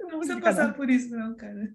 Não 0.00 0.18
precisa 0.18 0.40
passar 0.40 0.74
por 0.74 0.88
isso, 0.88 1.14
não, 1.14 1.36
cara. 1.36 1.74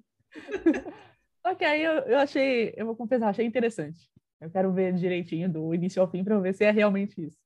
Só 1.45 1.53
que 1.53 1.63
aí 1.63 1.83
eu, 1.83 1.93
eu 1.93 2.17
achei, 2.17 2.73
eu 2.75 2.87
vou 2.87 2.95
confessar, 2.95 3.29
achei 3.29 3.45
interessante. 3.45 4.09
Eu 4.41 4.49
quero 4.49 4.73
ver 4.73 4.93
direitinho 4.93 5.51
do 5.51 5.73
início 5.73 6.01
ao 6.01 6.09
fim 6.09 6.23
para 6.23 6.39
ver 6.39 6.53
se 6.53 6.63
é 6.63 6.71
realmente 6.71 7.23
isso. 7.23 7.37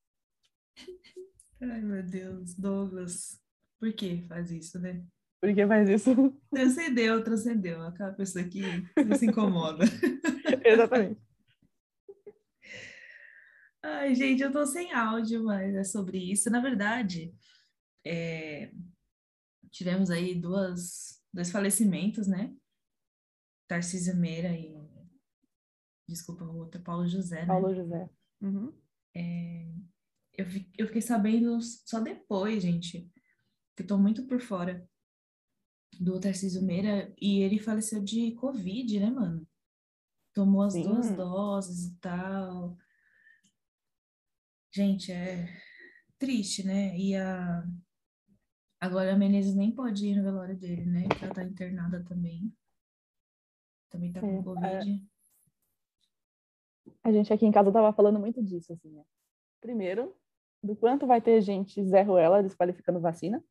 Ai, 1.62 1.82
meu 1.82 2.04
Deus, 2.04 2.56
Douglas. 2.56 3.42
Por 3.80 3.94
que 3.94 4.22
faz 4.28 4.52
isso, 4.52 4.78
né? 4.80 5.04
Por 5.42 5.56
que 5.56 5.66
faz 5.66 5.88
isso? 5.88 6.12
Transcendeu, 6.52 7.24
transcendeu. 7.24 7.82
Aquela 7.84 8.12
pessoa 8.12 8.44
que 8.44 8.62
não 9.06 9.16
se 9.16 9.26
incomoda. 9.26 9.86
Exatamente. 10.66 11.22
Ai, 13.82 14.14
gente, 14.14 14.44
eu 14.44 14.52
tô 14.52 14.66
sem 14.66 14.92
áudio, 14.92 15.46
mas 15.46 15.74
é 15.74 15.84
sobre 15.86 16.18
isso. 16.18 16.50
Na 16.50 16.60
verdade, 16.60 17.34
é... 18.06 18.74
tivemos 19.72 20.12
aí 20.12 20.36
duas, 20.36 21.24
dois 21.34 21.50
falecimentos, 21.50 22.28
né? 22.28 22.54
Tarcísio 23.70 24.18
Meira 24.18 24.52
e. 24.52 24.78
Desculpa, 26.10 26.44
o 26.44 26.58
outro, 26.58 26.82
Paulo 26.82 27.08
José. 27.08 27.42
Né? 27.42 27.48
Paulo 27.48 27.74
José. 27.74 28.10
Uhum. 28.42 28.74
É... 29.16 29.72
Eu, 30.38 30.46
eu 30.78 30.88
fiquei 30.88 31.02
sabendo 31.02 31.60
só 31.62 32.02
depois, 32.02 32.62
gente, 32.64 33.10
que 33.80 33.84
eu 33.84 33.88
tô 33.88 33.98
muito 33.98 34.28
por 34.28 34.42
fora 34.42 34.86
do 35.98 36.20
Tarcísio 36.20 36.62
Meira 36.62 37.14
e 37.18 37.40
ele 37.40 37.58
faleceu 37.58 38.04
de 38.04 38.34
Covid, 38.34 39.00
né, 39.00 39.10
mano? 39.10 39.48
Tomou 40.34 40.64
as 40.64 40.74
Sim. 40.74 40.84
duas 40.84 41.16
doses 41.16 41.86
e 41.86 42.00
tal. 42.00 42.78
Gente, 44.70 45.14
é 45.14 45.48
triste, 46.18 46.66
né? 46.66 46.98
E 46.98 47.16
a 47.16 47.64
agora 48.82 49.14
a 49.14 49.18
Menezes 49.18 49.56
nem 49.56 49.72
pode 49.72 50.08
ir 50.08 50.16
no 50.16 50.24
velório 50.24 50.58
dele, 50.58 50.86
né? 50.86 51.08
Porque 51.08 51.24
ela 51.24 51.34
tá 51.34 51.44
internada 51.44 52.04
também. 52.04 52.54
Também 53.90 54.12
tá 54.12 54.20
com 54.20 54.40
é, 54.40 54.44
Covid. 54.44 55.08
A... 57.02 57.10
a 57.10 57.12
gente 57.14 57.32
aqui 57.32 57.46
em 57.46 57.52
casa 57.52 57.72
tava 57.72 57.94
falando 57.94 58.20
muito 58.20 58.44
disso, 58.44 58.74
assim, 58.74 58.92
né? 58.92 59.06
Primeiro, 59.62 60.14
do 60.62 60.76
quanto 60.76 61.08
vai 61.08 61.22
ter 61.22 61.42
gente 61.42 61.82
Zé 61.86 62.02
Ruela 62.02 62.44
desqualificando 62.44 63.00
vacina. 63.00 63.42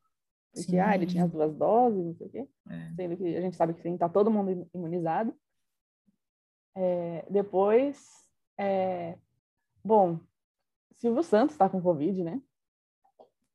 Porque, 0.55 0.79
ah, 0.79 0.95
ele 0.95 1.07
tinha 1.07 1.25
as 1.25 1.31
duas 1.31 1.55
doses, 1.55 2.05
não 2.05 2.15
sei 2.15 2.27
o 2.27 2.31
quê. 2.31 2.49
É. 2.70 2.95
Sendo 2.95 3.16
que 3.16 3.37
a 3.37 3.41
gente 3.41 3.57
sabe 3.57 3.75
que 3.75 3.83
sim, 3.83 3.97
tá 3.97 4.09
todo 4.09 4.31
mundo 4.31 4.69
imunizado. 4.75 5.35
É, 6.77 7.27
depois, 7.31 7.99
é, 8.57 9.19
bom, 9.85 10.20
Silvio 10.97 11.23
Santos 11.23 11.55
está 11.55 11.69
com 11.69 11.81
Covid, 11.81 12.23
né? 12.23 12.41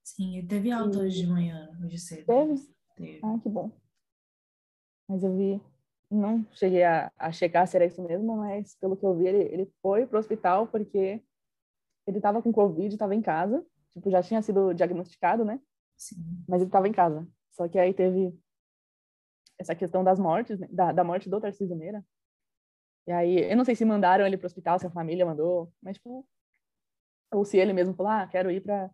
Sim, 0.03 0.37
ele 0.37 0.47
teve 0.47 0.71
alta 0.71 0.97
e... 0.97 1.01
hoje 1.01 1.21
de 1.21 1.27
manhã, 1.27 1.69
hoje 1.83 1.97
cedo. 1.97 2.25
Teve? 2.25 2.55
Teve. 2.95 3.19
Ah, 3.23 3.39
que 3.41 3.49
bom. 3.49 3.71
Mas 5.07 5.23
eu 5.23 5.35
vi, 5.35 5.61
não 6.09 6.45
cheguei 6.51 6.83
a, 6.83 7.11
a 7.17 7.31
checar 7.31 7.67
se 7.67 7.75
era 7.75 7.85
isso 7.85 8.01
mesmo, 8.01 8.37
mas 8.37 8.75
pelo 8.75 8.95
que 8.95 9.05
eu 9.05 9.15
vi, 9.15 9.27
ele, 9.27 9.43
ele 9.53 9.73
foi 9.81 10.05
pro 10.05 10.19
hospital 10.19 10.67
porque 10.67 11.21
ele 12.05 12.17
estava 12.17 12.41
com 12.41 12.51
Covid, 12.51 12.93
estava 12.93 13.15
em 13.15 13.21
casa, 13.21 13.65
tipo, 13.91 14.09
já 14.09 14.21
tinha 14.21 14.41
sido 14.41 14.73
diagnosticado, 14.73 15.45
né? 15.45 15.59
Sim. 16.03 16.43
Mas 16.47 16.61
ele 16.61 16.67
estava 16.67 16.87
em 16.87 16.91
casa. 16.91 17.25
Só 17.51 17.67
que 17.67 17.79
aí 17.79 17.93
teve 17.93 18.37
essa 19.57 19.73
questão 19.73 20.03
das 20.03 20.19
mortes, 20.19 20.59
né? 20.59 20.67
da, 20.69 20.91
da 20.91 21.03
morte 21.03 21.29
do 21.29 21.39
Tarcísio 21.39 21.77
Meira. 21.77 22.05
E 23.07 23.11
aí, 23.11 23.51
eu 23.51 23.55
não 23.55 23.63
sei 23.63 23.75
se 23.75 23.85
mandaram 23.85 24.25
ele 24.25 24.37
para 24.37 24.45
o 24.45 24.47
hospital, 24.47 24.79
se 24.79 24.87
a 24.87 24.91
família 24.91 25.25
mandou, 25.25 25.71
mas, 25.81 25.97
tipo, 25.97 26.27
ou 27.31 27.45
se 27.45 27.57
ele 27.57 27.73
mesmo 27.73 27.93
falou, 27.93 28.11
ah, 28.11 28.27
quero 28.27 28.51
ir 28.51 28.61
para 28.61 28.89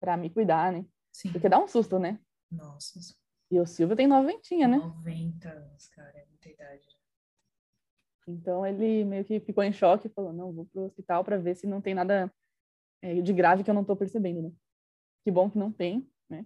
para 0.00 0.16
me 0.16 0.28
cuidar, 0.28 0.70
né? 0.70 0.84
Sim. 1.12 1.32
Porque 1.32 1.48
dá 1.48 1.58
um 1.58 1.66
susto, 1.66 1.98
né? 1.98 2.20
Nossa. 2.50 3.00
E 3.50 3.58
o 3.58 3.66
Silvio 3.66 3.96
tem 3.96 4.06
noventinha, 4.06 4.68
né? 4.68 4.76
90 4.76 5.48
anos, 5.48 5.88
cara, 5.88 6.18
é 6.18 6.26
muita 6.26 6.48
idade. 6.48 6.86
Então 8.26 8.66
ele 8.66 9.04
meio 9.04 9.24
que 9.24 9.40
ficou 9.40 9.64
em 9.64 9.72
choque 9.72 10.08
e 10.08 10.10
falou, 10.10 10.32
não, 10.32 10.52
vou 10.52 10.66
pro 10.66 10.82
hospital 10.82 11.24
para 11.24 11.38
ver 11.38 11.54
se 11.54 11.66
não 11.66 11.80
tem 11.80 11.94
nada 11.94 12.30
é, 13.00 13.20
de 13.20 13.32
grave 13.32 13.64
que 13.64 13.70
eu 13.70 13.74
não 13.74 13.84
tô 13.84 13.96
percebendo, 13.96 14.42
né? 14.42 14.52
Que 15.24 15.30
bom 15.30 15.50
que 15.50 15.58
não 15.58 15.72
tem, 15.72 16.08
né? 16.28 16.44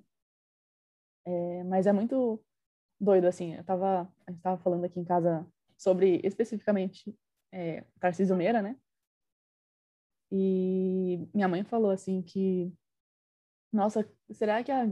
É, 1.27 1.65
mas 1.65 1.87
é 1.87 1.93
muito 1.93 2.43
doido, 3.01 3.27
assim. 3.27 3.55
Eu 3.55 3.65
tava, 3.65 4.13
a 4.27 4.31
gente 4.31 4.41
tava 4.41 4.63
falando 4.63 4.85
aqui 4.85 4.99
em 5.01 5.05
casa 5.05 5.47
sobre, 5.77 6.21
especificamente, 6.25 7.15
é, 7.53 7.85
Tarcísio 8.01 8.37
Meira, 8.37 8.63
né? 8.63 8.79
E 10.31 11.29
minha 11.35 11.49
mãe 11.49 11.65
falou, 11.65 11.91
assim, 11.91 12.23
que 12.23 12.73
nossa, 13.73 14.09
será 14.31 14.63
que, 14.65 14.73
a, 14.73 14.85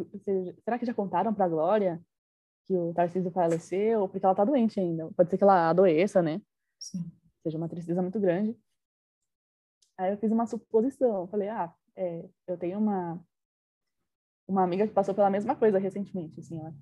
será 0.63 0.79
que 0.79 0.87
já 0.87 0.93
contaram 0.93 1.33
pra 1.35 1.49
Glória 1.49 2.03
que 2.67 2.75
o 2.75 2.93
Tarcísio 2.93 3.31
faleceu? 3.31 4.09
Porque 4.09 4.25
ela 4.25 4.35
tá 4.35 4.45
doente 4.45 4.79
ainda. 4.79 5.11
Pode 5.13 5.31
ser 5.31 5.39
que 5.39 5.45
ela 5.45 5.71
adoeça, 5.71 6.23
né? 6.23 6.43
Sim. 6.79 7.11
Seja 7.43 7.57
uma 7.57 7.69
tristeza 7.69 8.03
muito 8.03 8.21
grande. 8.21 8.59
Aí 9.97 10.13
eu 10.13 10.19
fiz 10.19 10.31
uma 10.31 10.47
suposição. 10.47 11.27
Falei, 11.29 11.49
ah, 11.49 11.73
é, 11.95 12.29
eu 12.47 12.59
tenho 12.59 12.79
uma, 12.79 13.25
uma 14.47 14.62
amiga 14.62 14.86
que 14.86 14.94
passou 14.94 15.14
pela 15.14 15.31
mesma 15.31 15.56
coisa 15.56 15.78
recentemente, 15.78 16.40
assim, 16.40 16.60
ó. 16.62 16.73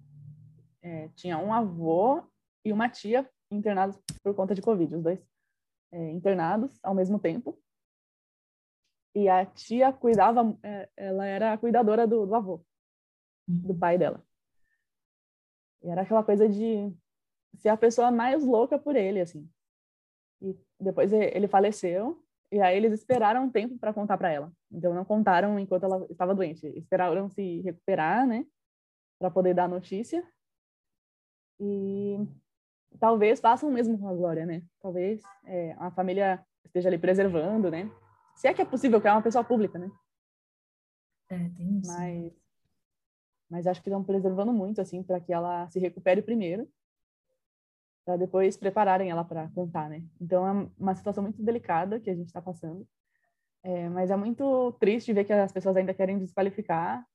É, 0.83 1.09
tinha 1.11 1.39
um 1.39 1.53
avô 1.53 2.23
e 2.65 2.73
uma 2.73 2.89
tia 2.89 3.29
internados 3.51 3.99
por 4.23 4.35
conta 4.35 4.55
de 4.55 4.61
Covid, 4.61 4.95
os 4.95 5.03
dois 5.03 5.27
é, 5.93 6.11
internados 6.11 6.79
ao 6.83 6.95
mesmo 6.95 7.19
tempo. 7.19 7.59
E 9.15 9.29
a 9.29 9.47
tia 9.47 9.93
cuidava, 9.93 10.59
é, 10.63 10.89
ela 10.97 11.25
era 11.25 11.53
a 11.53 11.59
cuidadora 11.59 12.07
do, 12.07 12.27
do 12.27 12.35
avô, 12.35 12.65
do 13.47 13.75
pai 13.75 13.97
dela. 13.97 14.25
E 15.83 15.89
era 15.89 16.03
aquela 16.03 16.25
coisa 16.25 16.49
de 16.49 16.93
ser 17.59 17.69
a 17.69 17.77
pessoa 17.77 18.11
mais 18.11 18.45
louca 18.45 18.79
por 18.79 18.97
ele, 18.97 19.21
assim. 19.21 19.49
E 20.43 20.59
depois 20.81 21.13
ele 21.13 21.47
faleceu, 21.47 22.24
e 22.55 22.61
aí 22.61 22.77
eles 22.77 22.93
esperaram 22.93 23.45
um 23.45 23.51
tempo 23.51 23.77
para 23.77 23.93
contar 23.93 24.17
para 24.17 24.31
ela. 24.31 24.53
Então 24.71 24.95
não 24.95 25.05
contaram 25.05 25.59
enquanto 25.59 25.83
ela 25.83 26.07
estava 26.09 26.33
doente, 26.33 26.65
esperaram 26.79 27.29
se 27.29 27.61
recuperar, 27.63 28.25
né, 28.27 28.47
para 29.19 29.29
poder 29.29 29.55
dar 29.55 29.65
a 29.65 29.69
notícia. 29.69 30.25
E 31.59 32.17
talvez 33.01 33.41
façam 33.41 33.69
o 33.69 33.73
mesmo 33.73 33.99
com 33.99 34.09
a 34.09 34.15
Glória, 34.15 34.47
né? 34.47 34.63
Talvez 34.81 35.21
é, 35.45 35.73
a 35.79 35.91
família 35.91 36.47
esteja 36.65 36.89
ali 36.89 36.97
preservando, 36.97 37.73
né? 37.73 37.91
Se 38.37 38.47
é 38.47 38.55
que 38.55 38.63
é 38.63 38.65
possível, 38.65 39.01
que 39.01 39.09
é 39.09 39.13
uma 39.13 39.23
pessoa 39.23 39.43
pública, 39.43 39.77
né? 39.77 39.91
É, 41.29 41.37
tem 41.37 41.79
isso. 41.79 41.93
Mas, 41.93 42.33
mas 43.51 43.67
acho 43.67 43.83
que 43.83 43.89
estão 43.89 44.05
preservando 44.05 44.53
muito, 44.53 44.81
assim, 44.81 45.03
para 45.03 45.21
que 45.21 45.33
ela 45.33 45.69
se 45.71 45.81
recupere 45.81 46.23
primeiro, 46.23 46.69
para 48.05 48.17
depois 48.17 48.57
prepararem 48.57 49.11
ela 49.11 49.25
para 49.25 49.49
contar, 49.51 49.89
né? 49.89 50.05
Então 50.21 50.47
é 50.47 50.71
uma 50.79 50.95
situação 50.95 51.23
muito 51.23 51.43
delicada 51.43 51.99
que 51.99 52.11
a 52.11 52.15
gente 52.15 52.27
está 52.27 52.41
passando. 52.43 52.87
É, 53.63 53.89
mas 53.89 54.11
é 54.11 54.17
muito 54.17 54.73
triste 54.73 55.13
ver 55.13 55.25
que 55.25 55.33
as 55.33 55.51
pessoas 55.51 55.77
ainda 55.77 55.95
querem 55.95 56.19
desqualificar 56.19 57.07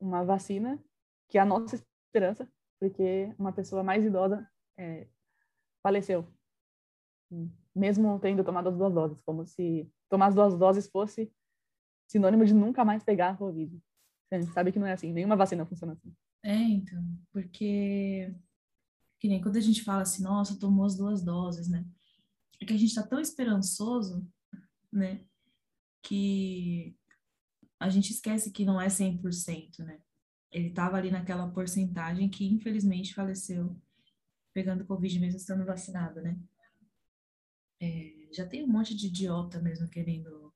uma 0.00 0.24
vacina, 0.24 0.82
que 1.28 1.38
é 1.38 1.40
a 1.40 1.44
nossa 1.44 1.74
esperança, 1.74 2.48
porque 2.78 3.34
uma 3.36 3.52
pessoa 3.52 3.82
mais 3.82 4.04
idosa 4.04 4.48
é, 4.76 5.08
faleceu, 5.82 6.24
mesmo 7.74 8.18
tendo 8.20 8.44
tomado 8.44 8.68
as 8.68 8.76
duas 8.76 8.94
doses, 8.94 9.20
como 9.22 9.44
se 9.44 9.90
tomar 10.08 10.28
as 10.28 10.34
duas 10.36 10.56
doses 10.56 10.88
fosse 10.88 11.32
sinônimo 12.06 12.44
de 12.44 12.54
nunca 12.54 12.84
mais 12.84 13.02
pegar 13.02 13.30
a 13.30 13.36
Covid. 13.36 13.76
A 14.30 14.38
gente 14.38 14.52
sabe 14.52 14.70
que 14.70 14.78
não 14.78 14.86
é 14.86 14.92
assim, 14.92 15.12
nenhuma 15.12 15.36
vacina 15.36 15.66
funciona 15.66 15.94
assim. 15.94 16.14
É, 16.44 16.54
então, 16.54 17.02
porque 17.32 18.32
que 19.18 19.28
nem 19.28 19.40
quando 19.40 19.56
a 19.56 19.60
gente 19.60 19.82
fala 19.82 20.02
assim, 20.02 20.22
nossa, 20.22 20.58
tomou 20.58 20.84
as 20.84 20.96
duas 20.96 21.22
doses, 21.22 21.68
né? 21.68 21.84
É 22.60 22.64
que 22.64 22.72
a 22.72 22.76
gente 22.76 22.94
tá 22.94 23.02
tão 23.02 23.20
esperançoso, 23.20 24.26
né? 24.92 25.24
Que 26.02 26.96
a 27.78 27.88
gente 27.88 28.12
esquece 28.12 28.50
que 28.50 28.64
não 28.64 28.80
é 28.80 28.88
100%, 28.88 29.80
né? 29.80 30.00
Ele 30.50 30.70
tava 30.70 30.96
ali 30.96 31.10
naquela 31.10 31.48
porcentagem 31.50 32.28
que 32.28 32.46
infelizmente 32.46 33.14
faleceu 33.14 33.76
pegando 34.52 34.86
Covid 34.86 35.20
mesmo 35.20 35.38
estando 35.38 35.64
vacinado, 35.64 36.20
né? 36.20 36.38
É, 37.80 38.28
já 38.32 38.46
tem 38.46 38.64
um 38.64 38.68
monte 38.68 38.94
de 38.94 39.06
idiota 39.06 39.60
mesmo 39.60 39.88
querendo 39.88 40.52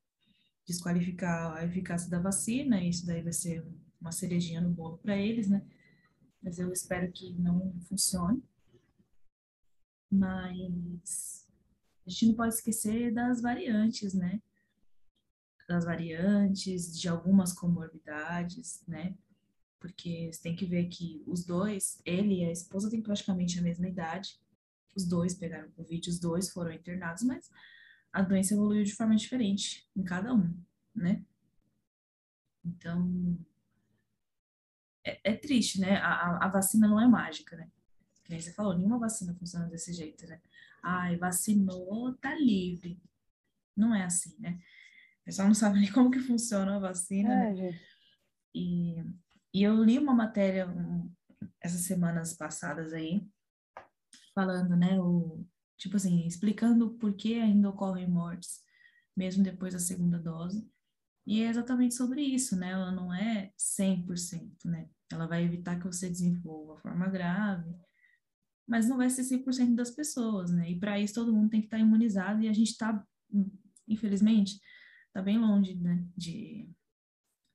desqualificar 0.66 1.56
a 1.56 1.64
eficácia 1.64 2.10
da 2.10 2.20
vacina, 2.20 2.80
e 2.80 2.88
isso 2.88 3.06
daí 3.06 3.22
vai 3.22 3.32
ser 3.32 3.64
uma 4.00 4.12
cerejinha 4.12 4.60
no 4.60 4.70
bolo 4.70 4.98
para 4.98 5.16
eles, 5.16 5.48
né? 5.48 5.64
Mas 6.42 6.58
eu 6.58 6.72
espero 6.72 7.10
que 7.12 7.32
não 7.34 7.72
funcione. 7.82 8.42
Mas 10.12 11.48
a 12.06 12.10
gente 12.10 12.26
não 12.26 12.34
pode 12.34 12.54
esquecer 12.54 13.14
das 13.14 13.40
variantes, 13.40 14.12
né? 14.12 14.42
Das 15.66 15.86
variantes, 15.86 16.98
de 17.00 17.08
algumas 17.08 17.54
comorbidades, 17.54 18.84
né? 18.86 19.16
Porque 19.80 20.30
você 20.30 20.42
tem 20.42 20.54
que 20.54 20.66
ver 20.66 20.86
que 20.88 21.22
os 21.26 21.46
dois, 21.46 22.00
ele 22.04 22.40
e 22.40 22.44
a 22.44 22.52
esposa 22.52 22.90
têm 22.90 23.00
praticamente 23.00 23.58
a 23.58 23.62
mesma 23.62 23.88
idade, 23.88 24.38
os 24.94 25.08
dois 25.08 25.34
pegaram 25.34 25.70
Covid, 25.72 26.10
os 26.10 26.20
dois 26.20 26.50
foram 26.50 26.72
internados, 26.72 27.22
mas 27.22 27.50
a 28.12 28.20
doença 28.20 28.52
evoluiu 28.52 28.84
de 28.84 28.94
forma 28.94 29.16
diferente 29.16 29.88
em 29.96 30.04
cada 30.04 30.34
um, 30.34 30.54
né? 30.94 31.24
Então, 32.62 33.38
é, 35.04 35.32
é 35.32 35.36
triste, 35.36 35.80
né? 35.80 35.96
A, 35.96 36.44
a, 36.44 36.48
vacina 36.48 36.86
não 36.86 37.00
é 37.00 37.08
mágica, 37.08 37.56
né? 37.56 37.70
Que 38.36 38.42
você 38.42 38.52
falou, 38.52 38.76
nenhuma 38.76 38.98
vacina 38.98 39.34
funciona 39.34 39.66
desse 39.66 39.92
jeito, 39.92 40.26
né? 40.26 40.40
Ai, 40.82 41.16
vacinou, 41.16 42.14
tá 42.14 42.34
livre. 42.34 43.00
Não 43.76 43.94
é 43.94 44.04
assim, 44.04 44.34
né? 44.38 44.60
O 45.22 45.24
pessoal 45.24 45.48
não 45.48 45.54
sabe 45.54 45.78
nem 45.80 45.92
como 45.92 46.10
que 46.10 46.20
funciona 46.20 46.76
a 46.76 46.80
vacina, 46.80 47.32
é, 47.32 47.36
né? 47.36 47.54
Gente. 47.54 47.92
E, 48.54 48.96
e 49.54 49.62
eu 49.62 49.82
li 49.82 49.98
uma 49.98 50.14
matéria 50.14 50.68
um, 50.68 51.10
essas 51.60 51.82
semanas 51.82 52.34
passadas 52.34 52.92
aí, 52.92 53.26
falando, 54.34 54.76
né, 54.76 55.00
o, 55.00 55.44
tipo 55.78 55.96
assim, 55.96 56.26
explicando 56.26 56.90
por 56.94 57.14
que 57.14 57.40
ainda 57.40 57.70
ocorrem 57.70 58.08
mortes, 58.08 58.62
mesmo 59.16 59.42
depois 59.42 59.72
da 59.72 59.80
segunda 59.80 60.18
dose. 60.18 60.68
E 61.26 61.42
é 61.42 61.48
exatamente 61.48 61.94
sobre 61.94 62.20
isso, 62.20 62.56
né? 62.56 62.70
Ela 62.70 62.90
não 62.90 63.14
é 63.14 63.52
100%, 63.56 64.64
né? 64.64 64.88
Ela 65.10 65.26
vai 65.26 65.44
evitar 65.44 65.78
que 65.78 65.86
você 65.86 66.10
desenvolva 66.10 66.78
forma 66.78 67.08
grave, 67.08 67.72
mas 68.72 68.88
não 68.88 68.96
vai 68.96 69.10
ser 69.10 69.22
100% 69.22 69.74
das 69.74 69.90
pessoas, 69.90 70.50
né? 70.50 70.70
E 70.70 70.80
para 70.80 70.98
isso 70.98 71.12
todo 71.12 71.30
mundo 71.30 71.50
tem 71.50 71.60
que 71.60 71.66
estar 71.66 71.76
tá 71.76 71.82
imunizado 71.82 72.42
e 72.42 72.48
a 72.48 72.54
gente 72.54 72.70
está, 72.70 73.06
infelizmente, 73.86 74.58
está 75.08 75.20
bem 75.20 75.38
longe, 75.38 75.74
né, 75.74 76.02
de 76.16 76.70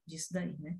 disso 0.06 0.32
daí, 0.32 0.56
né? 0.60 0.78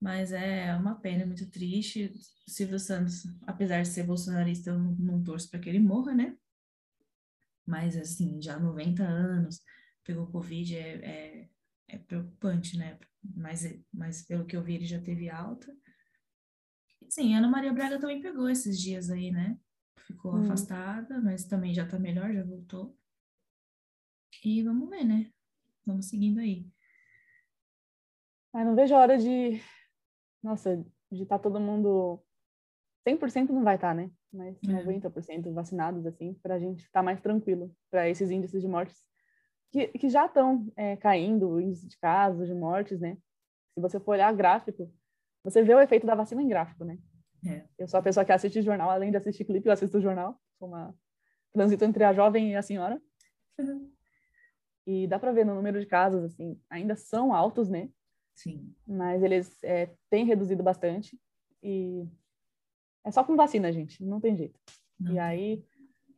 Mas 0.00 0.32
é 0.32 0.74
uma 0.74 0.94
pena, 0.94 1.26
muito 1.26 1.50
triste. 1.50 2.10
O 2.46 2.50
Silvio 2.50 2.78
Santos, 2.78 3.24
apesar 3.42 3.82
de 3.82 3.88
ser 3.88 4.04
bolsonarista, 4.04 4.70
eu 4.70 4.78
não, 4.78 4.92
não 4.92 5.22
torço 5.22 5.50
para 5.50 5.60
que 5.60 5.68
ele 5.68 5.78
morra, 5.78 6.14
né? 6.14 6.34
Mas, 7.66 7.98
assim, 7.98 8.40
já 8.40 8.58
90 8.58 9.02
anos, 9.02 9.60
pegou 10.02 10.26
Covid, 10.28 10.74
é, 10.74 10.94
é, 11.04 11.48
é 11.86 11.98
preocupante, 11.98 12.78
né? 12.78 12.98
Mas, 13.36 13.62
mas 13.92 14.22
pelo 14.22 14.46
que 14.46 14.56
eu 14.56 14.64
vi, 14.64 14.76
ele 14.76 14.86
já 14.86 15.02
teve 15.02 15.28
alta. 15.28 15.70
Sim, 17.10 17.34
Ana 17.34 17.48
Maria 17.48 17.72
Braga 17.72 17.98
também 17.98 18.22
pegou 18.22 18.48
esses 18.48 18.80
dias 18.80 19.10
aí, 19.10 19.32
né? 19.32 19.58
Ficou 20.06 20.32
hum. 20.32 20.44
afastada, 20.44 21.20
mas 21.20 21.44
também 21.44 21.74
já 21.74 21.86
tá 21.86 21.98
melhor, 21.98 22.32
já 22.32 22.44
voltou. 22.44 22.96
E 24.44 24.62
vamos 24.62 24.88
ver, 24.88 25.04
né? 25.04 25.32
Vamos 25.84 26.06
seguindo 26.06 26.38
aí. 26.38 26.70
Ah, 28.52 28.64
não 28.64 28.76
vejo 28.76 28.94
a 28.94 28.98
hora 28.98 29.18
de 29.18 29.60
nossa, 30.40 30.76
de 31.10 31.24
estar 31.24 31.38
tá 31.38 31.42
todo 31.42 31.60
mundo 31.60 32.22
100% 33.06 33.50
não 33.50 33.64
vai 33.64 33.74
estar, 33.74 33.88
tá, 33.88 33.94
né? 33.94 34.10
Mas 34.32 34.56
90% 34.60 35.46
uhum. 35.46 35.52
vacinados, 35.54 36.06
assim, 36.06 36.34
para 36.34 36.54
a 36.54 36.58
gente 36.60 36.78
estar 36.78 37.00
tá 37.00 37.02
mais 37.02 37.20
tranquilo 37.20 37.74
para 37.90 38.08
esses 38.08 38.30
índices 38.30 38.62
de 38.62 38.68
mortes 38.68 39.04
que, 39.72 39.88
que 39.88 40.08
já 40.08 40.26
estão 40.26 40.72
é, 40.76 40.96
caindo, 40.96 41.48
o 41.48 41.60
índice 41.60 41.88
de 41.88 41.98
casos, 41.98 42.46
de 42.46 42.54
mortes, 42.54 43.00
né? 43.00 43.16
Se 43.74 43.80
você 43.80 43.98
for 43.98 44.12
olhar 44.12 44.32
gráfico, 44.32 44.92
você 45.42 45.62
vê 45.62 45.74
o 45.74 45.80
efeito 45.80 46.06
da 46.06 46.14
vacina 46.14 46.42
em 46.42 46.48
gráfico, 46.48 46.84
né? 46.84 46.98
É. 47.46 47.64
Eu 47.78 47.88
sou 47.88 47.98
a 47.98 48.02
pessoa 48.02 48.24
que 48.24 48.32
assiste 48.32 48.60
jornal, 48.60 48.90
além 48.90 49.10
de 49.10 49.16
assistir 49.16 49.44
clipe, 49.44 49.66
eu 49.66 49.72
assisto 49.72 50.00
jornal. 50.00 50.38
Sou 50.58 50.68
uma 50.68 50.94
transito 51.52 51.84
entre 51.84 52.04
a 52.04 52.12
jovem 52.12 52.52
e 52.52 52.56
a 52.56 52.62
senhora. 52.62 53.00
Uhum. 53.58 53.90
E 54.86 55.06
dá 55.06 55.18
para 55.18 55.32
ver 55.32 55.44
no 55.44 55.54
número 55.54 55.80
de 55.80 55.86
casos, 55.86 56.24
assim, 56.24 56.60
ainda 56.68 56.96
são 56.96 57.34
altos, 57.34 57.68
né? 57.68 57.88
Sim. 58.34 58.74
Mas 58.86 59.22
eles 59.22 59.62
é, 59.62 59.90
têm 60.08 60.24
reduzido 60.24 60.62
bastante 60.62 61.18
e 61.62 62.08
é 63.04 63.10
só 63.10 63.24
com 63.24 63.36
vacina, 63.36 63.72
gente, 63.72 64.04
não 64.04 64.20
tem 64.20 64.36
jeito. 64.36 64.58
Não. 64.98 65.12
E 65.12 65.18
aí, 65.18 65.64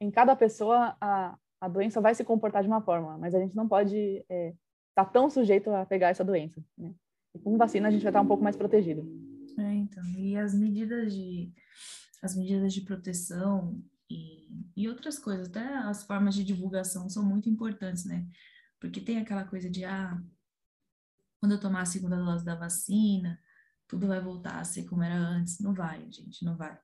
em 0.01 0.11
cada 0.11 0.35
pessoa, 0.37 0.97
a, 1.01 1.37
a 1.61 1.69
doença 1.69 2.01
vai 2.01 2.15
se 2.15 2.25
comportar 2.25 2.63
de 2.63 2.69
uma 2.69 2.81
forma, 2.81 3.19
mas 3.19 3.35
a 3.35 3.41
gente 3.41 3.57
não 3.57 3.69
pode 3.69 3.97
estar 3.97 4.35
é, 4.35 4.55
tá 4.95 5.05
tão 5.05 5.31
sujeito 5.31 5.71
a 5.71 5.87
pegar 5.87 6.09
essa 6.09 6.25
doença, 6.25 6.63
né? 6.77 6.93
E 7.35 7.39
com 7.39 7.57
vacina 7.57 7.89
a 7.89 7.91
gente 7.91 8.03
vai 8.03 8.11
estar 8.11 8.21
um 8.21 8.27
pouco 8.27 8.43
mais 8.43 8.57
protegido. 8.57 9.03
É, 9.59 9.75
então, 9.75 10.05
e 10.17 10.37
as 10.37 10.55
medidas 10.55 11.13
de 11.15 11.53
as 12.23 12.37
medidas 12.37 12.73
de 12.73 12.83
proteção 12.83 13.83
e, 14.09 14.49
e 14.77 14.89
outras 14.89 15.19
coisas, 15.19 15.49
até 15.49 15.77
as 15.79 16.05
formas 16.05 16.35
de 16.35 16.45
divulgação 16.45 17.09
são 17.09 17.25
muito 17.25 17.49
importantes, 17.49 18.05
né? 18.05 18.25
Porque 18.79 19.01
tem 19.01 19.19
aquela 19.19 19.45
coisa 19.45 19.69
de, 19.69 19.85
ah, 19.85 20.23
quando 21.41 21.53
eu 21.53 21.61
tomar 21.61 21.83
a 21.83 21.87
segunda 21.87 22.17
dose 22.17 22.45
da 22.45 22.55
vacina, 22.55 23.41
tudo 23.89 24.07
vai 24.07 24.21
voltar 24.21 24.61
a 24.61 24.65
ser 24.65 24.85
como 24.85 25.03
era 25.03 25.17
antes. 25.17 25.59
Não 25.59 25.75
vai, 25.75 26.01
gente, 26.11 26.45
não 26.45 26.57
vai. 26.57 26.79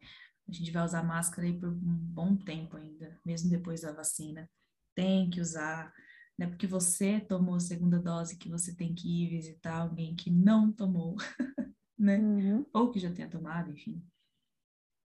A 0.48 0.52
gente 0.52 0.70
vai 0.70 0.84
usar 0.84 1.02
máscara 1.02 1.46
aí 1.46 1.58
por 1.58 1.68
um 1.68 1.74
bom 1.74 2.36
tempo 2.36 2.76
ainda, 2.76 3.18
mesmo 3.24 3.50
depois 3.50 3.82
da 3.82 3.92
vacina. 3.92 4.48
Tem 4.94 5.30
que 5.30 5.40
usar, 5.40 5.92
Não 6.38 6.46
é 6.46 6.50
porque 6.50 6.68
você 6.68 7.18
tomou 7.18 7.56
a 7.56 7.60
segunda 7.60 7.98
dose 7.98 8.38
que 8.38 8.48
você 8.48 8.72
tem 8.72 8.94
que 8.94 9.24
ir 9.24 9.30
visitar 9.30 9.78
alguém 9.78 10.14
que 10.14 10.30
não 10.30 10.70
tomou, 10.70 11.16
né? 11.98 12.18
Uhum. 12.18 12.64
Ou 12.72 12.92
que 12.92 13.00
já 13.00 13.12
tenha 13.12 13.28
tomado, 13.28 13.72
enfim. 13.72 14.00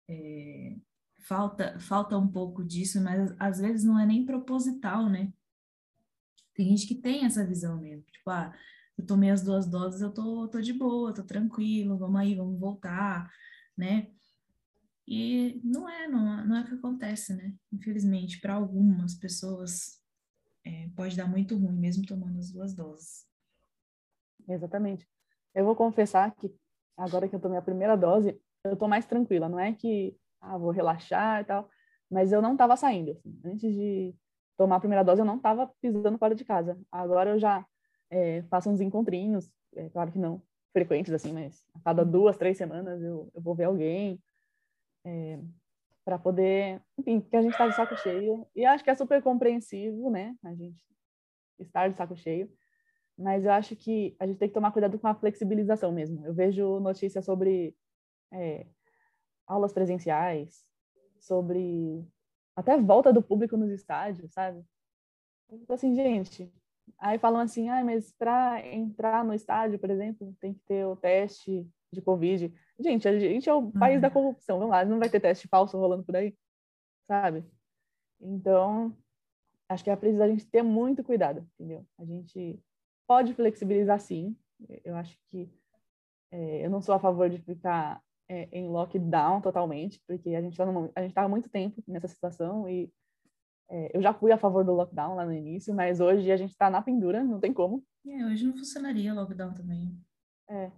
É, 0.06 0.76
falta, 1.22 1.80
falta 1.80 2.18
um 2.18 2.28
pouco 2.28 2.62
disso, 2.62 3.00
mas 3.00 3.34
às 3.38 3.58
vezes 3.58 3.82
não 3.82 3.98
é 3.98 4.04
nem 4.04 4.26
proposital, 4.26 5.08
né? 5.08 5.32
Tem 6.54 6.68
gente 6.68 6.86
que 6.86 6.96
tem 6.96 7.24
essa 7.24 7.46
visão 7.46 7.80
mesmo, 7.80 8.04
tipo, 8.12 8.28
ah, 8.28 8.54
eu 8.98 9.06
tomei 9.06 9.30
as 9.30 9.42
duas 9.42 9.66
doses, 9.66 10.02
eu 10.02 10.12
tô, 10.12 10.46
tô 10.48 10.60
de 10.60 10.74
boa, 10.74 11.14
tô 11.14 11.24
tranquilo, 11.24 11.96
vamos 11.96 12.20
aí, 12.20 12.34
vamos 12.34 12.60
voltar, 12.60 13.32
né? 13.74 14.10
E 15.08 15.62
não 15.64 15.88
é, 15.88 16.06
não, 16.06 16.46
não 16.46 16.56
é 16.56 16.60
o 16.60 16.66
que 16.66 16.74
acontece, 16.74 17.34
né? 17.34 17.54
Infelizmente, 17.72 18.38
para 18.38 18.52
algumas 18.52 19.14
pessoas 19.14 20.01
é, 20.64 20.88
pode 20.96 21.16
dar 21.16 21.26
muito 21.26 21.56
ruim, 21.56 21.78
mesmo 21.78 22.06
tomando 22.06 22.38
as 22.38 22.50
duas 22.50 22.74
doses. 22.74 23.26
Exatamente. 24.48 25.08
Eu 25.54 25.64
vou 25.64 25.76
confessar 25.76 26.34
que 26.34 26.54
agora 26.96 27.28
que 27.28 27.34
eu 27.34 27.40
tomei 27.40 27.58
a 27.58 27.62
primeira 27.62 27.96
dose, 27.96 28.40
eu 28.64 28.76
tô 28.76 28.88
mais 28.88 29.06
tranquila. 29.06 29.48
Não 29.48 29.58
é 29.58 29.72
que 29.72 30.16
ah, 30.40 30.58
vou 30.58 30.70
relaxar 30.70 31.40
e 31.40 31.44
tal, 31.44 31.68
mas 32.10 32.32
eu 32.32 32.42
não 32.42 32.56
tava 32.56 32.76
saindo. 32.76 33.12
Assim. 33.12 33.40
Antes 33.44 33.72
de 33.72 34.14
tomar 34.56 34.76
a 34.76 34.80
primeira 34.80 35.04
dose, 35.04 35.20
eu 35.20 35.24
não 35.24 35.38
tava 35.38 35.72
pisando 35.80 36.18
fora 36.18 36.34
de 36.34 36.44
casa. 36.44 36.78
Agora 36.90 37.30
eu 37.30 37.38
já 37.38 37.64
é, 38.10 38.42
faço 38.44 38.70
uns 38.70 38.80
encontrinhos, 38.80 39.50
é, 39.74 39.88
claro 39.90 40.12
que 40.12 40.18
não 40.18 40.42
frequentes 40.72 41.12
assim, 41.12 41.32
mas 41.32 41.66
a 41.74 41.80
cada 41.80 42.04
duas, 42.04 42.36
três 42.36 42.56
semanas 42.56 43.02
eu, 43.02 43.30
eu 43.34 43.42
vou 43.42 43.54
ver 43.54 43.64
alguém 43.64 44.22
é, 45.04 45.38
para 46.04 46.18
poder, 46.18 46.82
enfim, 46.98 47.20
porque 47.20 47.36
a 47.36 47.42
gente 47.42 47.52
está 47.52 47.68
de 47.68 47.76
saco 47.76 47.96
cheio 47.96 48.46
e 48.54 48.64
acho 48.64 48.82
que 48.82 48.90
é 48.90 48.94
super 48.94 49.22
compreensivo, 49.22 50.10
né? 50.10 50.36
A 50.44 50.54
gente 50.54 50.84
estar 51.58 51.88
de 51.88 51.96
saco 51.96 52.16
cheio, 52.16 52.50
mas 53.16 53.44
eu 53.44 53.52
acho 53.52 53.76
que 53.76 54.16
a 54.18 54.26
gente 54.26 54.38
tem 54.38 54.48
que 54.48 54.54
tomar 54.54 54.72
cuidado 54.72 54.98
com 54.98 55.06
a 55.06 55.14
flexibilização 55.14 55.92
mesmo. 55.92 56.26
Eu 56.26 56.34
vejo 56.34 56.80
notícias 56.80 57.24
sobre 57.24 57.76
é, 58.32 58.66
aulas 59.46 59.72
presenciais, 59.72 60.64
sobre 61.20 62.04
até 62.56 62.76
volta 62.76 63.12
do 63.12 63.22
público 63.22 63.56
nos 63.56 63.70
estádios, 63.70 64.32
sabe? 64.32 64.64
Então, 65.50 65.74
assim, 65.74 65.94
gente, 65.94 66.52
aí 66.98 67.18
falam 67.18 67.40
assim, 67.40 67.68
ah, 67.68 67.84
mas 67.84 68.12
para 68.12 68.66
entrar 68.66 69.24
no 69.24 69.34
estádio, 69.34 69.78
por 69.78 69.90
exemplo, 69.90 70.34
tem 70.40 70.54
que 70.54 70.60
ter 70.66 70.84
o 70.86 70.96
teste 70.96 71.68
de 71.92 72.02
Covid. 72.02 72.52
Gente, 72.82 73.06
a 73.08 73.18
gente 73.18 73.48
é 73.48 73.54
o 73.54 73.70
país 73.70 74.00
da 74.00 74.08
uhum. 74.08 74.14
corrupção, 74.14 74.58
vamos 74.58 74.72
lá, 74.72 74.84
não 74.84 74.98
vai 74.98 75.08
ter 75.08 75.20
teste 75.20 75.48
falso 75.48 75.78
rolando 75.78 76.04
por 76.04 76.16
aí, 76.16 76.34
sabe? 77.06 77.44
Então, 78.20 78.96
acho 79.68 79.84
que 79.84 79.90
é 79.90 79.96
preciso 79.96 80.22
a 80.22 80.28
gente 80.28 80.46
ter 80.46 80.62
muito 80.62 81.02
cuidado, 81.02 81.46
entendeu? 81.54 81.86
A 81.98 82.04
gente 82.04 82.58
pode 83.06 83.34
flexibilizar 83.34 84.00
sim, 84.00 84.36
eu 84.84 84.96
acho 84.96 85.16
que 85.30 85.50
é, 86.30 86.64
eu 86.64 86.70
não 86.70 86.80
sou 86.80 86.94
a 86.94 87.00
favor 87.00 87.28
de 87.28 87.38
ficar 87.38 88.02
é, 88.28 88.48
em 88.52 88.68
lockdown 88.68 89.40
totalmente, 89.40 90.00
porque 90.06 90.30
a 90.30 90.40
gente 90.40 90.52
está 90.52 90.64
a 90.94 91.02
gente 91.02 91.14
tá 91.14 91.22
há 91.22 91.28
muito 91.28 91.48
tempo 91.48 91.82
nessa 91.86 92.08
situação 92.08 92.68
e 92.68 92.90
é, 93.68 93.96
eu 93.96 94.02
já 94.02 94.12
fui 94.12 94.32
a 94.32 94.38
favor 94.38 94.64
do 94.64 94.72
lockdown 94.72 95.14
lá 95.14 95.24
no 95.24 95.32
início, 95.32 95.74
mas 95.74 96.00
hoje 96.00 96.30
a 96.30 96.36
gente 96.36 96.50
está 96.50 96.70
na 96.70 96.82
pendura, 96.82 97.22
não 97.24 97.40
tem 97.40 97.52
como. 97.52 97.84
É, 98.06 98.24
hoje 98.26 98.46
não 98.46 98.56
funcionaria 98.56 99.14
lockdown 99.14 99.54
também. 99.54 99.98
É, 100.48 100.70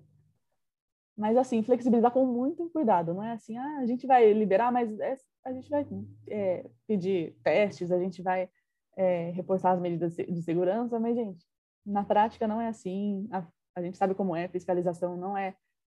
mas, 1.16 1.36
assim, 1.36 1.62
flexibilizar 1.62 2.10
com 2.10 2.26
muito 2.26 2.68
cuidado. 2.70 3.14
Não 3.14 3.22
é 3.22 3.32
assim, 3.32 3.56
ah, 3.56 3.78
a 3.78 3.86
gente 3.86 4.06
vai 4.06 4.32
liberar, 4.32 4.72
mas 4.72 4.98
é, 4.98 5.16
a 5.44 5.52
gente 5.52 5.70
vai 5.70 5.86
é, 6.28 6.68
pedir 6.86 7.36
testes, 7.42 7.92
a 7.92 7.98
gente 7.98 8.20
vai 8.22 8.48
é, 8.96 9.30
reforçar 9.30 9.72
as 9.72 9.80
medidas 9.80 10.14
de 10.16 10.42
segurança, 10.42 10.98
mas, 10.98 11.14
gente, 11.14 11.44
na 11.86 12.04
prática 12.04 12.48
não 12.48 12.60
é 12.60 12.68
assim. 12.68 13.28
A, 13.30 13.46
a 13.76 13.82
gente 13.82 13.96
sabe 13.96 14.14
como 14.14 14.34
é, 14.34 14.48
fiscalização 14.48 15.16
não 15.16 15.36
é 15.36 15.54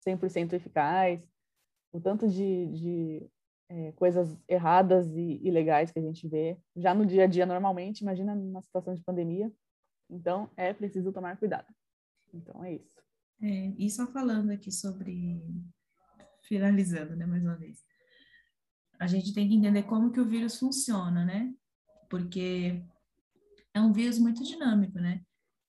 100% 0.07 0.53
eficaz. 0.53 1.27
O 1.93 2.01
tanto 2.01 2.29
de, 2.29 2.67
de 2.67 3.31
é, 3.69 3.93
coisas 3.93 4.37
erradas 4.49 5.07
e 5.15 5.41
ilegais 5.43 5.91
que 5.91 5.99
a 5.99 6.03
gente 6.03 6.29
vê 6.29 6.59
já 6.77 6.95
no 6.95 7.07
dia 7.07 7.25
a 7.25 7.27
dia 7.27 7.47
normalmente, 7.47 8.01
imagina 8.01 8.35
numa 8.35 8.63
situação 8.63 8.95
de 8.95 9.03
pandemia. 9.03 9.51
Então, 10.11 10.51
é 10.57 10.73
preciso 10.73 11.13
tomar 11.13 11.37
cuidado. 11.37 11.67
Então, 12.33 12.63
é 12.65 12.75
isso. 12.75 13.06
É, 13.41 13.75
e 13.79 13.91
só 13.91 14.07
falando 14.07 14.51
aqui 14.51 14.73
sobre, 14.73 15.43
finalizando, 16.43 17.15
né, 17.15 17.27
mais 17.27 17.43
uma 17.43 17.57
vez, 17.57 17.85
a 18.99 19.07
gente 19.07 19.35
tem 19.35 19.49
que 19.49 19.55
entender 19.55 19.83
como 19.83 20.11
que 20.11 20.21
o 20.21 20.29
vírus 20.29 20.59
funciona, 20.59 21.25
né? 21.25 21.53
Porque 22.09 22.83
é 23.75 23.81
um 23.81 23.93
vírus 23.93 24.19
muito 24.19 24.43
dinâmico, 24.43 24.99
né? 24.99 25.23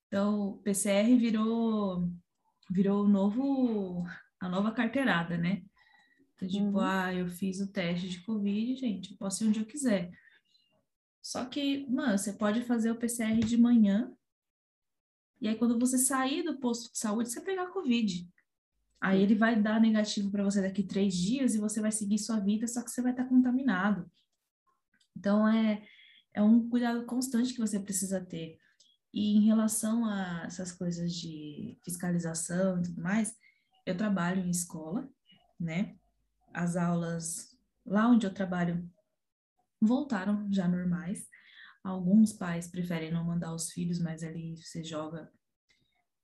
Então, 0.08 0.50
o 0.50 0.58
PCR 0.60 1.18
virou 1.18 2.10
virou 2.70 3.08
novo 3.08 4.06
a 4.40 4.50
nova 4.50 4.72
carteirada, 4.72 5.38
né? 5.38 5.64
Então, 6.36 6.48
tipo, 6.48 6.78
uhum. 6.78 6.80
ah, 6.80 7.14
eu 7.14 7.28
fiz 7.28 7.60
o 7.60 7.72
teste 7.72 8.08
de 8.08 8.22
Covid, 8.22 8.76
gente, 8.76 9.12
eu 9.12 9.18
posso 9.18 9.44
ir 9.44 9.48
onde 9.48 9.60
eu 9.60 9.66
quiser. 9.66 10.12
Só 11.22 11.46
que, 11.46 11.86
mano, 11.90 12.18
você 12.18 12.32
pode 12.34 12.62
fazer 12.64 12.92
o 12.92 12.96
PCR 12.96 13.40
de 13.40 13.58
manhã 13.58 14.16
e 15.40 15.48
aí, 15.48 15.56
quando 15.56 15.78
você 15.80 15.98
sair 15.98 16.44
do 16.44 16.60
posto 16.60 16.92
de 16.92 16.98
saúde, 16.98 17.30
você 17.30 17.42
pegar 17.42 17.68
Covid. 17.68 18.28
Aí 19.00 19.22
ele 19.22 19.36
vai 19.36 19.62
dar 19.62 19.80
negativo 19.80 20.32
para 20.32 20.44
você 20.44 20.62
daqui 20.62 20.82
três 20.84 21.14
dias 21.14 21.54
e 21.54 21.60
você 21.60 21.80
vai 21.80 21.92
seguir 21.92 22.18
sua 22.18 22.40
vida, 22.40 22.68
só 22.68 22.84
que 22.84 22.90
você 22.90 23.02
vai 23.02 23.12
estar 23.12 23.26
contaminado. 23.26 24.10
Então, 25.16 25.48
é, 25.48 25.84
é 26.34 26.42
um 26.42 26.68
cuidado 26.68 27.06
constante 27.06 27.54
que 27.54 27.60
você 27.60 27.80
precisa 27.80 28.20
ter. 28.20 28.58
E 29.14 29.38
em 29.38 29.46
relação 29.46 30.06
a 30.06 30.44
essas 30.46 30.72
coisas 30.72 31.14
de 31.14 31.78
fiscalização 31.84 32.80
e 32.80 32.84
tudo 32.84 33.02
mais, 33.02 33.36
eu 33.86 33.96
trabalho 33.96 34.44
em 34.44 34.50
escola, 34.50 35.08
né? 35.60 35.96
As 36.54 36.76
aulas 36.76 37.56
lá 37.86 38.08
onde 38.08 38.26
eu 38.26 38.34
trabalho 38.34 38.90
voltaram 39.82 40.52
já 40.52 40.68
normais. 40.68 41.28
Alguns 41.88 42.34
pais 42.34 42.68
preferem 42.68 43.14
não 43.14 43.24
mandar 43.24 43.56
os 43.56 43.72
filhos, 43.72 43.98
mas 43.98 44.22
ali 44.22 44.58
você 44.58 44.84
joga 44.84 45.32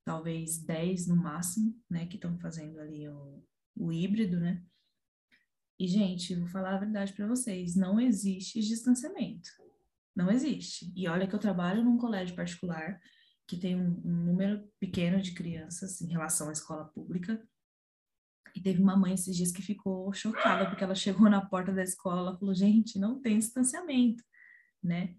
talvez 0.04 0.62
10 0.62 1.08
no 1.08 1.16
máximo, 1.16 1.74
né, 1.90 2.06
que 2.06 2.16
estão 2.16 2.38
fazendo 2.38 2.82
ali 2.82 3.08
o, 3.08 3.42
o 3.74 3.94
híbrido, 3.94 4.42
né? 4.42 4.62
E, 5.80 5.88
gente, 5.88 6.36
vou 6.36 6.48
falar 6.50 6.76
a 6.76 6.80
verdade 6.80 7.14
para 7.14 7.26
vocês, 7.26 7.78
não 7.78 7.98
existe 7.98 8.60
distanciamento. 8.60 9.50
Não 10.14 10.30
existe. 10.30 10.92
E 10.98 11.08
olha 11.08 11.26
que 11.26 11.34
eu 11.34 11.40
trabalho 11.40 11.82
num 11.82 11.98
colégio 11.98 12.36
particular 12.36 13.00
que 13.48 13.56
tem 13.56 13.78
um, 13.78 14.02
um 14.04 14.26
número 14.26 14.70
pequeno 14.82 15.22
de 15.22 15.34
crianças 15.34 16.02
em 16.02 16.10
relação 16.12 16.50
à 16.50 16.52
escola 16.52 16.84
pública. 16.90 17.42
E 18.54 18.62
teve 18.62 18.82
uma 18.82 18.98
mãe 18.98 19.14
esses 19.14 19.34
dias 19.34 19.52
que 19.54 19.62
ficou 19.62 20.12
chocada 20.12 20.70
porque 20.70 20.84
ela 20.84 20.94
chegou 20.94 21.30
na 21.30 21.46
porta 21.46 21.72
da 21.72 21.84
escola 21.84 22.34
e 22.36 22.40
falou: 22.40 22.54
gente, 22.54 23.00
não 23.00 23.22
tem 23.22 23.40
distanciamento, 23.40 24.22
né? 24.84 25.16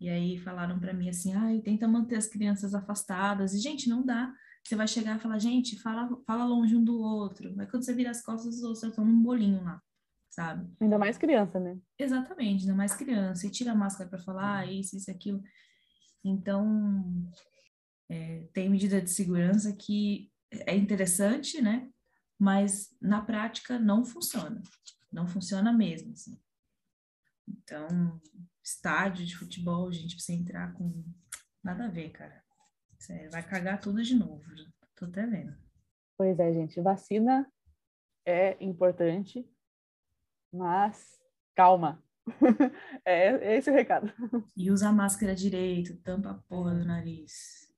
E 0.00 0.08
aí 0.08 0.38
falaram 0.38 0.78
para 0.78 0.92
mim 0.92 1.08
assim, 1.08 1.34
ai, 1.34 1.60
tenta 1.60 1.88
manter 1.88 2.16
as 2.16 2.28
crianças 2.28 2.74
afastadas. 2.74 3.52
E, 3.52 3.58
gente, 3.58 3.88
não 3.88 4.04
dá. 4.04 4.32
Você 4.64 4.76
vai 4.76 4.86
chegar 4.86 5.16
e 5.16 5.20
falar, 5.20 5.38
gente, 5.38 5.80
fala, 5.80 6.08
fala 6.26 6.44
longe 6.44 6.76
um 6.76 6.84
do 6.84 7.00
outro. 7.00 7.54
Mas 7.56 7.70
quando 7.70 7.84
você 7.84 7.94
vira 7.94 8.10
as 8.10 8.22
costas, 8.22 8.56
os 8.56 8.62
outros 8.62 8.82
estão 8.82 9.04
num 9.04 9.22
bolinho 9.22 9.62
lá, 9.64 9.82
sabe? 10.30 10.70
Ainda 10.80 10.98
mais 10.98 11.18
criança, 11.18 11.58
né? 11.58 11.78
Exatamente, 11.98 12.62
ainda 12.62 12.74
mais 12.74 12.94
criança. 12.94 13.46
E 13.46 13.50
tira 13.50 13.72
a 13.72 13.74
máscara 13.74 14.08
para 14.08 14.20
falar 14.20 14.58
ah, 14.58 14.66
isso, 14.66 14.96
isso, 14.96 15.10
aquilo. 15.10 15.42
Então, 16.24 17.30
é, 18.08 18.46
tem 18.52 18.68
medida 18.70 19.00
de 19.00 19.10
segurança 19.10 19.74
que 19.74 20.30
é 20.50 20.76
interessante, 20.76 21.60
né? 21.60 21.88
Mas 22.38 22.94
na 23.00 23.20
prática 23.20 23.78
não 23.78 24.04
funciona. 24.04 24.62
Não 25.12 25.26
funciona 25.26 25.72
mesmo, 25.72 26.12
assim. 26.12 26.38
Então, 27.48 28.20
estádio 28.68 29.24
de 29.24 29.36
futebol, 29.36 29.90
gente, 29.90 30.14
pra 30.14 30.24
você 30.24 30.32
entrar 30.34 30.74
com. 30.74 31.02
Nada 31.64 31.86
a 31.86 31.88
ver, 31.88 32.10
cara. 32.10 32.42
Você 32.98 33.28
vai 33.30 33.42
cagar 33.42 33.80
tudo 33.80 34.02
de 34.02 34.14
novo. 34.14 34.42
Tô 34.96 35.06
até 35.06 35.26
vendo. 35.26 35.56
Pois 36.16 36.38
é, 36.38 36.52
gente. 36.52 36.80
Vacina 36.80 37.50
é 38.26 38.62
importante, 38.62 39.48
mas 40.52 41.18
calma. 41.54 42.02
é, 43.04 43.28
é 43.28 43.56
esse 43.56 43.70
o 43.70 43.74
recado. 43.74 44.12
E 44.56 44.70
usa 44.70 44.88
a 44.88 44.92
máscara 44.92 45.34
direito, 45.34 45.96
tampa 46.02 46.30
a 46.30 46.34
porra 46.34 46.74
do 46.74 46.84
nariz. 46.84 47.72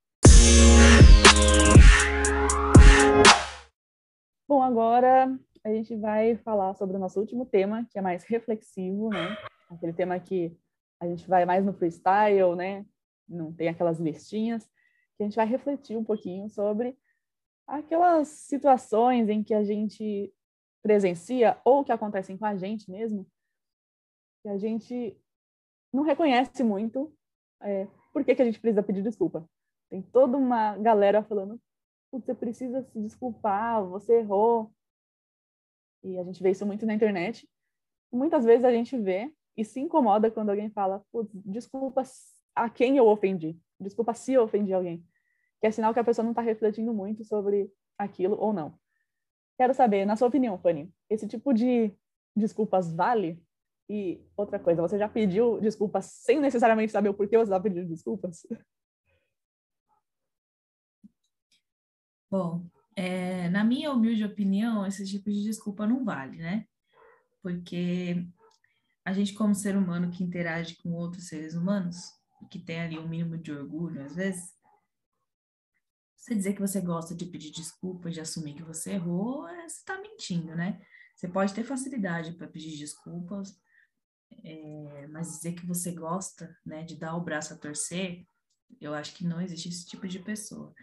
Bom, 4.48 4.62
agora 4.62 5.38
a 5.64 5.68
gente 5.68 5.94
vai 5.96 6.36
falar 6.38 6.74
sobre 6.74 6.96
o 6.96 7.00
nosso 7.00 7.20
último 7.20 7.46
tema, 7.46 7.86
que 7.90 7.98
é 7.98 8.02
mais 8.02 8.24
reflexivo, 8.24 9.10
né? 9.10 9.36
Aquele 9.70 9.92
tema 9.92 10.18
que 10.18 10.58
a 11.00 11.06
gente 11.06 11.26
vai 11.26 11.44
mais 11.46 11.64
no 11.64 11.72
freestyle, 11.72 12.54
né? 12.54 12.84
Não 13.26 13.52
tem 13.52 13.68
aquelas 13.68 13.98
listinhas, 13.98 14.64
que 15.16 15.22
a 15.22 15.24
gente 15.24 15.36
vai 15.36 15.46
refletir 15.46 15.96
um 15.96 16.04
pouquinho 16.04 16.48
sobre 16.48 16.96
aquelas 17.66 18.28
situações 18.28 19.28
em 19.28 19.42
que 19.42 19.54
a 19.54 19.64
gente 19.64 20.32
presencia 20.82 21.60
ou 21.64 21.84
que 21.84 21.92
acontecem 21.92 22.36
com 22.36 22.44
a 22.44 22.56
gente 22.56 22.90
mesmo, 22.90 23.26
que 24.42 24.48
a 24.48 24.58
gente 24.58 25.16
não 25.92 26.02
reconhece 26.02 26.62
muito, 26.62 27.14
é, 27.60 27.86
por 28.12 28.24
que, 28.24 28.34
que 28.34 28.42
a 28.42 28.44
gente 28.44 28.60
precisa 28.60 28.82
pedir 28.82 29.02
desculpa. 29.02 29.48
Tem 29.88 30.02
toda 30.02 30.36
uma 30.36 30.76
galera 30.78 31.22
falando, 31.22 31.60
você 32.10 32.34
precisa 32.34 32.82
se 32.82 33.00
desculpar, 33.00 33.84
você 33.84 34.18
errou. 34.18 34.72
E 36.02 36.18
a 36.18 36.24
gente 36.24 36.42
vê 36.42 36.50
isso 36.50 36.66
muito 36.66 36.86
na 36.86 36.94
internet. 36.94 37.48
Muitas 38.12 38.44
vezes 38.44 38.64
a 38.64 38.72
gente 38.72 38.96
vê 38.98 39.32
e 39.56 39.64
se 39.64 39.80
incomoda 39.80 40.30
quando 40.30 40.50
alguém 40.50 40.70
fala, 40.70 41.04
desculpa 41.44 42.02
a 42.54 42.68
quem 42.70 42.96
eu 42.96 43.06
ofendi, 43.06 43.58
desculpa 43.78 44.14
se 44.14 44.32
eu 44.32 44.42
ofendi 44.42 44.72
alguém. 44.72 45.04
Que 45.60 45.66
é 45.66 45.70
sinal 45.70 45.92
que 45.92 46.00
a 46.00 46.04
pessoa 46.04 46.24
não 46.24 46.32
está 46.32 46.42
refletindo 46.42 46.92
muito 46.94 47.24
sobre 47.24 47.70
aquilo 47.98 48.36
ou 48.38 48.52
não. 48.52 48.78
Quero 49.58 49.74
saber, 49.74 50.06
na 50.06 50.16
sua 50.16 50.28
opinião, 50.28 50.58
Fanny, 50.58 50.90
esse 51.08 51.26
tipo 51.28 51.52
de 51.52 51.94
desculpas 52.34 52.92
vale? 52.92 53.42
E 53.88 54.24
outra 54.36 54.58
coisa, 54.58 54.80
você 54.80 54.98
já 54.98 55.08
pediu 55.08 55.60
desculpas 55.60 56.06
sem 56.06 56.40
necessariamente 56.40 56.92
saber 56.92 57.08
o 57.08 57.14
porquê 57.14 57.36
você 57.36 57.44
está 57.44 57.60
pedindo 57.60 57.88
desculpas? 57.88 58.46
Bom, 62.30 62.64
é, 62.94 63.48
na 63.48 63.64
minha 63.64 63.92
humilde 63.92 64.24
opinião, 64.24 64.86
esse 64.86 65.04
tipo 65.04 65.28
de 65.30 65.42
desculpa 65.42 65.86
não 65.86 66.04
vale, 66.04 66.38
né? 66.38 66.64
Porque 67.42 68.24
a 69.04 69.12
gente, 69.12 69.32
como 69.34 69.54
ser 69.54 69.76
humano 69.76 70.10
que 70.10 70.22
interage 70.22 70.76
com 70.76 70.92
outros 70.92 71.28
seres 71.28 71.54
humanos, 71.54 71.96
que 72.50 72.58
tem 72.58 72.80
ali 72.80 72.98
um 72.98 73.08
mínimo 73.08 73.38
de 73.38 73.52
orgulho, 73.52 74.02
às 74.02 74.14
vezes, 74.14 74.54
você 76.16 76.34
dizer 76.34 76.54
que 76.54 76.60
você 76.60 76.80
gosta 76.80 77.14
de 77.14 77.26
pedir 77.26 77.50
desculpas, 77.50 78.14
de 78.14 78.20
assumir 78.20 78.54
que 78.54 78.62
você 78.62 78.92
errou, 78.92 79.48
é, 79.48 79.68
você 79.68 79.78
está 79.78 79.98
mentindo, 80.00 80.54
né? 80.54 80.80
Você 81.14 81.28
pode 81.28 81.54
ter 81.54 81.64
facilidade 81.64 82.32
para 82.32 82.46
pedir 82.46 82.76
desculpas, 82.78 83.58
é, 84.44 85.06
mas 85.08 85.28
dizer 85.28 85.54
que 85.54 85.66
você 85.66 85.92
gosta, 85.92 86.56
né, 86.64 86.82
de 86.82 86.96
dar 86.96 87.16
o 87.16 87.22
braço 87.22 87.52
a 87.54 87.58
torcer, 87.58 88.26
eu 88.80 88.94
acho 88.94 89.14
que 89.14 89.24
não 89.24 89.40
existe 89.40 89.68
esse 89.68 89.86
tipo 89.86 90.06
de 90.06 90.18
pessoa. 90.18 90.74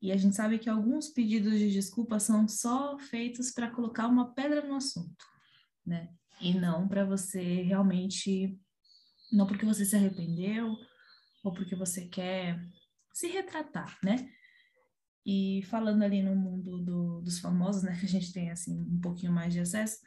E 0.00 0.10
a 0.10 0.16
gente 0.16 0.34
sabe 0.34 0.58
que 0.58 0.70
alguns 0.70 1.08
pedidos 1.10 1.58
de 1.58 1.70
desculpa 1.70 2.18
são 2.18 2.48
só 2.48 2.98
feitos 2.98 3.50
para 3.50 3.70
colocar 3.70 4.06
uma 4.06 4.32
pedra 4.32 4.66
no 4.66 4.76
assunto, 4.76 5.24
né? 5.84 6.12
E 6.40 6.54
não 6.54 6.88
para 6.88 7.04
você 7.04 7.62
realmente, 7.62 8.58
não 9.30 9.46
porque 9.46 9.64
você 9.64 9.84
se 9.84 9.94
arrependeu 9.94 10.74
ou 11.44 11.52
porque 11.52 11.74
você 11.74 12.06
quer 12.08 12.58
se 13.12 13.28
retratar, 13.28 13.98
né? 14.02 14.30
E 15.24 15.62
falando 15.64 16.02
ali 16.02 16.22
no 16.22 16.34
mundo 16.34 16.78
do, 16.82 17.20
dos 17.20 17.38
famosos, 17.40 17.82
né, 17.82 17.96
que 18.00 18.06
a 18.06 18.08
gente 18.08 18.32
tem 18.32 18.50
assim 18.50 18.80
um 18.80 19.00
pouquinho 19.00 19.32
mais 19.32 19.52
de 19.52 19.60
acesso, 19.60 19.98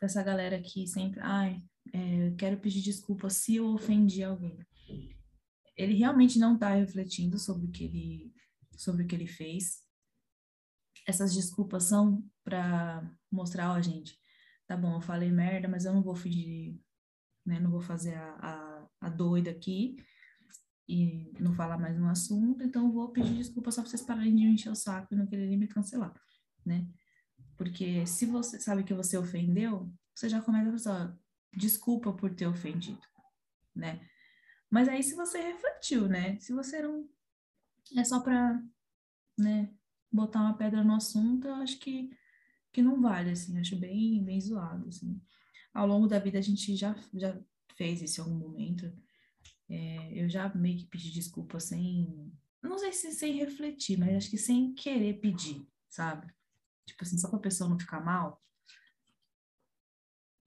essa 0.00 0.22
galera 0.22 0.60
que 0.62 0.86
sempre, 0.86 1.20
ai, 1.20 1.58
é, 1.92 2.30
quero 2.38 2.58
pedir 2.58 2.80
desculpa 2.80 3.28
se 3.28 3.56
eu 3.56 3.66
ofendi 3.66 4.22
alguém. 4.22 4.58
Ele 5.76 5.94
realmente 5.94 6.38
não 6.38 6.54
está 6.54 6.74
refletindo 6.74 7.38
sobre 7.38 7.66
o 7.66 7.70
que 7.70 7.84
ele 7.84 8.32
sobre 8.76 9.02
o 9.02 9.06
que 9.06 9.14
ele 9.14 9.26
fez. 9.26 9.82
Essas 11.06 11.34
desculpas 11.34 11.84
são 11.84 12.24
para 12.42 13.02
mostrar, 13.30 13.72
ó, 13.72 13.80
gente, 13.80 14.18
tá 14.70 14.76
bom, 14.76 14.94
eu 14.94 15.00
falei 15.00 15.32
merda, 15.32 15.66
mas 15.66 15.84
eu 15.84 15.92
não 15.92 16.00
vou 16.00 16.14
fingir, 16.14 16.78
né, 17.44 17.58
não 17.58 17.72
vou 17.72 17.80
fazer 17.80 18.14
a, 18.14 18.36
a, 18.40 18.88
a 19.00 19.08
doida 19.08 19.50
aqui 19.50 19.96
e 20.88 21.32
não 21.40 21.52
falar 21.52 21.76
mais 21.76 21.98
no 21.98 22.08
assunto, 22.08 22.62
então 22.62 22.92
vou 22.92 23.08
pedir 23.10 23.34
desculpa 23.34 23.72
só 23.72 23.82
para 23.82 23.90
vocês 23.90 24.02
pararem 24.02 24.32
de 24.32 24.44
me 24.44 24.52
encher 24.52 24.70
o 24.70 24.76
saco 24.76 25.12
e 25.12 25.16
não 25.16 25.26
quererem 25.26 25.58
me 25.58 25.66
cancelar, 25.66 26.14
né? 26.64 26.86
Porque 27.56 28.06
se 28.06 28.26
você 28.26 28.60
sabe 28.60 28.84
que 28.84 28.94
você 28.94 29.18
ofendeu, 29.18 29.92
você 30.14 30.28
já 30.28 30.40
começa 30.40 30.68
a 30.68 30.72
pensar, 30.72 31.18
desculpa 31.52 32.12
por 32.12 32.32
ter 32.32 32.46
ofendido, 32.46 33.02
né? 33.74 34.00
Mas 34.70 34.88
aí 34.88 35.02
se 35.02 35.16
você 35.16 35.40
refletiu, 35.40 36.06
né? 36.06 36.38
Se 36.38 36.52
você 36.52 36.80
não 36.80 37.08
é 37.96 38.04
só 38.04 38.20
para, 38.20 38.62
né, 39.36 39.74
botar 40.12 40.42
uma 40.42 40.56
pedra 40.56 40.84
no 40.84 40.94
assunto, 40.94 41.48
eu 41.48 41.54
acho 41.54 41.76
que 41.80 42.16
que 42.72 42.82
não 42.82 43.00
vale, 43.00 43.30
assim, 43.30 43.58
acho 43.58 43.76
bem 43.76 44.22
bem 44.24 44.40
zoado, 44.40 44.88
assim. 44.88 45.20
Ao 45.72 45.86
longo 45.86 46.06
da 46.06 46.18
vida 46.18 46.38
a 46.38 46.42
gente 46.42 46.76
já 46.76 46.94
já 47.14 47.38
fez 47.76 48.02
isso 48.02 48.20
em 48.20 48.24
algum 48.24 48.36
momento. 48.36 48.92
É, 49.68 50.22
eu 50.22 50.28
já 50.28 50.52
meio 50.54 50.78
que 50.78 50.86
pedi 50.86 51.10
desculpa 51.12 51.60
sem, 51.60 52.32
não 52.62 52.78
sei 52.78 52.92
se 52.92 53.12
sem 53.12 53.36
refletir, 53.36 53.98
mas 53.98 54.16
acho 54.16 54.30
que 54.30 54.38
sem 54.38 54.74
querer 54.74 55.20
pedir, 55.20 55.66
sabe? 55.88 56.26
Tipo 56.86 57.04
assim, 57.04 57.18
só 57.18 57.28
pra 57.28 57.38
pessoa 57.38 57.70
não 57.70 57.78
ficar 57.78 58.04
mal. 58.04 58.42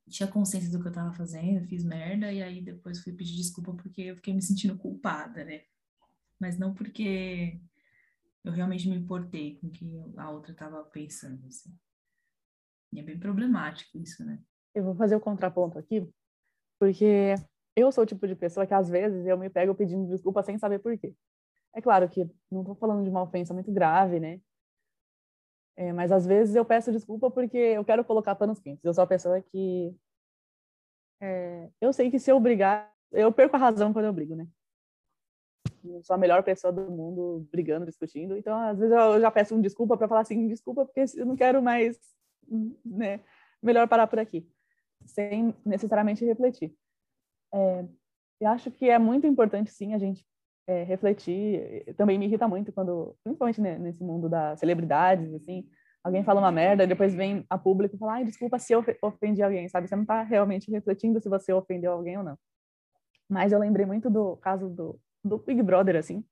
Tinha 0.09 0.27
consciência 0.27 0.69
do 0.69 0.81
que 0.81 0.87
eu 0.89 0.91
tava 0.91 1.13
fazendo, 1.13 1.67
fiz 1.67 1.83
merda, 1.83 2.31
e 2.31 2.43
aí 2.43 2.61
depois 2.61 2.99
fui 2.99 3.13
pedir 3.13 3.35
desculpa 3.37 3.73
porque 3.73 4.01
eu 4.01 4.15
fiquei 4.17 4.33
me 4.33 4.41
sentindo 4.41 4.77
culpada, 4.77 5.45
né? 5.45 5.63
mas 6.43 6.57
não 6.57 6.73
porque 6.73 7.57
eu 8.43 8.51
realmente 8.51 8.89
me 8.89 8.97
importei 8.97 9.55
com 9.55 9.67
o 9.67 9.71
que 9.71 9.85
a 10.17 10.29
outra 10.29 10.51
estava 10.51 10.83
pensando. 10.83 11.47
Assim. 11.47 11.73
E 12.93 12.99
é 12.99 13.03
bem 13.03 13.19
problemático 13.19 13.97
isso, 13.97 14.23
né? 14.23 14.39
Eu 14.73 14.83
vou 14.83 14.95
fazer 14.95 15.15
o 15.15 15.19
contraponto 15.19 15.77
aqui, 15.79 16.07
porque 16.79 17.35
eu 17.75 17.91
sou 17.91 18.03
o 18.03 18.07
tipo 18.07 18.27
de 18.27 18.35
pessoa 18.35 18.67
que 18.67 18.73
às 18.73 18.89
vezes 18.89 19.25
eu 19.25 19.37
me 19.37 19.49
pego 19.49 19.73
pedindo 19.73 20.07
desculpa 20.07 20.43
sem 20.43 20.57
saber 20.57 20.79
por 20.79 20.97
quê. 20.97 21.13
É 21.73 21.81
claro 21.81 22.07
que 22.07 22.29
não 22.51 22.61
estou 22.61 22.75
falando 22.75 23.03
de 23.03 23.09
uma 23.09 23.23
ofensa 23.23 23.53
muito 23.53 23.71
grave, 23.71 24.19
né? 24.19 24.39
É, 25.75 25.91
mas 25.91 26.11
às 26.11 26.25
vezes 26.25 26.55
eu 26.55 26.63
peço 26.63 26.91
desculpa 26.91 27.31
porque 27.31 27.57
eu 27.57 27.83
quero 27.83 28.05
colocar 28.05 28.35
panos 28.35 28.59
quentes. 28.59 28.85
Eu 28.85 28.93
sou 28.93 29.03
a 29.03 29.07
pessoa 29.07 29.41
que. 29.41 29.95
É, 31.19 31.69
eu 31.81 31.91
sei 31.91 32.11
que 32.11 32.19
se 32.19 32.31
eu 32.31 32.39
brigar, 32.39 32.93
eu 33.11 33.31
perco 33.31 33.55
a 33.55 33.59
razão 33.59 33.91
quando 33.91 34.05
eu 34.05 34.13
brigo, 34.13 34.35
né? 34.35 34.47
não 35.83 36.01
sou 36.03 36.15
a 36.15 36.17
melhor 36.17 36.43
pessoa 36.43 36.71
do 36.71 36.89
mundo 36.89 37.47
brigando, 37.51 37.85
discutindo. 37.85 38.37
Então, 38.37 38.57
às 38.57 38.77
vezes 38.77 38.95
eu 38.95 39.19
já 39.19 39.29
peço 39.29 39.55
um 39.55 39.61
desculpa 39.61 39.97
para 39.97 40.07
falar 40.07 40.21
assim, 40.21 40.47
desculpa 40.47 40.85
porque 40.85 41.03
eu 41.15 41.25
não 41.25 41.35
quero 41.35 41.61
mais, 41.61 41.97
né? 42.85 43.19
Melhor 43.61 43.87
parar 43.87 44.07
por 44.07 44.19
aqui, 44.19 44.47
sem 45.05 45.55
necessariamente 45.65 46.25
refletir. 46.25 46.75
É, 47.53 47.85
eu 48.41 48.49
acho 48.49 48.71
que 48.71 48.89
é 48.89 48.99
muito 48.99 49.27
importante, 49.27 49.71
sim, 49.71 49.93
a 49.93 49.97
gente 49.97 50.25
é, 50.67 50.83
refletir. 50.83 51.85
Também 51.95 52.17
me 52.17 52.25
irrita 52.25 52.47
muito 52.47 52.71
quando, 52.71 53.15
principalmente 53.23 53.61
nesse 53.61 54.03
mundo 54.03 54.29
das 54.29 54.59
celebridades, 54.59 55.33
assim, 55.33 55.67
alguém 56.03 56.23
fala 56.23 56.41
uma 56.41 56.51
merda, 56.51 56.87
depois 56.87 57.13
vem 57.13 57.45
a 57.49 57.57
público 57.57 57.95
e 57.95 57.99
fala, 57.99 58.13
ai, 58.13 58.25
desculpa 58.25 58.59
se 58.59 58.73
eu 58.73 58.83
ofendi 59.01 59.41
alguém, 59.41 59.67
sabe? 59.69 59.87
Você 59.87 59.95
não 59.95 60.03
está 60.03 60.23
realmente 60.23 60.69
refletindo 60.71 61.21
se 61.21 61.29
você 61.29 61.53
ofendeu 61.53 61.93
alguém 61.93 62.17
ou 62.17 62.23
não. 62.23 62.37
Mas 63.29 63.51
eu 63.51 63.59
lembrei 63.59 63.85
muito 63.85 64.09
do 64.09 64.35
caso 64.37 64.69
do 64.69 64.99
do 65.23 65.37
Big 65.37 65.61
Brother, 65.63 65.95
assim, 65.95 66.23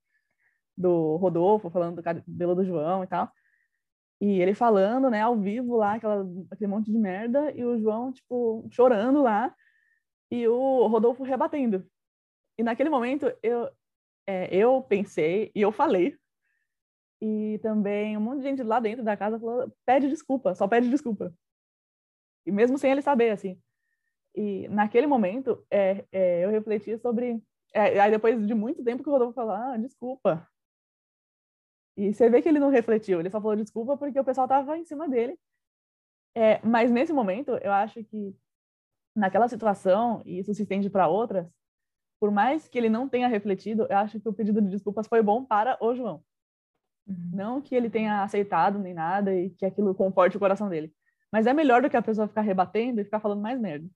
do 0.77 1.15
Rodolfo, 1.15 1.69
falando 1.69 1.98
do 1.98 2.03
cabelo 2.03 2.56
do 2.56 2.65
João 2.65 3.03
e 3.03 3.07
tal. 3.07 3.31
E 4.22 4.39
ele 4.39 4.53
falando, 4.53 5.10
né, 5.10 5.19
ao 5.22 5.35
vivo 5.35 5.76
lá, 5.76 5.95
aquela, 5.95 6.23
aquele 6.52 6.69
monte 6.69 6.91
de 6.91 6.98
merda, 6.98 7.52
e 7.56 7.65
o 7.65 7.80
João, 7.80 8.14
tipo, 8.14 8.68
chorando 8.69 9.22
lá, 9.23 9.53
e 10.30 10.48
o 10.48 10.85
Rodolfo 10.85 11.23
rebatendo. 11.23 11.84
E 12.57 12.61
naquele 12.61 12.89
momento, 12.89 13.34
eu, 13.41 13.68
é, 14.27 14.56
eu 14.56 14.84
pensei, 14.84 15.52
e 15.56 15.61
eu 15.61 15.72
falei, 15.72 16.15
e 17.19 17.60
também 17.64 18.15
um 18.15 18.22
monte 18.22 18.38
de 18.38 18.43
gente 18.43 18.64
lá 18.64 18.80
dentro 18.80 19.03
da 19.03 19.18
casa 19.18 19.39
falou, 19.39 19.73
pede 19.85 20.07
desculpa, 20.07 20.53
só 20.53 20.68
pede 20.68 20.89
desculpa. 20.89 21.34
E 22.45 22.52
mesmo 22.52 22.77
sem 22.77 22.91
ele 22.91 23.02
saber, 23.02 23.31
assim. 23.31 23.60
E 24.35 24.68
naquele 24.69 25.07
momento, 25.07 25.65
é, 25.69 26.06
é, 26.11 26.45
eu 26.45 26.52
refleti 26.52 26.98
sobre 26.99 27.41
é, 27.73 27.99
aí 27.99 28.11
depois 28.11 28.45
de 28.45 28.53
muito 28.53 28.84
tempo 28.84 29.02
que 29.02 29.10
o 29.10 29.11
Rodolfo 29.11 29.34
falou, 29.34 29.53
ah, 29.53 29.77
desculpa. 29.77 30.48
E 31.97 32.13
você 32.13 32.30
vê 32.30 32.41
que 32.41 32.49
ele 32.49 32.59
não 32.59 32.69
refletiu, 32.69 33.19
ele 33.19 33.30
só 33.30 33.41
falou 33.41 33.55
desculpa 33.55 33.97
porque 33.97 34.19
o 34.19 34.23
pessoal 34.23 34.47
tava 34.47 34.77
em 34.77 34.85
cima 34.85 35.07
dele. 35.07 35.38
É, 36.35 36.59
mas 36.65 36.89
nesse 36.89 37.11
momento, 37.11 37.51
eu 37.61 37.72
acho 37.72 38.03
que 38.03 38.35
naquela 39.15 39.47
situação, 39.47 40.22
e 40.26 40.39
isso 40.39 40.53
se 40.53 40.63
estende 40.63 40.89
para 40.89 41.07
outras, 41.07 41.47
por 42.19 42.31
mais 42.31 42.68
que 42.68 42.77
ele 42.77 42.89
não 42.89 43.09
tenha 43.09 43.27
refletido, 43.27 43.85
eu 43.89 43.97
acho 43.97 44.19
que 44.19 44.30
o 44.30 44.34
pedido 44.34 44.61
de 44.61 44.69
desculpas 44.69 45.07
foi 45.07 45.22
bom 45.22 45.43
para 45.43 45.77
o 45.84 45.93
João. 45.93 46.23
Uhum. 47.07 47.31
Não 47.34 47.61
que 47.61 47.76
ele 47.76 47.89
tenha 47.89 48.23
aceitado 48.23 48.80
nem 48.80 48.93
nada 48.93 49.35
e 49.35 49.49
que 49.49 49.65
aquilo 49.65 49.93
conforte 49.93 50.38
o 50.38 50.39
coração 50.39 50.69
dele. 50.69 50.93
Mas 51.31 51.47
é 51.47 51.53
melhor 51.53 51.81
do 51.81 51.89
que 51.89 51.97
a 51.97 52.01
pessoa 52.01 52.27
ficar 52.27 52.41
rebatendo 52.41 53.01
e 53.01 53.03
ficar 53.03 53.19
falando 53.19 53.41
mais 53.41 53.59
merda 53.59 53.89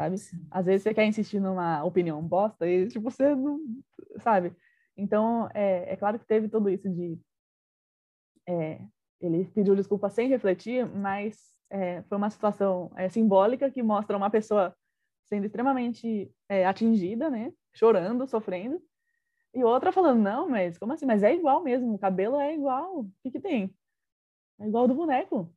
sabe? 0.00 0.16
Às 0.50 0.66
vezes 0.66 0.82
você 0.82 0.94
quer 0.94 1.04
insistir 1.04 1.40
numa 1.40 1.84
opinião 1.84 2.22
bosta 2.22 2.66
e, 2.66 2.88
tipo, 2.88 3.10
você 3.10 3.34
não, 3.34 3.60
sabe? 4.18 4.54
Então, 5.00 5.48
é, 5.54 5.92
é 5.92 5.96
claro 5.96 6.18
que 6.18 6.26
teve 6.26 6.48
tudo 6.48 6.68
isso 6.68 6.88
de... 6.88 7.18
É, 8.46 8.80
ele 9.20 9.44
pediu 9.46 9.74
desculpa 9.74 10.10
sem 10.10 10.28
refletir, 10.28 10.86
mas 10.86 11.38
é, 11.70 12.02
foi 12.02 12.18
uma 12.18 12.30
situação 12.30 12.90
é, 12.96 13.08
simbólica 13.08 13.70
que 13.70 13.82
mostra 13.82 14.16
uma 14.16 14.30
pessoa 14.30 14.74
sendo 15.24 15.46
extremamente 15.46 16.30
é, 16.48 16.66
atingida, 16.66 17.30
né? 17.30 17.52
Chorando, 17.72 18.26
sofrendo. 18.26 18.82
E 19.54 19.64
outra 19.64 19.92
falando, 19.92 20.20
não, 20.20 20.48
mas 20.48 20.76
como 20.78 20.92
assim? 20.92 21.06
Mas 21.06 21.22
é 21.22 21.34
igual 21.34 21.62
mesmo, 21.62 21.94
o 21.94 21.98
cabelo 21.98 22.36
é 22.40 22.54
igual. 22.54 23.00
O 23.00 23.12
que 23.22 23.30
que 23.30 23.40
tem? 23.40 23.74
É 24.58 24.66
igual 24.66 24.86
do 24.86 24.94
boneco. 24.94 25.52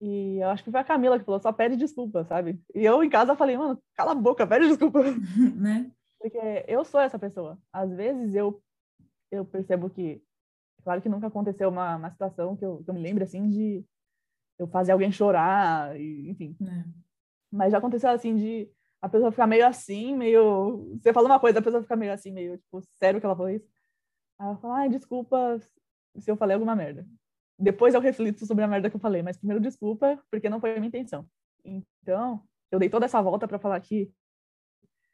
E 0.00 0.38
eu 0.38 0.48
acho 0.48 0.64
que 0.64 0.70
foi 0.70 0.80
a 0.80 0.84
Camila 0.84 1.18
que 1.18 1.24
falou, 1.24 1.40
só 1.40 1.52
pede 1.52 1.76
desculpa, 1.76 2.24
sabe? 2.24 2.60
E 2.74 2.84
eu 2.84 3.02
em 3.04 3.10
casa 3.10 3.36
falei, 3.36 3.56
mano, 3.56 3.80
cala 3.94 4.12
a 4.12 4.14
boca, 4.14 4.46
pede 4.46 4.68
desculpa. 4.68 5.00
né? 5.56 5.90
Porque 6.22 6.64
eu 6.68 6.84
sou 6.84 7.00
essa 7.00 7.18
pessoa. 7.18 7.58
Às 7.72 7.92
vezes 7.92 8.34
eu, 8.34 8.62
eu 9.30 9.44
percebo 9.44 9.90
que, 9.90 10.22
claro 10.84 11.02
que 11.02 11.08
nunca 11.08 11.26
aconteceu 11.26 11.68
uma, 11.68 11.96
uma 11.96 12.10
situação 12.10 12.56
que 12.56 12.64
eu, 12.64 12.82
que 12.84 12.88
eu 12.88 12.94
me 12.94 13.02
lembre 13.02 13.24
assim 13.24 13.48
de 13.48 13.84
eu 14.58 14.68
fazer 14.68 14.92
alguém 14.92 15.10
chorar, 15.10 15.98
e, 16.00 16.30
enfim. 16.30 16.56
É. 16.62 16.84
Mas 17.50 17.72
já 17.72 17.78
aconteceu 17.78 18.10
assim 18.10 18.36
de 18.36 18.70
a 19.00 19.08
pessoa 19.08 19.32
ficar 19.32 19.48
meio 19.48 19.66
assim, 19.66 20.16
meio. 20.16 20.96
Você 21.02 21.12
fala 21.12 21.26
uma 21.26 21.40
coisa, 21.40 21.58
a 21.58 21.62
pessoa 21.62 21.82
fica 21.82 21.96
meio 21.96 22.12
assim, 22.12 22.30
meio, 22.30 22.56
tipo, 22.56 22.80
sério 22.98 23.18
que 23.18 23.26
ela 23.26 23.34
falou 23.34 23.50
isso? 23.50 23.68
Aí 24.38 24.46
ela 24.46 24.56
fala, 24.58 24.76
ai, 24.78 24.88
desculpa 24.88 25.58
se 26.18 26.30
eu 26.30 26.36
falei 26.36 26.54
alguma 26.54 26.76
merda. 26.76 27.04
Depois 27.58 27.94
eu 27.94 28.00
reflito 28.00 28.46
sobre 28.46 28.62
a 28.62 28.68
merda 28.68 28.88
que 28.88 28.96
eu 28.96 29.00
falei, 29.00 29.22
mas 29.22 29.36
primeiro 29.36 29.60
desculpa, 29.60 30.22
porque 30.30 30.48
não 30.48 30.60
foi 30.60 30.72
a 30.72 30.74
minha 30.76 30.88
intenção. 30.88 31.26
Então, 31.64 32.42
eu 32.70 32.78
dei 32.78 32.88
toda 32.88 33.06
essa 33.06 33.20
volta 33.20 33.46
para 33.46 33.58
falar 33.58 33.80
que, 33.80 34.10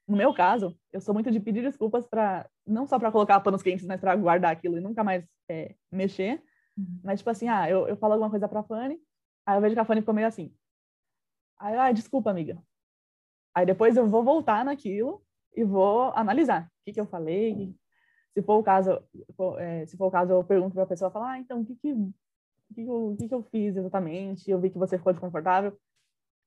no 0.08 0.16
meu 0.16 0.32
caso, 0.32 0.74
eu 0.90 1.00
sou 1.02 1.12
muito 1.12 1.30
de 1.30 1.38
pedir 1.38 1.62
desculpas 1.62 2.06
para 2.06 2.48
não 2.66 2.86
só 2.86 2.98
para 2.98 3.12
colocar 3.12 3.38
panos 3.40 3.62
quentes, 3.62 3.86
mas 3.86 4.00
para 4.00 4.16
guardar 4.16 4.50
aquilo 4.50 4.78
e 4.78 4.80
nunca 4.80 5.04
mais 5.04 5.22
é, 5.48 5.74
mexer. 5.92 6.42
Uhum. 6.76 7.00
Mas, 7.04 7.20
tipo 7.20 7.28
assim, 7.28 7.46
ah, 7.48 7.68
eu, 7.68 7.86
eu 7.86 7.96
falo 7.96 8.14
alguma 8.14 8.30
coisa 8.30 8.48
pra 8.48 8.62
Fanny, 8.62 8.98
aí 9.44 9.56
eu 9.56 9.60
vejo 9.60 9.74
que 9.74 9.80
a 9.80 9.84
Fanny 9.84 10.00
ficou 10.00 10.14
meio 10.14 10.26
assim. 10.26 10.54
Aí, 11.58 11.76
ah, 11.76 11.92
desculpa, 11.92 12.30
amiga. 12.30 12.58
Aí 13.54 13.66
depois 13.66 13.96
eu 13.96 14.06
vou 14.06 14.24
voltar 14.24 14.64
naquilo 14.64 15.22
e 15.54 15.62
vou 15.62 16.12
analisar 16.14 16.64
o 16.64 16.84
que, 16.84 16.92
que 16.94 17.00
eu 17.00 17.06
falei. 17.06 17.74
Se 18.32 18.42
for 18.42 18.58
o 18.58 18.62
caso, 18.62 19.02
é, 19.58 19.84
se 19.84 19.96
for 19.96 20.06
o 20.06 20.10
caso, 20.10 20.32
eu 20.32 20.44
pergunto 20.44 20.72
para 20.72 20.84
a 20.84 20.86
pessoa, 20.86 21.10
falar, 21.10 21.32
ah, 21.32 21.38
então 21.38 21.60
o 21.60 21.66
que 21.66 21.74
que, 21.76 21.92
o 21.92 22.14
que, 22.74 22.82
eu, 22.82 23.08
o 23.10 23.16
que 23.16 23.34
eu 23.34 23.42
fiz 23.42 23.76
exatamente? 23.76 24.50
Eu 24.50 24.58
vi 24.60 24.70
que 24.70 24.78
você 24.78 24.96
ficou 24.96 25.12
desconfortável. 25.12 25.78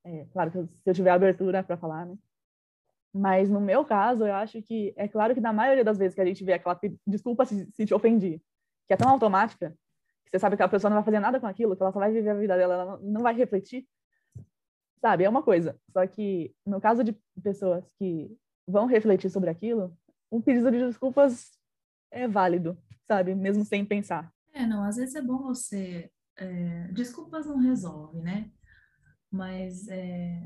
É, 0.04 0.24
claro 0.32 0.50
que 0.50 0.58
se 0.64 0.90
eu 0.90 0.94
tiver 0.94 1.10
abertura 1.10 1.62
para 1.62 1.76
falar, 1.76 2.06
né? 2.06 2.16
Mas 3.14 3.50
no 3.50 3.60
meu 3.60 3.84
caso, 3.84 4.26
eu 4.26 4.34
acho 4.34 4.62
que 4.62 4.94
é 4.96 5.06
claro 5.06 5.34
que 5.34 5.40
na 5.40 5.52
maioria 5.52 5.84
das 5.84 5.98
vezes 5.98 6.14
que 6.14 6.20
a 6.20 6.24
gente 6.24 6.42
vê 6.42 6.54
aquela 6.54 6.78
desculpa 7.06 7.44
se, 7.44 7.70
se 7.72 7.84
te 7.84 7.92
ofendi, 7.92 8.42
que 8.86 8.94
é 8.94 8.96
tão 8.96 9.10
automática, 9.10 9.76
que 10.24 10.30
você 10.30 10.38
sabe 10.38 10.56
que 10.56 10.62
a 10.62 10.68
pessoa 10.68 10.88
não 10.88 10.96
vai 10.96 11.04
fazer 11.04 11.20
nada 11.20 11.38
com 11.38 11.46
aquilo, 11.46 11.76
que 11.76 11.82
ela 11.82 11.92
só 11.92 11.98
vai 11.98 12.10
viver 12.10 12.30
a 12.30 12.34
vida 12.34 12.56
dela, 12.56 12.74
ela 12.74 13.00
não 13.02 13.22
vai 13.22 13.34
refletir, 13.34 13.86
sabe? 15.00 15.24
É 15.24 15.28
uma 15.28 15.42
coisa. 15.42 15.78
Só 15.90 16.06
que 16.06 16.54
no 16.64 16.80
caso 16.80 17.04
de 17.04 17.12
pessoas 17.42 17.84
que 17.98 18.34
vão 18.66 18.86
refletir 18.86 19.28
sobre 19.28 19.50
aquilo, 19.50 19.94
um 20.30 20.40
pedido 20.40 20.70
de 20.70 20.78
desculpas 20.78 21.50
é 22.10 22.26
válido, 22.26 22.78
sabe? 23.06 23.34
Mesmo 23.34 23.64
sem 23.64 23.84
pensar. 23.84 24.32
É, 24.54 24.64
não, 24.64 24.84
às 24.84 24.96
vezes 24.96 25.14
é 25.14 25.22
bom 25.22 25.38
você. 25.38 26.10
É, 26.36 26.88
desculpas 26.88 27.46
não 27.46 27.58
resolve, 27.58 28.20
né? 28.20 28.50
Mas 29.30 29.86
é, 29.88 30.42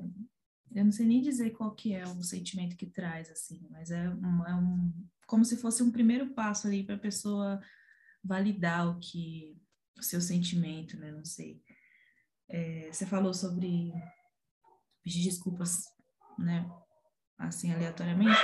eu 0.75 0.85
não 0.85 0.93
sei 0.93 1.07
nem 1.07 1.21
dizer 1.21 1.51
qual 1.51 1.75
que 1.75 1.95
é 1.95 2.05
o 2.05 2.23
sentimento 2.23 2.77
que 2.77 2.87
traz, 2.87 3.31
assim, 3.31 3.67
mas 3.71 3.91
é 3.91 4.09
um, 4.11 4.47
é 4.47 4.55
um 4.55 4.93
como 5.27 5.45
se 5.45 5.57
fosse 5.57 5.83
um 5.83 5.91
primeiro 5.91 6.35
passo 6.35 6.67
ali 6.67 6.85
para 6.85 6.95
a 6.95 6.99
pessoa 6.99 7.61
validar 8.23 8.89
o 8.89 8.99
que 8.99 9.61
o 9.99 10.03
seu 10.03 10.21
sentimento, 10.21 10.97
né? 10.99 11.11
Não 11.11 11.25
sei. 11.25 11.63
É, 12.49 12.91
você 12.93 13.07
falou 13.07 13.33
sobre 13.35 13.93
pedir 15.03 15.25
desculpas, 15.25 15.85
né? 16.39 16.71
Assim, 17.39 17.73
aleatoriamente. 17.73 18.41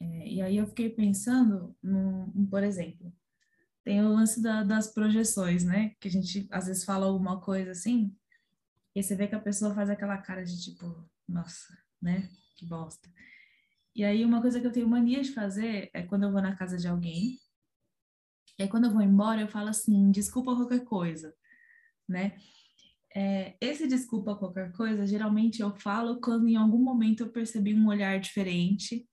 É, 0.00 0.28
e 0.28 0.42
aí 0.42 0.56
eu 0.56 0.66
fiquei 0.66 0.90
pensando, 0.90 1.76
no, 1.82 2.32
por 2.48 2.62
exemplo, 2.62 3.12
tem 3.84 4.02
o 4.02 4.08
lance 4.08 4.42
da, 4.42 4.62
das 4.62 4.92
projeções, 4.92 5.64
né? 5.64 5.94
Que 6.00 6.08
a 6.08 6.10
gente 6.10 6.48
às 6.50 6.66
vezes 6.66 6.84
fala 6.84 7.06
alguma 7.06 7.40
coisa 7.40 7.72
assim, 7.72 8.16
e 8.94 9.02
você 9.02 9.14
vê 9.14 9.28
que 9.28 9.34
a 9.34 9.40
pessoa 9.40 9.74
faz 9.74 9.88
aquela 9.88 10.18
cara 10.18 10.44
de 10.44 10.60
tipo, 10.62 11.08
nossa, 11.28 11.76
né? 12.00 12.28
Que 12.56 12.66
bosta. 12.66 13.08
E 13.94 14.04
aí 14.04 14.24
uma 14.24 14.40
coisa 14.40 14.60
que 14.60 14.66
eu 14.66 14.72
tenho 14.72 14.88
mania 14.88 15.22
de 15.22 15.32
fazer 15.32 15.90
é 15.92 16.02
quando 16.02 16.24
eu 16.24 16.32
vou 16.32 16.42
na 16.42 16.56
casa 16.56 16.76
de 16.76 16.88
alguém, 16.88 17.38
e 18.58 18.62
aí 18.62 18.68
quando 18.68 18.84
eu 18.84 18.92
vou 18.92 19.02
embora 19.02 19.40
eu 19.40 19.48
falo 19.48 19.68
assim, 19.68 20.10
desculpa 20.10 20.54
qualquer 20.54 20.84
coisa, 20.84 21.34
né? 22.08 22.36
É, 23.14 23.56
esse 23.60 23.88
desculpa 23.88 24.36
qualquer 24.36 24.72
coisa, 24.72 25.06
geralmente 25.06 25.60
eu 25.60 25.74
falo 25.74 26.20
quando 26.20 26.46
em 26.46 26.56
algum 26.56 26.78
momento 26.78 27.24
eu 27.24 27.32
percebi 27.32 27.74
um 27.74 27.88
olhar 27.88 28.20
diferente 28.20 29.08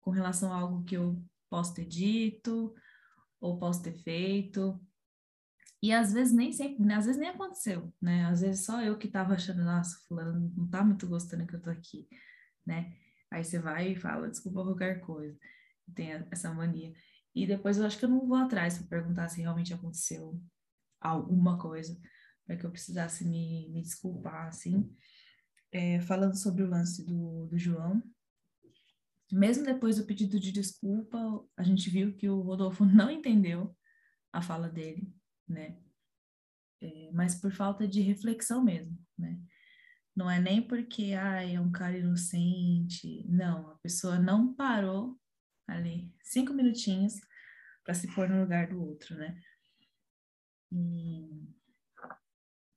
com 0.00 0.10
relação 0.10 0.52
a 0.52 0.56
algo 0.56 0.82
que 0.84 0.96
eu 0.96 1.22
posso 1.48 1.74
ter 1.74 1.86
dito 1.86 2.74
ou 3.40 3.58
posso 3.58 3.82
ter 3.82 3.94
feito. 3.94 4.80
E 5.84 5.92
às 5.92 6.14
vezes 6.14 6.32
nem 6.32 6.50
sempre, 6.50 6.90
às 6.94 7.04
vezes 7.04 7.20
nem 7.20 7.28
aconteceu, 7.28 7.92
né? 8.00 8.24
Às 8.24 8.40
vezes 8.40 8.64
só 8.64 8.80
eu 8.80 8.96
que 8.96 9.06
tava 9.06 9.34
achando, 9.34 9.62
nossa, 9.62 9.98
fulano 10.08 10.50
não 10.56 10.66
tá 10.66 10.82
muito 10.82 11.06
gostando 11.06 11.46
que 11.46 11.54
eu 11.56 11.60
tô 11.60 11.68
aqui, 11.68 12.08
né? 12.64 12.96
Aí 13.30 13.44
você 13.44 13.58
vai 13.58 13.92
e 13.92 13.94
fala, 13.94 14.30
desculpa 14.30 14.64
qualquer 14.64 15.02
coisa. 15.02 15.38
Tem 15.94 16.10
essa 16.30 16.54
mania. 16.54 16.90
E 17.34 17.46
depois 17.46 17.76
eu 17.76 17.84
acho 17.84 17.98
que 17.98 18.06
eu 18.06 18.08
não 18.08 18.26
vou 18.26 18.38
atrás 18.38 18.78
para 18.78 18.86
perguntar 18.86 19.28
se 19.28 19.42
realmente 19.42 19.74
aconteceu 19.74 20.40
alguma 20.98 21.58
coisa 21.58 22.00
para 22.46 22.56
que 22.56 22.64
eu 22.64 22.70
precisasse 22.70 23.22
me, 23.28 23.68
me 23.68 23.82
desculpar, 23.82 24.46
assim. 24.46 24.90
É, 25.70 26.00
falando 26.00 26.34
sobre 26.34 26.62
o 26.62 26.66
lance 26.66 27.04
do, 27.04 27.46
do 27.46 27.58
João, 27.58 28.02
mesmo 29.30 29.66
depois 29.66 29.98
do 29.98 30.06
pedido 30.06 30.40
de 30.40 30.50
desculpa, 30.50 31.18
a 31.58 31.62
gente 31.62 31.90
viu 31.90 32.16
que 32.16 32.26
o 32.26 32.40
Rodolfo 32.40 32.86
não 32.86 33.10
entendeu 33.10 33.76
a 34.32 34.40
fala 34.40 34.66
dele, 34.66 35.12
né? 35.48 35.76
É, 36.80 37.10
mas 37.12 37.34
por 37.34 37.52
falta 37.52 37.86
de 37.86 38.00
reflexão 38.00 38.62
mesmo, 38.62 38.98
né? 39.18 39.40
Não 40.14 40.30
é 40.30 40.40
nem 40.40 40.62
porque 40.62 41.12
ah, 41.12 41.42
é 41.42 41.60
um 41.60 41.72
cara 41.72 41.98
inocente, 41.98 43.24
não, 43.28 43.70
a 43.70 43.74
pessoa 43.76 44.18
não 44.18 44.54
parou 44.54 45.18
ali 45.66 46.12
cinco 46.22 46.52
minutinhos 46.52 47.14
para 47.82 47.94
se 47.94 48.12
pôr 48.14 48.28
no 48.28 48.40
lugar 48.40 48.68
do 48.68 48.80
outro, 48.80 49.16
né? 49.16 49.40
E 50.70 51.48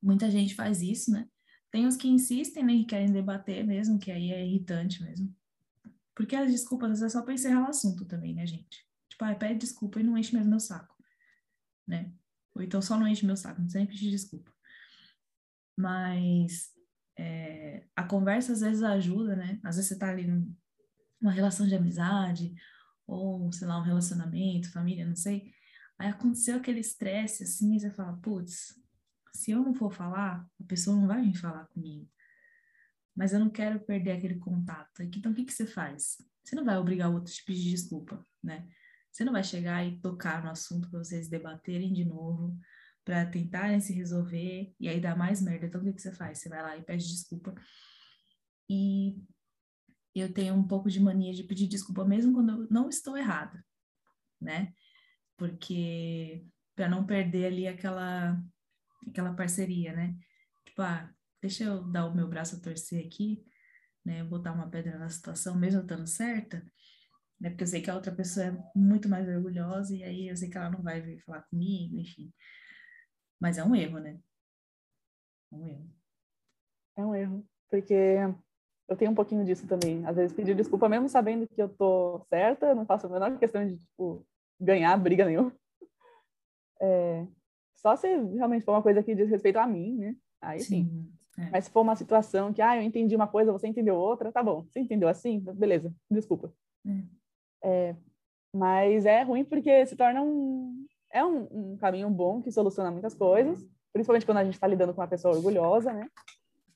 muita 0.02 0.30
gente 0.31 0.56
faz 0.56 0.81
isso, 0.81 1.11
né? 1.11 1.30
Tem 1.69 1.85
os 1.85 1.95
que 1.95 2.07
insistem, 2.07 2.64
né, 2.64 2.73
que 2.73 2.85
querem 2.85 3.11
debater 3.11 3.65
mesmo, 3.65 3.99
que 3.99 4.11
aí 4.11 4.31
é 4.31 4.45
irritante 4.45 5.03
mesmo. 5.03 5.35
Porque 6.15 6.35
as 6.35 6.52
desculpas 6.52 7.02
é 7.02 7.10
só 7.10 7.22
para 7.22 7.34
encerrar 7.34 7.65
o 7.65 7.69
assunto 7.69 8.06
também, 8.06 8.34
né, 8.34 8.48
gente? 8.48 8.85
Tipo, 9.10 9.26
ah, 9.26 9.35
pede 9.35 9.60
desculpa 9.60 9.99
e 9.99 10.03
não 10.03 10.18
enche 10.18 10.34
mesmo 10.34 10.49
meu 10.49 10.60
saco, 10.60 10.95
né? 11.85 12.11
Ou 12.58 12.64
então 12.64 12.82
só 12.82 12.98
não 12.98 13.08
enche 13.08 13.26
meu 13.26 13.38
saco, 13.38 13.62
não 13.62 13.70
sempre 13.70 13.96
pedir 13.96 14.10
desculpa. 14.10 14.52
Mas 15.78 16.72
é, 17.18 17.86
a 17.96 18.04
conversa 18.04 18.54
às 18.54 18.62
vezes 18.62 18.82
ajuda, 18.82 19.36
né? 19.36 19.60
Às 19.64 19.76
vezes 19.76 19.90
você 19.90 19.98
tá 19.98 20.10
ali 20.10 20.26
numa 21.22 21.32
relação 21.32 21.68
de 21.68 21.76
amizade, 21.76 22.56
ou, 23.06 23.52
sei 23.52 23.68
lá, 23.68 23.80
um 23.80 23.84
relacionamento, 23.84 24.72
família, 24.72 25.06
não 25.06 25.16
sei. 25.16 25.54
Aí 26.00 26.10
aconteceu 26.10 26.58
aquele 26.58 26.80
estresse, 26.80 27.44
assim, 27.44 27.76
e 27.76 27.80
você 27.80 27.92
fala, 27.92 28.18
putz, 28.18 28.74
se 29.34 29.52
eu 29.52 29.62
não 29.62 29.74
for 29.74 29.94
falar, 29.94 30.46
a 30.60 30.64
pessoa 30.64 30.96
não 30.98 31.08
vai 31.08 31.22
vir 31.22 31.36
falar 31.36 31.68
comigo. 31.68 32.10
Mas 33.16 33.34
eu 33.34 33.40
não 33.40 33.50
quero 33.50 33.80
perder 33.80 34.12
aquele 34.12 34.40
contato. 34.40 35.04
Então, 35.04 35.32
o 35.32 35.36
que, 35.36 35.46
que 35.46 35.54
você 35.54 35.66
faz? 35.66 36.18
Você 36.44 36.56
não 36.56 36.66
vai 36.66 36.78
obrigar 36.78 37.10
o 37.10 37.14
outro 37.14 37.32
a 37.32 37.46
pedir 37.46 37.70
desculpa, 37.70 38.24
né? 38.44 38.68
Você 39.18 39.26
não 39.26 39.34
vai 39.34 39.44
chegar 39.44 39.84
e 39.84 39.99
tocar 39.99 40.44
no 40.44 40.52
assunto 40.52 40.91
para 40.91 40.99
vocês 40.99 41.27
debaterem 41.27 41.91
de 41.91 42.06
novo, 42.06 42.56
para 43.03 43.26
tentarem 43.26 43.81
se 43.81 43.91
resolver 43.91 44.72
e 44.80 44.88
aí 44.88 45.02
dar 45.02 45.18
mais 45.18 45.41
merda. 45.41 45.65
Então, 45.65 45.81
o 45.81 45.84
que, 45.84 45.94
que 45.94 46.02
você 46.03 46.11
faz? 46.11 46.38
Você 46.38 46.49
vai 46.49 46.61
lá 46.61 46.77
e 46.77 46.84
pede 46.84 47.07
desculpa. 47.07 47.56
E 48.69 49.19
eu 50.14 50.31
tenho 50.31 50.53
um 50.53 50.68
pouco 50.68 50.88
de 50.88 50.99
mania 50.99 51.34
de 51.34 51.41
pedir 51.41 51.65
desculpa, 51.65 52.06
mesmo 52.06 52.31
quando 52.31 52.52
eu 52.52 52.68
não 52.69 52.89
estou 52.89 53.18
errada, 53.18 53.65
né? 54.39 54.72
Porque 55.35 56.45
para 56.76 56.88
não 56.88 57.03
perder 57.03 57.48
ali 57.48 57.68
aquela 57.68 58.39
aquela 59.10 59.34
parceria, 59.34 59.94
né? 59.94 60.15
Tipo, 60.64 60.84
ah, 60.84 61.11
deixa 61.41 61.64
eu 61.64 61.84
dar 61.91 62.06
o 62.06 62.15
meu 62.15 62.27
braço 62.27 62.57
a 62.57 62.60
torcer 62.60 63.03
aqui, 63.03 63.44
né? 64.06 64.23
Botar 64.23 64.52
uma 64.52 64.69
pedra 64.69 64.99
na 64.99 65.10
situação, 65.10 65.57
mesmo 65.57 65.81
estando 65.81 66.06
certa, 66.06 66.64
né? 67.39 67.49
Porque 67.49 67.64
eu 67.64 67.68
sei 67.68 67.81
que 67.81 67.89
a 67.89 67.95
outra 67.95 68.11
pessoa 68.11 68.47
é 68.47 68.64
muito 68.76 69.07
mais 69.07 69.27
orgulhosa 69.27 69.95
e 69.95 70.03
aí 70.03 70.27
eu 70.27 70.35
sei 70.35 70.49
que 70.49 70.57
ela 70.57 70.69
não 70.69 70.81
vai 70.81 71.01
vir 71.01 71.19
falar 71.19 71.41
comigo, 71.43 71.97
enfim. 71.97 72.31
Mas 73.39 73.57
é 73.57 73.64
um 73.64 73.76
erro, 73.76 73.99
né? 73.99 74.19
É 75.51 75.55
um 75.55 75.68
erro. 75.68 75.89
É 76.95 77.05
um 77.05 77.15
erro, 77.15 77.47
porque 77.69 78.18
eu 78.88 78.95
tenho 78.95 79.11
um 79.11 79.15
pouquinho 79.15 79.45
disso 79.45 79.68
também. 79.68 80.05
Às 80.05 80.15
vezes 80.15 80.35
pedir 80.35 80.55
desculpa 80.55 80.89
mesmo 80.89 81.07
sabendo 81.07 81.47
que 81.47 81.61
eu 81.61 81.69
tô 81.69 82.19
certa, 82.30 82.73
não 82.73 82.85
faço 82.85 83.05
a 83.05 83.09
menor 83.09 83.38
questão 83.38 83.65
de, 83.65 83.77
tipo, 83.77 84.26
ganhar 84.59 84.95
briga 84.97 85.26
nenhuma. 85.26 85.53
É, 86.80 87.26
só 87.73 87.95
se 87.95 88.07
realmente 88.07 88.64
for 88.64 88.73
uma 88.73 88.84
coisa 88.84 89.01
que 89.01 89.15
diz 89.15 89.27
respeito 89.27 89.57
a 89.57 89.65
mim, 89.65 89.97
né? 89.97 90.15
Aí 90.39 90.59
sim. 90.59 90.85
sim. 90.85 91.14
É. 91.39 91.49
Mas 91.49 91.65
se 91.65 91.72
for 91.72 91.81
uma 91.81 91.95
situação 91.95 92.53
que, 92.53 92.61
ah, 92.61 92.77
eu 92.77 92.84
entendi 92.84 93.15
uma 93.15 93.27
coisa, 93.27 93.51
você 93.51 93.68
entendeu 93.68 93.95
outra, 93.95 94.31
tá 94.31 94.43
bom. 94.43 94.64
Você 94.65 94.80
entendeu 94.80 95.07
assim? 95.07 95.39
Beleza, 95.39 95.91
desculpa. 96.07 96.53
É. 96.85 97.16
É, 97.64 97.96
mas 98.54 99.06
é 99.06 99.24
ruim 99.24 99.44
porque 99.44 99.86
se 99.86 99.96
torna 99.96 100.22
um... 100.22 100.86
É 101.12 101.24
um, 101.24 101.48
um, 101.52 101.78
caminho 101.78 102.10
bom 102.10 102.42
que 102.42 102.52
soluciona 102.52 102.92
muitas 102.92 103.14
coisas, 103.14 103.66
principalmente 103.94 104.26
quando 104.26 104.40
a 104.40 104.44
gente 104.44 104.56
está 104.56 104.68
lidando 104.68 104.94
com 104.94 105.02
uma 105.02 105.08
pessoa 105.08 105.34
orgulhosa, 105.34 105.94
né? 105.94 106.08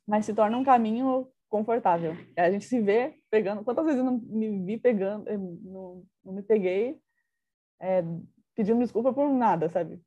Mas 0.08 0.26
se 0.26 0.34
torna 0.34 0.58
um 0.58 0.64
caminho 0.64 1.28
confortável. 1.50 2.16
A 2.38 2.50
gente 2.50 2.66
se 2.66 2.80
vê 2.80 3.14
pegando. 3.30 3.64
Quantas 3.64 3.84
vezes 3.84 4.00
eu 4.00 4.06
não 4.06 4.18
me 4.20 4.66
vi 4.66 4.78
pegando, 4.78 5.26
não, 5.38 6.04
não 6.24 6.34
me 6.34 6.42
peguei 6.42 6.98
é, 7.80 8.02
pedindo 8.56 8.80
desculpa 8.80 9.14
por 9.14 9.30
nada, 9.30 9.68
sabe? 9.70 10.02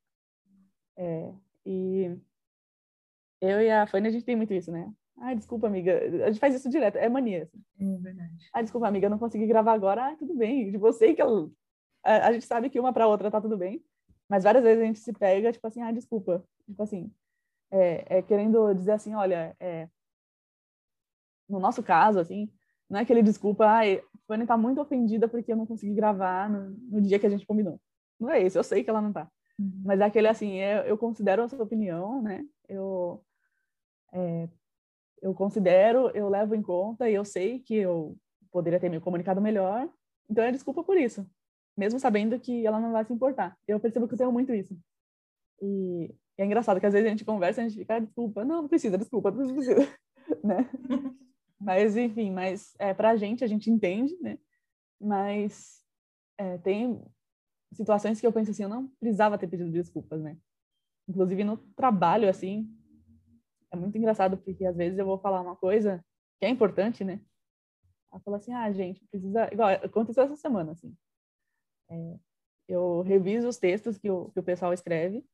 É, 0.97 1.33
e 1.67 2.17
eu 3.41 3.61
e 3.61 3.71
a 3.71 3.87
Fanny, 3.87 4.09
a 4.09 4.11
gente 4.11 4.25
tem 4.25 4.37
muito 4.37 4.55
isso, 4.55 4.73
né? 4.73 4.91
Ai, 5.19 5.37
desculpa, 5.37 5.67
amiga. 5.67 5.99
A 6.25 6.31
gente 6.31 6.41
faz 6.41 6.55
isso 6.55 6.69
direto, 6.69 6.97
é 6.97 7.09
mania. 7.09 7.45
Assim. 7.45 7.95
É 7.95 7.99
verdade. 7.99 8.49
Ai, 8.53 8.63
desculpa, 8.63 8.89
amiga, 8.89 9.07
eu 9.07 9.11
não 9.11 9.19
consegui 9.19 9.47
gravar 9.47 9.73
agora. 9.73 10.09
Ah, 10.09 10.17
tudo 10.17 10.35
bem. 10.35 10.73
Eu 10.75 10.93
sei 10.93 11.15
que 11.15 11.23
eu... 11.23 11.53
a, 12.03 12.29
a 12.29 12.33
gente 12.33 12.47
sabe 12.47 12.69
que 12.69 12.81
uma 12.81 12.93
para 12.93 13.07
outra 13.07 13.31
tá 13.31 13.41
tudo 13.41 13.57
bem, 13.57 13.83
mas 14.29 14.45
várias 14.45 14.65
vezes 14.65 14.83
a 14.83 14.87
gente 14.87 14.99
se 14.99 15.13
pega, 15.13 15.53
tipo 15.53 15.67
assim, 15.67 15.83
ah, 15.83 15.93
desculpa. 15.93 16.45
Tipo 16.67 16.83
assim, 16.83 17.13
é, 17.71 18.19
é 18.19 18.23
querendo 18.23 18.73
dizer 18.75 18.93
assim, 18.93 19.15
olha, 19.15 19.57
é, 19.61 19.89
no 21.49 21.59
nosso 21.59 21.83
caso, 21.83 22.19
assim, 22.19 22.51
não 22.89 22.99
é 22.99 23.03
aquele 23.03 23.23
desculpa, 23.23 23.67
ai, 23.67 23.99
a 23.99 24.19
Fanny 24.27 24.47
tá 24.47 24.57
muito 24.57 24.81
ofendida 24.81 25.29
porque 25.29 25.53
eu 25.53 25.57
não 25.57 25.67
consegui 25.67 25.95
gravar 25.95 26.49
no, 26.51 26.71
no, 26.71 27.03
dia 27.03 27.19
que 27.19 27.27
a 27.27 27.31
gente 27.31 27.47
combinou. 27.47 27.81
Não 28.19 28.31
é 28.31 28.41
isso, 28.43 28.59
eu 28.59 28.65
sei 28.65 28.85
que 28.85 28.91
ela 28.91 29.03
não 29.03 29.13
tá. 29.13 29.29
Uhum. 29.59 29.83
Mas 29.85 30.01
é 30.01 30.05
aquele 30.05 30.29
assim, 30.29 30.55
eu, 30.55 30.83
é, 30.83 30.91
eu 30.91 30.99
considero 30.99 31.43
a 31.43 31.49
sua 31.49 31.63
opinião, 31.63 32.23
né? 32.23 32.45
Eu, 32.69 33.23
é, 34.13 34.49
eu 35.25 35.33
considero, 35.33 36.11
eu 36.11 36.29
levo 36.29 36.55
em 36.55 36.61
conta 36.61 37.09
e 37.09 37.15
eu 37.15 37.25
sei 37.25 37.59
que 37.59 37.77
eu 37.77 38.15
poderia 38.53 38.79
ter 38.79 38.91
me 38.91 39.01
comunicado 39.01 39.41
melhor. 39.41 39.89
Então 40.29 40.45
é 40.45 40.53
desculpa 40.53 40.85
por 40.85 40.99
isso, 40.99 41.27
mesmo 41.75 41.99
sabendo 41.99 42.39
que 42.39 42.67
ela 42.67 42.79
não 42.79 42.93
vai 42.93 43.07
se 43.07 43.13
importar. 43.13 43.57
Eu 43.67 43.81
percebo 43.81 44.07
que 44.07 44.13
eu 44.13 44.19
tenho 44.19 44.31
muito 44.31 44.53
isso. 44.53 44.77
E, 45.63 46.15
é 46.37 46.45
engraçado 46.45 46.79
que 46.79 46.85
às 46.85 46.93
vezes 46.93 47.07
a 47.07 47.11
gente 47.11 47.25
conversa 47.25 47.63
e 47.63 47.65
a 47.65 47.69
gente 47.69 47.79
fica, 47.79 47.97
ah, 47.97 48.01
desculpa, 48.01 48.45
não, 48.45 48.63
não 48.63 48.69
precisa, 48.69 48.99
desculpa, 48.99 49.31
não 49.31 49.55
precisa, 49.55 49.89
né? 50.45 50.69
Mas, 51.59 51.97
enfim, 51.97 52.31
mas 52.31 52.75
é, 52.79 52.93
para 52.93 53.11
a 53.11 53.17
gente, 53.17 53.43
a 53.43 53.47
gente 53.47 53.71
entende, 53.71 54.15
né? 54.21 54.39
Mas 55.01 55.83
é, 56.37 56.59
tem 56.59 57.03
situações 57.73 58.21
que 58.21 58.27
eu 58.27 58.33
penso 58.33 58.51
assim, 58.51 58.65
eu 58.65 58.69
não 58.69 58.89
precisava 59.01 59.39
ter 59.39 59.49
pedido 59.49 59.71
desculpas, 59.71 60.21
né? 60.21 60.37
Inclusive 61.09 61.45
no 61.45 61.57
trabalho, 61.57 62.29
assim, 62.29 62.69
é 63.75 63.77
muito 63.77 63.97
engraçado, 63.99 64.39
porque 64.39 64.65
às 64.65 64.77
vezes 64.77 64.99
eu 64.99 65.07
vou 65.07 65.19
falar 65.19 65.41
uma 65.41 65.57
coisa 65.57 66.05
que 66.39 66.47
é 66.47 66.49
importante, 66.49 67.05
né? 67.05 67.21
Ela 68.11 68.21
fala 68.21 68.37
assim, 68.37 68.53
ah, 68.53 68.71
gente, 68.73 69.05
precisa... 69.07 69.53
Igual, 69.53 69.71
aconteceu 69.71 70.25
essa 70.25 70.37
semana, 70.37 70.73
assim. 70.73 70.97
É, 71.91 72.19
eu 72.69 73.03
reviso 73.03 73.49
os 73.49 73.59
textos 73.59 73.99
que 73.99 74.11
o, 74.11 74.31
que 74.31 74.41
o 74.41 74.43
pessoal 74.43 74.73
escreve. 74.73 75.25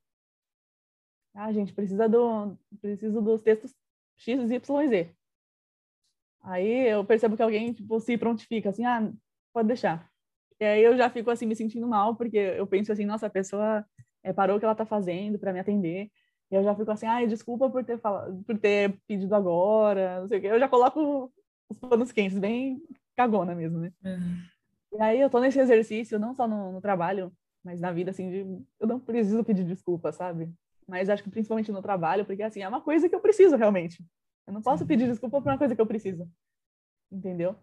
Ah, 1.35 1.53
gente, 1.53 1.73
precisa 1.73 2.09
do... 2.09 2.57
Preciso 2.81 3.21
dos 3.23 3.43
textos 3.43 3.75
X, 4.17 4.51
Y 4.51 4.89
Z. 4.89 5.15
Aí 6.43 6.89
eu 6.89 7.05
percebo 7.05 7.37
que 7.37 7.43
alguém, 7.43 7.73
tipo, 7.73 8.01
se 8.01 8.17
prontifica, 8.17 8.71
assim, 8.71 8.85
ah, 8.85 9.13
pode 9.53 9.69
deixar. 9.69 10.11
E 10.59 10.65
aí 10.65 10.83
eu 10.83 10.97
já 10.97 11.09
fico, 11.11 11.31
assim, 11.31 11.47
me 11.47 11.57
sentindo 11.57 11.87
mal, 11.87 12.17
porque 12.17 12.37
eu 12.37 12.67
penso 12.67 12.93
assim, 12.93 13.05
nossa, 13.05 13.27
a 13.27 13.31
pessoa 13.31 13.85
é, 14.23 14.33
parou 14.33 14.57
o 14.57 14.59
que 14.59 14.65
ela 14.65 14.75
tá 14.75 14.87
fazendo 14.87 15.39
para 15.39 15.53
me 15.53 15.61
atender. 15.61 16.11
E 16.51 16.55
eu 16.55 16.65
já 16.65 16.75
fico 16.75 16.91
assim, 16.91 17.07
ai, 17.07 17.27
desculpa 17.27 17.71
por 17.71 17.85
ter, 17.85 17.99
falado, 17.99 18.43
por 18.45 18.59
ter 18.59 18.99
pedido 19.07 19.35
agora, 19.35 20.21
não 20.21 20.29
sei 20.29 20.39
o 20.39 20.41
quê. 20.41 20.47
Eu 20.49 20.59
já 20.59 20.69
coloco 20.69 21.33
os 21.69 21.79
panos 21.79 22.11
quentes, 22.11 22.39
bem 22.39 22.83
cagona 23.17 23.55
mesmo, 23.55 23.79
né? 23.79 23.93
Uhum. 24.05 24.43
E 24.93 25.03
aí 25.03 25.21
eu 25.21 25.31
tô 25.31 25.39
nesse 25.39 25.61
exercício, 25.61 26.19
não 26.19 26.35
só 26.35 26.49
no, 26.49 26.73
no 26.73 26.81
trabalho, 26.81 27.33
mas 27.63 27.81
na 27.81 27.93
vida, 27.93 28.11
assim, 28.11 28.31
de, 28.31 28.65
eu 28.81 28.87
não 28.87 28.99
preciso 28.99 29.45
pedir 29.45 29.65
desculpa, 29.65 30.11
sabe? 30.11 30.53
Mas 30.87 31.09
acho 31.09 31.23
que 31.23 31.31
principalmente 31.31 31.71
no 31.71 31.83
trabalho, 31.83 32.25
porque, 32.25 32.43
assim, 32.43 32.63
é 32.63 32.69
uma 32.69 32.81
coisa 32.81 33.09
que 33.09 33.15
eu 33.15 33.21
preciso 33.21 33.57
realmente. 33.57 34.05
Eu 34.47 34.53
não 34.53 34.63
posso 34.63 34.85
pedir 34.85 35.07
desculpa 35.07 35.41
por 35.41 35.49
uma 35.49 35.59
coisa 35.59 35.77
que 35.77 35.81
eu 35.81 35.87
preciso. 35.87 36.29
Entendeu? 37.13 37.55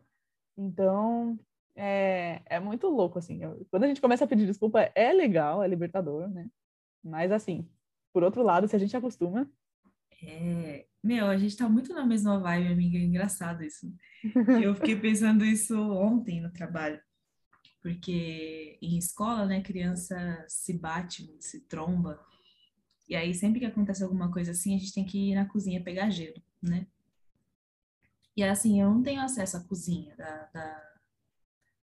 Então, 0.58 1.38
é, 1.76 2.42
é 2.46 2.60
muito 2.60 2.88
louco, 2.88 3.20
assim. 3.20 3.44
Eu, 3.44 3.66
quando 3.70 3.84
a 3.84 3.88
gente 3.88 4.00
começa 4.00 4.24
a 4.24 4.28
pedir 4.28 4.46
desculpa, 4.46 4.90
é 4.96 5.12
legal, 5.12 5.62
é 5.62 5.68
libertador, 5.68 6.30
né? 6.30 6.50
Mas, 7.04 7.32
assim, 7.32 7.68
por 8.14 8.24
outro 8.24 8.44
lado, 8.44 8.68
se 8.68 8.76
a 8.76 8.80
gente 8.80 8.96
acostuma. 8.96 9.50
É, 10.22 10.86
meu, 11.04 11.28
a 11.28 11.38
gente 11.38 11.56
tá 11.56 11.70
muito 11.70 11.94
na 11.94 12.06
mesma 12.06 12.40
vibe, 12.40 12.74
amiga. 12.74 12.98
É 12.98 13.02
engraçado 13.02 13.64
isso. 13.64 13.94
Eu 14.62 14.76
fiquei 14.76 14.96
pensando 14.96 15.46
isso 15.46 15.80
ontem 15.80 16.42
no 16.42 16.52
trabalho. 16.52 17.00
Porque 17.82 18.78
em 18.82 18.98
escola, 18.98 19.46
né, 19.46 19.62
criança 19.62 20.44
se 20.48 20.74
bate, 20.74 21.36
se 21.40 21.62
tromba. 21.68 22.20
E 23.08 23.16
aí, 23.16 23.34
sempre 23.34 23.60
que 23.60 23.66
acontece 23.66 24.04
alguma 24.04 24.32
coisa 24.32 24.52
assim, 24.52 24.76
a 24.76 24.80
gente 24.80 24.94
tem 24.94 25.06
que 25.06 25.32
ir 25.32 25.36
na 25.36 25.46
cozinha 25.46 25.84
pegar 25.84 26.10
gelo 26.10 26.42
né? 26.62 26.88
E 28.36 28.44
assim, 28.44 28.82
eu 28.82 28.90
não 28.92 29.02
tenho 29.02 29.22
acesso 29.22 29.58
à 29.58 29.64
cozinha 29.64 30.16
da, 30.16 30.46
da 30.54 30.88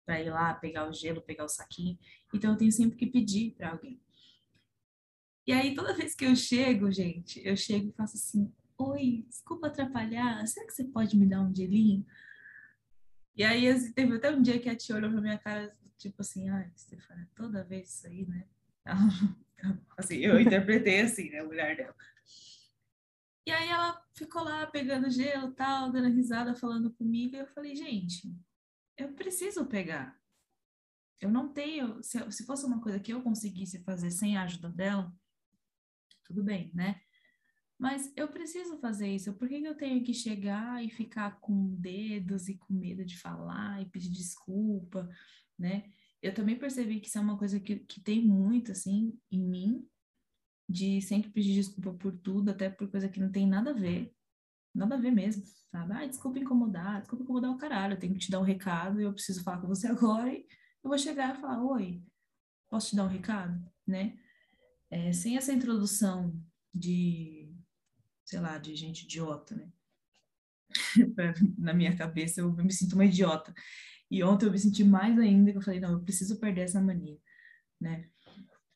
para 0.06 0.20
ir 0.20 0.30
lá 0.30 0.54
pegar 0.54 0.88
o 0.88 0.92
gelo, 0.92 1.20
pegar 1.20 1.44
o 1.44 1.48
saquinho. 1.48 1.98
Então 2.34 2.52
eu 2.52 2.56
tenho 2.56 2.72
sempre 2.72 2.96
que 2.96 3.06
pedir 3.06 3.52
para 3.52 3.70
alguém. 3.70 4.00
E 5.50 5.52
aí 5.52 5.74
toda 5.74 5.96
vez 5.96 6.14
que 6.14 6.24
eu 6.24 6.36
chego, 6.36 6.92
gente, 6.92 7.44
eu 7.44 7.56
chego 7.56 7.88
e 7.88 7.92
faço 7.92 8.16
assim: 8.16 8.52
"Oi, 8.78 9.24
desculpa 9.28 9.66
atrapalhar, 9.66 10.46
será 10.46 10.64
que 10.64 10.72
você 10.72 10.84
pode 10.84 11.16
me 11.16 11.26
dar 11.26 11.42
um 11.42 11.52
gelinho?" 11.52 12.06
E 13.34 13.42
aí 13.42 13.92
teve 13.92 14.14
até 14.14 14.30
um 14.30 14.40
dia 14.40 14.60
que 14.60 14.68
a 14.68 14.76
tia 14.76 14.94
olhou 14.94 15.10
pra 15.10 15.20
minha 15.20 15.38
cara, 15.38 15.76
tipo 15.98 16.22
assim: 16.22 16.48
"Ai, 16.48 16.70
Stefania, 16.76 17.28
toda 17.34 17.64
vez 17.64 17.92
isso 17.92 18.06
aí, 18.06 18.24
né?" 18.26 18.46
assim, 19.98 20.18
eu 20.18 20.40
interpretei 20.40 21.00
assim, 21.00 21.30
né, 21.30 21.42
o 21.42 21.48
olhar 21.48 21.74
dela. 21.74 21.96
E 23.44 23.50
aí 23.50 23.68
ela 23.70 24.00
ficou 24.14 24.44
lá 24.44 24.68
pegando 24.68 25.10
gelo, 25.10 25.50
tal, 25.50 25.90
dando 25.90 26.14
risada, 26.14 26.54
falando 26.54 26.92
comigo. 26.92 27.34
E 27.34 27.40
eu 27.40 27.46
falei, 27.48 27.74
gente, 27.74 28.32
eu 28.96 29.12
preciso 29.14 29.66
pegar. 29.66 30.16
Eu 31.20 31.28
não 31.28 31.52
tenho. 31.52 32.00
Se, 32.04 32.30
se 32.30 32.46
fosse 32.46 32.64
uma 32.64 32.80
coisa 32.80 33.00
que 33.00 33.12
eu 33.12 33.20
conseguisse 33.20 33.82
fazer 33.82 34.12
sem 34.12 34.36
a 34.36 34.44
ajuda 34.44 34.68
dela, 34.68 35.12
tudo 36.30 36.44
bem, 36.44 36.70
né? 36.72 37.00
Mas 37.78 38.12
eu 38.14 38.28
preciso 38.28 38.78
fazer 38.78 39.08
isso. 39.08 39.32
Por 39.32 39.48
que, 39.48 39.56
eu 39.56 39.74
tenho 39.74 40.04
que 40.04 40.12
chegar 40.12 40.84
e 40.84 40.90
ficar 40.90 41.40
com 41.40 41.74
dedos 41.76 42.48
e 42.48 42.56
com 42.56 42.74
medo 42.74 43.04
de 43.04 43.18
falar 43.18 43.80
e 43.80 43.86
pedir 43.86 44.10
desculpa, 44.10 45.08
né? 45.58 45.90
Eu 46.22 46.34
também 46.34 46.58
percebi 46.58 47.00
que 47.00 47.08
isso 47.08 47.18
é 47.18 47.20
uma 47.20 47.38
coisa 47.38 47.58
que, 47.58 47.76
que 47.76 48.00
tem 48.00 48.22
muito, 48.22 48.70
assim, 48.70 49.18
em 49.30 49.42
mim, 49.42 49.88
de 50.68 51.00
sempre 51.00 51.30
pedir 51.30 51.54
desculpa 51.54 51.94
por 51.94 52.12
tudo, 52.12 52.50
até 52.50 52.68
por 52.68 52.88
coisa 52.90 53.08
que 53.08 53.18
não 53.18 53.32
tem 53.32 53.46
nada 53.46 53.70
a 53.70 53.74
ver. 53.74 54.14
Nada 54.74 54.94
a 54.94 54.98
ver 54.98 55.10
mesmo, 55.10 55.42
sabe? 55.72 55.92
Ah, 55.94 56.06
desculpa 56.06 56.38
incomodar, 56.38 57.00
desculpa 57.00 57.24
incomodar 57.24 57.50
o 57.50 57.58
caralho, 57.58 57.94
eu 57.94 57.98
tenho 57.98 58.12
que 58.12 58.20
te 58.20 58.30
dar 58.30 58.40
um 58.40 58.44
recado 58.44 59.00
e 59.00 59.04
eu 59.04 59.12
preciso 59.12 59.42
falar 59.42 59.60
com 59.60 59.66
você 59.66 59.88
agora 59.88 60.32
e 60.32 60.46
eu 60.84 60.90
vou 60.90 60.98
chegar 60.98 61.34
e 61.34 61.40
falar, 61.40 61.64
oi, 61.64 62.02
posso 62.68 62.90
te 62.90 62.96
dar 62.96 63.04
um 63.04 63.08
recado, 63.08 63.58
né? 63.86 64.18
É, 64.90 65.12
sem 65.12 65.36
essa 65.36 65.52
introdução 65.52 66.36
de, 66.74 67.54
sei 68.24 68.40
lá, 68.40 68.58
de 68.58 68.74
gente 68.74 69.04
idiota, 69.04 69.54
né? 69.54 69.70
Na 71.58 71.72
minha 71.72 71.96
cabeça 71.96 72.40
eu 72.40 72.52
me 72.52 72.72
sinto 72.72 72.94
uma 72.94 73.04
idiota. 73.04 73.54
E 74.10 74.22
ontem 74.24 74.46
eu 74.46 74.52
me 74.52 74.58
senti 74.58 74.82
mais 74.82 75.16
ainda, 75.18 75.52
que 75.52 75.58
eu 75.58 75.62
falei, 75.62 75.80
não, 75.80 75.92
eu 75.92 76.02
preciso 76.02 76.40
perder 76.40 76.62
essa 76.62 76.80
mania, 76.80 77.18
né? 77.80 78.08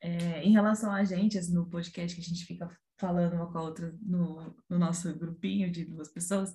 É, 0.01 0.43
em 0.45 0.53
relação 0.53 0.93
a 0.93 1.03
gente, 1.03 1.39
assim, 1.39 1.55
no 1.55 1.69
podcast 1.69 2.15
que 2.15 2.23
a 2.23 2.25
gente 2.25 2.45
fica 2.45 2.69
falando 2.97 3.35
uma 3.35 3.51
com 3.51 3.59
a 3.59 3.63
outra 3.63 3.97
no, 4.01 4.55
no 4.69 4.79
nosso 4.79 5.13
grupinho 5.19 5.71
de 5.73 5.85
duas 5.85 6.09
pessoas, 6.09 6.53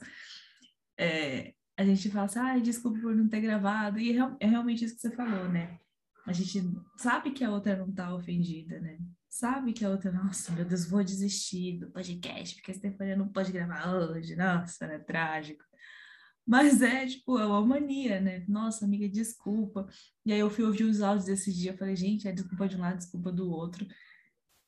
é, 0.97 1.53
a 1.75 1.83
gente 1.83 2.09
fala 2.09 2.25
assim, 2.25 2.39
ah, 2.39 2.59
desculpa 2.59 2.99
por 2.99 3.15
não 3.15 3.27
ter 3.27 3.41
gravado, 3.41 3.99
e 3.99 4.17
é, 4.17 4.35
é 4.39 4.47
realmente 4.47 4.85
isso 4.85 4.95
que 4.95 5.01
você 5.01 5.11
falou, 5.11 5.49
né? 5.49 5.79
A 6.25 6.33
gente 6.33 6.61
sabe 6.97 7.31
que 7.31 7.43
a 7.43 7.51
outra 7.51 7.75
não 7.75 7.91
tá 7.91 8.13
ofendida, 8.13 8.79
né? 8.79 8.99
Sabe 9.29 9.73
que 9.73 9.85
a 9.85 9.89
outra, 9.89 10.11
nossa, 10.11 10.51
meu 10.51 10.65
Deus, 10.65 10.89
vou 10.89 11.03
desistir 11.03 11.77
do 11.77 11.91
podcast, 11.91 12.55
porque 12.55 12.71
a 12.71 12.73
Stefania 12.73 13.15
não 13.15 13.29
pode 13.29 13.51
gravar 13.51 13.93
hoje, 13.93 14.35
nossa, 14.35 14.85
é 14.85 14.97
trágico. 14.97 15.63
Mas 16.45 16.81
é, 16.81 17.05
tipo, 17.05 17.37
é 17.37 17.45
uma 17.45 17.63
mania, 17.63 18.19
né? 18.19 18.43
Nossa, 18.47 18.83
amiga, 18.83 19.07
desculpa. 19.07 19.87
E 20.25 20.33
aí 20.33 20.39
eu 20.39 20.49
fui 20.49 20.65
ouvir 20.65 20.83
os 20.83 20.99
áudios 20.99 21.25
desse 21.25 21.53
dia, 21.53 21.71
eu 21.71 21.77
falei, 21.77 21.95
gente, 21.95 22.27
é 22.27 22.31
desculpa 22.31 22.67
de 22.67 22.75
um 22.75 22.79
lado, 22.79 22.97
desculpa 22.97 23.31
do 23.31 23.51
outro. 23.51 23.85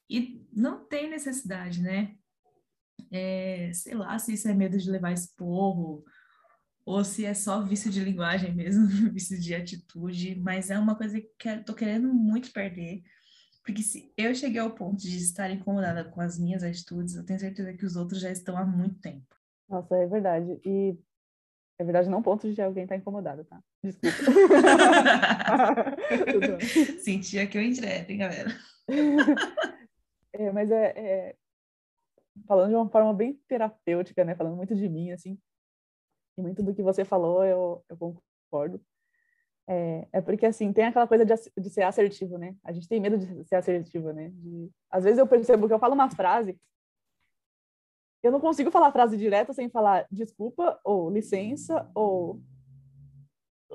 E 0.08 0.46
não 0.54 0.86
tem 0.88 1.10
necessidade, 1.10 1.82
né? 1.82 2.16
É, 3.12 3.72
sei 3.74 3.96
lá 3.96 4.20
se 4.20 4.34
isso 4.34 4.48
é 4.48 4.54
medo 4.54 4.78
de 4.78 4.92
levar 4.92 5.12
esporro, 5.12 6.06
ou 6.86 7.04
se 7.04 7.26
é 7.26 7.34
só 7.34 7.64
vício 7.64 7.90
de 7.90 8.04
linguagem 8.04 8.54
mesmo, 8.54 8.86
vício 9.12 9.40
de 9.40 9.56
atitude, 9.56 10.36
mas 10.36 10.70
é 10.70 10.78
uma 10.78 10.96
coisa 10.96 11.20
que 11.20 11.50
eu 11.50 11.64
tô 11.66 11.74
querendo 11.74 12.14
muito 12.14 12.52
perder. 12.54 13.02
Porque 13.64 13.84
se 13.84 14.12
eu 14.18 14.34
cheguei 14.34 14.60
ao 14.60 14.72
ponto 14.72 15.02
de 15.02 15.18
estar 15.18 15.50
incomodada 15.52 16.04
com 16.04 16.20
as 16.20 16.40
minhas 16.40 16.64
atitudes, 16.64 17.16
eu 17.16 17.26
tenho 17.26 17.40
certeza 17.40 17.74
que 17.74 17.86
os 17.86 17.96
outros 17.96 18.20
já 18.20 18.32
estão 18.32 18.58
há 18.58 18.66
muito 18.66 19.00
tempo. 19.00 19.36
Nossa, 19.70 19.96
é 19.96 20.08
verdade. 20.08 20.60
E 20.66 20.98
é 21.80 21.84
verdade, 21.84 22.10
não 22.10 22.22
ponto 22.22 22.52
de 22.52 22.62
alguém 22.62 22.84
estar 22.84 22.96
tá 22.96 23.00
incomodado, 23.00 23.44
tá? 23.46 23.62
Desculpa. 23.84 24.16
Sentia 27.02 27.48
que 27.48 27.58
eu 27.58 27.64
indireto, 27.64 28.12
hein, 28.12 28.20
galera? 28.20 28.50
é, 30.34 30.52
mas 30.52 30.70
é, 30.70 30.94
é, 30.96 31.36
falando 32.48 32.70
de 32.70 32.76
uma 32.76 32.90
forma 32.90 33.14
bem 33.14 33.40
terapêutica, 33.48 34.24
né? 34.24 34.36
Falando 34.36 34.56
muito 34.56 34.76
de 34.76 34.88
mim, 34.88 35.12
assim. 35.12 35.40
e 36.38 36.42
muito 36.42 36.62
do 36.62 36.74
que 36.74 36.84
você 36.84 37.04
falou 37.04 37.44
eu, 37.44 37.84
eu 37.90 37.98
concordo. 37.98 38.80
É, 39.74 40.08
é 40.12 40.22
porque, 40.22 40.46
assim, 40.46 40.74
tem 40.74 40.84
aquela 40.84 41.08
coisa 41.08 41.24
de, 41.24 41.34
de 41.58 41.70
ser 41.70 41.84
assertivo, 41.84 42.38
né? 42.38 42.58
A 42.62 42.74
gente 42.74 42.90
tem 42.90 43.00
medo 43.00 43.18
de 43.18 43.46
ser 43.46 43.56
assertivo, 43.56 44.12
né? 44.12 44.30
De, 44.34 44.70
às 44.90 45.06
vezes 45.06 45.18
eu 45.18 45.26
percebo 45.26 45.66
que 45.66 45.74
eu 45.74 45.80
falo 45.80 45.94
uma 45.94 46.10
frase, 46.10 46.60
eu 48.22 48.32
não 48.34 48.42
consigo 48.42 48.70
falar 48.70 48.88
a 48.88 48.92
frase 48.92 49.18
direta 49.18 49.54
sem 49.54 49.70
falar 49.70 50.06
desculpa, 50.12 50.78
ou 50.84 51.10
licença, 51.10 51.90
ou 51.96 52.42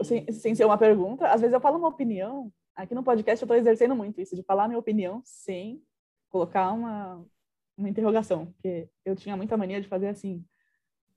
sem, 0.02 0.30
sem 0.30 0.54
ser 0.54 0.66
uma 0.66 0.76
pergunta. 0.76 1.28
Às 1.28 1.40
vezes 1.40 1.54
eu 1.54 1.60
falo 1.60 1.78
uma 1.78 1.88
opinião, 1.88 2.52
aqui 2.74 2.94
no 2.94 3.02
podcast 3.02 3.42
eu 3.42 3.46
estou 3.46 3.56
exercendo 3.56 3.96
muito 3.96 4.20
isso, 4.20 4.36
de 4.36 4.42
falar 4.42 4.68
minha 4.68 4.78
opinião 4.78 5.22
sem 5.24 5.82
colocar 6.28 6.72
uma, 6.72 7.24
uma 7.74 7.88
interrogação, 7.88 8.46
porque 8.52 8.88
eu 9.02 9.16
tinha 9.16 9.34
muita 9.34 9.56
mania 9.56 9.80
de 9.80 9.88
fazer 9.88 10.08
assim. 10.08 10.44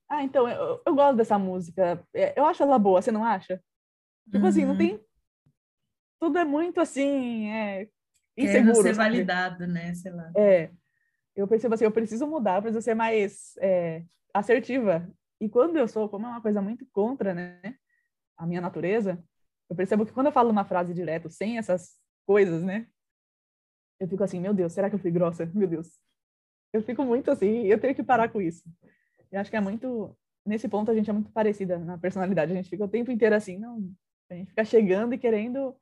Ah, 0.08 0.24
então, 0.24 0.48
eu, 0.50 0.82
eu 0.86 0.96
gosto 0.96 1.18
dessa 1.18 1.38
música, 1.38 2.02
é, 2.14 2.40
eu 2.40 2.46
acho 2.46 2.64
ela 2.64 2.80
boa, 2.80 3.02
você 3.02 3.12
não 3.12 3.26
acha? 3.26 3.62
Tipo 4.32 4.40
uhum. 4.40 4.46
assim, 4.46 4.66
não 4.66 4.72
uhum. 4.72 4.78
tem. 4.78 5.06
Tudo 6.20 6.38
é 6.38 6.46
muito 6.46 6.80
assim. 6.80 7.50
É, 7.50 7.88
inseguro. 8.38 8.76
ser 8.76 8.96
sabe? 8.96 9.10
validado, 9.10 9.68
né? 9.68 9.94
Sei 9.96 10.12
lá. 10.12 10.32
É. 10.36 10.72
Eu 11.36 11.48
percebo 11.48 11.74
assim, 11.74 11.86
eu 11.86 11.92
preciso 11.92 12.28
mudar, 12.28 12.58
eu 12.58 12.62
preciso 12.62 12.84
ser 12.84 12.96
mais 12.96 13.56
é, 13.60 14.04
assertiva. 14.34 15.10
E 15.40 15.48
quando 15.48 15.78
eu 15.78 15.88
sou, 15.88 16.10
como 16.10 16.26
é 16.26 16.30
uma 16.30 16.42
coisa 16.42 16.62
muito 16.62 16.86
contra, 16.92 17.34
né? 17.34 17.76
A 18.38 18.46
minha 18.46 18.62
natureza, 18.62 19.24
eu 19.70 19.76
percebo 19.76 20.06
que 20.06 20.12
quando 20.12 20.28
eu 20.28 20.32
falo 20.32 20.50
uma 20.50 20.66
frase 20.66 20.94
direto, 20.94 21.30
sem 21.30 21.58
essas 21.58 21.96
coisas, 22.26 22.64
né? 22.64 22.88
Eu 24.00 24.08
fico 24.08 24.24
assim, 24.24 24.40
meu 24.40 24.54
Deus, 24.54 24.74
será 24.74 24.90
que 24.90 24.96
eu 24.96 25.00
fui 25.00 25.12
grossa? 25.12 25.46
Meu 25.54 25.68
Deus. 25.68 26.00
Eu 26.74 26.82
fico 26.82 27.04
muito 27.04 27.32
assim, 27.32 27.66
eu 27.66 27.80
tenho 27.80 27.96
que 27.96 28.04
parar 28.04 28.30
com 28.30 28.42
isso. 28.42 28.64
Eu 29.32 29.40
acho 29.40 29.50
que 29.50 29.58
é 29.58 29.62
muito. 29.62 30.16
Nesse 30.46 30.68
ponto, 30.68 30.90
a 30.90 30.96
gente 30.96 31.10
é 31.10 31.14
muito 31.14 31.32
parecida 31.32 31.78
na 31.78 31.98
personalidade. 31.98 32.52
A 32.52 32.56
gente 32.56 32.70
fica 32.70 32.84
o 32.84 32.88
tempo 32.88 33.12
inteiro 33.12 33.36
assim, 33.36 33.58
não, 33.58 33.92
a 34.30 34.36
gente 34.36 34.50
fica 34.50 34.64
chegando 34.64 35.14
e 35.14 35.18
querendo 35.18 35.76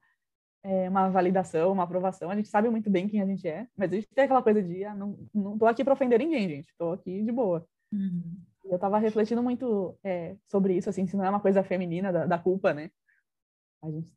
é, 0.63 0.89
uma 0.89 1.09
validação, 1.09 1.71
uma 1.71 1.83
aprovação. 1.83 2.29
A 2.29 2.35
gente 2.35 2.49
sabe 2.49 2.69
muito 2.69 2.89
bem 2.89 3.07
quem 3.07 3.21
a 3.21 3.25
gente 3.25 3.47
é, 3.47 3.67
mas 3.75 3.91
a 3.91 3.95
gente 3.95 4.07
tem 4.07 4.25
aquela 4.25 4.41
coisa 4.41 4.61
de, 4.61 4.83
ah, 4.83 4.95
não, 4.95 5.17
não 5.33 5.57
tô 5.57 5.65
aqui 5.65 5.83
para 5.83 5.93
ofender 5.93 6.19
ninguém, 6.19 6.47
gente. 6.47 6.73
Tô 6.77 6.91
aqui 6.91 7.23
de 7.23 7.31
boa. 7.31 7.67
Uhum. 7.91 8.37
Eu 8.65 8.77
tava 8.77 8.97
refletindo 8.97 9.41
muito 9.41 9.97
é, 10.03 10.35
sobre 10.47 10.75
isso, 10.75 10.89
assim, 10.89 11.07
se 11.07 11.15
não 11.15 11.23
é 11.23 11.29
uma 11.29 11.39
coisa 11.39 11.63
feminina 11.63 12.11
da, 12.11 12.25
da 12.25 12.37
culpa, 12.37 12.73
né? 12.73 12.91
A 13.81 13.89
gente 13.89 14.11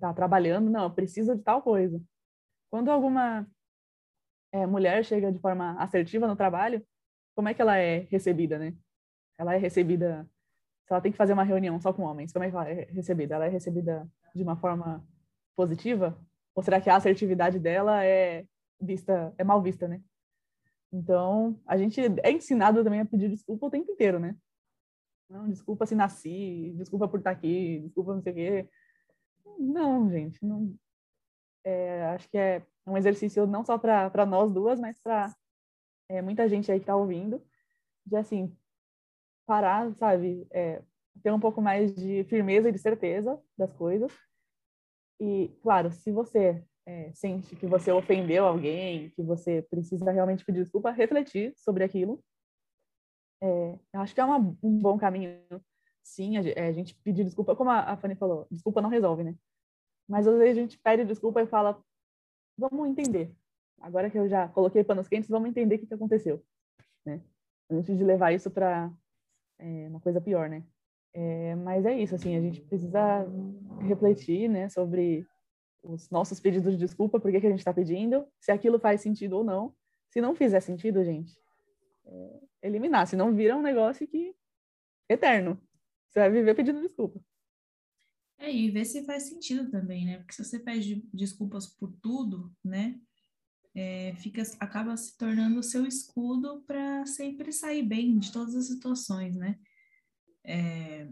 tá 0.00 0.12
trabalhando, 0.12 0.70
não, 0.70 0.84
eu 0.84 0.90
preciso 0.90 1.36
de 1.36 1.42
tal 1.42 1.62
coisa. 1.62 2.02
Quando 2.70 2.90
alguma 2.90 3.46
é, 4.52 4.66
mulher 4.66 5.04
chega 5.04 5.30
de 5.30 5.38
forma 5.38 5.72
assertiva 5.80 6.26
no 6.26 6.36
trabalho, 6.36 6.84
como 7.36 7.48
é 7.48 7.54
que 7.54 7.62
ela 7.62 7.76
é 7.76 8.00
recebida, 8.10 8.58
né? 8.58 8.74
Ela 9.38 9.54
é 9.54 9.58
recebida 9.58 10.28
se 10.86 10.92
ela 10.92 11.00
tem 11.00 11.10
que 11.10 11.18
fazer 11.18 11.32
uma 11.32 11.42
reunião 11.42 11.80
só 11.80 11.92
com 11.92 12.02
homens, 12.02 12.32
como 12.32 12.44
é 12.44 12.48
que 12.48 12.54
ela 12.54 12.68
é 12.68 12.84
recebida? 12.84 13.34
Ela 13.34 13.46
é 13.46 13.48
recebida 13.48 14.08
de 14.34 14.42
uma 14.42 14.56
forma 14.56 15.04
positiva? 15.56 16.16
Ou 16.54 16.62
será 16.62 16.80
que 16.80 16.88
a 16.88 16.96
assertividade 16.96 17.58
dela 17.58 18.04
é 18.04 18.46
vista, 18.80 19.34
é 19.36 19.42
mal 19.42 19.60
vista, 19.60 19.88
né? 19.88 20.00
Então, 20.92 21.60
a 21.66 21.76
gente 21.76 22.00
é 22.22 22.30
ensinado 22.30 22.84
também 22.84 23.00
a 23.00 23.04
pedir 23.04 23.28
desculpa 23.28 23.66
o 23.66 23.70
tempo 23.70 23.90
inteiro, 23.90 24.20
né? 24.20 24.36
Não, 25.28 25.48
desculpa 25.48 25.86
se 25.86 25.96
nasci, 25.96 26.72
desculpa 26.76 27.08
por 27.08 27.18
estar 27.18 27.32
aqui, 27.32 27.80
desculpa 27.80 28.14
não 28.14 28.22
sei 28.22 28.32
o 28.32 28.34
quê. 28.36 28.68
Não, 29.58 30.08
gente, 30.08 30.44
não. 30.44 30.72
É, 31.64 32.04
acho 32.06 32.28
que 32.28 32.38
é 32.38 32.64
um 32.86 32.96
exercício 32.96 33.44
não 33.44 33.64
só 33.64 33.76
para 33.76 34.24
nós 34.24 34.52
duas, 34.52 34.78
mas 34.78 35.00
para 35.00 35.34
é, 36.08 36.22
muita 36.22 36.48
gente 36.48 36.70
aí 36.70 36.78
que 36.78 36.84
está 36.84 36.94
ouvindo, 36.94 37.42
de 38.06 38.16
assim, 38.16 38.56
parar, 39.46 39.94
sabe? 39.94 40.46
É, 40.50 40.82
ter 41.22 41.32
um 41.32 41.40
pouco 41.40 41.62
mais 41.62 41.94
de 41.94 42.24
firmeza 42.24 42.68
e 42.68 42.72
de 42.72 42.78
certeza 42.78 43.40
das 43.56 43.72
coisas. 43.72 44.12
E, 45.20 45.48
claro, 45.62 45.90
se 45.90 46.12
você 46.12 46.62
é, 46.86 47.12
sente 47.12 47.56
que 47.56 47.66
você 47.66 47.90
ofendeu 47.90 48.46
alguém, 48.46 49.10
que 49.10 49.22
você 49.22 49.62
precisa 49.62 50.10
realmente 50.10 50.44
pedir 50.44 50.62
desculpa, 50.62 50.90
refletir 50.90 51.52
sobre 51.56 51.82
aquilo. 51.82 52.22
É, 53.42 53.78
acho 53.94 54.14
que 54.14 54.20
é 54.20 54.24
uma, 54.24 54.38
um 54.62 54.78
bom 54.78 54.96
caminho, 54.96 55.38
sim, 56.02 56.36
a, 56.36 56.42
é, 56.42 56.68
a, 56.68 56.72
gente 56.72 56.94
pedir 57.02 57.24
desculpa, 57.24 57.56
como 57.56 57.70
a, 57.70 57.92
a 57.92 57.96
Fanny 57.96 58.14
falou, 58.14 58.46
desculpa 58.50 58.80
não 58.80 58.88
resolve, 58.88 59.24
né? 59.24 59.34
Mas 60.08 60.26
às 60.26 60.38
vezes 60.38 60.56
a 60.56 60.60
gente 60.60 60.78
pede 60.78 61.04
desculpa 61.04 61.42
e 61.42 61.46
fala, 61.46 61.82
vamos 62.56 62.88
entender. 62.88 63.34
Agora 63.80 64.08
que 64.08 64.18
eu 64.18 64.28
já 64.28 64.48
coloquei 64.48 64.82
panos 64.84 65.08
quentes, 65.08 65.28
vamos 65.28 65.48
entender 65.48 65.74
o 65.74 65.78
que, 65.80 65.86
que 65.86 65.94
aconteceu, 65.94 66.42
né? 67.04 67.20
Antes 67.68 67.98
de 67.98 68.04
levar 68.04 68.32
isso 68.32 68.50
para 68.50 68.90
é 69.58 69.88
uma 69.88 70.00
coisa 70.00 70.20
pior, 70.20 70.48
né? 70.48 70.64
É, 71.12 71.54
mas 71.56 71.86
é 71.86 71.98
isso, 71.98 72.14
assim, 72.14 72.36
a 72.36 72.40
gente 72.40 72.60
precisa 72.60 73.26
refletir, 73.80 74.48
né, 74.48 74.68
sobre 74.68 75.26
os 75.82 76.10
nossos 76.10 76.38
pedidos 76.40 76.72
de 76.72 76.78
desculpa, 76.78 77.18
por 77.18 77.30
que, 77.30 77.40
que 77.40 77.46
a 77.46 77.50
gente 77.50 77.60
está 77.60 77.72
pedindo, 77.72 78.26
se 78.38 78.52
aquilo 78.52 78.78
faz 78.78 79.00
sentido 79.00 79.38
ou 79.38 79.44
não. 79.44 79.74
Se 80.10 80.20
não 80.20 80.34
fizer 80.34 80.60
sentido, 80.60 81.04
gente, 81.04 81.34
é, 82.04 82.40
eliminar, 82.62 83.06
senão 83.06 83.34
vira 83.34 83.56
um 83.56 83.62
negócio 83.62 84.06
que 84.06 84.34
eterno. 85.08 85.60
Você 86.08 86.20
vai 86.20 86.30
viver 86.30 86.54
pedindo 86.54 86.80
desculpa. 86.80 87.20
É, 88.38 88.52
e 88.52 88.70
ver 88.70 88.84
se 88.84 89.04
faz 89.04 89.24
sentido 89.24 89.70
também, 89.70 90.04
né? 90.04 90.18
Porque 90.18 90.34
se 90.34 90.44
você 90.44 90.58
pede 90.58 91.02
desculpas 91.12 91.66
por 91.66 91.92
tudo, 92.02 92.52
né? 92.62 93.00
É, 93.76 94.14
fica, 94.16 94.42
acaba 94.58 94.96
se 94.96 95.14
tornando 95.18 95.60
o 95.60 95.62
seu 95.62 95.86
escudo 95.86 96.64
para 96.66 97.04
sempre 97.04 97.52
sair 97.52 97.82
bem 97.82 98.18
de 98.18 98.32
todas 98.32 98.54
as 98.54 98.68
situações, 98.68 99.36
né? 99.36 99.58
É, 100.42 101.06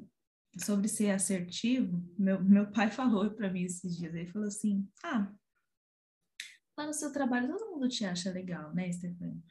sobre 0.58 0.88
ser 0.88 1.10
assertivo, 1.10 2.02
meu, 2.18 2.42
meu 2.42 2.70
pai 2.70 2.90
falou 2.90 3.30
para 3.30 3.52
mim 3.52 3.64
esses 3.64 3.94
dias, 3.94 4.14
ele 4.14 4.30
falou 4.30 4.48
assim, 4.48 4.88
ah, 5.04 5.30
lá 6.78 6.86
no 6.86 6.94
seu 6.94 7.12
trabalho 7.12 7.48
todo 7.48 7.70
mundo 7.70 7.86
te 7.86 8.06
acha 8.06 8.32
legal, 8.32 8.74
né, 8.74 8.90
Stefania? 8.90 9.42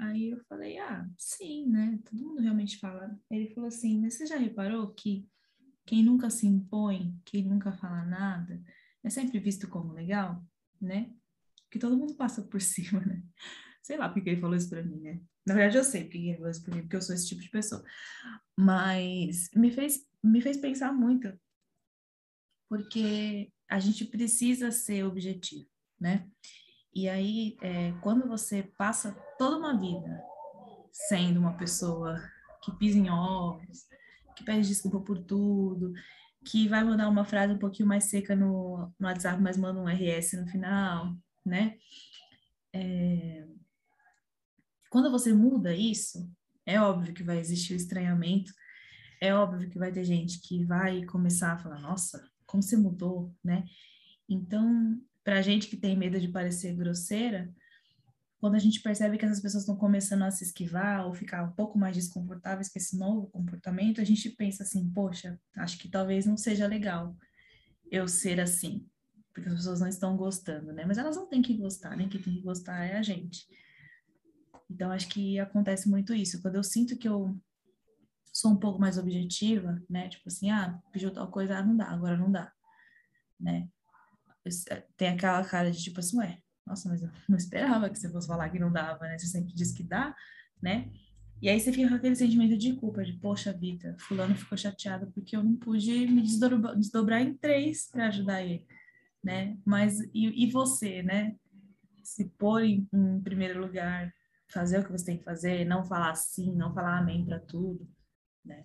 Aí 0.00 0.30
eu 0.30 0.40
falei, 0.48 0.78
ah, 0.78 1.08
sim, 1.16 1.68
né, 1.68 2.00
todo 2.04 2.22
mundo 2.22 2.40
realmente 2.40 2.78
fala. 2.78 3.16
Ele 3.30 3.54
falou 3.54 3.68
assim, 3.68 4.00
mas 4.00 4.14
você 4.14 4.26
já 4.26 4.36
reparou 4.36 4.92
que 4.94 5.28
quem 5.86 6.02
nunca 6.02 6.28
se 6.28 6.46
impõe, 6.46 7.16
quem 7.24 7.44
nunca 7.44 7.72
fala 7.72 8.04
nada, 8.04 8.62
é 9.02 9.10
sempre 9.10 9.38
visto 9.38 9.68
como 9.68 9.92
legal, 9.92 10.44
né? 10.80 11.14
Que 11.70 11.78
todo 11.78 11.96
mundo 11.96 12.14
passa 12.14 12.42
por 12.42 12.60
cima, 12.62 13.00
né? 13.00 13.22
Sei 13.82 13.96
lá 13.96 14.08
porque 14.08 14.30
ele 14.30 14.40
falou 14.40 14.56
isso 14.56 14.68
pra 14.68 14.82
mim, 14.82 15.00
né? 15.00 15.20
Na 15.46 15.54
verdade, 15.54 15.78
eu 15.78 15.84
sei 15.84 16.04
porque 16.04 16.18
ele 16.18 16.36
falou 16.36 16.50
isso 16.50 16.62
pra 16.62 16.74
mim, 16.74 16.82
porque 16.82 16.96
eu 16.96 17.02
sou 17.02 17.14
esse 17.14 17.26
tipo 17.26 17.40
de 17.40 17.50
pessoa. 17.50 17.82
Mas 18.56 19.48
me 19.54 19.70
fez, 19.70 20.06
me 20.22 20.40
fez 20.40 20.56
pensar 20.58 20.92
muito, 20.92 21.32
porque 22.68 23.50
a 23.68 23.78
gente 23.78 24.04
precisa 24.04 24.70
ser 24.70 25.04
objetivo, 25.04 25.66
né? 25.98 26.28
E 26.94 27.08
aí, 27.08 27.56
é, 27.62 27.92
quando 28.02 28.26
você 28.26 28.62
passa 28.76 29.12
toda 29.38 29.56
uma 29.56 29.78
vida 29.78 30.22
sendo 30.92 31.38
uma 31.38 31.56
pessoa 31.56 32.20
que 32.62 32.72
pisa 32.76 32.98
em 32.98 33.08
ovos, 33.08 33.86
que 34.36 34.44
pede 34.44 34.66
desculpa 34.66 35.00
por 35.00 35.18
tudo, 35.24 35.92
que 36.44 36.68
vai 36.68 36.82
mandar 36.82 37.08
uma 37.08 37.24
frase 37.24 37.52
um 37.52 37.58
pouquinho 37.58 37.88
mais 37.88 38.04
seca 38.04 38.34
no, 38.34 38.92
no 38.98 39.06
WhatsApp, 39.06 39.40
mas 39.40 39.56
manda 39.56 39.80
um 39.80 39.88
RS 39.88 40.32
no 40.34 40.46
final, 40.46 41.16
né? 41.48 41.76
É... 42.72 43.46
Quando 44.90 45.10
você 45.10 45.32
muda 45.32 45.74
isso, 45.74 46.30
é 46.64 46.80
óbvio 46.80 47.14
que 47.14 47.22
vai 47.22 47.38
existir 47.38 47.72
o 47.72 47.76
estranhamento, 47.76 48.52
é 49.20 49.34
óbvio 49.34 49.68
que 49.68 49.78
vai 49.78 49.90
ter 49.90 50.04
gente 50.04 50.40
que 50.40 50.64
vai 50.64 51.04
começar 51.04 51.52
a 51.52 51.58
falar, 51.58 51.80
nossa, 51.80 52.22
como 52.46 52.62
você 52.62 52.76
mudou, 52.76 53.34
né? 53.42 53.64
Então, 54.28 55.00
para 55.24 55.38
a 55.38 55.42
gente 55.42 55.68
que 55.68 55.76
tem 55.76 55.96
medo 55.96 56.20
de 56.20 56.28
parecer 56.28 56.74
grosseira, 56.74 57.52
quando 58.40 58.54
a 58.54 58.58
gente 58.58 58.80
percebe 58.80 59.18
que 59.18 59.24
essas 59.24 59.40
pessoas 59.40 59.64
estão 59.64 59.76
começando 59.76 60.22
a 60.22 60.30
se 60.30 60.44
esquivar 60.44 61.06
ou 61.06 61.12
ficar 61.12 61.42
um 61.42 61.52
pouco 61.52 61.76
mais 61.76 61.96
desconfortáveis 61.96 62.68
com 62.68 62.78
esse 62.78 62.96
novo 62.96 63.26
comportamento, 63.28 64.00
a 64.00 64.04
gente 64.04 64.30
pensa 64.30 64.62
assim, 64.62 64.88
poxa, 64.90 65.38
acho 65.56 65.78
que 65.78 65.88
talvez 65.88 66.24
não 66.24 66.36
seja 66.36 66.66
legal 66.66 67.16
eu 67.90 68.06
ser 68.06 68.38
assim, 68.40 68.86
porque 69.38 69.48
as 69.48 69.56
pessoas 69.56 69.80
não 69.80 69.88
estão 69.88 70.16
gostando, 70.16 70.72
né? 70.72 70.84
Mas 70.84 70.98
elas 70.98 71.16
não 71.16 71.26
têm 71.26 71.40
que 71.40 71.54
gostar, 71.56 71.96
né? 71.96 72.08
Quem 72.08 72.20
tem 72.20 72.34
que 72.34 72.40
gostar 72.40 72.84
é 72.84 72.96
a 72.96 73.02
gente. 73.02 73.46
Então, 74.70 74.90
acho 74.90 75.08
que 75.08 75.38
acontece 75.38 75.88
muito 75.88 76.12
isso. 76.12 76.42
Quando 76.42 76.56
eu 76.56 76.62
sinto 76.62 76.96
que 76.96 77.08
eu 77.08 77.36
sou 78.32 78.52
um 78.52 78.56
pouco 78.56 78.78
mais 78.78 78.98
objetiva, 78.98 79.82
né? 79.88 80.08
Tipo 80.08 80.28
assim, 80.28 80.50
ah, 80.50 80.78
pediu 80.92 81.10
tal 81.10 81.30
coisa, 81.30 81.56
ah, 81.56 81.64
não 81.64 81.76
dá, 81.76 81.86
agora 81.86 82.16
não 82.16 82.30
dá, 82.30 82.52
né? 83.40 83.68
Eh, 84.44 84.84
tem 84.96 85.08
aquela 85.08 85.42
cara 85.44 85.70
de 85.70 85.82
tipo 85.82 86.00
assim, 86.00 86.18
ué, 86.18 86.38
nossa, 86.66 86.88
mas 86.88 87.02
eu 87.02 87.10
não 87.28 87.36
esperava 87.36 87.88
que 87.88 87.98
você 87.98 88.10
fosse 88.10 88.26
falar 88.26 88.50
que 88.50 88.58
não 88.58 88.70
dava, 88.70 89.06
né? 89.06 89.18
Você 89.18 89.26
sempre 89.26 89.54
diz 89.54 89.72
que 89.72 89.82
dá, 89.82 90.14
né? 90.62 90.90
E 91.40 91.48
aí 91.48 91.58
você 91.58 91.72
fica 91.72 91.88
com 91.88 91.94
aquele 91.94 92.16
sentimento 92.16 92.56
de 92.58 92.74
culpa, 92.74 93.04
de 93.04 93.14
poxa 93.14 93.52
vida, 93.52 93.96
fulano 94.00 94.36
ficou 94.36 94.58
chateado 94.58 95.10
porque 95.12 95.36
eu 95.36 95.42
não 95.42 95.56
pude 95.56 96.06
me 96.08 96.20
desdobrar, 96.20 96.76
desdobrar 96.76 97.22
em 97.22 97.34
três 97.34 97.88
para 97.90 98.08
ajudar 98.08 98.42
ele 98.42 98.66
né? 99.22 99.58
Mas 99.64 100.00
e, 100.14 100.44
e 100.44 100.50
você, 100.50 101.02
né? 101.02 101.36
Se 102.02 102.28
pôr 102.38 102.62
em, 102.62 102.88
em, 102.92 103.20
primeiro 103.20 103.60
lugar, 103.60 104.12
fazer 104.50 104.78
o 104.78 104.84
que 104.84 104.92
você 104.92 105.06
tem 105.06 105.18
que 105.18 105.24
fazer, 105.24 105.64
não 105.64 105.84
falar 105.84 106.14
sim, 106.14 106.54
não 106.54 106.72
falar 106.72 106.98
amém 106.98 107.24
para 107.24 107.38
tudo, 107.38 107.88
né? 108.44 108.64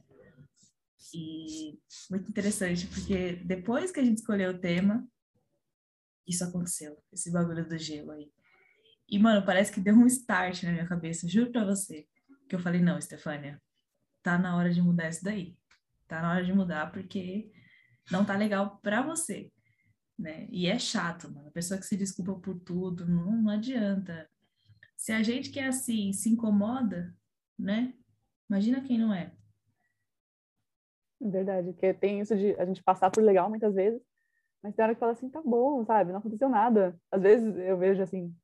E 1.14 1.78
muito 2.10 2.30
interessante, 2.30 2.88
porque 2.88 3.34
depois 3.46 3.92
que 3.92 4.00
a 4.00 4.04
gente 4.04 4.18
escolheu 4.18 4.52
o 4.52 4.58
tema, 4.58 5.08
isso 6.26 6.44
aconteceu, 6.44 6.98
esse 7.12 7.32
bagulho 7.32 7.68
do 7.68 7.78
gelo 7.78 8.12
aí. 8.12 8.32
E, 9.08 9.20
mano, 9.20 9.46
parece 9.46 9.72
que 9.72 9.80
deu 9.80 9.94
um 9.94 10.08
start 10.08 10.64
na 10.64 10.72
minha 10.72 10.88
cabeça, 10.88 11.28
juro 11.28 11.52
pra 11.52 11.66
você. 11.66 12.08
Que 12.50 12.56
eu 12.56 12.60
falei, 12.60 12.82
não, 12.82 13.00
Stefânia, 13.00 13.62
tá 14.24 14.40
na 14.40 14.56
hora 14.56 14.74
de 14.74 14.82
mudar 14.82 15.10
isso 15.10 15.24
daí. 15.24 15.56
Tá 16.08 16.22
na 16.22 16.32
hora 16.32 16.44
de 16.44 16.54
mudar 16.54 16.92
porque 16.92 17.52
não 18.10 18.26
tá 18.26 18.36
legal 18.36 18.80
pra 18.82 19.02
você, 19.02 19.52
né? 20.18 20.48
E 20.50 20.68
é 20.68 20.78
chato, 20.78 21.30
mano. 21.32 21.48
A 21.48 21.52
pessoa 21.52 21.80
que 21.80 21.86
se 21.86 21.98
desculpa 21.98 22.34
por 22.36 22.60
tudo, 22.60 23.06
não, 23.08 23.32
não 23.32 23.50
adianta. 23.52 24.30
Se 24.96 25.12
a 25.12 25.22
gente 25.22 25.50
que 25.50 25.60
é 25.60 25.68
assim 25.68 26.14
se 26.14 26.30
incomoda, 26.30 27.14
né? 27.58 27.94
Imagina 28.50 28.82
quem 28.82 28.98
não 28.98 29.14
é. 29.14 29.32
Verdade, 31.20 31.72
porque 31.72 31.94
tem 31.94 32.20
isso 32.20 32.36
de 32.36 32.54
a 32.60 32.66
gente 32.66 32.84
passar 32.84 33.10
por 33.10 33.24
legal 33.24 33.50
muitas 33.50 33.74
vezes, 33.74 34.02
mas 34.62 34.76
tem 34.76 34.84
hora 34.84 34.94
que 34.94 35.00
fala 35.00 35.14
assim, 35.14 35.30
tá 35.30 35.42
bom, 35.42 35.86
sabe? 35.86 36.12
Não 36.12 36.20
aconteceu 36.20 36.50
nada. 36.50 36.98
Às 37.12 37.22
vezes 37.22 37.56
eu 37.58 37.78
vejo 37.78 38.02
assim, 38.02 38.36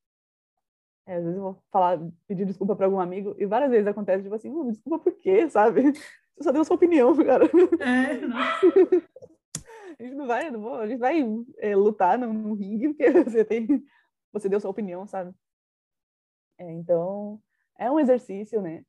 é, 1.06 1.16
às 1.16 1.24
vezes 1.24 1.38
eu 1.38 1.44
vou 1.44 1.64
falar, 1.72 2.00
pedir 2.28 2.46
desculpa 2.46 2.76
para 2.76 2.86
algum 2.86 3.00
amigo, 3.00 3.36
e 3.40 3.46
várias 3.46 3.72
vezes 3.72 3.88
acontece, 3.88 4.24
tipo 4.24 4.36
assim, 4.36 4.50
oh, 4.52 4.70
desculpa 4.70 5.00
por 5.00 5.14
quê, 5.18 5.50
sabe? 5.50 5.91
Você 5.91 6.44
só 6.44 6.52
deu 6.52 6.64
sua 6.64 6.76
opinião, 6.76 7.16
cara. 7.18 7.46
É, 7.80 8.18
não. 8.28 8.38
a 9.99 10.03
gente 10.03 10.15
não 10.15 10.26
vai, 10.26 10.49
não 10.49 10.61
vou, 10.61 10.76
a 10.76 10.88
gente 10.88 10.99
vai 10.99 11.21
é, 11.57 11.76
lutar 11.76 12.17
no, 12.17 12.31
no, 12.31 12.53
ringue, 12.53 12.89
porque 12.89 13.11
você 13.23 13.43
tem, 13.43 13.67
você 14.31 14.47
deu 14.47 14.59
sua 14.59 14.71
opinião, 14.71 15.05
sabe? 15.05 15.34
É, 16.57 16.71
então, 16.71 17.41
é 17.77 17.91
um 17.91 17.99
exercício, 17.99 18.61
né? 18.61 18.85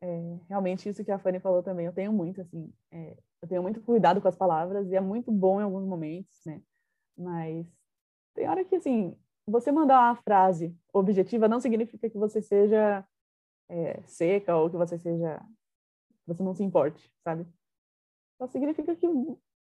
É, 0.00 0.38
realmente 0.48 0.88
isso 0.88 1.04
que 1.04 1.10
a 1.10 1.18
Fanny 1.18 1.40
falou 1.40 1.62
também, 1.62 1.86
eu 1.86 1.92
tenho 1.92 2.12
muito, 2.12 2.40
assim, 2.40 2.72
é, 2.90 3.16
eu 3.42 3.48
tenho 3.48 3.62
muito 3.62 3.80
cuidado 3.82 4.20
com 4.20 4.28
as 4.28 4.36
palavras, 4.36 4.90
e 4.90 4.96
é 4.96 5.00
muito 5.00 5.30
bom 5.30 5.60
em 5.60 5.64
alguns 5.64 5.84
momentos, 5.84 6.40
né? 6.46 6.62
Mas 7.16 7.66
tem 8.34 8.48
hora 8.48 8.64
que, 8.64 8.76
assim, 8.76 9.16
você 9.46 9.72
mandar 9.72 9.98
uma 10.00 10.16
frase 10.16 10.74
objetiva 10.92 11.48
não 11.48 11.60
significa 11.60 12.08
que 12.08 12.18
você 12.18 12.40
seja 12.40 13.06
é, 13.68 14.00
seca 14.06 14.56
ou 14.56 14.70
que 14.70 14.76
você 14.76 14.98
seja 14.98 15.42
você 16.26 16.42
não 16.42 16.54
se 16.54 16.62
importe, 16.62 17.10
sabe? 17.24 17.46
Só 18.36 18.46
significa 18.46 18.94
que, 18.94 19.06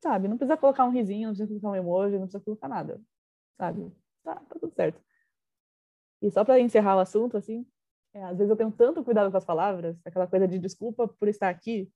sabe, 0.03 0.27
não 0.27 0.37
precisa 0.37 0.57
colocar 0.57 0.85
um 0.85 0.91
risinho, 0.91 1.29
não 1.29 1.35
precisa 1.35 1.59
colocar 1.59 1.69
um 1.69 1.75
emoji, 1.75 2.13
não 2.13 2.27
precisa 2.27 2.43
colocar 2.43 2.67
nada, 2.67 3.01
sabe? 3.57 3.91
Tá, 4.23 4.35
tá 4.35 4.55
tudo 4.59 4.73
certo. 4.73 5.01
E 6.21 6.31
só 6.31 6.45
para 6.45 6.59
encerrar 6.59 6.97
o 6.97 6.99
assunto, 6.99 7.37
assim, 7.37 7.65
é, 8.13 8.23
às 8.23 8.37
vezes 8.37 8.49
eu 8.49 8.55
tenho 8.55 8.71
tanto 8.71 9.03
cuidado 9.03 9.31
com 9.31 9.37
as 9.37 9.45
palavras, 9.45 9.97
aquela 10.05 10.27
coisa 10.27 10.47
de 10.47 10.59
desculpa 10.59 11.07
por 11.07 11.27
estar 11.27 11.49
aqui, 11.49 11.91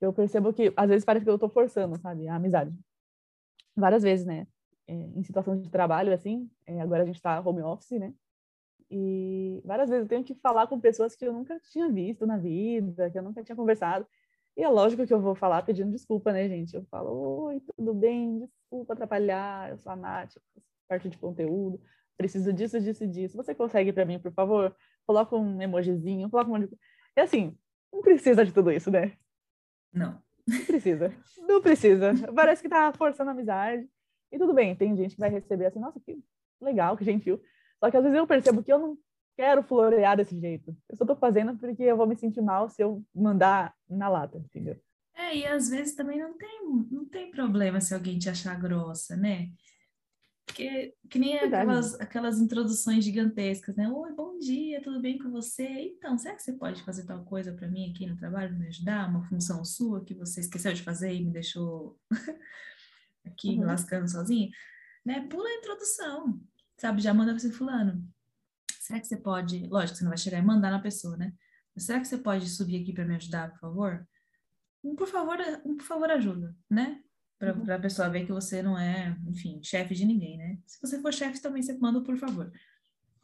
eu 0.00 0.12
percebo 0.12 0.52
que 0.52 0.72
às 0.76 0.88
vezes 0.88 1.04
parece 1.04 1.24
que 1.24 1.30
eu 1.30 1.38
tô 1.38 1.48
forçando, 1.48 1.98
sabe, 2.00 2.28
a 2.28 2.34
amizade. 2.36 2.76
Várias 3.76 4.02
vezes, 4.02 4.26
né? 4.26 4.46
é, 4.86 4.92
em 4.92 5.22
situação 5.22 5.58
de 5.58 5.70
trabalho, 5.70 6.12
assim, 6.12 6.50
é, 6.66 6.80
agora 6.80 7.02
a 7.02 7.06
gente 7.06 7.16
está 7.16 7.40
home 7.40 7.62
office, 7.62 7.98
né? 7.98 8.12
E 8.90 9.62
várias 9.64 9.88
vezes 9.88 10.04
eu 10.04 10.08
tenho 10.08 10.24
que 10.24 10.34
falar 10.34 10.66
com 10.66 10.78
pessoas 10.78 11.16
que 11.16 11.26
eu 11.26 11.32
nunca 11.32 11.58
tinha 11.70 11.90
visto 11.90 12.26
na 12.26 12.36
vida, 12.36 13.10
que 13.10 13.18
eu 13.18 13.22
nunca 13.22 13.42
tinha 13.42 13.56
conversado. 13.56 14.06
E 14.56 14.62
é 14.62 14.68
lógico 14.68 15.06
que 15.06 15.12
eu 15.12 15.20
vou 15.20 15.34
falar 15.34 15.62
pedindo 15.62 15.90
desculpa, 15.90 16.32
né, 16.32 16.48
gente? 16.48 16.74
Eu 16.74 16.84
falo, 16.84 17.44
oi, 17.44 17.60
tudo 17.76 17.92
bem? 17.92 18.38
Desculpa 18.38 18.92
atrapalhar, 18.92 19.70
eu 19.70 19.78
sou 19.78 19.90
a 19.90 19.96
Nath, 19.96 20.36
parte 20.88 21.08
de 21.08 21.18
conteúdo, 21.18 21.80
preciso 22.16 22.52
disso, 22.52 22.80
disso, 22.80 23.06
disso. 23.06 23.36
Você 23.36 23.54
consegue 23.54 23.92
para 23.92 24.04
mim, 24.04 24.18
por 24.18 24.32
favor? 24.32 24.74
Coloca 25.06 25.34
um 25.34 25.60
emojizinho, 25.60 26.30
coloca 26.30 26.50
um... 26.50 26.68
E 27.16 27.20
assim, 27.20 27.56
não 27.92 28.00
precisa 28.00 28.44
de 28.44 28.52
tudo 28.52 28.70
isso, 28.70 28.90
né? 28.90 29.16
Não. 29.92 30.22
Não 30.46 30.64
precisa. 30.66 31.12
Não 31.38 31.60
precisa. 31.60 32.12
Parece 32.34 32.62
que 32.62 32.68
tá 32.68 32.92
forçando 32.92 33.30
a 33.30 33.32
amizade. 33.32 33.88
E 34.30 34.38
tudo 34.38 34.52
bem, 34.52 34.76
tem 34.76 34.96
gente 34.96 35.14
que 35.14 35.20
vai 35.20 35.30
receber 35.30 35.66
assim, 35.66 35.80
nossa, 35.80 35.98
que 36.00 36.22
legal, 36.60 36.96
que 36.96 37.04
gentil. 37.04 37.40
Só 37.80 37.90
que 37.90 37.96
às 37.96 38.02
vezes 38.02 38.16
eu 38.16 38.26
percebo 38.26 38.62
que 38.62 38.72
eu 38.72 38.78
não 38.78 38.98
quero 39.36 39.62
florear 39.62 40.16
desse 40.16 40.38
jeito. 40.38 40.76
Eu 40.88 40.96
só 40.96 41.04
tô 41.04 41.16
fazendo 41.16 41.56
porque 41.56 41.82
eu 41.82 41.96
vou 41.96 42.06
me 42.06 42.16
sentir 42.16 42.40
mal 42.40 42.68
se 42.68 42.82
eu 42.82 43.04
mandar 43.14 43.74
na 43.88 44.08
lata, 44.08 44.38
entendeu? 44.38 44.80
É, 45.14 45.36
e 45.36 45.46
às 45.46 45.68
vezes 45.68 45.94
também 45.94 46.18
não 46.18 46.36
tem, 46.36 46.60
não 46.90 47.04
tem 47.04 47.30
problema 47.30 47.80
se 47.80 47.94
alguém 47.94 48.18
te 48.18 48.28
achar 48.28 48.58
grossa, 48.60 49.16
né? 49.16 49.50
Porque 50.46 50.94
que 51.08 51.18
nem 51.18 51.38
aquelas, 51.38 51.98
aquelas 52.00 52.38
introduções 52.38 53.04
gigantescas, 53.04 53.76
né? 53.76 53.88
Oi, 53.88 54.12
bom 54.12 54.38
dia, 54.38 54.82
tudo 54.82 55.00
bem 55.00 55.18
com 55.18 55.30
você? 55.30 55.66
Então, 55.66 56.18
será 56.18 56.34
que 56.34 56.42
você 56.42 56.52
pode 56.52 56.82
fazer 56.82 57.04
tal 57.06 57.24
coisa 57.24 57.52
para 57.52 57.68
mim 57.68 57.90
aqui 57.90 58.06
no 58.06 58.16
trabalho, 58.16 58.56
me 58.56 58.68
ajudar? 58.68 59.08
Uma 59.08 59.24
função 59.24 59.64
sua 59.64 60.04
que 60.04 60.14
você 60.14 60.40
esqueceu 60.40 60.72
de 60.72 60.82
fazer 60.82 61.12
e 61.14 61.24
me 61.24 61.32
deixou 61.32 61.98
aqui 63.24 63.50
uhum. 63.50 63.60
me 63.60 63.64
lascando 63.64 64.08
sozinha, 64.08 64.50
né? 65.04 65.26
Pula 65.28 65.48
a 65.48 65.54
introdução, 65.54 66.40
sabe? 66.76 67.00
Já 67.00 67.14
manda 67.14 67.32
para 67.32 67.40
você 67.40 67.50
fulano. 67.50 68.06
Será 68.84 69.00
que 69.00 69.06
você 69.06 69.16
pode, 69.16 69.66
lógico, 69.68 69.96
você 69.96 70.04
não 70.04 70.10
vai 70.10 70.18
chegar 70.18 70.38
e 70.38 70.42
mandar 70.42 70.70
na 70.70 70.78
pessoa, 70.78 71.16
né? 71.16 71.32
Mas 71.74 71.84
será 71.84 71.98
que 71.98 72.06
você 72.06 72.18
pode 72.18 72.46
subir 72.50 72.82
aqui 72.82 72.92
para 72.92 73.06
me 73.06 73.16
ajudar, 73.16 73.50
por 73.52 73.58
favor? 73.58 74.06
Um 74.84 74.94
por 74.94 75.08
favor, 75.08 75.38
um 75.64 75.74
por 75.74 75.86
favor 75.86 76.10
ajuda, 76.10 76.54
né? 76.68 77.00
Para 77.38 77.54
uhum. 77.54 77.72
a 77.72 77.78
pessoa 77.78 78.10
ver 78.10 78.26
que 78.26 78.32
você 78.32 78.62
não 78.62 78.78
é, 78.78 79.16
enfim, 79.26 79.58
chefe 79.62 79.94
de 79.94 80.04
ninguém, 80.04 80.36
né? 80.36 80.58
Se 80.66 80.78
você 80.82 81.00
for 81.00 81.14
chefe 81.14 81.40
também 81.40 81.62
você 81.62 81.72
manda 81.78 82.02
por 82.02 82.18
favor. 82.18 82.52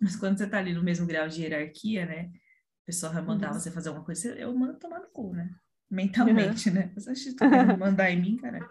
Mas 0.01 0.17
quando 0.17 0.39
você 0.39 0.49
tá 0.49 0.57
ali 0.57 0.73
no 0.73 0.83
mesmo 0.83 1.07
grau 1.07 1.29
de 1.29 1.43
hierarquia, 1.43 2.07
né? 2.07 2.33
A 2.85 2.87
pessoa 2.87 3.13
vai 3.13 3.21
mandar 3.21 3.53
uhum. 3.53 3.61
você 3.61 3.71
fazer 3.71 3.91
alguma 3.91 4.07
coisa, 4.07 4.29
eu 4.31 4.57
mando 4.57 4.79
tomar 4.79 5.01
no 5.01 5.11
cu, 5.11 5.35
né? 5.35 5.55
Mentalmente, 5.91 6.71
uhum. 6.71 6.75
né? 6.77 6.91
Você 6.95 7.11
acha 7.11 7.35
que 7.35 7.45
mandar 7.77 8.11
em 8.11 8.19
mim, 8.19 8.37
cara? 8.39 8.67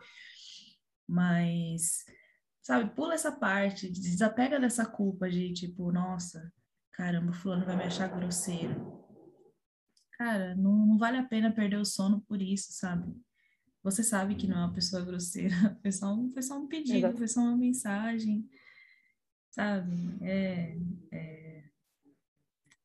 Mas, 1.07 2.03
sabe, 2.63 2.89
pula 2.95 3.13
essa 3.13 3.31
parte, 3.31 3.91
desapega 3.91 4.59
dessa 4.59 4.87
culpa 4.87 5.29
de 5.29 5.53
tipo, 5.53 5.91
nossa, 5.91 6.51
caramba, 6.93 7.31
o 7.31 7.33
fulano 7.33 7.65
vai 7.65 7.75
me 7.75 7.83
achar 7.83 8.07
grosseiro. 8.07 8.99
Cara, 10.17 10.55
não, 10.55 10.73
não 10.85 10.97
vale 10.97 11.17
a 11.17 11.23
pena 11.23 11.51
perder 11.51 11.77
o 11.77 11.85
sono 11.85 12.21
por 12.21 12.41
isso, 12.41 12.73
sabe? 12.73 13.15
Você 13.81 14.03
sabe 14.03 14.35
que 14.35 14.47
não 14.47 14.57
é 14.57 14.65
uma 14.65 14.73
pessoa 14.73 15.03
grosseira, 15.03 15.55
foi 15.81 15.91
só 15.91 16.13
um, 16.13 16.29
foi 16.31 16.41
só 16.41 16.57
um 16.57 16.67
pedido, 16.67 16.97
Exato. 16.97 17.17
foi 17.17 17.27
só 17.27 17.39
uma 17.41 17.55
mensagem, 17.55 18.47
sabe? 19.49 19.95
É, 20.21 20.77
é, 21.11 21.63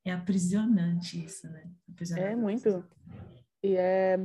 é 0.05 0.13
aprisionante 0.13 1.25
isso, 1.25 1.49
né? 1.51 1.69
Aprisionante 1.91 2.33
é 2.33 2.37
muito. 2.37 2.85
E 3.63 3.77
é 3.77 4.19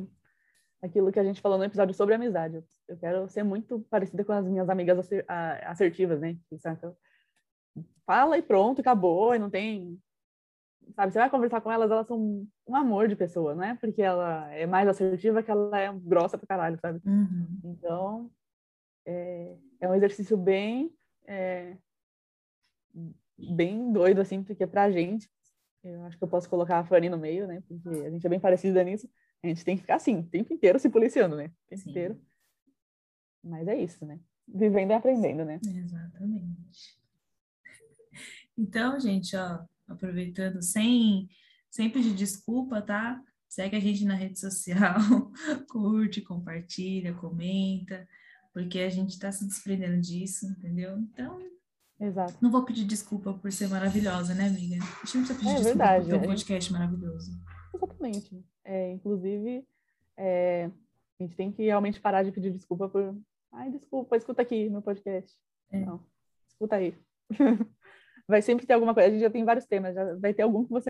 aquilo 0.82 1.12
que 1.12 1.20
a 1.20 1.24
gente 1.24 1.42
falou 1.42 1.58
no 1.58 1.64
episódio 1.64 1.96
sobre 1.96 2.16
amizade. 2.16 2.64
Eu 2.88 2.98
quero 2.98 3.28
ser 3.28 3.44
muito 3.44 3.80
parecida 3.90 4.24
com 4.24 4.32
as 4.32 4.46
minhas 4.46 4.70
amigas 4.70 5.10
assertivas, 5.66 6.20
né? 6.20 6.38
Então, 6.52 6.96
fala 8.10 8.40
e 8.40 8.42
pronto, 8.42 8.82
acabou, 8.82 9.36
e 9.36 9.40
não 9.40 9.52
tem. 9.52 10.02
Sabe, 10.96 11.14
você 11.14 11.20
vai 11.20 11.30
conversar 11.30 11.62
com 11.62 11.72
elas, 11.72 11.92
elas 11.92 12.08
são 12.08 12.48
um 12.66 12.76
amor 12.76 13.08
de 13.08 13.16
pessoa, 13.16 13.54
não 13.54 13.64
é 13.64 13.76
porque 13.76 14.02
ela 14.02 14.52
é 14.52 14.66
mais 14.66 14.88
assertiva 14.88 15.44
que 15.44 15.52
ela 15.52 15.80
é 15.80 15.94
grossa 15.94 16.36
pra 16.36 16.48
caralho, 16.48 16.80
sabe? 16.82 17.00
Uhum. 17.06 17.60
Então, 17.64 18.32
é, 19.06 19.56
é 19.82 19.88
um 19.88 19.94
exercício 19.94 20.36
bem. 20.36 20.92
É, 21.28 21.78
bem 23.38 23.94
doido, 23.94 24.22
assim, 24.22 24.44
porque 24.44 24.66
pra 24.66 24.90
gente, 24.90 25.30
eu 25.84 26.04
acho 26.06 26.18
que 26.18 26.24
eu 26.24 26.28
posso 26.28 26.50
colocar 26.50 26.80
a 26.80 26.86
Fanny 26.86 27.10
no 27.10 27.18
meio, 27.20 27.46
né? 27.46 27.62
Porque 27.68 27.88
a 27.88 28.10
gente 28.10 28.26
é 28.26 28.30
bem 28.30 28.40
parecida 28.40 28.84
nisso 28.84 29.08
a 29.42 29.48
gente 29.48 29.64
tem 29.64 29.76
que 29.76 29.82
ficar 29.82 29.96
assim, 29.96 30.18
o 30.18 30.24
tempo 30.24 30.54
inteiro 30.54 30.78
se 30.80 30.90
policiando, 30.90 31.36
né? 31.36 31.46
O 31.46 31.70
tempo 31.70 31.82
Sim. 31.82 31.90
inteiro. 31.92 32.22
Mas 33.42 33.68
é 33.68 33.76
isso, 33.76 34.06
né? 34.06 34.20
Vivendo 34.46 34.92
e 34.92 34.94
aprendendo, 34.94 35.46
né? 35.46 35.60
Exatamente. 35.64 37.00
Então, 38.60 39.00
gente, 39.00 39.38
ó, 39.38 39.62
aproveitando, 39.88 40.62
sem, 40.62 41.30
sem 41.72 41.90
pedir 41.90 42.14
desculpa, 42.14 42.82
tá? 42.82 43.22
Segue 43.48 43.78
a 43.78 43.80
gente 43.80 44.04
na 44.04 44.16
rede 44.16 44.38
social, 44.38 44.96
curte, 45.72 46.22
compartilha, 46.22 47.14
comenta, 47.14 48.06
porque 48.54 48.80
a 48.80 48.90
gente 48.90 49.18
tá 49.18 49.32
se 49.32 49.48
desprendendo 49.48 50.02
disso, 50.02 50.46
entendeu? 50.46 50.98
Então, 51.00 51.40
Exato. 51.98 52.36
não 52.42 52.52
vou 52.52 52.66
pedir 52.66 52.84
desculpa 52.84 53.34
por 53.34 53.50
ser 53.50 53.70
maravilhosa, 53.70 54.36
né, 54.36 54.48
amiga? 54.48 54.76
A 54.76 55.06
gente 55.06 55.18
não 55.18 55.26
precisa 55.26 55.34
pedir 55.36 55.50
é, 55.50 55.56
desculpa 55.56 55.64
verdade, 55.64 56.06
por 56.06 56.12
ter 56.12 56.18
um 56.18 56.30
podcast 56.30 56.74
maravilhoso. 56.74 57.32
Exatamente. 57.74 58.46
É, 58.66 58.92
inclusive, 58.92 59.66
é, 60.18 60.66
a 61.18 61.24
gente 61.24 61.36
tem 61.38 61.50
que 61.50 61.64
realmente 61.64 62.02
parar 62.02 62.24
de 62.24 62.32
pedir 62.32 62.52
desculpa 62.52 62.90
por. 62.90 63.18
Ai, 63.54 63.72
desculpa, 63.72 64.18
escuta 64.18 64.42
aqui 64.42 64.70
no 64.70 64.82
podcast. 64.82 65.34
É. 65.72 65.80
Não, 65.80 66.06
escuta 66.50 66.76
aí. 66.76 66.94
vai 68.30 68.44
sempre 68.44 68.68
ter 68.68 68.74
alguma 68.74 68.94
coisa. 68.94 69.10
A 69.10 69.12
gente 69.12 69.22
já 69.22 69.30
tem 69.30 69.44
vários 69.44 69.66
temas, 69.66 69.96
já 69.96 70.16
vai 70.18 70.34
ter 70.36 70.44
algum 70.44 70.64
que 70.64 70.70
você. 70.70 70.88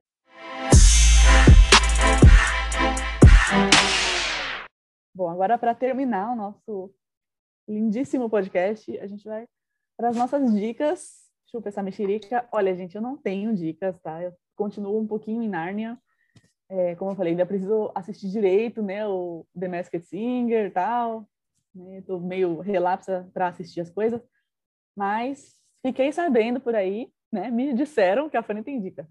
Bom, 5.15 5.29
agora 5.29 5.57
para 5.57 5.73
terminar 5.73 6.33
o 6.33 6.35
nosso 6.35 6.93
lindíssimo 7.67 8.29
podcast, 8.29 8.97
a 8.99 9.07
gente 9.07 9.23
vai 9.23 9.47
para 9.97 10.09
as 10.09 10.17
nossas 10.17 10.53
dicas. 10.53 11.29
Chupa 11.49 11.69
essa 11.69 11.81
mexerica. 11.81 12.47
Olha, 12.51 12.75
gente, 12.75 12.95
eu 12.95 13.01
não 13.01 13.15
tenho 13.17 13.55
dicas, 13.55 13.97
tá? 14.01 14.21
Eu 14.21 14.33
continuo 14.55 14.99
um 14.99 15.07
pouquinho 15.07 15.41
em 15.41 15.49
Nárnia 15.49 15.97
É, 16.67 16.93
como 16.95 17.11
eu 17.11 17.15
falei, 17.15 17.31
ainda 17.31 17.45
preciso 17.45 17.89
assistir 17.95 18.29
direito, 18.29 18.83
né? 18.83 19.07
O 19.07 19.47
The 19.57 19.67
Masked 19.67 20.05
Singer 20.05 20.67
e 20.67 20.71
tal. 20.71 21.27
Né? 21.73 22.01
Tô 22.01 22.19
meio 22.19 22.59
relapsa 22.59 23.29
para 23.33 23.47
assistir 23.47 23.79
as 23.79 23.89
coisas. 23.89 24.21
Mas 24.95 25.55
fiquei 25.81 26.11
sabendo 26.11 26.59
por 26.59 26.75
aí, 26.75 27.11
né? 27.31 27.51
Me 27.51 27.73
disseram 27.73 28.29
que 28.29 28.37
a 28.37 28.43
Fanny 28.43 28.63
tem 28.63 28.81
dica. 28.81 29.07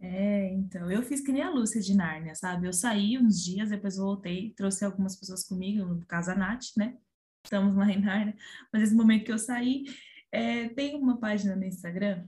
É, 0.00 0.52
então, 0.52 0.90
eu 0.90 1.02
fiz 1.02 1.20
que 1.20 1.32
nem 1.32 1.42
a 1.42 1.50
Lúcia 1.50 1.80
de 1.80 1.94
Nárnia, 1.94 2.34
sabe? 2.34 2.66
Eu 2.66 2.72
saí 2.72 3.18
uns 3.18 3.42
dias, 3.42 3.70
depois 3.70 3.96
voltei, 3.96 4.52
trouxe 4.56 4.84
algumas 4.84 5.16
pessoas 5.16 5.46
comigo, 5.46 5.84
no 5.84 6.04
caso 6.06 6.30
a 6.30 6.34
Nath, 6.34 6.76
né? 6.76 6.96
Estamos 7.44 7.74
lá 7.76 7.90
em 7.90 8.00
Nárnia. 8.00 8.36
Mas 8.72 8.82
nesse 8.82 8.94
momento 8.94 9.24
que 9.24 9.32
eu 9.32 9.38
saí, 9.38 9.84
é, 10.30 10.68
tem 10.70 10.96
uma 10.96 11.18
página 11.18 11.56
no 11.56 11.64
Instagram 11.64 12.26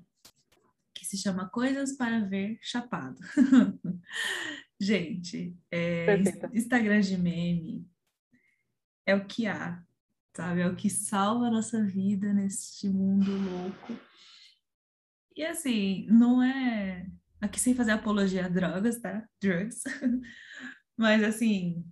que 0.95 1.05
se 1.05 1.17
chama 1.17 1.49
Coisas 1.49 1.97
para 1.97 2.21
Ver 2.21 2.59
Chapado. 2.63 3.21
Gente, 4.81 5.57
é, 5.71 6.19
Instagram 6.53 7.01
de 7.01 7.19
meme 7.19 7.89
é 9.05 9.15
o 9.15 9.25
que 9.27 9.47
há, 9.47 9.83
sabe? 10.37 10.61
É 10.61 10.69
o 10.69 10.77
que 10.77 10.89
salva 10.89 11.47
a 11.47 11.51
nossa 11.51 11.85
vida 11.85 12.33
neste 12.33 12.89
mundo 12.89 13.31
louco. 13.31 14.08
E 15.39 15.45
assim, 15.45 16.05
não 16.11 16.43
é 16.43 17.07
aqui 17.41 17.61
sem 17.61 17.75
fazer 17.75 17.93
apologia 17.93 18.45
a 18.47 18.49
drogas, 18.49 19.01
tá? 19.01 19.27
Drugs. 19.41 19.85
Mas 20.99 21.23
assim, 21.23 21.85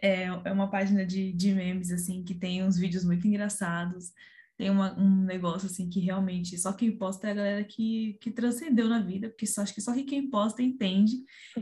é, 0.00 0.26
é 0.26 0.52
uma 0.52 0.70
página 0.70 1.04
de, 1.04 1.32
de 1.32 1.52
memes, 1.52 1.90
assim, 1.90 2.22
que 2.22 2.34
tem 2.34 2.62
uns 2.62 2.78
vídeos 2.78 3.04
muito 3.04 3.26
engraçados 3.26 4.12
tem 4.56 4.70
uma, 4.70 4.96
um 4.98 5.24
negócio 5.24 5.66
assim 5.66 5.90
que 5.90 5.98
realmente 5.98 6.56
só 6.56 6.72
quem 6.72 6.96
posta 6.96 7.26
é 7.26 7.32
a 7.32 7.34
galera 7.34 7.64
que, 7.64 8.16
que 8.20 8.30
transcendeu 8.30 8.88
na 8.88 9.00
vida, 9.00 9.28
porque 9.28 9.46
só, 9.46 9.62
acho 9.62 9.74
que 9.74 9.80
só 9.80 9.92
que 9.92 10.04
quem 10.04 10.30
posta 10.30 10.62
entende, 10.62 11.16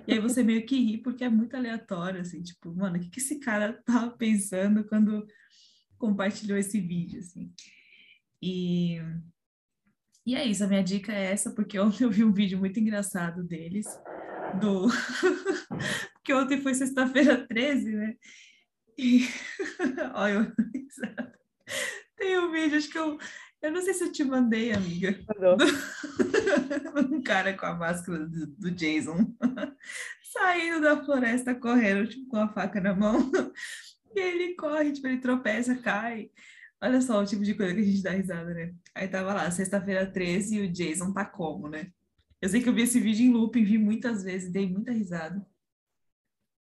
e 0.06 0.12
aí 0.12 0.20
você 0.20 0.42
meio 0.42 0.66
que 0.66 0.78
ri 0.78 0.98
porque 0.98 1.24
é 1.24 1.28
muito 1.28 1.56
aleatório, 1.56 2.20
assim, 2.20 2.42
tipo, 2.42 2.74
mano, 2.74 2.96
o 2.96 3.00
que, 3.00 3.08
que 3.08 3.18
esse 3.18 3.40
cara 3.40 3.72
tava 3.84 4.10
pensando 4.10 4.84
quando 4.84 5.26
compartilhou 5.98 6.58
esse 6.58 6.80
vídeo, 6.80 7.20
assim. 7.20 7.50
E, 8.42 9.00
e 10.24 10.34
é 10.34 10.44
isso, 10.44 10.64
a 10.64 10.68
minha 10.68 10.82
dica 10.82 11.12
é 11.12 11.32
essa, 11.32 11.50
porque 11.50 11.78
ontem 11.80 12.04
eu 12.04 12.10
vi 12.10 12.24
um 12.24 12.32
vídeo 12.32 12.58
muito 12.58 12.78
engraçado 12.78 13.42
deles, 13.42 13.86
do... 14.60 14.88
porque 16.14 16.32
ontem 16.32 16.60
foi 16.60 16.74
sexta-feira 16.74 17.46
13, 17.46 17.90
né? 17.92 18.14
E... 18.98 19.26
Olha, 20.14 20.32
eu... 20.32 20.52
Tem 22.16 22.38
um 22.38 22.50
vídeo, 22.52 22.78
acho 22.78 22.90
que 22.90 22.98
eu. 22.98 23.18
Eu 23.60 23.70
não 23.70 23.80
sei 23.80 23.94
se 23.94 24.04
eu 24.04 24.12
te 24.12 24.24
mandei, 24.24 24.72
amiga. 24.72 25.16
um 27.10 27.22
cara 27.22 27.56
com 27.56 27.66
a 27.66 27.74
máscara 27.74 28.26
do, 28.26 28.46
do 28.46 28.70
Jason 28.72 29.34
saindo 30.32 30.80
da 30.80 31.04
floresta 31.04 31.54
correndo, 31.54 32.08
tipo, 32.08 32.28
com 32.28 32.38
a 32.38 32.48
faca 32.48 32.80
na 32.80 32.94
mão. 32.94 33.30
E 34.14 34.20
ele 34.20 34.54
corre, 34.54 34.92
tipo, 34.92 35.06
ele 35.06 35.18
tropeça, 35.18 35.76
cai. 35.76 36.30
Olha 36.82 37.00
só 37.00 37.22
o 37.22 37.24
tipo 37.24 37.44
de 37.44 37.54
coisa 37.54 37.72
que 37.72 37.80
a 37.80 37.84
gente 37.84 38.02
dá 38.02 38.10
risada, 38.10 38.52
né? 38.52 38.74
Aí 38.92 39.06
tava 39.06 39.32
lá, 39.32 39.48
sexta-feira 39.52 40.10
13 40.10 40.56
e 40.56 40.60
o 40.62 40.72
Jason 40.72 41.12
tá 41.12 41.24
como, 41.24 41.68
né? 41.68 41.92
Eu 42.40 42.48
sei 42.48 42.60
que 42.60 42.68
eu 42.68 42.74
vi 42.74 42.82
esse 42.82 42.98
vídeo 42.98 43.24
em 43.24 43.32
loop, 43.32 43.62
vi 43.62 43.78
muitas 43.78 44.24
vezes, 44.24 44.50
dei 44.50 44.68
muita 44.68 44.90
risada. 44.90 45.46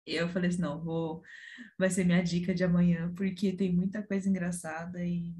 Eu 0.05 0.29
falei 0.29 0.49
assim, 0.49 0.61
não, 0.61 0.79
vou, 0.79 1.23
vai 1.77 1.89
ser 1.89 2.03
minha 2.03 2.21
dica 2.21 2.53
de 2.53 2.63
amanhã, 2.63 3.11
porque 3.15 3.51
tem 3.53 3.73
muita 3.73 4.03
coisa 4.03 4.29
engraçada 4.29 5.03
e 5.03 5.33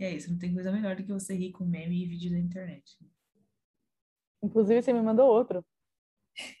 é 0.00 0.12
isso, 0.12 0.32
não 0.32 0.38
tem 0.38 0.52
coisa 0.52 0.72
melhor 0.72 0.96
do 0.96 1.04
que 1.04 1.12
você 1.12 1.36
rir 1.36 1.52
com 1.52 1.64
meme 1.64 2.02
e 2.02 2.08
vídeo 2.08 2.32
da 2.32 2.38
internet. 2.38 2.98
Inclusive, 4.42 4.82
você 4.82 4.92
me 4.92 5.00
mandou 5.00 5.28
outro. 5.28 5.64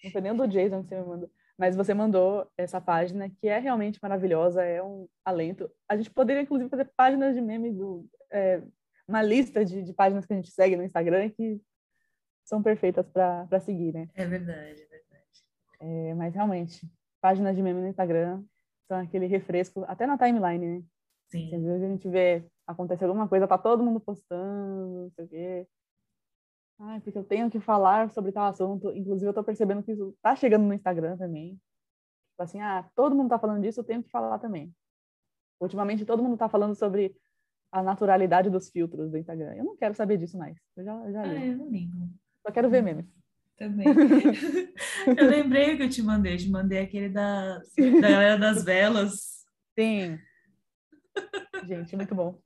Não 0.04 0.10
foi 0.12 0.20
nem 0.20 0.36
do 0.36 0.46
Jason 0.46 0.84
que 0.84 0.90
você 0.90 1.00
me 1.00 1.06
mandou. 1.06 1.30
Mas 1.56 1.76
você 1.76 1.94
mandou 1.94 2.50
essa 2.58 2.80
página 2.80 3.30
que 3.30 3.48
é 3.48 3.58
realmente 3.58 3.98
maravilhosa, 4.02 4.62
é 4.62 4.82
um 4.82 5.08
alento. 5.24 5.70
A 5.88 5.96
gente 5.96 6.10
poderia, 6.10 6.42
inclusive, 6.42 6.68
fazer 6.68 6.90
páginas 6.96 7.34
de 7.34 7.40
memes, 7.40 7.76
do, 7.76 8.04
é, 8.30 8.60
uma 9.06 9.22
lista 9.22 9.64
de, 9.64 9.82
de, 9.82 9.92
páginas 9.92 10.26
que 10.26 10.32
a 10.32 10.36
gente 10.36 10.50
segue 10.50 10.76
no 10.76 10.82
Instagram 10.82 11.30
que 11.30 11.60
são 12.44 12.62
perfeitas 12.62 13.06
para 13.06 13.60
seguir, 13.60 13.92
né? 13.92 14.08
É 14.14 14.26
verdade, 14.26 14.82
é 14.82 14.86
verdade. 14.86 15.14
É, 15.80 16.14
mas 16.14 16.34
realmente, 16.34 16.90
páginas 17.20 17.54
de 17.54 17.62
meme 17.62 17.80
no 17.80 17.88
Instagram 17.88 18.42
são 18.88 18.98
aquele 18.98 19.26
refresco, 19.26 19.84
até 19.86 20.06
na 20.06 20.18
timeline, 20.18 20.78
né? 20.78 20.84
Sim. 21.28 21.54
Às 21.54 21.62
vezes 21.62 21.82
a 21.82 21.88
gente 21.88 22.08
vê 22.08 22.44
acontecer 22.66 23.04
alguma 23.04 23.28
coisa, 23.28 23.46
tá 23.46 23.58
todo 23.58 23.82
mundo 23.82 24.00
postando, 24.00 25.04
não 25.04 25.10
sei 25.10 25.24
o 25.24 25.28
quê. 25.28 25.68
Ai, 26.78 27.00
porque 27.00 27.18
eu 27.18 27.24
tenho 27.24 27.50
que 27.50 27.60
falar 27.60 28.10
sobre 28.10 28.32
tal 28.32 28.46
assunto. 28.46 28.90
Inclusive, 28.90 29.28
eu 29.28 29.34
tô 29.34 29.44
percebendo 29.44 29.82
que 29.82 29.92
isso 29.92 30.16
tá 30.20 30.34
chegando 30.34 30.64
no 30.64 30.74
Instagram 30.74 31.16
também. 31.16 31.52
Tipo 32.30 32.42
assim, 32.42 32.60
ah, 32.60 32.88
todo 32.94 33.14
mundo 33.14 33.28
tá 33.30 33.38
falando 33.38 33.62
disso, 33.62 33.80
eu 33.80 33.84
tenho 33.84 34.02
que 34.02 34.10
falar 34.10 34.38
também. 34.38 34.74
Ultimamente, 35.60 36.04
todo 36.04 36.22
mundo 36.22 36.36
tá 36.36 36.48
falando 36.48 36.74
sobre 36.74 37.14
a 37.70 37.82
naturalidade 37.82 38.50
dos 38.50 38.70
filtros 38.70 39.10
do 39.10 39.18
Instagram. 39.18 39.54
Eu 39.54 39.64
não 39.64 39.76
quero 39.76 39.94
saber 39.94 40.16
disso 40.16 40.36
mais. 40.36 40.56
Eu 40.76 40.84
já, 40.84 41.10
já 41.12 41.22
li. 41.24 41.36
Ah, 41.36 41.46
eu 41.46 41.58
não 41.58 41.68
ligo. 41.70 42.08
Só 42.44 42.52
quero 42.52 42.68
ver 42.68 42.82
memes. 42.82 43.06
Também. 43.56 43.86
eu 45.16 45.28
lembrei 45.28 45.76
que 45.76 45.84
eu 45.84 45.88
te 45.88 46.02
mandei. 46.02 46.34
Eu 46.34 46.38
te 46.38 46.50
mandei 46.50 46.80
aquele 46.80 47.08
da, 47.08 47.58
da 47.58 48.00
galera 48.00 48.38
das 48.38 48.64
velas. 48.64 49.44
Sim. 49.78 50.18
Gente, 51.66 51.96
muito 51.96 52.14
bom. 52.14 52.40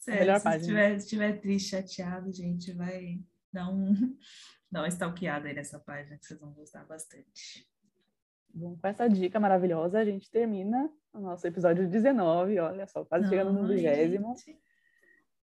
Sério, 0.00 0.40
se. 0.40 0.56
Estiver, 0.56 0.96
estiver 0.96 1.40
triste, 1.40 1.68
chateado, 1.68 2.32
gente, 2.32 2.72
vai 2.72 3.20
dar, 3.52 3.68
um, 3.70 3.92
dar 4.72 4.80
uma 4.80 4.88
stalkeada 4.88 5.46
aí 5.46 5.54
nessa 5.54 5.78
página 5.78 6.16
que 6.16 6.26
vocês 6.26 6.40
vão 6.40 6.52
gostar 6.52 6.84
bastante. 6.86 7.68
Bom, 8.52 8.76
com 8.76 8.88
essa 8.88 9.08
dica 9.08 9.38
maravilhosa, 9.38 9.98
a 9.98 10.04
gente 10.04 10.30
termina 10.30 10.90
o 11.12 11.20
nosso 11.20 11.46
episódio 11.46 11.88
19, 11.88 12.58
olha 12.58 12.86
só, 12.86 13.04
quase 13.04 13.24
Não, 13.24 13.30
chegando 13.30 13.52
no 13.52 13.68
vigésimo. 13.68 14.34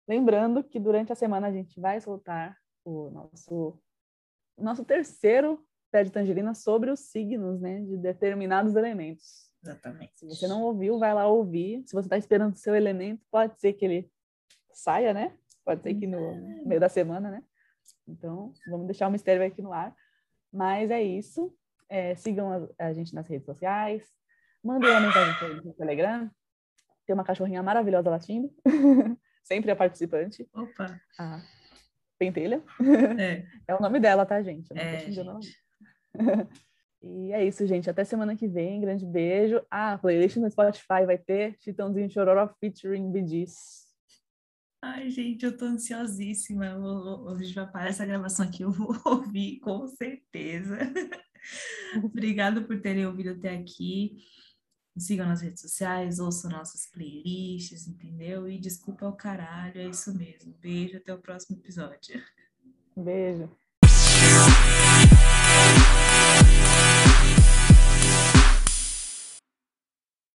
Lembrando 0.08 0.64
que 0.64 0.80
durante 0.80 1.12
a 1.12 1.16
semana 1.16 1.48
a 1.48 1.52
gente 1.52 1.80
vai 1.80 2.00
soltar 2.00 2.58
o 2.84 3.10
nosso, 3.10 3.78
nosso 4.58 4.86
terceiro 4.86 5.64
pé 5.92 6.04
de 6.04 6.12
tangerina 6.12 6.54
sobre 6.54 6.90
os 6.90 7.00
signos, 7.02 7.60
né, 7.60 7.82
de 7.82 7.98
determinados 7.98 8.76
elementos. 8.76 9.52
Exatamente. 9.62 10.14
Se 10.16 10.26
você 10.26 10.48
não 10.48 10.64
ouviu, 10.64 10.98
vai 11.00 11.14
lá 11.14 11.28
ouvir. 11.28 11.84
Se 11.86 11.94
você 11.94 12.06
está 12.06 12.18
esperando 12.18 12.54
o 12.54 12.58
seu 12.58 12.76
elemento, 12.76 13.26
pode 13.32 13.60
ser 13.60 13.74
que 13.74 13.86
ele 13.86 14.12
saia, 14.76 15.14
né? 15.14 15.34
Pode 15.64 15.82
ser 15.82 15.96
que 15.96 16.06
no 16.06 16.36
meio 16.66 16.80
da 16.80 16.90
semana, 16.90 17.32
né? 17.32 17.44
Então, 18.08 18.54
vamos 18.68 18.86
deixar 18.86 19.08
o 19.08 19.12
mistério 19.12 19.44
aqui 19.46 19.62
no 19.62 19.74
ar. 19.74 19.96
Mas 20.52 20.92
é 20.92 21.02
isso. 21.02 21.56
É, 21.90 22.16
sigam 22.16 22.52
a, 22.52 22.86
a, 22.86 22.94
gente 22.94 23.14
nas 23.16 23.28
redes 23.28 23.46
sociais. 23.46 24.04
Mandem 24.64 24.90
uma 24.90 25.00
mensagem 25.00 25.34
para 25.40 25.48
no 25.50 25.74
Telegram. 25.74 26.30
Tem 27.06 27.14
uma 27.14 27.24
cachorrinha 27.24 27.64
maravilhosa 27.64 28.10
latindo. 28.10 28.54
Sempre 29.44 29.72
a 29.72 29.76
participante. 29.76 30.48
Opa! 30.54 31.00
A 31.20 31.42
Pentelha. 32.18 32.64
É. 33.20 33.46
é 33.68 33.76
o 33.76 33.82
nome 33.82 34.00
dela, 34.00 34.26
tá, 34.26 34.42
gente? 34.42 34.70
Eu 34.72 34.76
não 34.76 34.84
é, 34.84 35.00
gente. 35.00 35.58
E 37.08 37.32
é 37.32 37.46
isso, 37.46 37.68
gente. 37.68 37.88
Até 37.88 38.04
semana 38.04 38.36
que 38.36 38.48
vem. 38.48 38.82
Grande 38.82 39.06
beijo. 39.06 39.62
Ah, 39.70 39.94
a 39.94 39.98
playlist 40.00 40.38
no 40.38 40.50
Spotify 40.50 41.06
vai 41.06 41.20
ter 41.20 41.56
Chitãozinho 41.60 42.10
Chororó 42.10 42.48
featuring 42.60 43.12
Bee 43.12 43.46
Ai, 44.88 45.10
gente, 45.10 45.44
eu 45.44 45.58
tô 45.58 45.66
ansiosíssima. 45.66 46.78
Hoje 46.78 47.52
vai 47.56 47.66
parar 47.66 47.90
essa 47.90 48.06
gravação 48.06 48.46
aqui, 48.46 48.62
eu 48.62 48.72
vou 48.72 48.96
ouvir 49.04 49.60
com 49.60 49.88
certeza. 49.88 50.78
Obrigada 52.04 52.62
por 52.62 52.80
terem 52.80 53.04
ouvido 53.08 53.32
até 53.32 53.58
aqui. 53.58 54.18
Sigam 54.96 55.26
nas 55.26 55.42
redes 55.42 55.62
sociais, 55.62 56.20
ouçam 56.20 56.52
nossas 56.52 56.86
playlists, 56.92 57.88
entendeu? 57.88 58.48
E 58.48 58.60
desculpa 58.60 59.08
o 59.08 59.18
caralho, 59.18 59.82
é 59.82 59.88
isso 59.88 60.16
mesmo. 60.16 60.54
Beijo, 60.62 60.98
até 60.98 61.12
o 61.12 61.20
próximo 61.20 61.58
episódio. 61.58 62.22
Beijo. 62.96 63.50